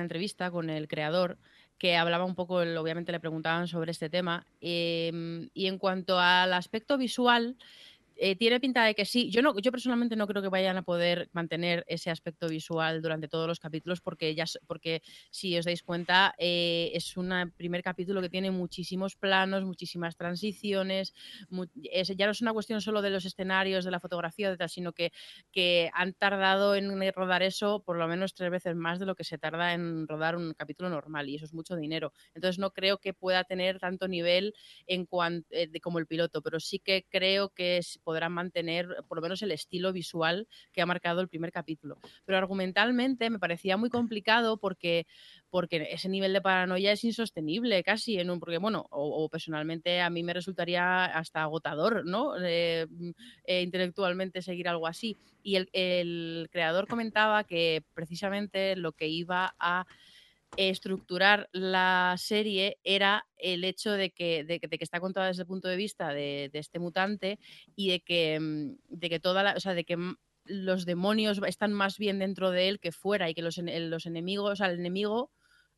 entrevista 0.00 0.50
con 0.50 0.70
el 0.70 0.88
creador 0.88 1.38
que 1.78 1.96
hablaba 1.96 2.24
un 2.24 2.34
poco, 2.34 2.56
obviamente 2.56 3.12
le 3.12 3.20
preguntaban 3.20 3.68
sobre 3.68 3.92
este 3.92 4.08
tema. 4.08 4.46
em, 4.60 5.50
y 5.52 5.66
en 5.66 5.78
cuanto 5.78 6.18
al 6.18 6.52
aspecto 6.54 6.96
visual, 6.96 7.56
eh, 8.16 8.36
tiene 8.36 8.60
pinta 8.60 8.84
de 8.84 8.94
que 8.94 9.04
sí. 9.04 9.30
Yo, 9.30 9.42
no, 9.42 9.58
yo 9.58 9.70
personalmente 9.72 10.16
no 10.16 10.26
creo 10.26 10.42
que 10.42 10.48
vayan 10.48 10.76
a 10.76 10.82
poder 10.82 11.28
mantener 11.32 11.84
ese 11.88 12.10
aspecto 12.10 12.48
visual 12.48 13.02
durante 13.02 13.28
todos 13.28 13.46
los 13.48 13.60
capítulos 13.60 14.00
porque, 14.00 14.34
ya, 14.34 14.44
porque 14.66 15.02
si 15.30 15.56
os 15.58 15.64
dais 15.64 15.82
cuenta, 15.82 16.34
eh, 16.38 16.90
es 16.94 17.16
un 17.16 17.30
primer 17.56 17.82
capítulo 17.82 18.20
que 18.20 18.28
tiene 18.30 18.50
muchísimos 18.50 19.16
planos, 19.16 19.64
muchísimas 19.64 20.16
transiciones. 20.16 21.12
es- 21.82 22.08
ya 22.16 22.26
no 22.26 22.32
es 22.32 22.40
una 22.42 22.52
cuestión 22.52 22.80
solo 22.80 23.02
de 23.02 23.10
los 23.10 23.24
escenarios, 23.24 23.84
de 23.84 23.90
la 23.90 24.00
fotografía, 24.00 24.50
de 24.50 24.56
tal, 24.56 24.68
sino 24.70 24.92
que, 24.92 25.12
que 25.52 25.90
han 25.94 26.14
tardado 26.14 26.74
en 26.76 26.86
rodar 27.12 27.42
eso 27.42 27.82
por 27.84 27.96
lo 27.96 28.08
menos 28.08 28.34
tres 28.34 28.50
veces 28.50 28.74
más 28.76 28.98
de 28.98 29.06
lo 29.06 29.14
que 29.14 29.24
se 29.24 29.38
tarda 29.38 29.74
en 29.74 30.06
rodar 30.08 30.36
un 30.36 30.54
capítulo 30.54 30.90
normal 30.90 31.28
y 31.28 31.36
eso 31.36 31.44
es 31.44 31.54
mucho 31.54 31.76
dinero. 31.76 32.12
Entonces 32.34 32.58
no 32.58 32.70
creo 32.72 32.98
que 32.98 33.14
pueda 33.14 33.44
tener 33.44 33.78
tanto 33.78 34.08
nivel 34.08 34.54
en 34.86 35.06
cuanto 35.06 35.46
de 35.50 35.80
como 35.80 35.98
el 35.98 36.06
piloto, 36.06 36.42
pero 36.42 36.60
sí 36.60 36.78
que 36.78 37.06
creo 37.08 37.50
que 37.50 37.78
s- 37.78 37.98
podrán 38.06 38.32
mantener 38.32 38.86
por 39.08 39.18
lo 39.18 39.22
menos 39.22 39.42
el 39.42 39.50
estilo 39.50 39.92
visual 39.92 40.46
que 40.72 40.80
ha 40.80 40.86
marcado 40.86 41.20
el 41.20 41.28
primer 41.28 41.50
capítulo. 41.50 41.98
Pero 42.24 42.38
argumentalmente 42.38 43.28
me 43.30 43.40
parecía 43.40 43.76
muy 43.76 43.90
complicado 43.90 44.58
porque 44.58 45.06
porque 45.50 45.88
ese 45.90 46.08
nivel 46.08 46.32
de 46.32 46.40
paranoia 46.40 46.92
es 46.92 47.02
insostenible 47.02 47.82
casi 47.82 48.18
en 48.18 48.30
un 48.30 48.38
porque 48.38 48.58
bueno 48.58 48.86
o, 48.90 49.24
o 49.24 49.28
personalmente 49.28 50.00
a 50.00 50.10
mí 50.10 50.22
me 50.22 50.34
resultaría 50.34 51.06
hasta 51.06 51.42
agotador 51.42 52.04
no 52.04 52.36
Eh, 52.44 52.86
mm, 52.88 53.10
eh, 53.44 53.62
intelectualmente 53.62 54.42
seguir 54.42 54.68
algo 54.68 54.86
así. 54.86 55.16
Y 55.42 55.56
el, 55.56 55.68
el 55.72 56.48
creador 56.50 56.86
comentaba 56.86 57.44
que 57.44 57.82
precisamente 57.94 58.76
lo 58.76 58.92
que 58.92 59.08
iba 59.08 59.54
a 59.58 59.86
estructurar 60.56 61.48
la 61.52 62.14
serie 62.18 62.78
era 62.84 63.26
el 63.36 63.64
hecho 63.64 63.92
de 63.92 64.10
que, 64.10 64.44
de, 64.44 64.60
que- 64.60 64.68
está 64.80 65.00
contada 65.00 65.28
desde 65.28 65.42
el 65.42 65.48
punto 65.48 65.68
de 65.68 65.76
vista 65.76 66.12
de, 66.12 66.50
este 66.52 66.78
mutante 66.78 67.38
y 67.74 67.90
de 67.90 68.00
que, 68.00 68.38
mm, 68.40 68.76
de 68.88 69.08
que 69.08 69.20
toda 69.20 69.42
la, 69.42 69.54
o 69.54 69.60
sea, 69.60 69.74
de 69.74 69.84
que 69.84 69.96
mm, 69.96 70.16
los 70.44 70.86
demonios 70.86 71.40
están 71.46 71.72
más 71.72 71.98
bien 71.98 72.18
dentro 72.18 72.50
de 72.50 72.68
él 72.68 72.80
que 72.80 72.92
fuera 72.92 73.28
y 73.28 73.34
que 73.34 73.42
los, 73.42 73.58
los 73.58 74.06
enemigos, 74.06 74.60
al 74.60 74.78
enemigo 74.78 75.32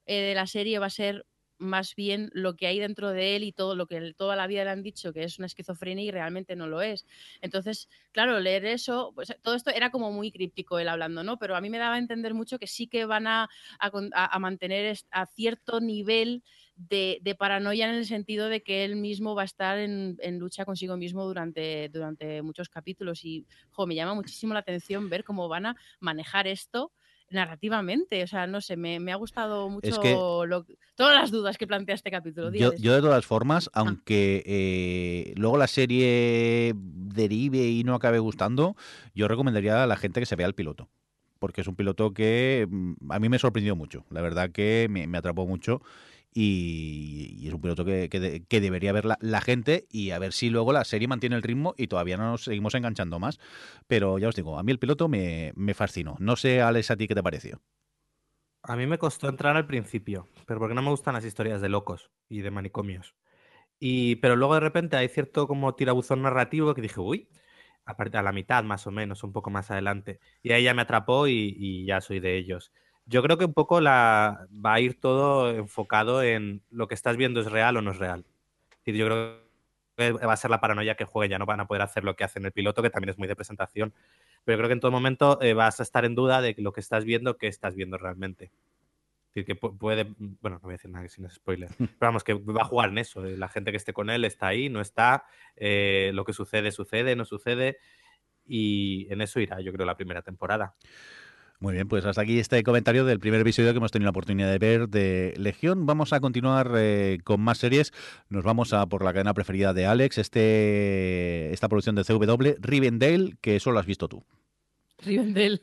eh, 0.07 0.21
de 0.21 0.35
la 0.35 0.47
serie 0.47 0.79
va 0.79 0.87
a 0.87 0.91
ser 0.91 1.27
más 1.59 1.95
bien 1.95 2.31
lo 2.33 2.57
que 2.57 2.67
hay 2.67 2.79
dentro 2.79 3.11
de 3.11 3.37
él 3.37 3.45
y 3.45 3.53
todo 3.53 3.75
lo 3.75 3.87
que 3.87 4.15
toda 4.15 4.37
la 4.37 4.47
vida 4.47 4.65
le 4.65 4.71
han 4.71 4.83
dicho 4.83 5.13
que 5.13 5.25
es 5.25 5.39
una 5.39 5.47
esquizofrenia 5.47 6.05
y 6.05 6.11
realmente 6.11 6.57
no 6.57 6.67
lo 6.67 6.81
es. 6.81 7.05
Entonces, 7.41 7.89
claro, 8.13 8.41
leer 8.41 8.65
eso, 8.65 9.13
pues 9.15 9.35
todo 9.43 9.55
esto 9.55 9.71
era 9.71 9.91
como 9.91 10.13
muy 10.13 10.31
críptico 10.31 10.79
él 10.79 10.89
hablando, 10.89 11.23
¿no? 11.23 11.39
Pero 11.39 11.57
a 11.57 11.61
mí 11.61 11.71
me 11.71 11.79
daba 11.79 11.97
a 11.97 11.99
entender 11.99 12.35
mucho 12.35 12.59
que 12.59 12.67
sí 12.67 12.87
que 12.87 13.05
van 13.05 13.27
a, 13.27 13.49
a, 13.79 14.39
mantener 14.39 14.97
a 15.11 15.27
cierto 15.27 15.81
nivel 15.81 16.43
de, 16.77 17.37
paranoia 17.39 17.89
en 17.89 17.95
el 17.97 18.07
sentido 18.07 18.49
de 18.49 18.63
que 18.63 18.85
él 18.85 18.97
mismo 18.97 19.35
va 19.35 19.43
a 19.43 19.47
estar 19.47 19.79
en, 19.79 20.17
lucha 20.39 20.65
consigo 20.65 20.97
mismo 20.97 21.25
durante, 21.25 21.89
durante 21.89 22.43
muchos 22.43 22.69
capítulos 22.69 23.25
y 23.25 23.47
me 23.87 23.95
llama 23.95 24.15
muchísimo 24.15 24.55
la 24.55 24.61
atención 24.61 25.09
ver 25.09 25.25
cómo 25.25 25.49
van 25.49 25.67
a 25.67 25.77
manejar 26.01 26.47
esto 26.47 26.93
narrativamente. 27.31 28.23
O 28.23 28.27
sea, 28.27 28.47
no 28.47 28.61
sé, 28.61 28.77
me, 28.77 29.13
ha 29.13 29.17
gustado 29.17 29.69
mucho 29.69 30.01
todas 30.97 31.21
las 31.21 31.31
dudas 31.31 31.59
que 31.59 31.67
plantea 31.67 31.95
este 31.95 32.11
capítulo. 32.11 32.53
Yo, 32.53 32.71
de 32.71 33.01
todas 33.01 33.27
formas, 33.27 33.71
ah. 33.73 33.81
aunque 33.81 34.43
eh, 34.47 35.35
luego 35.37 35.59
la 35.59 35.67
serie 35.67 36.75
derive 36.77 37.67
y 37.69 37.85
no 37.85 37.95
acabe 37.95 38.19
gustando, 38.19 38.77
yo 39.15 39.29
recomendaría 39.29 39.83
a 39.83 39.87
la 39.87 39.97
gente 39.97 40.21
que 40.21 40.27
se 40.27 40.37
vea 40.37 40.47
el 40.47 40.55
piloto. 40.55 40.89
Porque 41.39 41.61
es 41.61 41.69
un 41.69 41.77
piloto 41.77 42.13
que 42.13 42.67
mm, 42.69 43.13
a 43.13 43.19
mí 43.21 43.29
me 43.29 43.39
sorprendió 43.39 43.77
mucho. 43.77 44.05
La 44.11 44.21
verdad 44.21 44.51
que 44.51 44.89
me, 44.91 45.07
me 45.07 45.19
atrapó 45.19 45.47
mucho 45.47 45.83
y, 46.35 47.47
es 47.47 47.55
un 47.55 47.61
piloto 47.61 47.85
que, 47.85 48.09
debería 48.49 48.93
ver 48.93 49.05
la, 49.05 49.41
gente 49.41 49.87
y 49.91 50.11
a 50.11 50.19
ver 50.19 50.33
si 50.33 50.51
luego 50.51 50.73
la 50.73 50.85
serie 50.85 51.09
mantiene 51.09 51.37
el 51.37 51.43
ritmo 51.43 51.75
y 51.77 51.89
todavía 51.89 52.17
no 52.17 52.31
nos 52.31 52.45
seguimos 52.45 52.75
enganchando 52.75 53.19
más. 53.19 53.39
Pero 53.87 54.19
ya 54.19 54.29
os 54.29 54.37
digo, 54.37 54.59
a 54.59 54.63
mí 54.63 54.73
el 54.73 54.79
piloto 54.79 55.09
me, 55.09 55.53
me 55.57 55.75
fascinó. 55.75 56.17
No 56.19 56.37
sé, 56.37 56.61
Alex, 56.61 56.91
a 56.91 56.97
ti 56.97 57.09
qué 57.09 57.15
te 57.15 57.23
pareció. 57.23 57.61
A 58.63 58.77
mí 58.77 58.87
me 58.87 58.99
costó 58.99 59.29
entrar 59.29 59.57
al 59.57 59.67
principio, 59.67 60.29
pero 60.47 60.61
porque 60.61 60.75
no 60.75 60.83
me 60.83 60.91
gustan 60.91 61.15
las 61.15 61.25
historias 61.25 61.61
de 61.61 61.69
locos 61.69 62.11
y 62.29 62.41
de 62.41 62.51
manicomios. 62.51 63.15
Y, 63.81 64.17
pero 64.17 64.37
luego 64.37 64.55
de 64.55 64.61
repente 64.61 64.97
hay 64.97 65.09
cierto 65.09 65.47
como 65.47 65.75
tirabuzón 65.75 66.23
narrativo 66.23 66.75
que 66.75 66.83
dije, 66.83 67.01
uy, 67.01 67.29
a 67.85 68.23
la 68.23 68.33
mitad 68.33 68.65
más 68.65 68.87
o 68.87 68.91
menos, 68.91 69.25
un 69.25 69.33
poco 69.33 69.51
más 69.51 69.71
adelante. 69.71 70.21
Y 70.43 70.53
ahí 70.53 70.65
ya 70.65 70.75
me 70.75 70.83
atrapó 70.83 71.27
y 71.27 71.87
ya 71.87 72.01
soy 72.01 72.21
de 72.21 72.37
ellos. 72.37 72.73
Yo 73.09 73.23
creo 73.23 73.39
que 73.39 73.47
un 73.47 73.55
poco 73.55 73.81
la, 73.81 74.47
va 74.65 74.75
a 74.75 74.81
ir 74.81 75.01
todo 75.01 75.51
enfocado 75.51 76.23
en 76.23 76.63
lo 76.71 76.89
que 76.89 76.95
estás 76.95 77.17
viendo 77.17 77.41
es 77.41 77.51
real 77.51 77.79
o 77.79 77.83
no 77.83 77.93
es 77.93 77.99
real. 77.99 78.27
yo 78.85 79.07
creo 79.07 79.49
que 79.97 80.13
va 80.13 80.33
a 80.35 80.37
ser 80.37 80.51
la 80.51 80.61
paranoia 80.61 80.95
que 80.95 81.07
juegue, 81.07 81.31
ya 81.31 81.39
no 81.39 81.47
van 81.47 81.61
a 81.61 81.67
poder 81.67 81.83
hacer 81.83 82.05
lo 82.05 82.15
que 82.17 82.25
hacen 82.25 82.45
el 82.45 82.53
piloto, 82.53 82.83
que 82.83 82.91
también 82.91 83.09
es 83.09 83.19
muy 83.19 83.27
de 83.27 83.35
presentación. 83.35 83.95
Pero 84.45 84.59
creo 84.59 84.69
que 84.69 84.75
en 84.75 84.81
todo 84.81 84.93
momento 84.93 85.41
eh, 85.41 85.55
vas 85.55 85.81
a 85.81 85.85
estar 85.85 86.05
en 86.05 86.15
duda 86.15 86.43
de 86.43 86.55
lo 86.59 86.73
que 86.73 86.81
estás 86.81 87.05
viendo, 87.05 87.39
qué 87.39 87.47
estás 87.47 87.75
viendo 87.75 87.97
realmente. 87.97 88.53
Es 89.29 89.35
decir, 89.35 89.47
que 89.47 89.55
puede, 89.57 90.05
bueno, 90.19 90.57
no 90.57 90.61
voy 90.61 90.73
a 90.73 90.77
decir 90.77 90.91
nada 90.91 91.09
sin 91.09 91.29
spoiler, 91.31 91.71
pero 91.79 91.97
vamos, 91.99 92.25
que 92.25 92.35
va 92.35 92.61
a 92.61 92.67
jugar 92.67 92.91
en 92.91 92.99
eso. 92.99 93.25
Eh, 93.25 93.39
la 93.39 93.49
gente 93.49 93.71
que 93.71 93.79
esté 93.79 93.95
con 93.95 94.11
él 94.11 94.27
está 94.27 94.49
ahí, 94.49 94.69
no 94.69 94.83
está, 94.83 95.25
eh, 95.57 96.11
lo 96.13 96.27
que 96.27 96.35
sucede, 96.35 96.73
sucede, 96.73 97.17
no 97.17 97.25
sucede, 97.25 97.79
y 98.47 99.07
en 99.11 99.23
eso 99.23 99.41
irá, 99.41 99.61
yo 99.61 99.73
creo, 99.73 99.87
la 99.87 99.97
primera 99.97 100.21
temporada. 100.21 100.75
Muy 101.61 101.75
bien, 101.75 101.89
pues 101.89 102.05
hasta 102.05 102.23
aquí 102.23 102.39
este 102.39 102.63
comentario 102.63 103.05
del 103.05 103.19
primer 103.19 103.41
episodio 103.41 103.73
que 103.73 103.79
hemos 103.79 103.91
tenido 103.91 104.07
la 104.07 104.11
oportunidad 104.11 104.49
de 104.49 104.59
ver 104.59 104.89
de 104.89 105.35
Legión. 105.37 105.87
Vamos 105.87 106.13
a 106.13 106.21
continuar 106.21 106.71
eh, 106.77 107.19
con 107.25 107.41
más 107.41 107.59
series. 107.59 107.93
Nos 108.29 108.45
vamos 108.45 108.73
a 108.73 108.87
por 108.87 109.05
la 109.05 109.13
cadena 109.13 109.35
preferida 109.35 109.75
de 109.75 109.85
Alex, 109.85 110.19
este 110.19 111.53
esta 111.53 111.69
producción 111.69 111.97
de 111.97 112.05
CW, 112.05 112.61
Rivendale, 112.61 113.35
que 113.41 113.57
eso 113.57 113.73
lo 113.73 113.81
has 113.81 113.87
visto 113.87 114.09
tú. 114.09 114.25
Rivendale. 114.99 115.61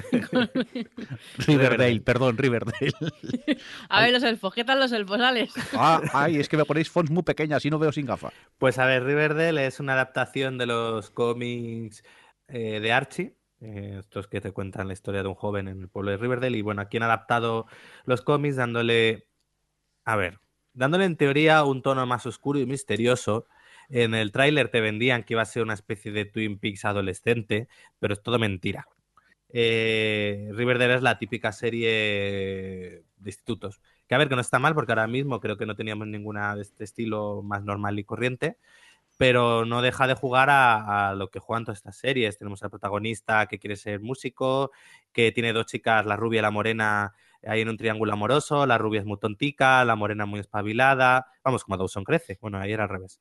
Riverdale, 1.38 2.00
perdón, 2.00 2.38
Riverdale. 2.38 2.92
A 3.88 4.02
ver, 4.02 4.12
los 4.12 4.22
elfos, 4.22 4.54
¿qué 4.54 4.64
tal 4.64 4.78
los 4.78 4.92
elfos, 4.92 5.20
Alex? 5.20 5.52
Ah, 5.74 6.00
ay, 6.12 6.36
es 6.36 6.48
que 6.48 6.56
me 6.56 6.64
ponéis 6.64 6.90
fonts 6.90 7.10
muy 7.10 7.24
pequeñas 7.24 7.64
y 7.64 7.70
no 7.70 7.80
veo 7.80 7.90
sin 7.90 8.06
gafa. 8.06 8.32
Pues 8.58 8.78
a 8.78 8.86
ver, 8.86 9.04
Riverdale 9.04 9.66
es 9.66 9.80
una 9.80 9.94
adaptación 9.94 10.58
de 10.58 10.66
los 10.66 11.10
cómics 11.10 12.04
eh, 12.48 12.78
de 12.80 12.92
Archie 12.92 13.37
eh, 13.60 13.96
estos 13.98 14.28
que 14.28 14.40
te 14.40 14.52
cuentan 14.52 14.86
la 14.86 14.92
historia 14.92 15.22
de 15.22 15.28
un 15.28 15.34
joven 15.34 15.68
en 15.68 15.80
el 15.80 15.88
pueblo 15.88 16.10
de 16.10 16.16
Riverdale. 16.16 16.56
Y 16.58 16.62
bueno, 16.62 16.82
aquí 16.82 16.96
han 16.96 17.02
adaptado 17.04 17.66
los 18.04 18.22
cómics 18.22 18.56
dándole, 18.56 19.26
a 20.04 20.16
ver, 20.16 20.40
dándole 20.74 21.04
en 21.04 21.16
teoría 21.16 21.64
un 21.64 21.82
tono 21.82 22.06
más 22.06 22.26
oscuro 22.26 22.58
y 22.58 22.66
misterioso. 22.66 23.46
En 23.88 24.14
el 24.14 24.32
tráiler 24.32 24.68
te 24.70 24.80
vendían 24.80 25.24
que 25.24 25.34
iba 25.34 25.42
a 25.42 25.46
ser 25.46 25.62
una 25.62 25.74
especie 25.74 26.12
de 26.12 26.24
Twin 26.24 26.58
Peaks 26.58 26.84
adolescente, 26.84 27.68
pero 27.98 28.14
es 28.14 28.22
todo 28.22 28.38
mentira. 28.38 28.86
Eh, 29.50 30.50
Riverdale 30.52 30.94
es 30.94 31.02
la 31.02 31.18
típica 31.18 31.52
serie 31.52 31.88
de 33.16 33.30
institutos. 33.30 33.80
Que 34.06 34.14
a 34.14 34.18
ver, 34.18 34.28
que 34.28 34.34
no 34.36 34.40
está 34.40 34.58
mal 34.58 34.74
porque 34.74 34.92
ahora 34.92 35.06
mismo 35.06 35.40
creo 35.40 35.56
que 35.56 35.66
no 35.66 35.74
teníamos 35.76 36.06
ninguna 36.06 36.54
de 36.54 36.62
este 36.62 36.84
estilo 36.84 37.42
más 37.42 37.64
normal 37.64 37.98
y 37.98 38.04
corriente 38.04 38.58
pero 39.18 39.66
no 39.66 39.82
deja 39.82 40.06
de 40.06 40.14
jugar 40.14 40.48
a, 40.50 41.12
lo 41.14 41.28
que 41.28 41.40
juegan 41.40 41.64
todas 41.64 41.78
estas 41.78 41.96
series. 41.96 42.38
Tenemos 42.38 42.62
al 42.62 42.70
protagonista 42.70 43.46
que 43.46 43.58
quiere 43.58 43.76
ser 43.76 44.00
músico, 44.00 44.70
que 45.12 45.32
tiene 45.32 45.52
dos 45.52 45.66
chicas, 45.66 46.06
la 46.06 46.16
rubia 46.16 46.38
y 46.38 46.42
la 46.42 46.52
morena, 46.52 47.14
ahí 47.44 47.60
en 47.60 47.68
un 47.68 47.76
triángulo 47.76 48.12
amoroso, 48.12 48.64
la 48.64 48.78
rubia 48.78 49.00
es 49.00 49.06
muy 49.06 49.18
tontica, 49.18 49.84
la 49.84 49.96
morena 49.96 50.24
muy 50.24 50.40
espabilada, 50.40 51.26
vamos, 51.44 51.64
como 51.64 51.76
Dawson 51.76 52.04
crece, 52.04 52.38
bueno, 52.40 52.58
ahí 52.58 52.72
era 52.72 52.84
al 52.84 52.90
revés. 52.90 53.20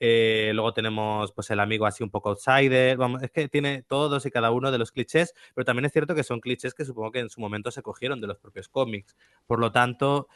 Eh, 0.00 0.52
luego 0.54 0.72
tenemos 0.72 1.32
pues 1.32 1.50
el 1.50 1.58
amigo 1.58 1.84
así 1.86 2.04
un 2.04 2.10
poco 2.10 2.28
outsider, 2.28 2.96
vamos, 2.96 3.22
es 3.22 3.30
que 3.32 3.48
tiene 3.48 3.82
todos 3.82 4.26
y 4.26 4.30
cada 4.30 4.50
uno 4.52 4.70
de 4.70 4.78
los 4.78 4.92
clichés, 4.92 5.34
pero 5.54 5.64
también 5.64 5.86
es 5.86 5.92
cierto 5.92 6.14
que 6.14 6.22
son 6.22 6.40
clichés 6.40 6.74
que 6.74 6.84
supongo 6.84 7.10
que 7.10 7.20
en 7.20 7.30
su 7.30 7.40
momento 7.40 7.70
se 7.70 7.82
cogieron 7.82 8.20
de 8.20 8.26
los 8.28 8.38
propios 8.38 8.68
cómics. 8.68 9.16
Por 9.46 9.58
lo 9.58 9.72
tanto, 9.72 10.28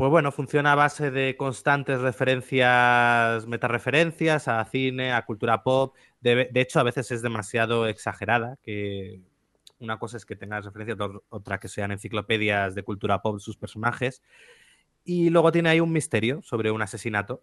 pues 0.00 0.10
bueno, 0.10 0.32
funciona 0.32 0.72
a 0.72 0.76
base 0.76 1.10
de 1.10 1.36
constantes 1.36 2.00
referencias, 2.00 3.46
metareferencias 3.46 4.48
a 4.48 4.64
cine, 4.64 5.12
a 5.12 5.26
cultura 5.26 5.62
pop. 5.62 5.94
De, 6.22 6.48
hecho, 6.54 6.80
a 6.80 6.84
veces 6.84 7.10
es 7.10 7.20
demasiado 7.20 7.86
exagerada, 7.86 8.56
que 8.62 9.20
una 9.78 9.98
cosa 9.98 10.16
es 10.16 10.24
que 10.24 10.36
tengas 10.36 10.64
referencias, 10.64 10.96
otra 11.28 11.60
que 11.60 11.68
sean 11.68 11.92
enciclopedias 11.92 12.74
de 12.74 12.82
cultura 12.82 13.20
pop 13.20 13.40
sus 13.40 13.58
personajes. 13.58 14.22
Y 15.04 15.28
luego 15.28 15.52
tiene 15.52 15.68
ahí 15.68 15.80
un 15.80 15.92
misterio 15.92 16.40
sobre 16.40 16.70
un 16.70 16.80
asesinato 16.80 17.42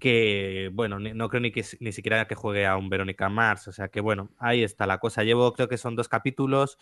que, 0.00 0.72
bueno, 0.72 0.98
no 0.98 1.28
creo 1.28 1.40
ni, 1.40 1.52
que, 1.52 1.64
ni 1.78 1.92
siquiera 1.92 2.26
que 2.26 2.34
juegue 2.34 2.66
a 2.66 2.76
un 2.76 2.90
Verónica 2.90 3.28
Mars. 3.28 3.68
O 3.68 3.72
sea 3.72 3.86
que, 3.86 4.00
bueno, 4.00 4.30
ahí 4.38 4.64
está 4.64 4.88
la 4.88 4.98
cosa. 4.98 5.22
Llevo, 5.22 5.52
creo 5.52 5.68
que 5.68 5.78
son 5.78 5.94
dos 5.94 6.08
capítulos 6.08 6.78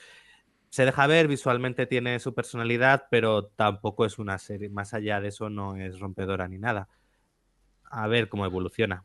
se 0.71 0.85
deja 0.85 1.07
ver, 1.07 1.29
visualmente 1.29 1.87
tiene 1.87 2.19
su 2.21 2.35
personalidad, 2.35 3.07
pero 3.11 3.47
tampoco 3.47 4.05
es 4.05 4.19
una 4.19 4.39
serie, 4.39 4.69
más 4.69 4.95
allá 4.95 5.21
de 5.21 5.29
eso 5.29 5.51
no 5.51 5.77
es 5.77 5.99
rompedora 5.99 6.49
ni 6.49 6.59
nada. 6.59 6.89
A 7.91 8.07
ver 8.07 8.29
cómo 8.29 8.45
evoluciona. 8.45 9.05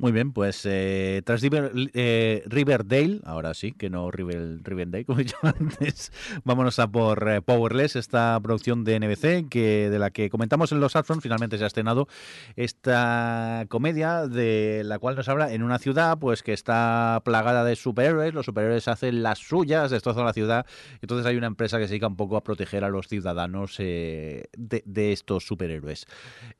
Muy 0.00 0.12
bien, 0.12 0.32
pues 0.32 0.64
eh, 0.64 1.22
tras 1.24 1.42
eh, 1.42 2.44
Riverdale, 2.46 3.20
ahora 3.24 3.52
sí, 3.52 3.72
que 3.72 3.90
no 3.90 4.12
River, 4.12 4.60
Riverdale, 4.62 5.04
como 5.06 5.18
he 5.18 5.24
dicho 5.24 5.36
antes, 5.42 6.12
vámonos 6.44 6.78
a 6.78 6.86
por 6.86 7.28
eh, 7.28 7.42
Powerless, 7.42 7.96
esta 7.96 8.38
producción 8.40 8.84
de 8.84 9.00
NBC, 9.00 9.48
que 9.48 9.90
de 9.90 9.98
la 9.98 10.10
que 10.10 10.30
comentamos 10.30 10.70
en 10.70 10.78
los 10.78 10.94
Upfront, 10.94 11.20
finalmente 11.20 11.58
se 11.58 11.64
ha 11.64 11.66
estrenado 11.66 12.06
esta 12.54 13.66
comedia 13.68 14.28
de 14.28 14.82
la 14.84 15.00
cual 15.00 15.16
nos 15.16 15.28
habla 15.28 15.52
en 15.52 15.64
una 15.64 15.80
ciudad 15.80 16.16
pues 16.20 16.44
que 16.44 16.52
está 16.52 17.20
plagada 17.24 17.64
de 17.64 17.74
superhéroes, 17.74 18.34
los 18.34 18.46
superhéroes 18.46 18.86
hacen 18.86 19.24
las 19.24 19.40
suyas, 19.40 19.90
destrozan 19.90 20.24
la 20.24 20.32
ciudad, 20.32 20.64
entonces 21.02 21.26
hay 21.26 21.36
una 21.36 21.48
empresa 21.48 21.76
que 21.78 21.86
se 21.86 21.94
dedica 21.94 22.06
un 22.06 22.14
poco 22.14 22.36
a 22.36 22.44
proteger 22.44 22.84
a 22.84 22.88
los 22.88 23.08
ciudadanos 23.08 23.78
de, 23.78 24.48
estos 24.94 25.44
superhéroes. 25.44 26.06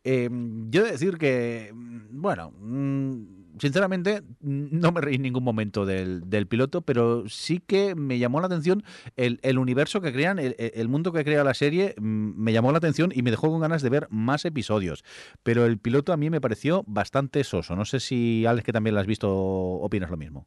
yo 0.02 0.10
he 0.10 0.84
de 0.84 0.90
decir 0.90 1.18
que, 1.18 1.72
bueno... 2.10 2.50
Mm, 2.58 3.27
sinceramente, 3.58 4.22
no 4.40 4.92
me 4.92 5.00
reí 5.00 5.16
en 5.16 5.22
ningún 5.22 5.44
momento 5.44 5.86
del, 5.86 6.46
piloto, 6.48 6.82
pero 6.82 7.28
sí 7.28 7.60
que 7.60 7.94
me 7.94 8.18
llamó 8.18 8.40
la 8.40 8.46
atención 8.46 8.84
el, 9.16 9.58
universo 9.58 10.00
que 10.00 10.12
crean, 10.12 10.38
el, 10.38 10.88
mundo 10.88 11.12
que 11.12 11.24
crea 11.24 11.44
la 11.44 11.54
serie, 11.54 11.94
me 11.98 12.52
llamó 12.52 12.72
la 12.72 12.78
atención 12.78 13.12
y 13.14 13.22
me 13.22 13.30
dejó 13.30 13.50
con 13.50 13.60
ganas 13.60 13.82
de 13.82 13.90
ver 13.90 14.08
más 14.10 14.44
episodios. 14.44 15.04
Pero 15.42 15.66
el 15.66 15.78
piloto 15.78 16.12
a 16.12 16.16
mí 16.16 16.30
me 16.30 16.40
pareció 16.40 16.84
bastante 16.86 17.44
soso. 17.44 17.76
No 17.76 17.84
sé 17.84 18.00
si, 18.00 18.46
Alex, 18.46 18.64
que 18.64 18.72
también 18.72 18.94
lo 18.94 19.00
has 19.00 19.06
visto, 19.06 19.30
opinas 19.30 20.10
lo 20.10 20.16
mismo. 20.16 20.46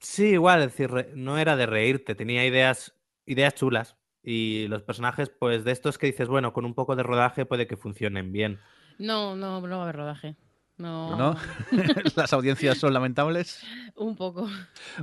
Sí, 0.00 0.30
igual, 0.30 0.60
es 0.62 0.76
decir, 0.76 1.12
no 1.14 1.38
era 1.38 1.56
de 1.56 1.66
reírte, 1.66 2.14
tenía 2.14 2.46
ideas, 2.46 2.94
ideas 3.26 3.54
chulas. 3.54 3.96
Y 4.22 4.66
los 4.68 4.82
personajes, 4.82 5.28
pues 5.28 5.64
de 5.64 5.72
estos 5.72 5.98
que 5.98 6.06
dices, 6.06 6.28
bueno, 6.28 6.52
con 6.52 6.64
un 6.64 6.74
poco 6.74 6.96
de 6.96 7.02
rodaje 7.02 7.44
puede 7.44 7.66
que 7.66 7.76
funcionen 7.76 8.32
bien. 8.32 8.58
No, 8.98 9.36
no, 9.36 9.60
no 9.60 9.76
va 9.76 9.80
a 9.80 9.82
haber 9.82 9.96
rodaje. 9.96 10.36
No. 10.76 11.36
¿Las 12.16 12.32
audiencias 12.32 12.78
son 12.78 12.92
lamentables? 12.92 13.64
Un 13.96 14.16
poco. 14.16 14.48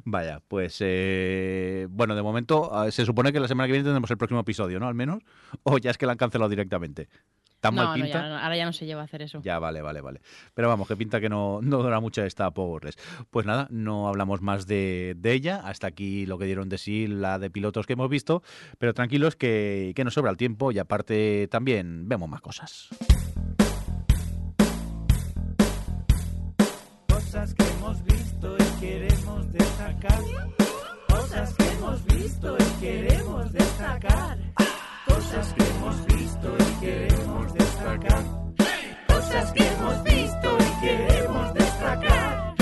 Vaya, 0.03 0.41
pues 0.47 0.78
eh, 0.82 1.88
bueno, 1.89 2.13
de 2.15 2.22
momento 2.22 2.69
ah, 2.74 2.91
se 2.91 3.05
supone 3.05 3.32
que 3.32 3.39
la 3.39 3.47
semana 3.47 3.67
que 3.67 3.72
viene 3.74 3.86
tendremos 3.86 4.11
el 4.11 4.17
próximo 4.17 4.41
episodio, 4.41 4.80
¿no? 4.80 4.88
Al 4.88 4.95
menos. 4.95 5.24
O 5.63 5.78
ya 5.78 5.91
es 5.91 5.97
que 5.97 6.05
la 6.05 6.11
han 6.13 6.17
cancelado 6.17 6.49
directamente. 6.49 7.07
¿Tan 7.61 7.76
no, 7.76 7.84
mal 7.86 7.97
no, 7.99 8.03
pinta? 8.03 8.22
ya- 8.22 8.43
ahora 8.43 8.57
ya 8.57 8.65
no 8.65 8.74
se 8.74 8.86
lleva 8.88 9.01
a 9.01 9.05
hacer 9.05 9.22
eso. 9.22 9.39
Ya, 9.43 9.59
vale, 9.59 9.82
vale, 9.84 10.01
vale. 10.01 10.22
Pero 10.55 10.67
vamos, 10.67 10.88
que 10.88 10.97
pinta 10.97 11.22
que 11.22 11.30
no, 11.30 11.59
no 11.61 11.78
dura 11.84 11.99
mucho 11.99 12.24
esta 12.24 12.49
Powerless. 12.51 12.95
Pues 13.30 13.45
nada, 13.45 13.67
no 13.69 14.07
hablamos 14.07 14.41
más 14.41 14.65
de, 14.65 15.13
de 15.15 15.32
ella. 15.34 15.61
Hasta 15.63 15.86
aquí 15.88 16.26
lo 16.26 16.38
que 16.39 16.45
dieron 16.45 16.69
de 16.69 16.80
sí 16.80 17.05
la 17.07 17.38
de 17.39 17.49
pilotos 17.51 17.86
que 17.86 17.93
hemos 17.93 18.09
visto. 18.09 18.41
Pero 18.80 18.93
tranquilos 18.95 19.36
que, 19.36 19.93
que 19.95 20.03
nos 20.03 20.15
sobra 20.15 20.32
el 20.32 20.38
tiempo 20.38 20.72
y 20.72 20.80
aparte 20.80 21.47
también 21.51 22.09
vemos 22.09 22.28
más 22.28 22.41
cosas. 22.41 22.89
Cosas 27.32 27.53
que 27.53 27.63
hemos 27.63 28.03
visto 28.03 28.57
y 28.59 28.79
queremos 28.82 29.53
destacar. 29.53 30.19
Cosas 31.07 31.53
que 31.53 31.63
hemos 31.63 32.05
visto 32.05 32.57
y 32.59 32.82
queremos 32.82 33.53
destacar. 33.53 34.38
Cosas 35.07 35.53
que 35.53 35.63
hemos 35.63 36.05
visto 36.07 36.57
y 36.59 36.79
queremos 36.82 37.53
destacar. 37.53 38.23
Cosas 39.07 39.51
que 39.53 39.63
hemos 39.65 40.03
visto 40.03 40.57
y 40.59 40.82
queremos 40.86 41.53
destacar. 41.53 42.55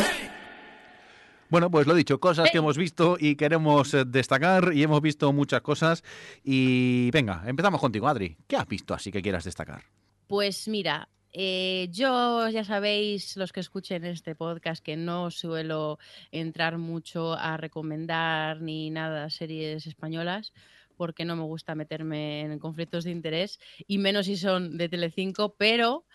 Bueno, 1.49 1.71
pues 1.71 1.87
lo 1.87 1.95
dicho, 1.95 2.19
cosas 2.19 2.51
que 2.51 2.59
hemos 2.59 2.77
visto 2.77 3.17
y 3.19 3.35
queremos 3.37 3.91
eh, 3.95 4.05
destacar 4.05 4.71
y 4.75 4.83
hemos 4.83 5.01
visto 5.01 5.33
muchas 5.33 5.61
cosas. 5.61 6.03
Y 6.43 7.09
venga, 7.09 7.41
empezamos 7.47 7.81
contigo, 7.81 8.07
Adri. 8.07 8.37
¿Qué 8.47 8.55
has 8.55 8.67
visto 8.67 8.93
así 8.93 9.11
que 9.11 9.23
quieras 9.23 9.45
destacar? 9.45 9.81
Pues 10.27 10.67
mira, 10.67 11.09
eh, 11.31 11.87
yo 11.91 12.49
ya 12.49 12.63
sabéis, 12.63 13.37
los 13.37 13.51
que 13.51 13.59
escuchen 13.59 14.05
este 14.05 14.35
podcast, 14.35 14.83
que 14.83 14.97
no 14.97 15.31
suelo 15.31 15.99
entrar 16.31 16.77
mucho 16.77 17.33
a 17.33 17.57
recomendar 17.57 18.61
ni 18.61 18.89
nada 18.89 19.29
series 19.29 19.85
españolas 19.85 20.53
porque 20.97 21.23
no 21.23 21.37
me 21.37 21.43
gusta 21.43 21.75
meterme 21.75 22.41
en 22.41 22.59
conflictos 22.59 23.05
de 23.05 23.11
interés 23.11 23.57
y 23.87 23.99
menos 23.99 24.25
si 24.25 24.35
son 24.35 24.77
de 24.77 24.89
Telecinco, 24.89 25.55
pero 25.55 26.05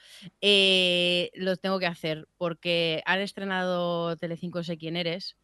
eh, 0.42 1.30
lo 1.34 1.56
tengo 1.56 1.78
que 1.78 1.86
hacer 1.86 2.28
porque 2.36 3.02
han 3.06 3.20
estrenado 3.20 4.14
Telecinco 4.18 4.62
Sé 4.62 4.76
quién 4.76 4.96
eres, 4.96 5.38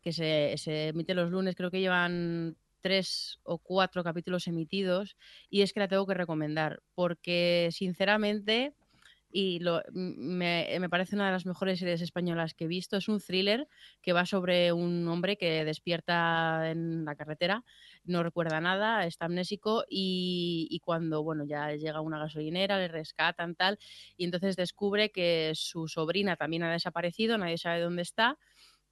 que 0.00 0.12
se, 0.12 0.54
se 0.56 0.88
emite 0.88 1.14
los 1.14 1.30
lunes, 1.30 1.54
creo 1.54 1.70
que 1.70 1.80
llevan 1.80 2.56
tres 2.80 3.38
o 3.44 3.58
cuatro 3.58 4.02
capítulos 4.02 4.48
emitidos 4.48 5.16
y 5.48 5.62
es 5.62 5.72
que 5.72 5.78
la 5.78 5.86
tengo 5.86 6.04
que 6.04 6.14
recomendar 6.14 6.82
porque 6.94 7.68
sinceramente 7.70 8.74
y 9.32 9.58
lo, 9.60 9.82
me, 9.92 10.76
me 10.78 10.88
parece 10.90 11.16
una 11.16 11.26
de 11.26 11.32
las 11.32 11.46
mejores 11.46 11.78
series 11.78 12.00
españolas 12.02 12.54
que 12.54 12.64
he 12.64 12.68
visto. 12.68 12.96
Es 12.96 13.08
un 13.08 13.20
thriller 13.20 13.66
que 14.02 14.12
va 14.12 14.26
sobre 14.26 14.72
un 14.72 15.08
hombre 15.08 15.36
que 15.36 15.64
despierta 15.64 16.70
en 16.70 17.04
la 17.04 17.16
carretera, 17.16 17.64
no 18.04 18.22
recuerda 18.22 18.60
nada, 18.60 19.06
está 19.06 19.26
amnésico 19.26 19.84
y, 19.88 20.68
y 20.70 20.80
cuando 20.80 21.22
bueno 21.22 21.44
ya 21.44 21.72
llega 21.74 22.00
una 22.00 22.18
gasolinera, 22.18 22.78
le 22.78 22.88
rescatan 22.88 23.54
tal 23.54 23.78
y 24.16 24.24
entonces 24.24 24.56
descubre 24.56 25.10
que 25.10 25.52
su 25.54 25.88
sobrina 25.88 26.36
también 26.36 26.62
ha 26.64 26.72
desaparecido, 26.72 27.38
nadie 27.38 27.58
sabe 27.58 27.80
dónde 27.80 28.02
está. 28.02 28.38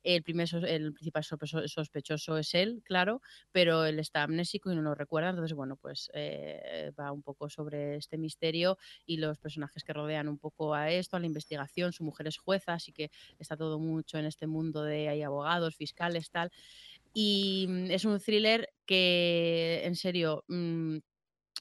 El, 0.02 0.22
primer, 0.22 0.48
el 0.66 0.92
principal 0.92 1.22
sospecho- 1.24 1.68
sospechoso 1.68 2.38
es 2.38 2.54
él, 2.54 2.82
claro, 2.84 3.20
pero 3.52 3.84
él 3.84 3.98
está 3.98 4.22
amnésico 4.22 4.70
y 4.72 4.74
no 4.76 4.82
lo 4.82 4.94
recuerda. 4.94 5.30
Entonces, 5.30 5.54
bueno, 5.56 5.76
pues 5.76 6.10
eh, 6.14 6.92
va 6.98 7.12
un 7.12 7.22
poco 7.22 7.48
sobre 7.50 7.96
este 7.96 8.18
misterio 8.18 8.78
y 9.06 9.18
los 9.18 9.38
personajes 9.38 9.84
que 9.84 9.92
rodean 9.92 10.28
un 10.28 10.38
poco 10.38 10.74
a 10.74 10.90
esto, 10.90 11.16
a 11.16 11.20
la 11.20 11.26
investigación. 11.26 11.92
Su 11.92 12.04
mujer 12.04 12.26
es 12.28 12.38
jueza, 12.38 12.74
así 12.74 12.92
que 12.92 13.10
está 13.38 13.56
todo 13.56 13.78
mucho 13.78 14.18
en 14.18 14.26
este 14.26 14.46
mundo 14.46 14.82
de 14.84 15.08
hay 15.08 15.22
abogados, 15.22 15.76
fiscales, 15.76 16.30
tal. 16.30 16.50
Y 17.12 17.66
mm, 17.68 17.90
es 17.90 18.04
un 18.04 18.18
thriller 18.20 18.68
que, 18.86 19.82
en 19.84 19.96
serio, 19.96 20.44
mm, 20.48 20.98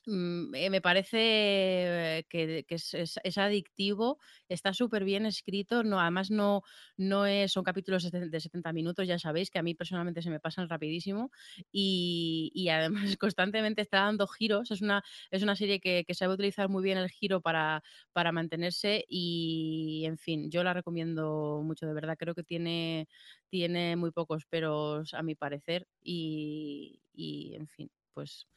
me 0.06 0.82
parece 0.82 2.26
que, 2.30 2.66
que 2.68 2.76
es, 2.76 3.38
adictivo, 3.38 4.20
está 4.47 4.74
súper 4.74 5.04
bien 5.04 5.26
escrito, 5.26 5.84
no, 5.84 6.00
además 6.00 6.32
no, 6.32 6.64
no 6.97 7.26
es, 7.26 7.52
son 7.52 7.64
capítulos 7.64 8.04
de 8.04 8.10
70 8.10 8.30
de 8.30 8.39
70 8.39 8.74
minutos, 8.74 9.08
ya 9.08 9.20
sabéis 9.20 9.52
que 9.52 9.60
a 9.60 9.64
mí 9.64 9.76
personalmente 9.76 10.22
se 10.22 10.30
me 10.30 10.39
pasan 10.39 10.70
rapidísimo 10.70 11.32
y, 11.72 12.52
y 12.54 12.70
además 12.70 13.04
constantemente 13.20 13.82
está 13.82 14.02
dando 14.02 14.28
giros, 14.28 14.72
es 14.72 14.82
una, 14.82 15.04
es 15.32 15.43
una 15.43 15.56
serie 15.56 15.80
que, 15.80 16.04
que 16.06 16.14
sabe 16.14 16.34
utilizar 16.34 16.70
muy 16.70 16.84
bien 16.84 16.97
el 16.97 17.10
giro 17.10 17.41
para, 17.41 17.84
para 18.14 18.32
mantenerse 18.32 19.06
y 19.08 20.04
en 20.06 20.18
fin, 20.18 20.50
yo 20.50 20.64
la 20.64 20.74
recomiendo 20.74 21.62
mucho, 21.64 21.86
de 21.88 21.93
verdad, 21.93 22.18
creo 22.18 22.36
que 22.36 22.43
tiene, 22.43 23.08
tiene 23.50 23.95
muy 23.95 24.12
pocos 24.12 24.45
peros 24.45 25.14
a 25.14 25.24
mi 25.24 25.36
parecer 25.36 25.88
y, 26.02 27.02
y 27.14 27.56
en 27.56 27.68
fin, 27.68 27.91
pues 28.14 28.47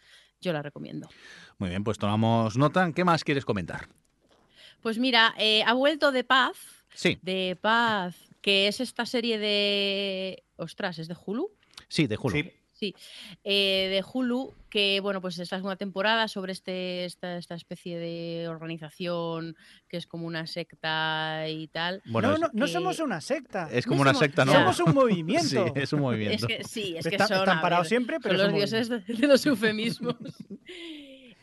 yo 0.40 0.53
la 0.53 0.62
recomiendo. 0.62 1.09
Muy 1.59 1.68
bien, 1.70 1.84
pues 1.84 1.98
tomamos 1.98 2.57
nota. 2.57 2.90
¿Qué 2.92 3.05
más 3.05 3.24
quieres 3.24 3.44
comentar? 3.44 3.88
Pues 4.80 4.98
mira, 4.98 5.34
eh, 5.38 5.62
ha 5.64 5.74
vuelto 5.74 6.11
de 6.12 6.24
Paz, 6.24 6.57
Sí, 6.94 7.18
de 7.22 7.57
Paz, 7.61 8.16
que 8.40 8.68
es 8.68 8.80
esta 8.80 9.07
serie 9.07 9.38
de... 9.38 10.42
Ostras, 10.57 10.98
¿es 10.98 11.09
de 11.09 11.16
Hulu? 11.24 11.50
sí, 11.88 12.07
de 12.07 12.16
Hulu. 12.20 12.36
Sí. 12.36 12.53
Sí, 12.83 12.97
eh, 13.45 13.87
de 13.93 14.05
Hulu, 14.12 14.53
que 14.68 14.99
bueno, 14.99 15.20
pues 15.20 15.39
es 15.39 15.53
la 15.53 15.59
segunda 15.59 15.76
temporada 15.76 16.26
sobre 16.26 16.51
este, 16.51 17.05
esta, 17.05 17.37
esta 17.39 17.55
especie 17.55 17.97
de 17.97 18.49
organización 18.49 19.55
que 19.89 19.99
es 19.99 20.09
como 20.09 20.26
una 20.26 20.49
secta 20.49 21.45
y 21.49 21.68
tal. 21.68 22.03
Bueno, 22.07 22.33
no, 22.33 22.39
no, 22.39 22.51
no 22.53 22.66
somos 22.66 22.99
una 22.99 23.20
secta. 23.20 23.68
es 23.70 23.87
no 23.87 23.91
como 23.91 24.03
una 24.03 24.14
somos- 24.14 24.18
secta, 24.18 24.45
¿no? 24.45 24.53
Somos 24.53 24.80
un 24.80 24.95
movimiento. 24.97 25.47
Sí, 25.49 25.72
es 25.76 25.93
un 25.93 26.01
movimiento. 26.01 26.49
Es 26.49 26.57
que 26.59 26.64
sí, 26.64 26.97
es 26.97 27.05
que 27.07 27.14
Está- 27.14 27.28
son, 27.28 27.37
están 27.39 27.61
parados 27.61 27.87
siempre, 27.87 28.18
pero 28.18 28.37
son 28.37 28.47
los 28.51 28.55
dioses 28.57 28.89
de, 28.89 28.99
de 28.99 29.26
los 29.28 29.47
eufemismos. 29.47 30.16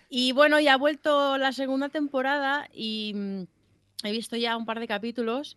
y 0.10 0.34
bueno, 0.34 0.60
ya 0.60 0.74
ha 0.74 0.78
vuelto 0.78 1.38
la 1.38 1.54
segunda 1.54 1.88
temporada 1.88 2.68
y 2.74 3.14
mm, 3.16 3.44
he 4.04 4.12
visto 4.12 4.36
ya 4.36 4.58
un 4.58 4.66
par 4.66 4.82
de 4.82 4.88
capítulos 4.88 5.56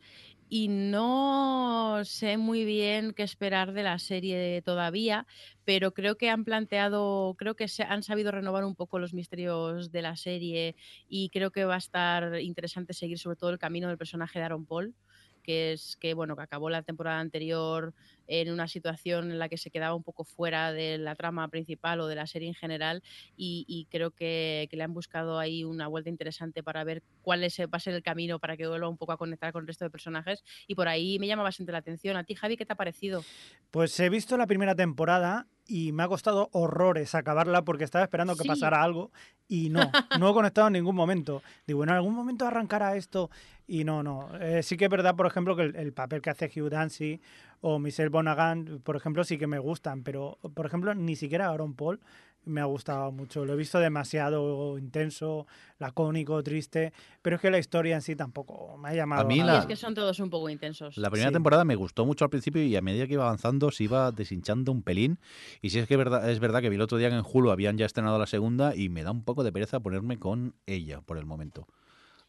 y 0.55 0.68
no 0.68 2.05
sé 2.05 2.36
muy 2.36 2.66
bien 2.66 3.14
qué 3.14 3.22
esperar 3.22 3.72
de 3.72 3.82
la 3.82 3.98
serie 3.98 4.61
todavía, 4.61 5.26
pero 5.64 5.92
creo 5.94 6.16
que 6.16 6.28
han 6.28 6.44
planteado, 6.44 7.34
creo 7.38 7.55
que 7.57 7.68
se 7.68 7.84
han 7.84 8.03
sabido 8.03 8.32
renovar 8.32 8.66
un 8.66 8.74
poco 8.76 8.98
los 8.98 9.14
misterios 9.14 9.90
de 9.92 10.03
la 10.03 10.14
serie 10.14 10.76
y 11.09 11.30
creo 11.30 11.53
que 11.53 11.64
va 11.64 11.76
a 11.76 11.78
estar 11.78 12.38
interesante 12.38 12.92
seguir 12.92 13.18
sobre 13.18 13.36
todo 13.36 13.48
el 13.48 13.59
camino 13.59 13.88
del 13.88 13.96
personaje 13.96 14.40
de 14.40 14.44
Aaron 14.44 14.66
Paul 14.66 14.94
que 15.43 15.72
es 15.72 15.97
que 16.01 16.14
bueno 16.14 16.36
que 16.36 16.43
acabó 16.43 16.70
la 16.70 16.82
temporada 16.82 17.20
anterior 17.20 17.95
en 18.26 18.51
una 18.51 18.68
situación 18.68 19.30
en 19.30 19.38
la 19.38 19.49
que 19.49 19.59
se 19.59 19.70
quedaba 19.70 19.95
un 19.95 20.03
poco 20.03 20.24
fuera 20.24 20.72
de 20.72 20.97
la 20.99 21.14
trama 21.14 21.49
principal 21.49 22.01
o 22.01 22.07
de 22.07 22.14
la 22.14 22.26
serie 22.26 22.49
en 22.49 22.55
general 22.55 23.03
y, 23.36 23.64
y 23.68 23.86
creo 23.90 24.11
que, 24.12 24.68
que 24.70 24.76
le 24.76 24.84
han 24.84 24.95
buscado 24.95 25.38
ahí 25.38 25.64
una 25.64 25.88
vuelta 25.88 26.09
interesante 26.11 26.62
para 26.62 26.84
ver 26.84 27.03
cuál 27.22 27.45
es, 27.45 27.59
va 27.61 27.66
a 27.72 27.80
ser 27.80 27.95
el 27.95 28.03
camino 28.03 28.38
para 28.38 28.57
que 28.57 28.66
vuelva 28.66 28.88
un 28.88 28.97
poco 28.97 29.12
a 29.12 29.18
conectar 29.18 29.53
con 29.53 29.62
el 29.62 29.66
resto 29.66 29.84
de 29.84 29.90
personajes 29.90 30.43
y 30.66 30.74
por 30.74 30.88
ahí 30.88 31.18
me 31.18 31.26
llama 31.26 31.43
bastante 31.43 31.72
la 31.72 31.78
atención. 31.78 32.16
¿A 32.16 32.24
ti, 32.24 32.34
Javi, 32.34 32.57
qué 32.57 32.64
te 32.64 32.72
ha 32.72 32.76
parecido? 32.76 33.22
Pues 33.70 33.99
he 34.01 34.09
visto 34.11 34.36
la 34.36 34.47
primera 34.47 34.74
temporada 34.74 35.47
y 35.66 35.93
me 35.93 36.03
ha 36.03 36.09
costado 36.09 36.49
horrores 36.53 37.14
acabarla 37.14 37.64
porque 37.64 37.84
estaba 37.84 38.05
esperando 38.05 38.36
que 38.36 38.43
Sí. 38.43 38.49
pasara 38.49 38.82
algo 38.82 39.12
y 39.49 39.70
no, 39.70 39.93
no 40.18 40.30
he 40.30 40.34
conectado 40.34 40.66
en 40.66 40.74
ningún 40.74 40.95
momento. 40.95 41.43
Digo, 41.66 41.82
en 41.84 41.90
algún 41.90 42.14
momento 42.14 42.47
arrancará 42.47 42.97
esto 42.97 43.30
y 43.81 43.85
no, 43.85 44.03
no. 44.03 44.29
Eh, 44.41 44.62
sí 44.62 44.77
que 44.77 44.85
es 44.85 44.91
verdad, 44.91 45.14
por 45.16 45.27
ejemplo, 45.27 45.57
que 45.57 45.62
el, 45.62 45.77
el 45.77 45.93
papel 45.93 46.20
que 46.20 46.31
hace 46.31 46.51
Hugh 46.55 46.68
Dancy 46.70 47.20
o 47.61 47.79
Michelle 47.79 48.11
Monaghan, 48.11 48.81
por 48.85 48.97
ejemplo, 48.97 49.25
sí 49.25 49.39
que 49.39 49.47
me 49.47 49.59
gustan, 49.59 50.03
pero, 50.03 50.39
por 50.55 50.66
ejemplo, 50.66 50.95
ni 50.95 51.16
siquiera 51.16 51.49
Aaron 51.49 51.75
Paul 51.75 52.01
me 52.45 52.61
ha 52.61 52.64
gustado 52.64 53.12
mucho. 53.12 53.45
Lo 53.45 53.53
he 53.53 53.57
visto 53.57 53.79
demasiado 53.79 54.77
intenso, 54.77 55.47
lacónico, 55.79 56.43
triste, 56.43 56.93
pero 57.23 57.37
es 57.37 57.43
que 57.43 57.51
la 57.53 57.59
historia 57.59 57.95
en 57.95 58.03
sí 58.03 58.16
tampoco 58.16 58.77
me 58.79 58.89
ha 58.91 58.95
llamado. 58.95 59.23
A 59.23 59.25
mí 59.25 59.39
Y 59.39 59.43
la- 59.45 59.59
es 59.61 59.66
que 59.66 59.77
son 59.77 59.95
todos 59.95 60.18
un 60.18 60.29
poco 60.29 60.49
intensos. 60.51 60.99
La 60.99 61.09
primera 61.11 61.31
Sí. 61.31 61.35
temporada 61.35 61.64
me 61.64 61.77
gustó 61.77 62.05
mucho 62.05 62.25
al 62.25 62.31
principio 62.31 62.62
y 62.62 62.75
a 62.77 62.83
medida 62.83 63.07
que 63.07 63.12
iba 63.14 63.25
avanzando 63.25 63.70
se 63.70 63.85
iba 63.85 64.11
deshinchando 64.11 64.73
un 64.73 64.83
pelín. 64.83 65.18
Y 65.61 65.70
si 65.70 65.79
es 65.79 65.87
que 65.87 65.97
verdad, 65.97 66.29
es 66.31 66.41
verdad 66.41 66.61
que 66.61 66.68
vi 66.68 66.77
el 66.77 66.83
otro 66.83 66.99
día 66.99 67.11
que 67.11 67.16
en 67.16 67.25
Hulu 67.25 67.51
habían 67.53 67.79
ya 67.79 67.87
estrenado 67.87 68.18
la 68.18 68.27
segunda 68.27 68.75
y 68.75 68.89
me 68.89 69.03
da 69.05 69.12
un 69.12 69.23
poco 69.23 69.45
de 69.45 69.53
pereza 69.53 69.81
ponerme 69.81 70.18
con 70.18 70.55
ella 70.66 71.01
por 71.01 71.16
el 71.18 71.27
momento. 71.27 71.68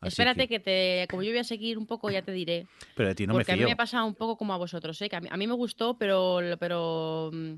Así 0.08 0.22
Espérate 0.22 0.48
que... 0.48 0.60
te, 0.60 1.08
como 1.10 1.24
yo 1.24 1.32
voy 1.32 1.40
a 1.40 1.44
seguir 1.44 1.78
un 1.78 1.88
poco, 1.88 2.10
ya 2.10 2.22
te 2.22 2.32
diré. 2.32 2.68
Pero 2.96 3.10
de 3.10 3.16
ti 3.16 3.28
no 3.28 3.34
me 3.34 3.40
porque 3.40 3.52
a 3.52 3.56
mí 3.56 3.60
fío. 3.60 3.68
me 3.68 3.74
ha 3.74 3.78
pasado 3.78 4.06
un 4.06 4.16
poco 4.16 4.38
como 4.38 4.54
a 4.54 4.58
vosotros, 4.58 5.02
¿eh? 5.02 5.10
que 5.10 5.16
a 5.16 5.22
mí, 5.22 5.28
a 5.32 5.38
mí 5.38 5.48
me 5.48 5.54
gustó, 5.54 5.98
pero, 5.98 6.40
pero, 6.60 7.30
mm, 7.34 7.56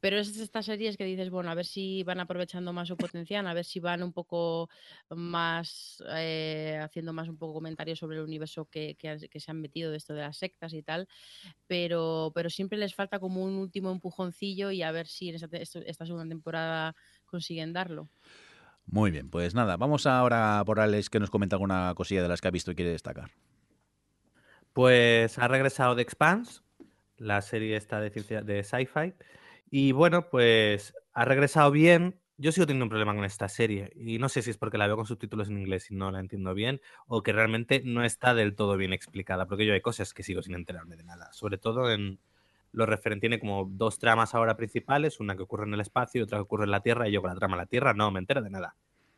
pero 0.00 0.18
es 0.18 0.36
estas 0.36 0.66
series 0.66 0.96
que 0.96 1.04
dices, 1.04 1.30
bueno, 1.30 1.50
a 1.50 1.54
ver 1.54 1.66
si 1.66 2.04
van 2.04 2.20
aprovechando 2.20 2.72
más 2.72 2.88
su 2.88 2.96
potencial, 2.96 3.46
a 3.46 3.54
ver 3.54 3.64
si 3.64 3.80
van 3.80 4.02
un 4.02 4.12
poco 4.12 4.70
más 5.10 6.02
eh, 6.14 6.78
haciendo 6.80 7.12
más 7.12 7.28
un 7.28 7.36
poco 7.36 7.54
comentarios 7.54 7.98
sobre 7.98 8.18
el 8.18 8.22
universo 8.22 8.66
que, 8.66 8.94
que, 8.96 9.28
que 9.28 9.40
se 9.40 9.50
han 9.50 9.60
metido 9.60 9.90
de 9.90 9.96
esto 9.96 10.14
de 10.14 10.20
las 10.22 10.36
sectas 10.36 10.72
y 10.72 10.82
tal, 10.82 11.08
pero, 11.66 12.30
pero 12.34 12.48
siempre 12.48 12.78
les 12.78 12.94
falta 12.94 13.18
como 13.18 13.42
un 13.42 13.54
último 13.54 13.90
empujoncillo 13.90 14.70
y 14.70 14.82
a 14.82 14.92
ver 14.92 15.08
si 15.08 15.30
en 15.30 15.34
esta, 15.34 15.56
esta 15.56 16.06
segunda 16.06 16.28
temporada 16.28 16.94
consiguen 17.26 17.72
darlo. 17.72 18.08
Muy 18.90 19.10
bien, 19.10 19.28
pues 19.28 19.54
nada, 19.54 19.76
vamos 19.76 20.06
ahora 20.06 20.62
por 20.64 20.80
Alex 20.80 21.10
que 21.10 21.20
nos 21.20 21.30
comenta 21.30 21.56
alguna 21.56 21.92
cosilla 21.94 22.22
de 22.22 22.28
las 22.28 22.40
que 22.40 22.48
ha 22.48 22.50
visto 22.50 22.70
y 22.70 22.74
quiere 22.74 22.90
destacar. 22.90 23.30
Pues 24.72 25.38
ha 25.38 25.48
regresado 25.48 25.96
The 25.96 26.02
Expanse, 26.02 26.60
la 27.16 27.42
serie 27.42 27.76
esta 27.76 28.00
de 28.00 28.10
de 28.10 28.64
sci-fi. 28.64 29.14
Y 29.70 29.92
bueno, 29.92 30.28
pues 30.30 30.94
ha 31.12 31.24
regresado 31.24 31.70
bien, 31.70 32.20
yo 32.38 32.52
sigo 32.52 32.66
teniendo 32.66 32.84
un 32.86 32.90
problema 32.90 33.14
con 33.14 33.24
esta 33.24 33.48
serie 33.48 33.90
y 33.94 34.18
no 34.18 34.28
sé 34.28 34.42
si 34.42 34.50
es 34.50 34.56
porque 34.58 34.78
la 34.78 34.86
veo 34.86 34.96
con 34.96 35.06
subtítulos 35.06 35.48
en 35.48 35.58
inglés 35.58 35.90
y 35.90 35.94
no 35.94 36.10
la 36.10 36.20
entiendo 36.20 36.54
bien 36.54 36.80
o 37.06 37.22
que 37.22 37.32
realmente 37.32 37.82
no 37.84 38.04
está 38.04 38.34
del 38.34 38.54
todo 38.54 38.76
bien 38.76 38.92
explicada, 38.92 39.46
porque 39.46 39.66
yo 39.66 39.74
hay 39.74 39.80
cosas 39.82 40.14
que 40.14 40.22
sigo 40.22 40.42
sin 40.42 40.54
enterarme 40.54 40.96
de 40.96 41.04
nada, 41.04 41.30
sobre 41.32 41.58
todo 41.58 41.90
en 41.90 42.20
lo 42.72 42.86
referente, 42.86 43.28
tiene 43.28 43.40
como 43.40 43.66
dos 43.70 43.98
tramas 43.98 44.34
ahora 44.34 44.56
principales, 44.56 45.20
una 45.20 45.36
que 45.36 45.42
ocurre 45.42 45.66
en 45.66 45.74
el 45.74 45.80
espacio 45.80 46.20
y 46.20 46.22
otra 46.22 46.38
que 46.38 46.42
ocurre 46.42 46.64
en 46.64 46.70
la 46.70 46.80
Tierra 46.80 47.08
y 47.08 47.12
yo 47.12 47.20
con 47.20 47.30
la 47.30 47.36
trama 47.36 47.56
de 47.56 47.62
la 47.62 47.66
Tierra 47.66 47.94
no 47.94 48.10
me 48.10 48.18
entero 48.18 48.42
de 48.42 48.50
nada. 48.50 48.74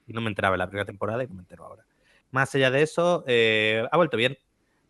Y 0.07 0.13
no 0.13 0.21
me 0.21 0.29
enteraba 0.29 0.55
en 0.55 0.61
la 0.61 0.67
primera 0.67 0.87
temporada 0.87 1.23
y 1.23 1.29
no 1.29 1.35
me 1.35 1.43
entero 1.43 1.65
ahora. 1.65 1.85
Más 2.31 2.55
allá 2.55 2.71
de 2.71 2.83
eso, 2.83 3.25
eh, 3.27 3.87
ha 3.91 3.97
vuelto 3.97 4.17
bien, 4.17 4.39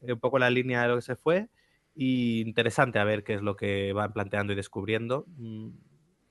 un 0.03 0.19
poco 0.19 0.39
la 0.39 0.51
línea 0.51 0.83
de 0.83 0.89
lo 0.89 0.97
que 0.97 1.03
se 1.03 1.17
fue 1.17 1.49
y 1.95 2.41
interesante 2.43 2.99
a 2.99 3.05
ver 3.05 3.25
qué 3.25 3.35
es 3.35 3.43
lo 3.43 3.57
que 3.57 3.93
van 3.93 4.13
planteando 4.13 4.53
y 4.53 4.57
descubriendo. 4.57 5.27
Mm, 5.37 5.71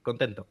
contento. 0.01 0.47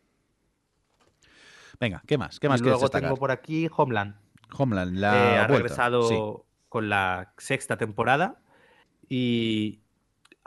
Venga, 1.81 2.03
¿qué 2.07 2.19
más? 2.19 2.41
¿Qué 2.41 2.49
más 2.49 2.61
y 2.61 2.65
luego 2.65 2.89
tengo 2.89 3.17
por 3.17 3.31
aquí 3.31 3.69
Homeland. 3.75 4.17
Homeland, 4.57 4.97
la 4.97 5.35
eh, 5.35 5.39
ha 5.39 5.47
regresado 5.47 6.47
con 6.69 6.89
la 6.89 7.33
sexta 7.39 7.77
temporada 7.77 8.41
y 9.09 9.81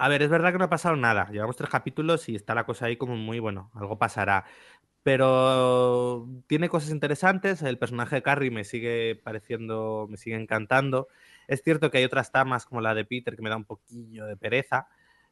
a 0.01 0.07
ver, 0.07 0.23
es 0.23 0.29
verdad 0.31 0.51
que 0.51 0.57
no 0.57 0.65
ha 0.65 0.69
pasado 0.69 0.95
nada. 0.95 1.29
Llevamos 1.31 1.55
tres 1.55 1.69
capítulos 1.69 2.27
y 2.27 2.35
está 2.35 2.55
la 2.55 2.65
cosa 2.65 2.87
ahí 2.87 2.97
como 2.97 3.15
muy 3.15 3.37
bueno, 3.37 3.69
algo 3.75 3.99
pasará. 3.99 4.45
Pero 5.03 6.27
tiene 6.47 6.69
cosas 6.69 6.89
interesantes. 6.89 7.61
El 7.61 7.77
personaje 7.77 8.15
de 8.15 8.23
Carrie 8.23 8.49
me 8.49 8.63
sigue 8.63 9.15
pareciendo, 9.23 10.07
me 10.09 10.17
sigue 10.17 10.35
encantando. 10.37 11.07
Es 11.47 11.61
cierto 11.61 11.91
que 11.91 11.99
hay 11.99 12.03
otras 12.03 12.31
tamas 12.31 12.65
como 12.65 12.81
la 12.81 12.95
de 12.95 13.05
Peter 13.05 13.35
que 13.35 13.43
me 13.43 13.51
da 13.51 13.57
un 13.57 13.65
poquillo 13.65 14.25
de 14.25 14.35
pereza, 14.37 14.87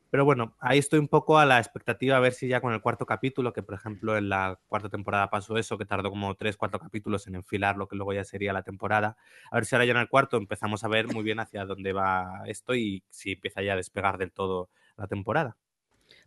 pero 0.10 0.26
bueno, 0.26 0.56
ahí 0.60 0.80
estoy 0.80 1.00
un 1.00 1.08
poco 1.08 1.38
a 1.38 1.46
la 1.46 1.60
expectativa 1.60 2.18
a 2.18 2.20
ver 2.20 2.34
si 2.34 2.48
ya 2.48 2.62
con 2.62 2.74
el 2.74 2.82
cuarto 2.82 3.06
capítulo, 3.06 3.54
que 3.54 3.64
por 3.64 3.76
ejemplo 3.76 4.18
en 4.18 4.30
la 4.30 4.60
cuarta 4.68 4.90
temporada 4.90 5.30
pasó 5.30 5.58
eso, 5.58 5.78
que 5.78 5.86
tardó 5.86 6.10
como 6.10 6.36
tres, 6.36 6.58
cuatro 6.58 6.80
capítulos 6.80 7.28
en 7.28 7.36
enfilar 7.36 7.78
lo 7.78 7.88
que 7.88 7.96
luego 7.96 8.14
ya 8.14 8.24
sería 8.24 8.54
la 8.54 8.64
temporada. 8.64 9.18
A 9.52 9.56
ver 9.56 9.66
si 9.66 9.76
ahora 9.76 9.86
ya 9.86 9.92
en 9.92 9.98
el 9.98 10.10
cuarto 10.10 10.38
empezamos 10.38 10.84
a 10.84 10.88
ver 10.88 11.08
muy 11.08 11.24
bien 11.24 11.40
hacia 11.40 11.66
dónde 11.66 11.94
va 11.94 12.44
esto 12.48 12.76
y 12.76 13.04
si 13.10 13.34
empieza 13.34 13.62
ya 13.62 13.74
a 13.74 13.78
despegar 13.78 14.18
del 14.18 14.32
todo 14.32 14.70
la 14.98 15.08
temporada. 15.08 15.58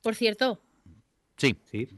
Por 0.03 0.15
cierto. 0.15 0.61
Sí. 1.37 1.57
Sí. 1.65 1.89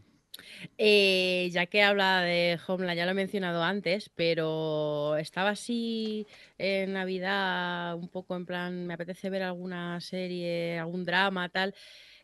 Eh, 0.78 1.48
ya 1.52 1.66
que 1.66 1.82
habla 1.82 2.20
de 2.22 2.58
Homeland, 2.66 2.96
ya 2.98 3.04
lo 3.04 3.12
he 3.12 3.14
mencionado 3.14 3.62
antes, 3.62 4.10
pero 4.14 5.16
estaba 5.16 5.50
así 5.50 6.26
en 6.58 6.92
Navidad, 6.94 7.94
un 7.96 8.08
poco 8.08 8.36
en 8.36 8.46
plan, 8.46 8.86
me 8.86 8.94
apetece 8.94 9.30
ver 9.30 9.42
alguna 9.42 10.00
serie, 10.00 10.78
algún 10.78 11.04
drama, 11.04 11.48
tal, 11.48 11.74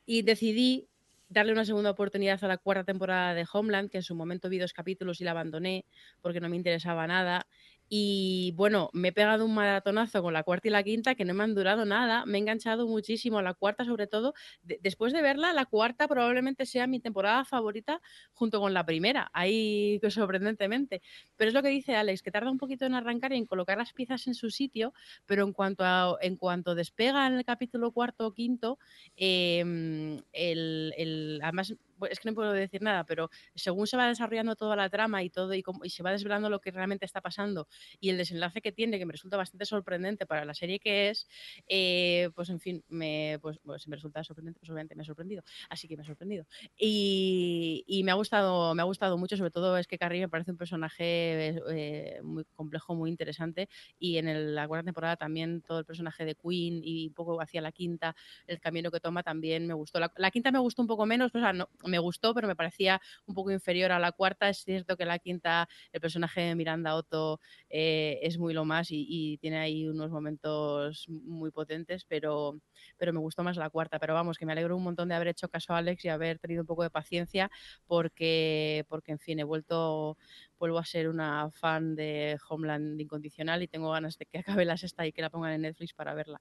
y 0.07 0.23
decidí 0.23 0.89
darle 1.29 1.53
una 1.53 1.65
segunda 1.65 1.91
oportunidad 1.91 2.43
a 2.45 2.49
la 2.49 2.59
cuarta 2.59 2.85
temporada 2.85 3.35
de 3.35 3.47
Homeland, 3.53 3.91
que 3.91 3.99
en 3.99 4.03
su 4.05 4.15
momento 4.15 4.49
vi 4.49 4.59
dos 4.59 4.73
capítulos 4.75 5.21
y 5.21 5.25
la 5.25 5.33
abandoné 5.33 5.87
porque 6.23 6.41
no 6.41 6.49
me 6.51 6.57
interesaba 6.57 7.07
nada. 7.07 7.47
Y 7.93 8.53
bueno, 8.57 8.89
me 8.93 9.09
he 9.09 9.13
pegado 9.13 9.45
un 9.45 9.53
maratonazo 9.53 10.23
con 10.23 10.33
la 10.33 10.45
cuarta 10.45 10.69
y 10.69 10.71
la 10.71 10.85
quinta 10.85 11.17
que 11.17 11.25
no 11.25 11.35
me 11.35 11.43
han 11.43 11.57
durado 11.57 11.85
nada. 11.85 12.25
Me 12.25 12.39
he 12.39 12.41
enganchado 12.41 12.87
muchísimo 12.87 13.39
a 13.39 13.43
la 13.43 13.53
cuarta, 13.53 13.85
sobre 13.85 14.07
todo. 14.07 14.33
después 14.63 15.13
de 15.13 15.23
verla, 15.23 15.53
la 15.53 15.67
cuarta 15.67 16.07
probablemente 16.07 16.67
sea 16.67 16.87
mi 16.87 17.01
temporada 17.01 17.45
favorita 17.45 18.01
junto 18.33 18.61
con 18.61 18.75
la 18.75 18.87
primera. 18.87 19.29
Ahí 19.33 20.01
sorprendentemente. 20.09 21.03
Pero 21.37 21.49
es 21.49 21.55
lo 21.55 21.63
que 21.65 21.69
dice 21.69 21.97
Alex, 21.97 22.23
que 22.23 22.31
tarda 22.31 22.53
un 22.53 22.59
poquito 22.59 22.87
en 22.87 22.95
arrancar 22.95 23.33
y 23.33 23.39
en 23.39 23.47
colocar 23.47 23.77
las 23.77 23.93
piezas 23.93 24.29
en 24.29 24.35
su 24.35 24.51
sitio, 24.51 24.95
pero 25.27 25.43
en 25.45 25.53
cuanto, 25.53 25.83
a, 25.85 26.17
en 26.21 26.37
cuanto 26.37 26.77
despega 26.77 27.27
en 27.27 27.35
el 27.35 27.45
capítulo 27.45 27.91
cuarto 27.91 28.29
o 28.29 28.33
quinto, 28.35 28.79
em, 29.17 30.21
el, 30.33 31.41
además 31.43 31.75
es 32.09 32.21
que 32.21 32.29
no 32.29 32.35
puedo 32.35 32.53
decir 32.53 32.83
nada, 32.83 33.05
pero 33.05 33.31
según 33.55 33.87
se 33.87 33.97
va 33.97 34.09
desarrollando 34.09 34.57
toda 34.57 34.77
la 34.77 34.89
trama 34.89 35.23
y 35.23 35.31
todo 35.31 35.55
y, 35.55 35.63
y, 35.83 35.91
se 35.91 36.03
va 36.03 36.13
desvelando 36.13 36.49
lo 36.51 36.61
que 36.61 36.71
realmente 36.71 37.05
está 37.05 37.21
pasando 37.21 37.69
y 38.01 38.11
el 38.11 38.17
desenlace 38.17 38.61
que 38.61 38.73
tiene, 38.73 38.99
que 38.99 39.07
me 39.07 39.13
resulta 39.13 39.37
bastante 39.37 39.65
sorprendente 39.67 40.27
para 40.27 40.45
la 40.45 40.55
serie 40.55 40.79
que 40.79 41.11
es, 41.11 41.27
eh, 41.69 42.31
pues 42.35 42.49
en 42.51 42.61
fin, 42.61 42.85
me, 42.89 43.39
pues, 43.41 43.59
pues, 43.65 43.87
me 43.89 43.97
resulta 43.97 44.23
sorprendente, 44.25 44.61
pues 44.61 44.71
obviamente 44.71 44.95
me 44.95 45.03
ha 45.03 45.07
sorprendido, 45.07 45.43
así 45.69 45.89
que 45.89 45.97
me 45.97 46.03
ha 46.03 46.07
sorprendido. 46.07 46.47
Y, 46.77 47.85
y, 47.87 48.05
me 48.05 48.11
ha 48.13 48.15
gustado, 48.15 48.75
me 48.75 48.83
ha 48.83 48.85
gustado 48.85 49.19
mucho, 49.19 49.37
sobre 49.37 49.51
todo 49.51 49.77
es 49.79 49.87
que 49.87 49.99
Carrie 49.99 50.21
me 50.21 50.29
parece 50.29 50.51
un 50.51 50.57
personaje 50.57 51.61
eh, 51.71 52.21
muy 52.23 52.45
complejo, 52.55 52.95
muy 52.95 53.11
interesante 53.11 53.69
y 53.99 54.17
en 54.17 54.55
la 54.55 54.67
cuarta 54.69 54.85
temporada 54.85 55.17
también 55.17 55.63
todo 55.63 55.79
el 55.79 55.85
personaje 55.85 56.25
de 56.25 56.35
Queen 56.35 56.81
y 56.83 57.09
un 57.09 57.15
poco 57.15 57.41
hacia 57.41 57.61
la 57.61 57.73
quinta, 57.73 58.15
el 58.47 58.61
camino 58.61 58.91
que 58.91 59.01
toma 59.01 59.23
también 59.23 59.67
me 59.67 59.75
gustó. 59.75 60.01
La, 60.01 60.13
la 60.17 60.31
quinta 60.31 60.51
me 60.51 60.59
gustó 60.59 60.83
un 60.83 60.89
poco 60.89 61.07
menos, 61.07 61.35
o 61.35 61.41
sea, 61.41 61.53
no, 61.53 61.69
me 61.91 61.99
gustó, 61.99 62.35
pero 62.35 62.49
me 62.49 62.57
parecía 62.57 63.01
un 63.27 63.35
poco 63.35 63.51
inferior 63.51 63.93
a 63.93 63.99
la 63.99 64.13
cuarta. 64.13 64.49
Es 64.49 64.65
cierto 64.65 64.97
que 64.97 65.05
la 65.05 65.19
quinta, 65.19 65.69
el 65.93 66.01
personaje 66.01 66.41
de 66.41 66.55
Miranda 66.55 66.95
Otto 66.95 67.41
eh, 67.69 68.19
es 68.23 68.39
muy 68.39 68.55
lo 68.55 68.65
más 68.65 68.89
y, 68.91 69.39
tiene 69.41 69.59
ahí 69.59 69.89
unos 69.89 70.11
momentos 70.11 71.07
muy 71.09 71.51
potentes, 71.51 72.05
pero, 72.05 72.59
pero 72.97 73.13
me 73.13 73.21
gustó 73.21 73.43
más 73.43 73.57
la 73.57 73.71
cuarta. 73.71 73.99
Pero 73.99 74.15
vamos, 74.15 74.39
que 74.39 74.47
me 74.47 74.53
alegro 74.53 74.77
un 74.77 74.83
montón 74.83 75.09
de 75.09 75.15
haber 75.15 75.29
hecho 75.29 75.49
caso 75.49 75.75
a 75.75 75.79
Alex 75.79 76.05
y 76.05 76.09
haber 76.09 76.39
tenido 76.39 76.63
un 76.63 76.67
poco 76.67 76.83
de 76.83 76.91
paciencia 76.91 77.51
porque, 77.87 78.85
porque 78.89 79.13
en 79.13 79.19
fin, 79.19 79.41
he 79.41 79.45
vuelto, 79.45 80.17
vuelvo 80.59 80.79
a 80.79 80.85
ser 80.85 81.09
una 81.09 81.51
fan 81.51 81.95
de 81.97 82.39
Homeland 82.49 83.01
incondicional 83.01 83.63
y 83.63 83.69
tengo 83.69 83.91
ganas 83.91 84.19
de 84.19 84.27
que 84.27 84.39
acabe 84.61 84.65
la 84.65 84.77
sexta 84.77 85.07
y 85.07 85.13
que 85.13 85.23
la 85.23 85.31
pongan 85.31 85.53
en 85.53 85.63
Netflix 85.63 85.95
para 85.95 86.15
verla. 86.15 86.41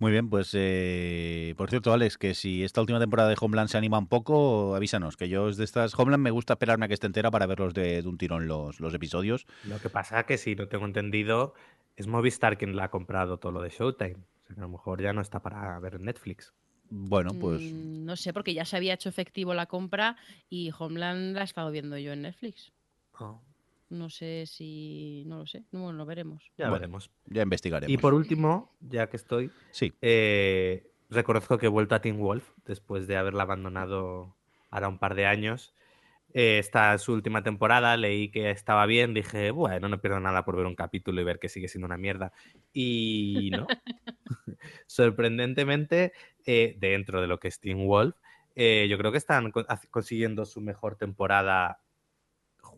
Muy 0.00 0.12
bien, 0.12 0.30
pues 0.30 0.52
eh, 0.54 1.52
por 1.58 1.68
cierto, 1.68 1.92
Alex, 1.92 2.16
que 2.16 2.32
si 2.32 2.64
esta 2.64 2.80
última 2.80 2.98
temporada 2.98 3.28
de 3.28 3.36
Homeland 3.38 3.68
se 3.68 3.76
anima 3.76 3.98
un 3.98 4.06
poco, 4.06 4.74
avísanos, 4.74 5.18
que 5.18 5.28
yo 5.28 5.52
de 5.52 5.62
estas 5.62 5.96
Homeland 5.96 6.22
me 6.22 6.30
gusta 6.30 6.54
esperarme 6.54 6.86
a 6.86 6.88
que 6.88 6.94
esté 6.94 7.06
entera 7.06 7.30
para 7.30 7.46
verlos 7.46 7.74
de, 7.74 8.02
un 8.06 8.16
tirón 8.16 8.48
los, 8.48 8.80
los 8.80 8.94
episodios. 8.94 9.46
Lo 9.64 9.78
que 9.78 9.90
pasa 9.90 10.24
que 10.24 10.38
si 10.38 10.54
no 10.54 10.68
tengo 10.68 10.86
entendido, 10.86 11.52
es 11.96 12.06
Movistar 12.06 12.56
quien 12.56 12.76
la 12.76 12.84
ha 12.84 12.90
comprado 12.90 13.36
todo 13.36 13.52
lo 13.52 13.60
de 13.60 13.68
Showtime. 13.68 14.14
O 14.14 14.46
sea, 14.46 14.54
que 14.54 14.60
a 14.60 14.64
lo 14.64 14.70
mejor 14.70 15.02
ya 15.02 15.12
no 15.12 15.20
está 15.20 15.40
para 15.40 15.78
ver 15.80 15.96
en 15.96 16.06
Netflix. 16.06 16.54
Bueno, 16.88 17.34
pues. 17.34 17.60
Mm, 17.60 18.06
no 18.06 18.16
sé, 18.16 18.32
porque 18.32 18.54
ya 18.54 18.64
se 18.64 18.78
había 18.78 18.94
hecho 18.94 19.10
efectivo 19.10 19.52
la 19.52 19.66
compra 19.66 20.16
y 20.48 20.70
Homeland 20.78 21.34
la 21.34 21.42
he 21.42 21.44
estado 21.44 21.70
viendo 21.70 21.98
yo 21.98 22.12
en 22.12 22.22
Netflix. 22.22 22.72
Oh. 23.18 23.38
No 23.90 24.08
sé 24.08 24.44
si. 24.46 25.24
No 25.26 25.38
lo 25.38 25.46
sé. 25.46 25.64
No, 25.72 25.92
lo 25.92 26.06
veremos. 26.06 26.44
Ya 26.56 26.70
veremos. 26.70 27.10
Ya 27.26 27.42
investigaremos. 27.42 27.92
Y 27.92 27.98
por 27.98 28.14
último, 28.14 28.72
ya 28.80 29.08
que 29.08 29.16
estoy. 29.16 29.50
Sí. 29.72 29.92
Eh, 30.00 30.88
reconozco 31.10 31.58
que 31.58 31.66
he 31.66 31.68
vuelto 31.68 31.96
a 31.96 32.00
Teen 32.00 32.18
Wolf 32.18 32.48
después 32.64 33.08
de 33.08 33.16
haberla 33.16 33.42
abandonado 33.42 34.36
ahora 34.70 34.88
un 34.88 34.98
par 34.98 35.16
de 35.16 35.26
años. 35.26 35.74
Eh, 36.32 36.60
esta 36.60 36.94
es 36.94 37.02
su 37.02 37.12
última 37.12 37.42
temporada, 37.42 37.96
leí 37.96 38.30
que 38.30 38.52
estaba 38.52 38.86
bien, 38.86 39.12
dije, 39.12 39.50
bueno, 39.50 39.88
no 39.88 40.00
pierdo 40.00 40.20
nada 40.20 40.44
por 40.44 40.56
ver 40.56 40.66
un 40.66 40.76
capítulo 40.76 41.20
y 41.20 41.24
ver 41.24 41.40
que 41.40 41.48
sigue 41.48 41.66
siendo 41.66 41.86
una 41.86 41.98
mierda. 41.98 42.32
Y 42.72 43.50
no. 43.50 43.66
Sorprendentemente, 44.86 46.12
eh, 46.46 46.76
dentro 46.78 47.20
de 47.20 47.26
lo 47.26 47.40
que 47.40 47.48
es 47.48 47.58
Teen 47.58 47.88
Wolf, 47.88 48.14
yo 48.54 48.98
creo 48.98 49.10
que 49.10 49.18
están 49.18 49.52
consiguiendo 49.90 50.44
su 50.44 50.60
mejor 50.60 50.94
temporada 50.94 51.80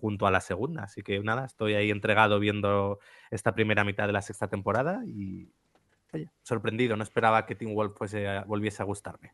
junto 0.03 0.27
a 0.27 0.33
la 0.33 0.41
segunda. 0.41 0.83
Así 0.83 1.03
que 1.03 1.21
nada, 1.21 1.47
estoy 1.47 1.75
ahí 1.75 1.93
entregado 1.93 2.41
viendo 2.41 2.99
esta 3.31 3.55
primera 3.55 3.85
mitad 3.85 4.09
de 4.09 4.13
la 4.13 4.21
sexta 4.21 4.49
temporada 4.49 5.01
y 5.07 5.49
oye, 6.13 6.29
sorprendido, 6.43 6.97
no 6.97 7.05
esperaba 7.05 7.47
que 7.47 7.55
Team 7.55 7.73
Wolf 7.73 7.97
volviese 8.47 8.83
a 8.83 8.85
gustarme. 8.85 9.33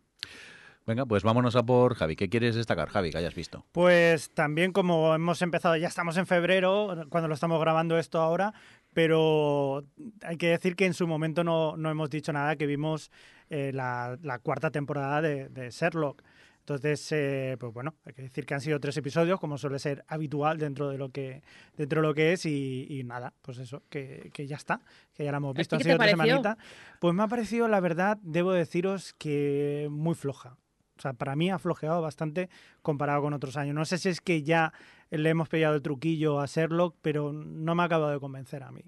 Venga, 0.86 1.06
pues 1.06 1.22
vámonos 1.22 1.56
a 1.56 1.62
por 1.62 1.94
Javi. 1.94 2.16
¿Qué 2.16 2.28
quieres 2.28 2.54
destacar, 2.54 2.90
Javi, 2.90 3.10
que 3.10 3.16
hayas 3.16 3.34
visto? 3.34 3.64
Pues 3.72 4.30
también 4.34 4.72
como 4.72 5.14
hemos 5.14 5.40
empezado, 5.40 5.76
ya 5.76 5.88
estamos 5.88 6.18
en 6.18 6.26
febrero, 6.26 7.06
cuando 7.08 7.28
lo 7.28 7.34
estamos 7.34 7.58
grabando 7.60 7.98
esto 7.98 8.20
ahora, 8.20 8.52
pero 8.92 9.84
hay 10.22 10.36
que 10.36 10.48
decir 10.48 10.76
que 10.76 10.84
en 10.84 10.92
su 10.92 11.06
momento 11.06 11.44
no, 11.44 11.76
hemos 11.90 12.10
dicho 12.10 12.30
nada, 12.34 12.56
que 12.56 12.66
vimos 12.66 13.10
eh, 13.48 13.70
la, 13.72 14.18
cuarta 14.42 14.70
temporada 14.70 15.22
de, 15.22 15.48
de 15.48 15.70
Sherlock. 15.70 16.22
Entonces, 16.68 17.12
eh, 17.12 17.56
pues 17.58 17.72
bueno, 17.72 17.94
hay 18.04 18.12
que 18.12 18.20
decir 18.20 18.44
que 18.44 18.52
han 18.52 18.60
sido 18.60 18.78
tres 18.78 18.94
episodios, 18.98 19.40
como 19.40 19.56
suele 19.56 19.78
ser 19.78 20.04
habitual 20.06 20.58
dentro 20.58 20.90
de 20.90 20.98
lo 20.98 21.08
que, 21.10 21.42
dentro 21.74 22.02
de 22.02 22.08
lo 22.08 22.12
que 22.12 22.34
es, 22.34 22.44
y, 22.44 23.02
nada, 23.06 23.32
pues 23.40 23.56
eso, 23.56 23.84
que, 23.88 24.30
ya 24.46 24.56
está, 24.56 24.82
que 25.14 25.24
ya 25.24 25.30
la 25.30 25.38
hemos 25.38 25.56
visto, 25.56 25.76
han 25.76 25.82
sido 25.82 25.96
tres 25.96 26.10
semanitas. 26.10 26.58
Pues 27.00 27.14
me 27.14 27.22
ha 27.22 27.26
parecido, 27.26 27.68
la 27.68 27.80
verdad, 27.80 28.18
debo 28.20 28.52
deciros 28.52 29.14
que 29.14 29.88
muy 29.90 30.14
floja. 30.14 30.58
O 30.98 31.00
sea, 31.00 31.14
para 31.14 31.36
mí 31.36 31.50
ha 31.50 31.58
flojeado 31.58 32.02
bastante 32.02 32.50
comparado 32.82 33.22
con 33.22 33.32
otros 33.32 33.56
años. 33.56 33.74
No 33.74 33.86
sé 33.86 33.96
si 33.96 34.10
es 34.10 34.20
que 34.20 34.42
ya 34.42 34.74
le 35.08 35.30
hemos 35.30 35.48
pillado 35.48 35.74
el 35.74 35.80
truquillo 35.80 36.38
a 36.38 36.44
Sherlock, 36.44 36.96
pero 37.00 37.32
no 37.32 37.74
me 37.76 37.82
ha 37.82 37.86
acabado 37.86 38.12
de 38.12 38.20
convencer 38.20 38.62
a 38.62 38.72
mí. 38.72 38.84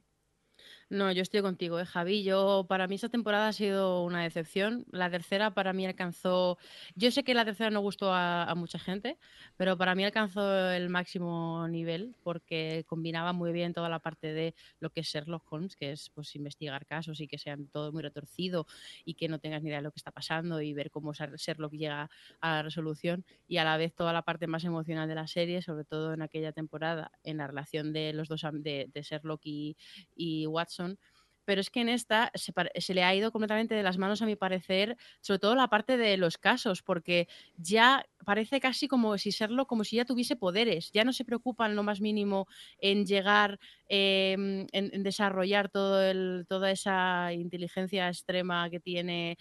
No, 0.90 1.12
yo 1.12 1.22
estoy 1.22 1.40
contigo, 1.40 1.78
¿eh, 1.78 1.86
Javi. 1.86 2.24
Yo, 2.24 2.66
para 2.68 2.88
mí 2.88 2.96
esta 2.96 3.08
temporada 3.08 3.46
ha 3.46 3.52
sido 3.52 4.02
una 4.02 4.24
decepción. 4.24 4.84
La 4.90 5.08
tercera 5.08 5.54
para 5.54 5.72
mí 5.72 5.86
alcanzó... 5.86 6.58
Yo 6.96 7.12
sé 7.12 7.22
que 7.22 7.32
la 7.32 7.44
tercera 7.44 7.70
no 7.70 7.78
gustó 7.80 8.12
a, 8.12 8.52
mucha 8.56 8.80
gente, 8.80 9.16
pero 9.56 9.78
para 9.78 9.94
mí 9.94 10.04
alcanzó 10.04 10.68
el 10.72 10.88
máximo 10.88 11.68
nivel 11.68 12.16
porque 12.24 12.84
combinaba 12.88 13.32
muy 13.32 13.52
bien 13.52 13.72
toda 13.72 13.88
la 13.88 14.00
parte 14.00 14.32
de 14.32 14.56
lo 14.80 14.90
que 14.90 15.02
es 15.02 15.06
Sherlock 15.06 15.44
Holmes, 15.52 15.76
que 15.76 15.92
es 15.92 16.10
pues 16.10 16.34
investigar 16.34 16.84
casos 16.86 17.20
y 17.20 17.28
que 17.28 17.38
sean 17.38 17.68
todo 17.68 17.92
muy 17.92 18.02
retorcido 18.02 18.66
y 19.04 19.14
que 19.14 19.28
no 19.28 19.38
tengas 19.38 19.62
ni 19.62 19.68
idea 19.68 19.78
de 19.78 19.84
lo 19.84 19.92
que 19.92 20.00
está 20.00 20.10
pasando 20.10 20.60
y 20.60 20.74
ver 20.74 20.90
cómo 20.90 21.12
Sherlock 21.12 21.72
llega 21.72 22.10
a 22.40 22.50
la 22.56 22.62
resolución 22.64 23.24
y 23.46 23.58
a 23.58 23.64
la 23.64 23.76
vez 23.76 23.94
toda 23.94 24.12
la 24.12 24.22
parte 24.22 24.48
más 24.48 24.64
emocional 24.64 25.08
de 25.08 25.14
la 25.14 25.28
serie, 25.28 25.62
sobre 25.62 25.84
todo 25.84 26.14
en 26.14 26.22
aquella 26.22 26.50
temporada, 26.50 27.12
en 27.22 27.36
la 27.36 27.46
relación 27.46 27.92
de 27.92 28.12
los 28.12 28.26
dos 28.26 28.40
de, 28.54 28.90
de 28.92 29.02
Sherlock 29.02 29.42
y, 29.44 29.76
y 30.16 30.46
Watson 30.48 30.79
pero 31.44 31.60
es 31.60 31.70
que 31.70 31.80
en 31.80 31.88
esta 31.88 32.30
se, 32.34 32.94
le 32.94 33.02
ha 33.02 33.14
ido 33.14 33.32
completamente 33.32 33.74
de 33.74 33.82
las 33.82 33.98
manos, 33.98 34.22
a 34.22 34.26
mi 34.26 34.36
parecer, 34.36 34.96
sobre 35.20 35.40
todo 35.40 35.54
la 35.56 35.68
parte 35.68 35.96
de 35.96 36.16
los 36.16 36.38
casos, 36.38 36.82
porque 36.82 37.26
ya 37.56 38.04
parece 38.24 38.60
casi 38.60 38.86
como 38.86 39.18
si 39.18 39.32
serlo, 39.32 39.66
como 39.66 39.82
si 39.82 39.96
ya 39.96 40.04
tuviese 40.04 40.36
poderes, 40.36 40.92
ya 40.92 41.02
no 41.02 41.12
se 41.12 41.24
preocupa 41.24 41.66
en 41.66 41.74
lo 41.74 41.82
más 41.82 42.00
mínimo 42.00 42.46
en 42.78 43.04
llegar, 43.04 43.58
em, 43.92 44.68
en, 44.70 45.02
desarrollar 45.02 45.68
todo 45.68 46.00
el, 46.00 46.46
toda 46.48 46.70
esa 46.70 47.32
inteligencia 47.32 48.06
extrema 48.06 48.70
que 48.70 48.78
tiene, 48.78 49.36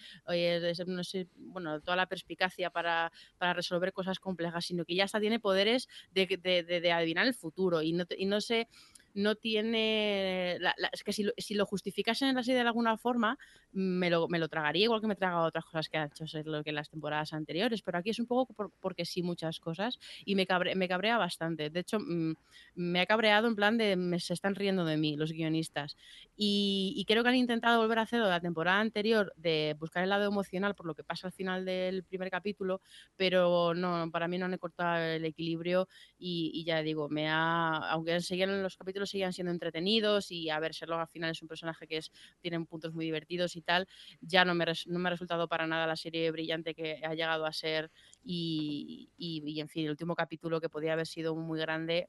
bueno, 1.36 1.80
toda 1.80 1.96
la 1.96 2.06
perspicacia 2.06 2.70
para, 2.70 3.12
resolver 3.54 3.92
cosas 3.92 4.18
complejas, 4.18 4.66
sino 4.66 4.84
que 4.84 4.96
ya 4.96 5.04
hasta 5.04 5.20
tiene 5.20 5.38
poderes 5.38 5.88
de, 6.12 6.92
adivinar 6.92 7.26
el 7.28 7.34
futuro 7.34 7.80
y 7.80 7.92
no, 7.92 8.04
y 8.18 8.26
no 8.26 8.40
sé 8.40 8.66
no 9.14 9.34
tiene. 9.34 10.58
es 10.92 11.04
que 11.04 11.12
si 11.12 11.24
lo, 11.24 11.32
si 11.36 11.54
lo 11.54 11.66
justificasen 11.66 12.28
en 12.28 12.36
la 12.36 12.42
serie 12.42 12.62
de 12.62 12.68
alguna 12.68 12.96
forma, 12.96 13.38
me 13.72 14.10
lo, 14.10 14.28
me 14.28 14.38
lo 14.38 14.48
tragaría 14.48 14.84
igual 14.84 15.00
que 15.00 15.06
me 15.06 15.14
he 15.14 15.16
tragado 15.16 15.44
otras 15.44 15.64
cosas 15.64 15.88
que 15.88 15.98
ha 15.98 16.04
hecho 16.06 16.24
lo 16.44 16.62
que 16.62 16.70
en 16.70 16.76
las 16.76 16.90
temporadas 16.90 17.32
anteriores. 17.32 17.82
Pero 17.82 17.98
aquí 17.98 18.10
es 18.10 18.18
un 18.18 18.26
poco 18.26 18.54
porque 18.80 19.04
sí 19.04 19.22
muchas 19.22 19.60
cosas 19.60 19.98
y 20.24 20.34
me, 20.34 20.46
me 20.76 20.88
cabrea 20.88 21.18
bastante. 21.18 21.70
De 21.70 21.80
hecho, 21.80 21.98
mm, 21.98 22.34
me 22.74 23.00
ha 23.00 23.06
cabreado 23.06 23.48
en 23.48 23.56
plan 23.56 23.76
de 23.78 23.96
me, 23.96 24.20
se 24.20 24.32
están 24.40 24.54
riendo 24.54 24.86
de 24.86 24.96
mí 24.96 25.16
los 25.16 25.32
guionistas. 25.32 25.96
Y, 26.36 27.04
creo 27.06 27.22
que 27.22 27.28
han 27.28 27.36
intentado 27.36 27.80
volver 27.80 27.98
a 27.98 28.02
hacerlo 28.02 28.28
la 28.28 28.40
temporada 28.40 28.80
anterior 28.80 29.32
de 29.36 29.76
buscar 29.78 30.02
el 30.02 30.08
lado 30.08 30.24
emocional 30.24 30.74
por 30.74 30.86
lo 30.86 30.94
que 30.94 31.04
pasa 31.04 31.26
al 31.26 31.32
final 31.32 31.64
del 31.64 32.04
primer 32.04 32.30
capítulo, 32.30 32.80
pero 33.16 33.74
no, 33.74 34.10
para 34.10 34.28
mí 34.28 34.38
no 34.38 34.46
han 34.46 34.56
cortado 34.58 35.02
el 35.02 35.24
equilibrio 35.24 35.88
y, 36.18 36.64
ya 36.64 36.82
digo, 36.82 37.08
me 37.08 37.28
ha, 37.28 37.76
aunque 37.90 38.20
seguían 38.20 38.62
los 38.62 38.76
capítulos 38.76 39.10
siguen 39.10 39.32
siendo 39.32 39.50
entretenidos 39.52 40.30
y 40.30 40.48
a 40.50 40.58
ver, 40.60 40.72
Sherlock 40.72 41.00
al 41.00 41.08
final 41.08 41.30
es 41.32 41.42
un 41.42 41.48
personaje 41.48 41.86
que 41.86 41.98
es, 41.98 42.10
tiene 42.40 42.64
puntos 42.64 42.94
muy 42.94 43.04
divertidos 43.04 43.56
y 43.56 43.62
tal, 43.62 43.86
ya 44.20 44.44
no 44.44 44.54
me, 44.54 44.64
no 44.86 44.98
me 44.98 45.08
ha 45.08 45.10
resultado 45.10 45.48
para 45.48 45.66
nada 45.66 45.86
la 45.86 45.96
serie 45.96 46.30
brillante 46.30 46.74
que 46.74 47.00
ha 47.04 47.14
llegado 47.14 47.44
a 47.44 47.52
ser 47.52 47.90
y, 48.22 49.10
y, 49.18 49.60
en 49.60 49.68
fin, 49.68 49.84
el 49.84 49.90
último 49.90 50.14
capítulo 50.14 50.60
que 50.60 50.68
podía 50.68 50.94
haber 50.94 51.06
sido 51.06 51.34
muy 51.34 51.58
grande, 51.58 52.08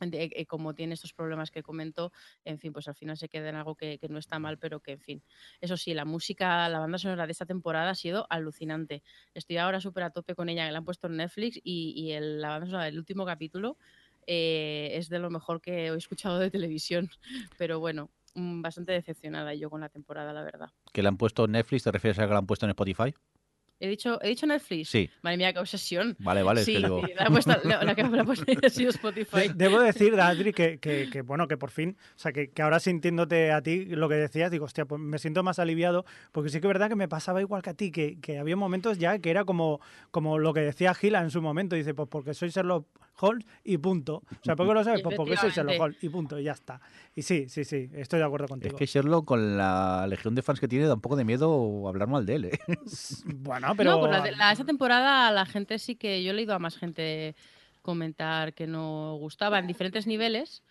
eh, 0.00 0.46
como 0.46 0.74
tiene 0.74 0.94
estos 0.94 1.12
problemas 1.12 1.50
que 1.50 1.62
comento, 1.62 2.12
en 2.44 2.58
fin, 2.58 2.72
pues 2.72 2.88
al 2.88 2.94
final 2.94 3.16
se 3.16 3.28
queda 3.28 3.48
en 3.48 3.56
algo 3.56 3.74
que, 3.74 3.98
no 4.08 4.18
está 4.18 4.38
mal, 4.38 4.58
pero 4.58 4.80
que, 4.80 4.92
en 4.92 5.00
fin. 5.00 5.22
Eso 5.60 5.76
sí, 5.76 5.94
la 5.94 6.04
música, 6.04 6.68
la 6.68 6.78
banda 6.78 6.98
sonora 6.98 7.26
de 7.26 7.32
esta 7.32 7.46
temporada 7.46 7.90
ha 7.90 7.94
sido 7.94 8.26
alucinante. 8.30 9.02
Estoy 9.34 9.58
ahora 9.58 9.80
súper 9.80 10.04
a 10.04 10.10
tope 10.10 10.34
con 10.34 10.48
ella, 10.48 10.66
que 10.66 10.72
la 10.72 10.78
han 10.78 10.84
puesto 10.84 11.06
en 11.06 11.16
Netflix 11.16 11.60
y, 11.62 11.92
y 11.96 12.12
el, 12.12 12.40
la 12.40 12.50
banda 12.50 12.66
sonora 12.66 12.84
del 12.84 12.98
último 12.98 13.24
capítulo 13.24 13.76
eh, 14.26 14.90
es 14.94 15.08
de 15.08 15.18
lo 15.18 15.30
mejor 15.30 15.60
que 15.60 15.86
he 15.86 15.96
escuchado 15.96 16.38
de 16.38 16.50
televisión. 16.50 17.10
Pero 17.58 17.80
bueno, 17.80 18.10
mm, 18.34 18.62
bastante 18.62 18.92
decepcionada 18.92 19.54
yo 19.54 19.70
con 19.70 19.80
la 19.80 19.88
temporada, 19.88 20.32
la 20.32 20.42
verdad. 20.42 20.70
¿Que 20.92 21.02
le 21.02 21.08
han 21.08 21.16
puesto 21.16 21.44
en 21.44 21.52
Netflix? 21.52 21.84
¿Te 21.84 21.92
refieres 21.92 22.18
a 22.18 22.26
que 22.26 22.32
la 22.32 22.38
han 22.38 22.46
puesto 22.46 22.66
en 22.66 22.70
Spotify? 22.70 23.14
He 23.82 23.88
dicho, 23.88 24.20
he 24.22 24.28
dicho 24.28 24.46
Netflix. 24.46 24.90
Sí. 24.90 25.08
Madre 25.22 25.38
mía, 25.38 25.52
qué 25.54 25.58
obsesión. 25.58 26.14
Vale, 26.18 26.42
vale. 26.42 26.62
Sí, 26.62 26.76
es 26.76 26.82
que 26.82 26.84
digo... 26.84 27.02
la, 27.16 27.30
puesto, 27.30 27.56
la, 27.64 27.94
que 27.94 28.04
me 28.04 28.20
ha 28.20 28.24
puesto 28.24 28.44
ha 28.62 28.68
sido 28.68 28.90
Spotify. 28.90 29.50
Debo 29.54 29.80
decir, 29.80 30.20
Adri, 30.20 30.52
que, 30.52 30.78
que, 30.78 31.08
que, 31.10 31.22
bueno, 31.22 31.48
que 31.48 31.56
por 31.56 31.70
fin, 31.70 31.96
o 32.14 32.18
sea, 32.18 32.30
que, 32.32 32.50
que, 32.50 32.60
ahora 32.60 32.78
sintiéndote 32.78 33.52
a 33.52 33.62
ti 33.62 33.86
lo 33.86 34.08
que 34.10 34.16
decías, 34.16 34.50
digo, 34.50 34.66
hostia, 34.66 34.84
pues 34.84 35.00
me 35.00 35.18
siento 35.18 35.42
más 35.42 35.58
aliviado, 35.58 36.04
porque 36.30 36.50
sí 36.50 36.60
que 36.60 36.66
es 36.66 36.72
verdad 36.72 36.90
que 36.90 36.96
me 36.96 37.08
pasaba 37.08 37.40
igual 37.40 37.62
que 37.62 37.70
a 37.70 37.74
ti, 37.74 37.90
que, 37.90 38.20
que 38.20 38.38
había 38.38 38.54
momentos 38.54 38.98
ya 38.98 39.18
que 39.18 39.30
era 39.30 39.46
como, 39.46 39.80
como 40.10 40.38
lo 40.38 40.52
que 40.52 40.60
decía 40.60 40.92
Gila 40.92 41.22
en 41.22 41.30
su 41.30 41.40
momento, 41.40 41.74
dice, 41.74 41.94
pues 41.94 42.08
porque 42.10 42.34
soy 42.34 42.50
Sherlock 42.50 42.86
Holmes 43.20 43.46
y 43.64 43.78
punto. 43.78 44.22
O 44.30 44.44
sea, 44.44 44.56
¿por 44.56 44.66
qué 44.66 44.74
lo 44.74 44.84
sabes? 44.84 45.02
Pues 45.10 45.16
porque 45.16 45.36
soy 45.36 45.50
Sherlock 45.50 45.80
Holmes 45.80 45.98
y 46.02 46.08
punto, 46.08 46.38
y 46.38 46.44
ya 46.44 46.52
está. 46.52 46.80
Y 47.14 47.22
sí, 47.22 47.48
sí, 47.48 47.64
sí, 47.64 47.90
estoy 47.94 48.18
de 48.18 48.24
acuerdo 48.24 48.48
contigo. 48.48 48.74
Es 48.74 48.78
que 48.78 48.86
Sherlock, 48.86 49.24
con 49.24 49.56
la 49.56 50.06
legión 50.08 50.34
de 50.34 50.42
fans 50.42 50.60
que 50.60 50.68
tiene, 50.68 50.86
da 50.86 50.94
un 50.94 51.00
poco 51.00 51.16
de 51.16 51.24
miedo 51.24 51.88
hablar 51.88 52.08
mal 52.08 52.26
de 52.26 52.34
él, 52.34 52.44
¿eh? 52.46 52.58
Bueno, 53.24 53.74
pero... 53.76 53.92
No, 53.92 54.00
pues 54.00 54.36
la, 54.36 54.52
esa 54.52 54.64
temporada 54.64 55.30
la 55.30 55.46
gente 55.46 55.78
sí 55.78 55.96
que... 55.96 56.22
Yo 56.22 56.30
he 56.30 56.34
leído 56.34 56.54
a 56.54 56.58
más 56.58 56.76
gente 56.76 57.34
comentar 57.82 58.54
que 58.54 58.66
no 58.66 59.16
gustaba 59.18 59.58
en 59.58 59.66
diferentes 59.66 60.06
niveles, 60.06 60.62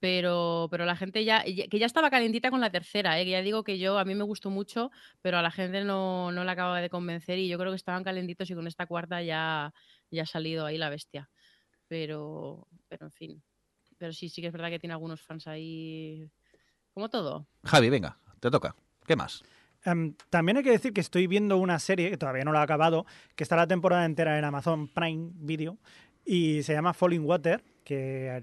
pero, 0.00 0.66
pero 0.70 0.84
la 0.84 0.96
gente 0.96 1.24
ya, 1.24 1.44
que 1.44 1.78
ya 1.78 1.86
estaba 1.86 2.10
calentita 2.10 2.50
con 2.50 2.60
la 2.60 2.70
tercera, 2.70 3.20
¿eh? 3.20 3.24
que 3.24 3.30
ya 3.30 3.42
digo 3.42 3.62
que 3.62 3.78
yo, 3.78 3.98
a 3.98 4.04
mí 4.04 4.14
me 4.14 4.24
gustó 4.24 4.50
mucho, 4.50 4.90
pero 5.20 5.38
a 5.38 5.42
la 5.42 5.52
gente 5.52 5.84
no, 5.84 6.32
no 6.32 6.42
la 6.42 6.52
acaba 6.52 6.80
de 6.80 6.90
convencer 6.90 7.38
y 7.38 7.48
yo 7.48 7.56
creo 7.58 7.70
que 7.70 7.76
estaban 7.76 8.02
calentitos 8.02 8.50
y 8.50 8.54
con 8.54 8.66
esta 8.66 8.86
cuarta 8.86 9.22
ya, 9.22 9.72
ya 10.10 10.24
ha 10.24 10.26
salido 10.26 10.66
ahí 10.66 10.76
la 10.76 10.90
bestia 10.90 11.30
pero, 11.92 12.66
pero 12.88 13.04
en 13.04 13.12
fin. 13.12 13.42
Pero 13.98 14.14
sí, 14.14 14.30
sí 14.30 14.40
que 14.40 14.46
es 14.46 14.52
verdad 14.52 14.70
que 14.70 14.78
tiene 14.78 14.94
algunos 14.94 15.20
fans 15.20 15.46
ahí, 15.46 16.26
como 16.94 17.10
todo. 17.10 17.46
Javi, 17.64 17.90
venga, 17.90 18.16
te 18.40 18.50
toca. 18.50 18.74
¿Qué 19.06 19.14
más? 19.14 19.42
Em, 19.84 20.14
también 20.30 20.56
hay 20.56 20.62
que 20.62 20.70
decir 20.70 20.94
que 20.94 21.02
estoy 21.02 21.26
viendo 21.26 21.58
una 21.58 21.78
serie, 21.78 22.08
que 22.08 22.16
todavía 22.16 22.44
no 22.44 22.52
la 22.52 22.60
he 22.60 22.62
acabado, 22.62 23.04
que 23.36 23.42
está 23.42 23.56
la 23.56 23.66
temporada 23.66 24.06
entera 24.06 24.38
en 24.38 24.44
Amazon 24.46 24.88
Prime 24.88 25.32
Video 25.34 25.76
y 26.24 26.62
se 26.62 26.72
llama 26.72 26.94
Falling 26.94 27.26
Water, 27.26 27.62
que 27.84 28.42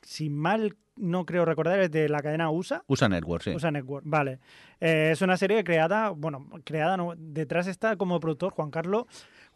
si, 0.00 0.30
mal 0.30 0.74
no 0.96 1.26
creo 1.26 1.44
recordar 1.44 1.80
es 1.80 1.90
de 1.90 2.08
la 2.08 2.22
cadena 2.22 2.48
USA. 2.48 2.82
USA 2.86 3.10
Network, 3.10 3.42
sí. 3.42 3.50
USA 3.50 3.70
Network, 3.70 4.04
vale. 4.06 4.38
Eh, 4.80 5.10
es 5.12 5.20
una 5.20 5.36
serie 5.36 5.62
creada, 5.64 6.08
bueno, 6.08 6.48
creada, 6.64 6.96
no, 6.96 7.12
detrás 7.14 7.66
está 7.66 7.96
como 7.96 8.20
productor 8.20 8.54
Juan 8.54 8.70
Carlos 8.70 9.04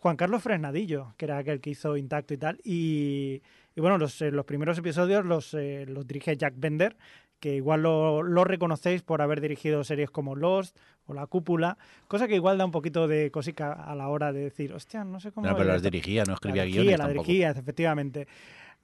Juan 0.04 0.18
Carlos 0.18 0.42
Fresnadillo, 0.42 1.14
que 1.16 1.24
era 1.24 1.38
aquel 1.38 1.62
que 1.62 1.70
hizo 1.70 1.96
Intacto 1.96 2.34
y 2.34 2.36
tal. 2.36 2.60
Y, 2.62 3.40
bueno, 3.74 3.96
los, 3.96 4.20
eh, 4.20 4.30
los, 4.30 4.44
primeros 4.44 4.76
episodios 4.76 5.24
los, 5.24 5.54
eh, 5.54 5.86
los 5.88 6.06
dirige 6.06 6.36
Jack 6.36 6.52
Bender, 6.58 6.94
que 7.40 7.54
igual 7.54 7.84
lo, 7.84 8.22
lo, 8.22 8.44
reconocéis 8.44 9.00
por 9.00 9.22
haber 9.22 9.40
dirigido 9.40 9.82
series 9.82 10.10
como 10.10 10.36
Lost 10.36 10.76
o 11.06 11.14
La 11.14 11.26
Cúpula, 11.26 11.78
cosa 12.06 12.28
que 12.28 12.34
igual 12.34 12.58
da 12.58 12.66
un 12.66 12.70
poquito 12.70 13.08
de 13.08 13.30
cosica 13.30 13.72
a 13.72 13.94
la 13.94 14.08
hora 14.08 14.30
de 14.34 14.40
decir, 14.40 14.74
hostia, 14.74 15.04
no 15.04 15.20
sé 15.20 15.32
cómo... 15.32 15.46
No, 15.46 15.56
pero 15.56 15.70
las 15.70 15.82
dirigía, 15.82 16.24
no 16.24 16.34
escribía 16.34 16.66
guiones 16.66 16.98
La 16.98 17.08
dirigía, 17.08 17.52
efectivamente. 17.52 18.28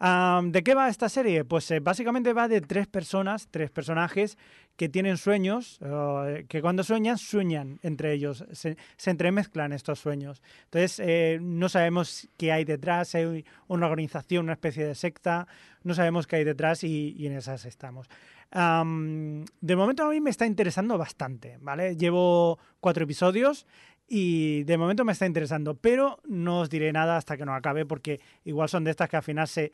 ¿De 0.00 0.62
qué 0.64 0.74
va 0.74 0.88
esta 0.88 1.10
serie? 1.10 1.44
Pues 1.44 1.70
eh, 1.70 1.80
básicamente 1.80 2.32
va 2.32 2.48
de 2.48 2.62
tres 2.62 2.86
personas, 2.86 3.48
tres 3.50 3.70
personajes 3.70 4.38
que 4.76 4.88
tienen 4.88 5.18
sueños, 5.18 5.78
eh, 5.82 6.46
que 6.48 6.62
cuando 6.62 6.82
sueñan, 6.82 7.18
sueñan 7.18 7.78
entre 7.82 8.14
ellos, 8.14 8.46
se, 8.52 8.78
entremezclan 9.04 9.74
estos 9.74 9.98
sueños. 9.98 10.40
Entonces, 10.64 11.00
eh, 11.00 11.38
no 11.42 11.68
sabemos 11.68 12.28
qué 12.38 12.50
hay 12.50 12.64
detrás, 12.64 13.14
hay 13.14 13.44
una 13.68 13.86
organización, 13.86 14.44
una 14.44 14.54
especie 14.54 14.86
de 14.86 14.94
secta, 14.94 15.46
no 15.82 15.92
sabemos 15.92 16.26
qué 16.26 16.36
hay 16.36 16.44
detrás 16.44 16.82
y, 16.82 17.26
en 17.26 17.34
esas 17.34 17.66
estamos. 17.66 18.08
de 18.50 19.76
momento 19.76 20.04
a 20.04 20.08
mí 20.08 20.20
me 20.22 20.30
está 20.30 20.46
interesando 20.46 20.96
bastante, 20.96 21.58
¿vale? 21.60 21.94
Llevo 21.94 22.58
cuatro 22.80 23.04
episodios 23.04 23.66
y 24.12 24.64
de 24.64 24.76
momento 24.76 25.04
me 25.04 25.12
está 25.12 25.24
interesando, 25.24 25.76
pero 25.76 26.18
no 26.26 26.60
os 26.60 26.68
diré 26.68 26.92
nada 26.92 27.16
hasta 27.16 27.36
que 27.36 27.44
no 27.44 27.54
acabe 27.54 27.86
porque 27.86 28.20
igual 28.44 28.68
son 28.68 28.82
de 28.82 28.90
estas 28.90 29.08
que 29.08 29.16
al 29.16 29.22
final 29.22 29.46
se, 29.46 29.70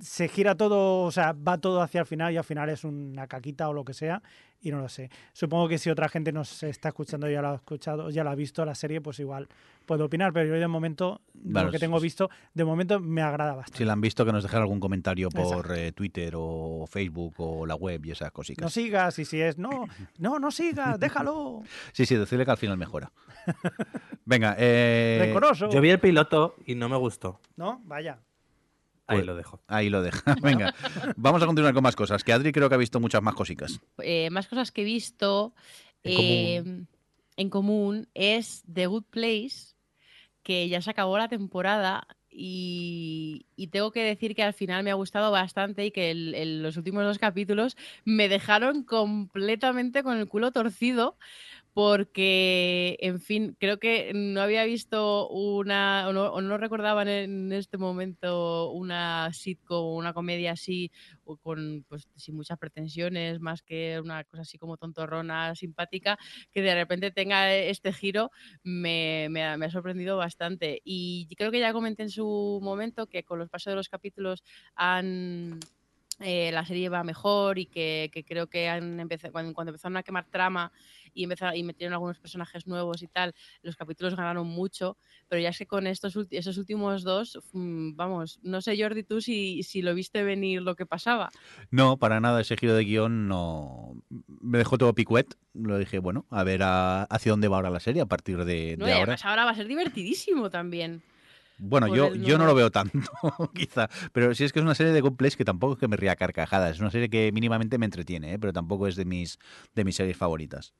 se 0.00 0.28
gira 0.28 0.54
todo, 0.54 1.02
o 1.02 1.10
sea, 1.10 1.32
va 1.32 1.58
todo 1.58 1.80
hacia 1.80 2.00
el 2.00 2.06
final 2.06 2.32
y 2.32 2.36
al 2.36 2.44
final 2.44 2.68
es 2.68 2.84
una 2.84 3.26
caquita 3.26 3.68
o 3.68 3.72
lo 3.72 3.84
que 3.84 3.94
sea 3.94 4.22
y 4.60 4.70
no 4.70 4.80
lo 4.80 4.88
sé. 4.88 5.10
Supongo 5.32 5.68
que 5.68 5.78
si 5.78 5.90
otra 5.90 6.08
gente 6.08 6.32
nos 6.32 6.62
está 6.62 6.88
escuchando 6.88 7.28
ya 7.28 7.42
lo 7.42 7.48
ha 7.50 7.54
escuchado, 7.56 8.10
ya 8.10 8.24
lo 8.24 8.30
ha 8.30 8.34
visto 8.34 8.64
la 8.64 8.74
serie, 8.74 9.00
pues 9.00 9.18
igual 9.20 9.48
puedo 9.84 10.04
opinar, 10.04 10.32
pero 10.32 10.46
yo 10.46 10.60
de 10.60 10.66
momento, 10.66 11.20
lo 11.34 11.70
que 11.70 11.78
tengo 11.78 12.00
visto, 12.00 12.28
de 12.54 12.64
momento 12.64 12.98
me 12.98 13.22
agrada 13.22 13.54
bastante. 13.54 13.78
Si 13.78 13.84
la 13.84 13.92
han 13.92 14.00
visto, 14.00 14.24
que 14.24 14.32
nos 14.32 14.42
dejen 14.42 14.60
algún 14.60 14.80
comentario 14.80 15.28
por 15.30 15.76
eh, 15.76 15.92
Twitter 15.92 16.34
o 16.36 16.86
Facebook 16.88 17.34
o 17.38 17.66
la 17.66 17.76
web 17.76 18.04
y 18.04 18.10
esas 18.10 18.32
cositas. 18.32 18.62
No 18.62 18.68
sigas, 18.68 19.18
y 19.18 19.24
si 19.24 19.40
es, 19.40 19.58
no, 19.58 19.86
no, 20.18 20.38
no 20.38 20.50
sigas, 20.50 20.98
déjalo. 21.00 21.62
sí, 21.92 22.04
sí, 22.04 22.16
decirle 22.16 22.44
que 22.44 22.50
al 22.50 22.56
final 22.56 22.76
mejora. 22.76 23.12
Venga, 24.24 24.56
eh... 24.58 25.32
Yo 25.70 25.80
vi 25.80 25.90
el 25.90 26.00
piloto 26.00 26.56
y 26.66 26.74
no 26.74 26.88
me 26.88 26.96
gustó. 26.96 27.40
¿No? 27.56 27.80
Vaya. 27.84 28.18
Ahí 29.06 29.18
pues 29.18 29.26
lo 29.26 29.36
dejo. 29.36 29.62
Ahí 29.68 29.88
lo 29.88 30.02
dejo. 30.02 30.20
Venga, 30.42 30.74
vamos 31.16 31.42
a 31.42 31.46
continuar 31.46 31.74
con 31.74 31.82
más 31.82 31.96
cosas. 31.96 32.24
Que 32.24 32.32
Adri 32.32 32.52
creo 32.52 32.68
que 32.68 32.74
ha 32.74 32.78
visto 32.78 33.00
muchas 33.00 33.22
más 33.22 33.34
cositas. 33.34 33.80
Eh, 34.02 34.30
más 34.30 34.48
cosas 34.48 34.72
que 34.72 34.82
he 34.82 34.84
visto 34.84 35.54
en, 36.02 36.88
común. 37.50 38.08
Eh, 38.14 38.36
es 38.36 38.64
The 38.72 38.86
Good 38.86 39.04
Place, 39.10 39.74
que 40.42 40.68
ya 40.68 40.80
se 40.82 40.90
acabó 40.90 41.18
la 41.18 41.28
temporada 41.28 42.06
y, 42.38 43.46
tengo 43.70 43.90
que 43.90 44.02
decir 44.02 44.34
que 44.34 44.42
al 44.42 44.52
final 44.52 44.82
me 44.82 44.90
ha 44.90 44.94
gustado 44.94 45.30
bastante 45.30 45.86
y 45.86 45.90
que 45.90 46.14
los 46.14 46.76
últimos 46.76 47.04
dos 47.04 47.18
capítulos 47.18 47.76
me 48.04 48.28
dejaron 48.28 48.82
completamente 48.82 50.02
con 50.02 50.18
el 50.18 50.28
culo 50.28 50.52
torcido 50.52 51.16
porque, 51.76 52.96
en 53.00 53.20
fin, 53.20 53.54
creo 53.60 53.78
que 53.78 54.12
no 54.14 54.40
había 54.40 54.64
visto 54.64 55.28
una, 55.28 56.08
o 56.08 56.12
no, 56.14 56.40
no 56.40 56.56
recordaba 56.56 57.02
en 57.02 57.52
este 57.52 57.76
momento 57.76 58.70
una 58.70 59.30
sitcom, 59.34 59.94
una 59.94 60.14
comedia 60.14 60.52
así, 60.52 60.90
o 61.24 61.36
con, 61.36 61.84
pues, 61.86 62.08
sin 62.16 62.34
muchas 62.34 62.56
pretensiones, 62.58 63.40
más 63.40 63.60
que 63.60 64.00
una 64.02 64.24
cosa 64.24 64.40
así 64.40 64.56
como 64.56 64.78
tontorrona, 64.78 65.54
simpática, 65.54 66.16
que 66.50 66.62
de 66.62 66.74
repente 66.74 67.10
tenga 67.10 67.54
este 67.54 67.92
giro, 67.92 68.30
me, 68.62 69.28
me, 69.28 69.44
ha, 69.44 69.70
sorprendido 69.70 70.16
bastante. 70.16 70.80
Y 70.82 71.28
creo 71.36 71.50
que 71.50 71.60
ya 71.60 71.74
comenté 71.74 72.04
en 72.04 72.10
su 72.10 72.58
momento 72.62 73.06
que 73.06 73.22
con 73.22 73.38
los 73.38 73.50
pasos 73.50 73.72
de 73.72 73.76
los 73.76 73.90
capítulos 73.90 74.42
han... 74.76 75.60
Eh, 76.20 76.50
la 76.50 76.64
serie 76.64 76.88
va 76.88 77.04
mejor 77.04 77.58
y 77.58 77.66
que, 77.66 78.10
creo 78.26 78.46
que 78.46 78.70
han 78.70 78.98
empezado, 79.00 79.32
cuando, 79.32 79.52
cuando 79.52 79.70
empezaron 79.70 79.98
a 79.98 80.02
quemar 80.02 80.24
trama 80.24 80.72
y, 81.12 81.24
empezaron, 81.24 81.54
y 81.56 81.62
metieron 81.62 81.92
algunos 81.92 82.18
personajes 82.18 82.66
nuevos 82.66 83.02
y 83.02 83.06
tal, 83.06 83.34
los 83.60 83.76
capítulos 83.76 84.16
ganaron 84.16 84.46
mucho, 84.46 84.96
pero 85.28 85.42
ya 85.42 85.52
que 85.52 85.66
con 85.66 85.86
estos 85.86 86.16
esos 86.30 86.56
últimos 86.56 87.02
dos, 87.02 87.38
mm, 87.52 87.96
vamos, 87.96 88.40
no 88.42 88.62
sé 88.62 88.80
Jordi 88.80 89.02
tú 89.02 89.20
si, 89.20 89.62
si 89.62 89.82
lo 89.82 89.94
viste 89.94 90.22
venir 90.22 90.62
lo 90.62 90.74
que 90.74 90.86
pasaba. 90.86 91.28
No, 91.70 91.98
para 91.98 92.18
nada, 92.18 92.40
ese 92.40 92.56
giro 92.56 92.74
de 92.74 92.84
guion 92.84 93.28
no 93.28 94.02
me 94.40 94.56
dejó 94.56 94.78
todo 94.78 94.94
picuet, 94.94 95.34
lo 95.52 95.76
dije, 95.76 95.98
bueno, 95.98 96.24
a 96.30 96.44
ver 96.44 96.62
hacia 96.62 97.32
dónde 97.32 97.48
va 97.48 97.56
ahora 97.56 97.68
la 97.68 97.80
serie 97.80 98.00
a 98.00 98.06
partir 98.06 98.42
de, 98.46 98.76
no, 98.78 98.86
ahora. 98.86 99.16
ahora 99.22 99.44
va 99.44 99.50
a 99.50 99.54
ser 99.54 99.66
divertidísimo 99.66 100.48
también. 100.48 101.02
Bueno, 101.58 101.94
yo, 101.94 102.14
yo 102.14 102.38
no 102.38 102.46
lo 102.46 102.54
veo 102.54 102.70
tanto, 102.70 103.00
quizá. 103.54 103.88
Pero 104.12 104.34
sí 104.34 104.44
es 104.44 104.52
que 104.52 104.58
es 104.58 104.64
una 104.64 104.74
serie 104.74 104.92
de 104.92 105.00
Good 105.00 105.16
Place 105.16 105.36
que 105.36 105.44
tampoco 105.44 105.74
es 105.74 105.78
que 105.78 105.88
me 105.88 105.96
ría 105.96 106.16
carcajadas. 106.16 106.76
Es 106.76 106.80
una 106.80 106.90
serie 106.90 107.08
que 107.08 107.32
mínimamente 107.32 107.78
me 107.78 107.86
entretiene, 107.86 108.34
¿eh? 108.34 108.38
pero 108.38 108.52
tampoco 108.52 108.86
es 108.86 108.96
de 108.96 109.04
mis, 109.04 109.38
de 109.74 109.84
mis 109.84 109.96
series 109.96 110.16
favoritas 110.16 110.74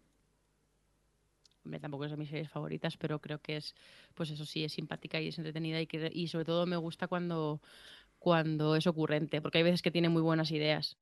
tampoco 1.81 2.05
es 2.05 2.11
de 2.11 2.17
mis 2.17 2.29
series 2.29 2.49
favoritas, 2.49 2.97
pero 2.97 3.21
creo 3.21 3.41
que 3.41 3.57
es, 3.57 3.75
pues 4.15 4.31
eso 4.31 4.45
sí, 4.47 4.65
es 4.65 4.73
simpática 4.73 5.21
y 5.21 5.29
es 5.29 5.39
entretenida 5.39 5.81
y, 5.81 5.87
que, 5.87 6.11
y 6.13 6.29
sobre 6.29 6.45
todo 6.45 6.67
me 6.67 6.77
gusta 6.77 7.09
cuando, 7.09 7.61
cuando 8.19 8.77
es 8.77 8.87
ocurrente, 8.87 9.41
porque 9.41 9.59
hay 9.59 9.65
veces 9.65 9.83
que 9.83 9.91
tiene 9.91 10.09
muy 10.09 10.23
buenas 10.23 10.51
ideas. 10.51 10.97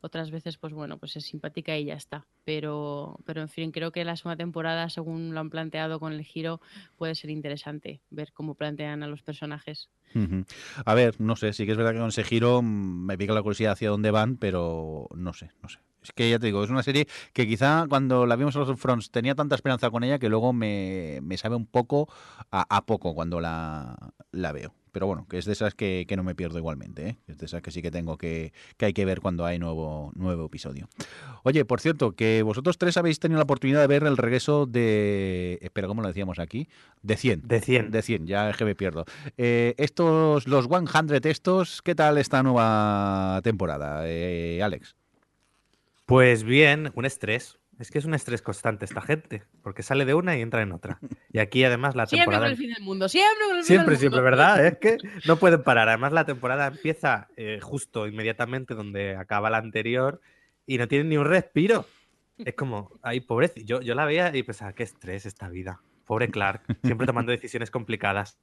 Otras 0.00 0.30
veces, 0.30 0.58
pues 0.58 0.72
bueno, 0.72 0.98
pues 0.98 1.16
es 1.16 1.24
simpática 1.24 1.76
y 1.76 1.86
ya 1.86 1.94
está. 1.94 2.26
Pero, 2.44 3.18
pero 3.24 3.40
en 3.40 3.48
fin, 3.48 3.72
creo 3.72 3.92
que 3.92 4.04
la 4.04 4.16
segunda 4.16 4.36
temporada, 4.36 4.88
según 4.90 5.34
lo 5.34 5.40
han 5.40 5.50
planteado 5.50 5.98
con 5.98 6.12
el 6.12 6.22
giro, 6.22 6.60
puede 6.96 7.14
ser 7.14 7.30
interesante 7.30 8.00
ver 8.10 8.32
cómo 8.32 8.54
plantean 8.54 9.02
a 9.02 9.08
los 9.08 9.22
personajes. 9.22 9.88
A 10.84 10.94
ver, 10.94 11.20
no 11.20 11.36
sé, 11.36 11.52
sí 11.52 11.66
que 11.66 11.72
es 11.72 11.76
verdad 11.76 11.92
que 11.92 11.98
con 11.98 12.08
ese 12.08 12.24
giro 12.24 12.62
mm, 12.62 13.06
me 13.06 13.18
pica 13.18 13.34
la 13.34 13.42
curiosidad 13.42 13.72
hacia 13.72 13.90
dónde 13.90 14.10
van, 14.10 14.36
pero 14.36 15.08
no 15.14 15.32
sé, 15.32 15.50
no 15.62 15.68
sé. 15.68 15.78
Es 16.02 16.12
que 16.12 16.30
ya 16.30 16.38
te 16.38 16.46
digo, 16.46 16.62
es 16.62 16.70
una 16.70 16.84
serie 16.84 17.08
que 17.32 17.48
quizá 17.48 17.86
cuando 17.88 18.26
la 18.26 18.36
vimos 18.36 18.54
en 18.54 18.60
los 18.60 18.78
Fronts 18.78 19.10
tenía 19.10 19.34
tanta 19.34 19.56
esperanza 19.56 19.90
con 19.90 20.04
ella 20.04 20.20
que 20.20 20.28
luego 20.28 20.52
me, 20.52 21.20
sabe 21.36 21.56
un 21.56 21.66
poco 21.66 22.08
a, 22.50 22.86
poco 22.86 23.12
cuando 23.12 23.40
la, 23.40 23.96
veo. 24.32 24.72
Pero 24.96 25.08
bueno, 25.08 25.26
que 25.28 25.36
es 25.36 25.44
de 25.44 25.52
esas 25.52 25.74
que, 25.74 26.06
no 26.16 26.22
me 26.22 26.34
pierdo 26.34 26.56
igualmente, 26.56 27.06
¿eh? 27.06 27.16
es 27.28 27.36
de 27.36 27.44
esas 27.44 27.60
que 27.60 27.70
sí 27.70 27.82
que 27.82 27.90
tengo 27.90 28.16
que, 28.16 28.54
que 28.78 28.86
hay 28.86 28.94
que 28.94 29.04
ver 29.04 29.20
cuando 29.20 29.44
hay 29.44 29.58
nuevo, 29.58 30.10
nuevo 30.14 30.46
episodio. 30.46 30.88
Oye, 31.42 31.66
por 31.66 31.82
cierto, 31.82 32.12
que 32.12 32.40
vosotros 32.42 32.78
tres 32.78 32.96
habéis 32.96 33.20
tenido 33.20 33.36
la 33.36 33.42
oportunidad 33.44 33.82
de 33.82 33.88
ver 33.88 34.04
el 34.04 34.16
regreso 34.16 34.64
de... 34.64 35.58
Espera, 35.60 35.86
¿cómo 35.86 36.00
lo 36.00 36.08
decíamos 36.08 36.38
aquí? 36.38 36.70
De 37.02 37.18
100. 37.18 37.42
De 37.46 37.60
100. 37.60 37.90
De 37.90 38.00
100, 38.00 38.26
ya 38.26 38.48
es 38.48 38.56
que 38.56 38.64
me 38.64 38.74
pierdo. 38.74 39.04
Eh, 39.36 39.74
estos, 39.76 40.48
los 40.48 40.66
100 40.66 40.86
estos, 41.24 41.82
¿qué 41.82 41.94
tal 41.94 42.16
esta 42.16 42.42
nueva 42.42 43.42
temporada, 43.44 44.04
eh, 44.06 44.62
Alex? 44.62 44.96
Pues 46.06 46.42
bien, 46.42 46.90
un 46.94 47.04
estrés. 47.04 47.58
Es 47.78 47.90
que 47.90 47.98
es 47.98 48.04
un 48.06 48.14
estrés 48.14 48.40
constante 48.40 48.86
esta 48.86 49.02
gente, 49.02 49.44
porque 49.62 49.82
sale 49.82 50.06
de 50.06 50.14
una 50.14 50.36
y 50.36 50.40
entra 50.40 50.62
en 50.62 50.72
otra. 50.72 50.98
Y 51.30 51.38
aquí 51.38 51.62
además 51.62 51.94
la 51.94 52.06
temporada... 52.06 52.24
Siempre 52.24 52.38
con 52.38 52.50
el 52.50 52.56
fin 52.56 52.74
del 52.74 52.82
mundo, 52.82 53.08
siempre 53.08 53.46
con 53.46 53.56
el 53.56 53.62
fin 53.62 53.66
Siempre, 53.66 53.90
del 53.92 54.00
siempre, 54.00 54.20
¿verdad? 54.22 54.66
Es 54.66 54.78
que 54.78 54.96
no 55.26 55.36
pueden 55.36 55.62
parar. 55.62 55.88
Además 55.88 56.12
la 56.12 56.24
temporada 56.24 56.68
empieza 56.68 57.28
eh, 57.36 57.58
justo 57.60 58.06
inmediatamente 58.06 58.74
donde 58.74 59.16
acaba 59.16 59.50
la 59.50 59.58
anterior 59.58 60.20
y 60.66 60.78
no 60.78 60.88
tienen 60.88 61.10
ni 61.10 61.18
un 61.18 61.26
respiro. 61.26 61.86
Es 62.38 62.54
como, 62.54 62.98
ay, 63.02 63.20
pobrecito. 63.20 63.66
Yo, 63.66 63.80
yo 63.82 63.94
la 63.94 64.06
veía 64.06 64.34
y 64.34 64.42
pensaba, 64.42 64.72
qué 64.72 64.82
estrés 64.82 65.26
esta 65.26 65.48
vida. 65.48 65.82
Pobre 66.06 66.30
Clark, 66.30 66.62
siempre 66.82 67.06
tomando 67.06 67.32
decisiones 67.32 67.70
complicadas. 67.70 68.38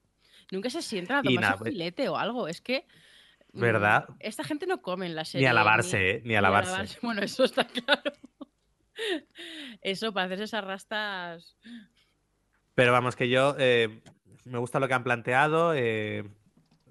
Nunca 0.52 0.70
se 0.70 0.82
sienta 0.82 1.20
a 1.20 1.24
tomar 1.24 1.54
un 1.54 1.60
pues 1.60 1.72
filete 1.72 2.10
o 2.10 2.18
algo. 2.18 2.48
Es 2.48 2.62
que 2.62 2.86
¿Verdad? 3.54 4.10
Mm, 4.10 4.14
esta 4.20 4.44
gente 4.44 4.66
no 4.66 4.82
come 4.82 5.06
en 5.06 5.16
la 5.16 5.26
serie. 5.26 5.46
Ni 5.46 5.50
a 5.50 5.54
lavarse, 5.54 6.10
¿eh? 6.10 6.22
Ni 6.26 6.36
a 6.36 6.42
lavarse. 6.42 6.98
Bueno, 7.02 7.22
eso 7.22 7.44
está 7.44 7.66
claro. 7.68 8.12
Eso, 9.82 10.14
para 10.14 10.26
hacerse 10.26 10.46
esas 10.46 10.64
rastas. 10.64 11.58
Pero 12.76 12.92
vamos, 12.92 13.16
que 13.16 13.30
yo 13.30 13.56
eh, 13.60 14.02
me 14.46 14.58
gusta 14.58 14.80
lo 14.80 14.88
que 14.88 14.94
han 14.94 15.04
planteado, 15.04 15.74
eh, 15.76 16.24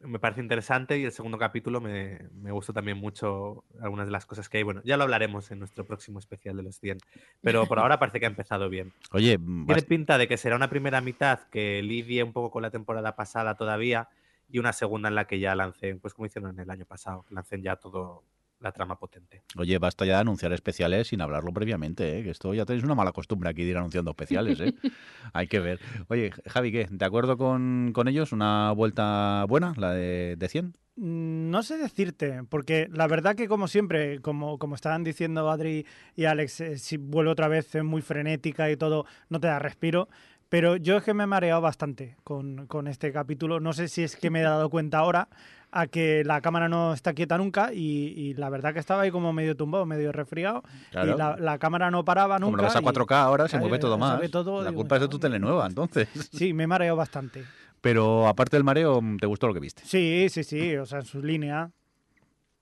me 0.04 0.18
parece 0.18 0.40
interesante 0.40 0.98
y 0.98 1.04
el 1.04 1.12
segundo 1.12 1.38
capítulo 1.38 1.80
me, 1.80 2.28
me 2.34 2.50
gustó 2.50 2.72
también 2.72 2.98
mucho 2.98 3.64
algunas 3.80 4.06
de 4.06 4.12
las 4.12 4.26
cosas 4.26 4.48
que 4.48 4.58
hay. 4.58 4.62
Bueno, 4.62 4.82
ya 4.84 4.96
lo 4.96 5.04
hablaremos 5.04 5.50
en 5.50 5.58
nuestro 5.58 5.86
próximo 5.86 6.18
especial 6.18 6.56
de 6.56 6.62
los 6.62 6.78
100, 6.78 6.98
pero 7.40 7.66
por 7.66 7.78
ahora 7.78 7.98
parece 7.98 8.20
que 8.20 8.26
ha 8.26 8.28
empezado 8.28 8.68
bien. 8.68 8.92
Oye, 9.12 9.38
tiene 9.38 9.82
pinta 9.82 10.18
de 10.18 10.28
que 10.28 10.36
será 10.36 10.56
una 10.56 10.70
primera 10.70 11.00
mitad 11.00 11.40
que 11.50 11.82
lidie 11.82 12.22
un 12.22 12.32
poco 12.32 12.50
con 12.50 12.62
la 12.62 12.70
temporada 12.70 13.16
pasada 13.16 13.54
todavía 13.54 14.08
y 14.48 14.58
una 14.58 14.72
segunda 14.72 15.08
en 15.08 15.14
la 15.14 15.26
que 15.26 15.38
ya 15.38 15.54
lancen, 15.54 16.00
pues 16.00 16.14
como 16.14 16.26
hicieron 16.26 16.50
en 16.52 16.60
el 16.60 16.70
año 16.70 16.84
pasado, 16.84 17.24
lancen 17.30 17.62
ya 17.62 17.76
todo 17.76 18.24
la 18.62 18.72
trama 18.72 18.98
potente. 18.98 19.42
Oye, 19.56 19.78
basta 19.78 20.04
ya 20.04 20.14
de 20.14 20.20
anunciar 20.20 20.52
especiales 20.52 21.08
sin 21.08 21.20
hablarlo 21.20 21.52
previamente, 21.52 22.18
¿eh? 22.18 22.22
que 22.22 22.30
esto 22.30 22.54
ya 22.54 22.64
tenéis 22.64 22.84
una 22.84 22.94
mala 22.94 23.12
costumbre 23.12 23.50
aquí 23.50 23.64
de 23.64 23.70
ir 23.70 23.76
anunciando 23.76 24.10
especiales, 24.12 24.60
¿eh? 24.60 24.74
Hay 25.32 25.48
que 25.48 25.60
ver. 25.60 25.80
Oye, 26.08 26.30
Javi, 26.46 26.72
¿qué? 26.72 26.88
¿De 26.90 27.04
acuerdo 27.04 27.36
con, 27.36 27.92
ellos? 28.06 28.32
¿Una 28.32 28.72
vuelta 28.72 29.44
buena, 29.48 29.74
la 29.76 29.92
de, 29.92 30.36
de 30.36 30.48
100? 30.48 30.74
Mm, 30.96 31.48
no 31.50 31.62
sé 31.62 31.78
decirte, 31.78 32.42
porque 32.50 32.86
la 32.90 33.06
verdad 33.06 33.34
que 33.34 33.48
como 33.48 33.66
siempre, 33.66 34.20
como, 34.20 34.58
como 34.58 34.74
estaban 34.74 35.04
diciendo 35.04 35.50
Adri 35.50 35.86
y 36.16 36.26
Alex, 36.26 36.60
eh, 36.60 36.78
si 36.78 36.98
vuelve 36.98 37.30
otra 37.30 37.48
vez 37.48 37.74
es 37.74 37.82
muy 37.82 38.02
frenética 38.02 38.70
y 38.70 38.76
todo, 38.76 39.06
no 39.30 39.40
te 39.40 39.46
da 39.46 39.58
respiro. 39.58 40.08
Pero 40.52 40.76
yo 40.76 40.98
es 40.98 41.02
que 41.02 41.14
me 41.14 41.24
he 41.24 41.26
mareado 41.26 41.62
bastante 41.62 42.14
con, 42.24 42.68
este 42.86 43.10
capítulo. 43.10 43.58
No 43.58 43.72
sé 43.72 43.88
si 43.88 44.02
es 44.02 44.16
que 44.16 44.28
me 44.28 44.40
he 44.40 44.42
dado 44.42 44.68
cuenta 44.68 44.98
ahora 44.98 45.30
a 45.70 45.86
que 45.86 46.24
la 46.26 46.42
cámara 46.42 46.68
no 46.68 46.92
está 46.92 47.14
quieta 47.14 47.38
nunca 47.38 47.72
y, 47.72 48.34
la 48.34 48.50
verdad 48.50 48.74
que 48.74 48.78
estaba 48.78 49.00
ahí 49.00 49.10
como 49.10 49.32
medio 49.32 49.56
tumbado, 49.56 49.86
medio 49.86 50.12
resfriado 50.12 50.62
y 50.90 51.06
la, 51.06 51.56
cámara 51.58 51.90
no 51.90 52.04
paraba 52.04 52.38
nunca. 52.38 52.50
Como 52.50 52.56
lo 52.58 52.62
vas 52.64 52.76
a 52.76 52.82
4K 52.82 53.14
ahora, 53.14 53.48
se 53.48 53.58
mueve 53.58 53.78
todo 53.78 53.96
más. 53.96 54.20
la 54.20 54.72
culpa 54.72 54.96
es 54.96 55.00
de 55.00 55.08
tu 55.08 55.18
telenueva, 55.18 55.66
entonces. 55.66 56.06
Sí, 56.34 56.52
me 56.52 56.64
he 56.64 56.66
mareado 56.66 56.98
bastante. 56.98 57.44
Pero 57.80 58.28
aparte 58.28 58.58
del 58.58 58.64
mareo, 58.64 59.00
¿te 59.18 59.26
gustó 59.26 59.46
lo 59.46 59.54
que 59.54 59.60
viste? 59.60 59.82
Sí, 59.86 60.26
sí, 60.28 60.44
sí, 60.44 60.76
o 60.76 60.84
sea, 60.84 60.98
en 60.98 61.06
su 61.06 61.22
línea. 61.22 61.70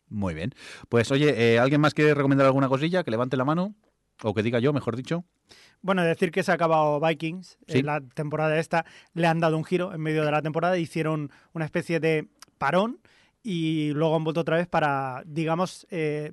Muy 0.08 0.34
bien. 0.34 0.54
Pues 0.88 1.10
oye, 1.10 1.54
eh, 1.54 1.58
¿alguien 1.58 1.80
más 1.80 1.92
quiere 1.92 2.14
recomendar 2.14 2.46
alguna 2.46 2.68
cosilla? 2.68 3.02
Que 3.02 3.10
levante 3.10 3.36
la 3.36 3.44
mano. 3.44 3.74
O 4.22 4.32
que 4.32 4.44
diga 4.44 4.60
yo, 4.60 4.72
mejor 4.72 4.94
dicho. 4.94 5.24
Bueno, 5.82 6.02
decir 6.02 6.30
que 6.30 6.42
se 6.42 6.50
ha 6.50 6.54
acabado 6.54 7.00
Vikings, 7.00 7.58
en 7.66 7.86
la 7.86 8.00
temporada 8.00 8.58
esta, 8.58 8.84
le 9.14 9.26
han 9.26 9.40
dado 9.40 9.56
un 9.56 9.64
giro 9.64 9.94
en 9.94 10.00
medio 10.00 10.24
de 10.24 10.30
la 10.30 10.42
temporada, 10.42 10.76
hicieron 10.76 11.30
una 11.54 11.64
especie 11.64 12.00
de 12.00 12.28
parón 12.58 13.00
y 13.42 13.92
luego 13.94 14.16
han 14.16 14.24
vuelto 14.24 14.42
otra 14.42 14.58
vez 14.58 14.66
para, 14.66 15.22
digamos, 15.24 15.86
eh, 15.90 16.32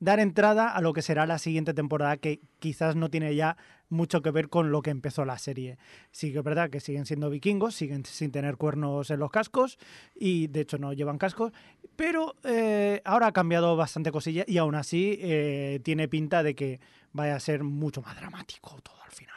dar 0.00 0.20
entrada 0.20 0.70
a 0.70 0.80
lo 0.80 0.92
que 0.92 1.02
será 1.02 1.26
la 1.26 1.38
siguiente 1.38 1.74
temporada, 1.74 2.16
que 2.16 2.40
quizás 2.60 2.96
no 2.96 3.10
tiene 3.10 3.34
ya 3.34 3.56
mucho 3.88 4.22
que 4.22 4.30
ver 4.30 4.48
con 4.48 4.70
lo 4.70 4.82
que 4.82 4.90
empezó 4.90 5.24
la 5.24 5.38
serie. 5.38 5.78
Sí 6.10 6.32
que 6.32 6.38
es 6.38 6.44
verdad 6.44 6.70
que 6.70 6.80
siguen 6.80 7.06
siendo 7.06 7.30
vikingos, 7.30 7.74
siguen 7.74 8.04
sin 8.04 8.30
tener 8.30 8.56
cuernos 8.56 9.10
en 9.10 9.18
los 9.18 9.30
cascos 9.30 9.78
y 10.14 10.46
de 10.48 10.60
hecho 10.60 10.78
no 10.78 10.92
llevan 10.92 11.18
cascos, 11.18 11.52
pero 11.96 12.36
eh, 12.44 13.00
ahora 13.04 13.28
ha 13.28 13.32
cambiado 13.32 13.76
bastante 13.76 14.12
cosilla 14.12 14.44
y 14.46 14.58
aún 14.58 14.74
así 14.74 15.18
eh, 15.20 15.80
tiene 15.82 16.08
pinta 16.08 16.42
de 16.42 16.54
que 16.54 16.80
vaya 17.18 17.34
a 17.34 17.40
ser 17.40 17.64
mucho 17.64 18.00
más 18.00 18.16
dramático 18.16 18.80
todo 18.80 19.02
al 19.04 19.10
final. 19.10 19.34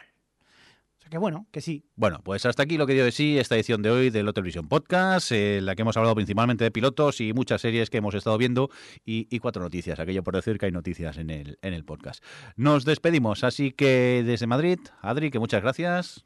O 0.97 1.01
sea 1.01 1.09
que 1.09 1.17
bueno, 1.17 1.47
que 1.51 1.61
sí. 1.61 1.83
Bueno, 1.95 2.21
pues 2.23 2.45
hasta 2.45 2.63
aquí 2.63 2.77
lo 2.77 2.85
que 2.85 2.93
dio 2.93 3.03
de 3.03 3.11
sí 3.11 3.39
esta 3.39 3.55
edición 3.55 3.81
de 3.81 3.89
hoy 3.89 4.09
de 4.11 4.21
Lo 4.21 4.33
Televisión 4.33 4.69
Podcast, 4.69 5.31
en 5.31 5.65
la 5.65 5.75
que 5.75 5.81
hemos 5.81 5.97
hablado 5.97 6.13
principalmente 6.13 6.63
de 6.63 6.69
pilotos 6.69 7.19
y 7.21 7.33
muchas 7.33 7.61
series 7.61 7.89
que 7.89 7.97
hemos 7.97 8.13
estado 8.13 8.37
viendo 8.37 8.69
y, 9.03 9.39
cuatro 9.39 9.63
noticias, 9.63 9.99
aquello 9.99 10.23
por 10.23 10.35
decir 10.35 10.59
que 10.59 10.67
hay 10.67 10.71
noticias 10.71 11.17
en 11.17 11.31
el, 11.31 11.57
en 11.63 11.73
el 11.73 11.83
podcast. 11.83 12.23
Nos 12.55 12.85
despedimos, 12.85 13.43
así 13.43 13.71
que 13.71 14.23
desde 14.23 14.45
Madrid, 14.45 14.79
Adri, 15.01 15.31
que 15.31 15.39
muchas 15.39 15.63
gracias. 15.63 16.23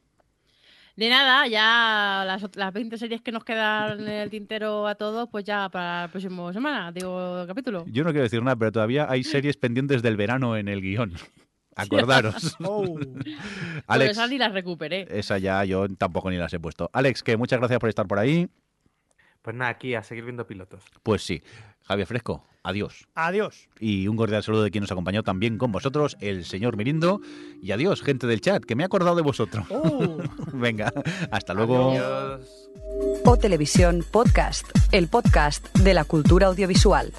De 0.96 1.10
nada, 1.10 1.46
ya 1.46 2.24
las, 2.26 2.56
las 2.56 2.72
20 2.72 2.96
series 2.96 3.20
que 3.20 3.30
nos 3.30 3.44
quedan 3.44 4.00
en 4.00 4.08
el 4.08 4.30
tintero 4.30 4.86
a 4.86 4.94
todos, 4.94 5.28
pues 5.30 5.44
ya 5.44 5.68
para 5.68 6.04
el 6.04 6.10
próximo 6.10 6.54
semana, 6.54 6.90
digo, 6.90 7.44
capítulo. 7.46 7.84
Yo 7.88 8.02
no 8.02 8.10
quiero 8.10 8.22
decir 8.22 8.42
nada, 8.42 8.56
pero 8.56 8.72
todavía 8.72 9.06
hay 9.10 9.22
series 9.22 9.58
pendientes 9.58 10.02
del 10.02 10.16
verano 10.16 10.56
en 10.56 10.68
el 10.68 10.80
guion. 10.80 11.12
Acordaros. 11.76 12.56
oh. 12.64 12.98
Alex, 13.86 14.12
esa 14.12 14.26
ni 14.26 14.38
las 14.38 14.52
recuperé. 14.52 15.06
Esa 15.10 15.38
ya 15.38 15.64
yo 15.64 15.86
tampoco 15.88 16.30
ni 16.30 16.38
las 16.38 16.52
he 16.52 16.58
puesto. 16.58 16.90
Alex, 16.92 17.22
que 17.22 17.36
muchas 17.36 17.60
gracias 17.60 17.78
por 17.78 17.88
estar 17.88 18.06
por 18.06 18.18
ahí. 18.18 18.48
Pues 19.42 19.54
nada, 19.54 19.70
aquí 19.70 19.94
a 19.94 20.02
seguir 20.02 20.24
viendo 20.24 20.44
pilotos. 20.46 20.82
Pues 21.04 21.22
sí. 21.22 21.40
Javier 21.82 22.08
Fresco, 22.08 22.44
adiós. 22.64 23.06
Adiós. 23.14 23.68
Y 23.78 24.08
un 24.08 24.16
cordial 24.16 24.42
saludo 24.42 24.64
de 24.64 24.72
quien 24.72 24.82
nos 24.82 24.90
acompañó 24.90 25.22
también 25.22 25.56
con 25.56 25.70
vosotros, 25.70 26.16
el 26.20 26.44
señor 26.44 26.76
Mirindo. 26.76 27.20
Y 27.62 27.70
adiós, 27.70 28.02
gente 28.02 28.26
del 28.26 28.40
chat, 28.40 28.64
que 28.64 28.74
me 28.74 28.82
he 28.82 28.86
acordado 28.86 29.14
de 29.14 29.22
vosotros. 29.22 29.70
Uh. 29.70 30.20
Venga, 30.52 30.92
hasta 31.30 31.54
luego. 31.54 31.92
Adiós. 31.92 32.70
O 33.24 33.36
Televisión 33.36 34.04
Podcast, 34.10 34.66
el 34.90 35.06
podcast 35.06 35.64
de 35.78 35.94
la 35.94 36.04
cultura 36.04 36.48
audiovisual. 36.48 37.12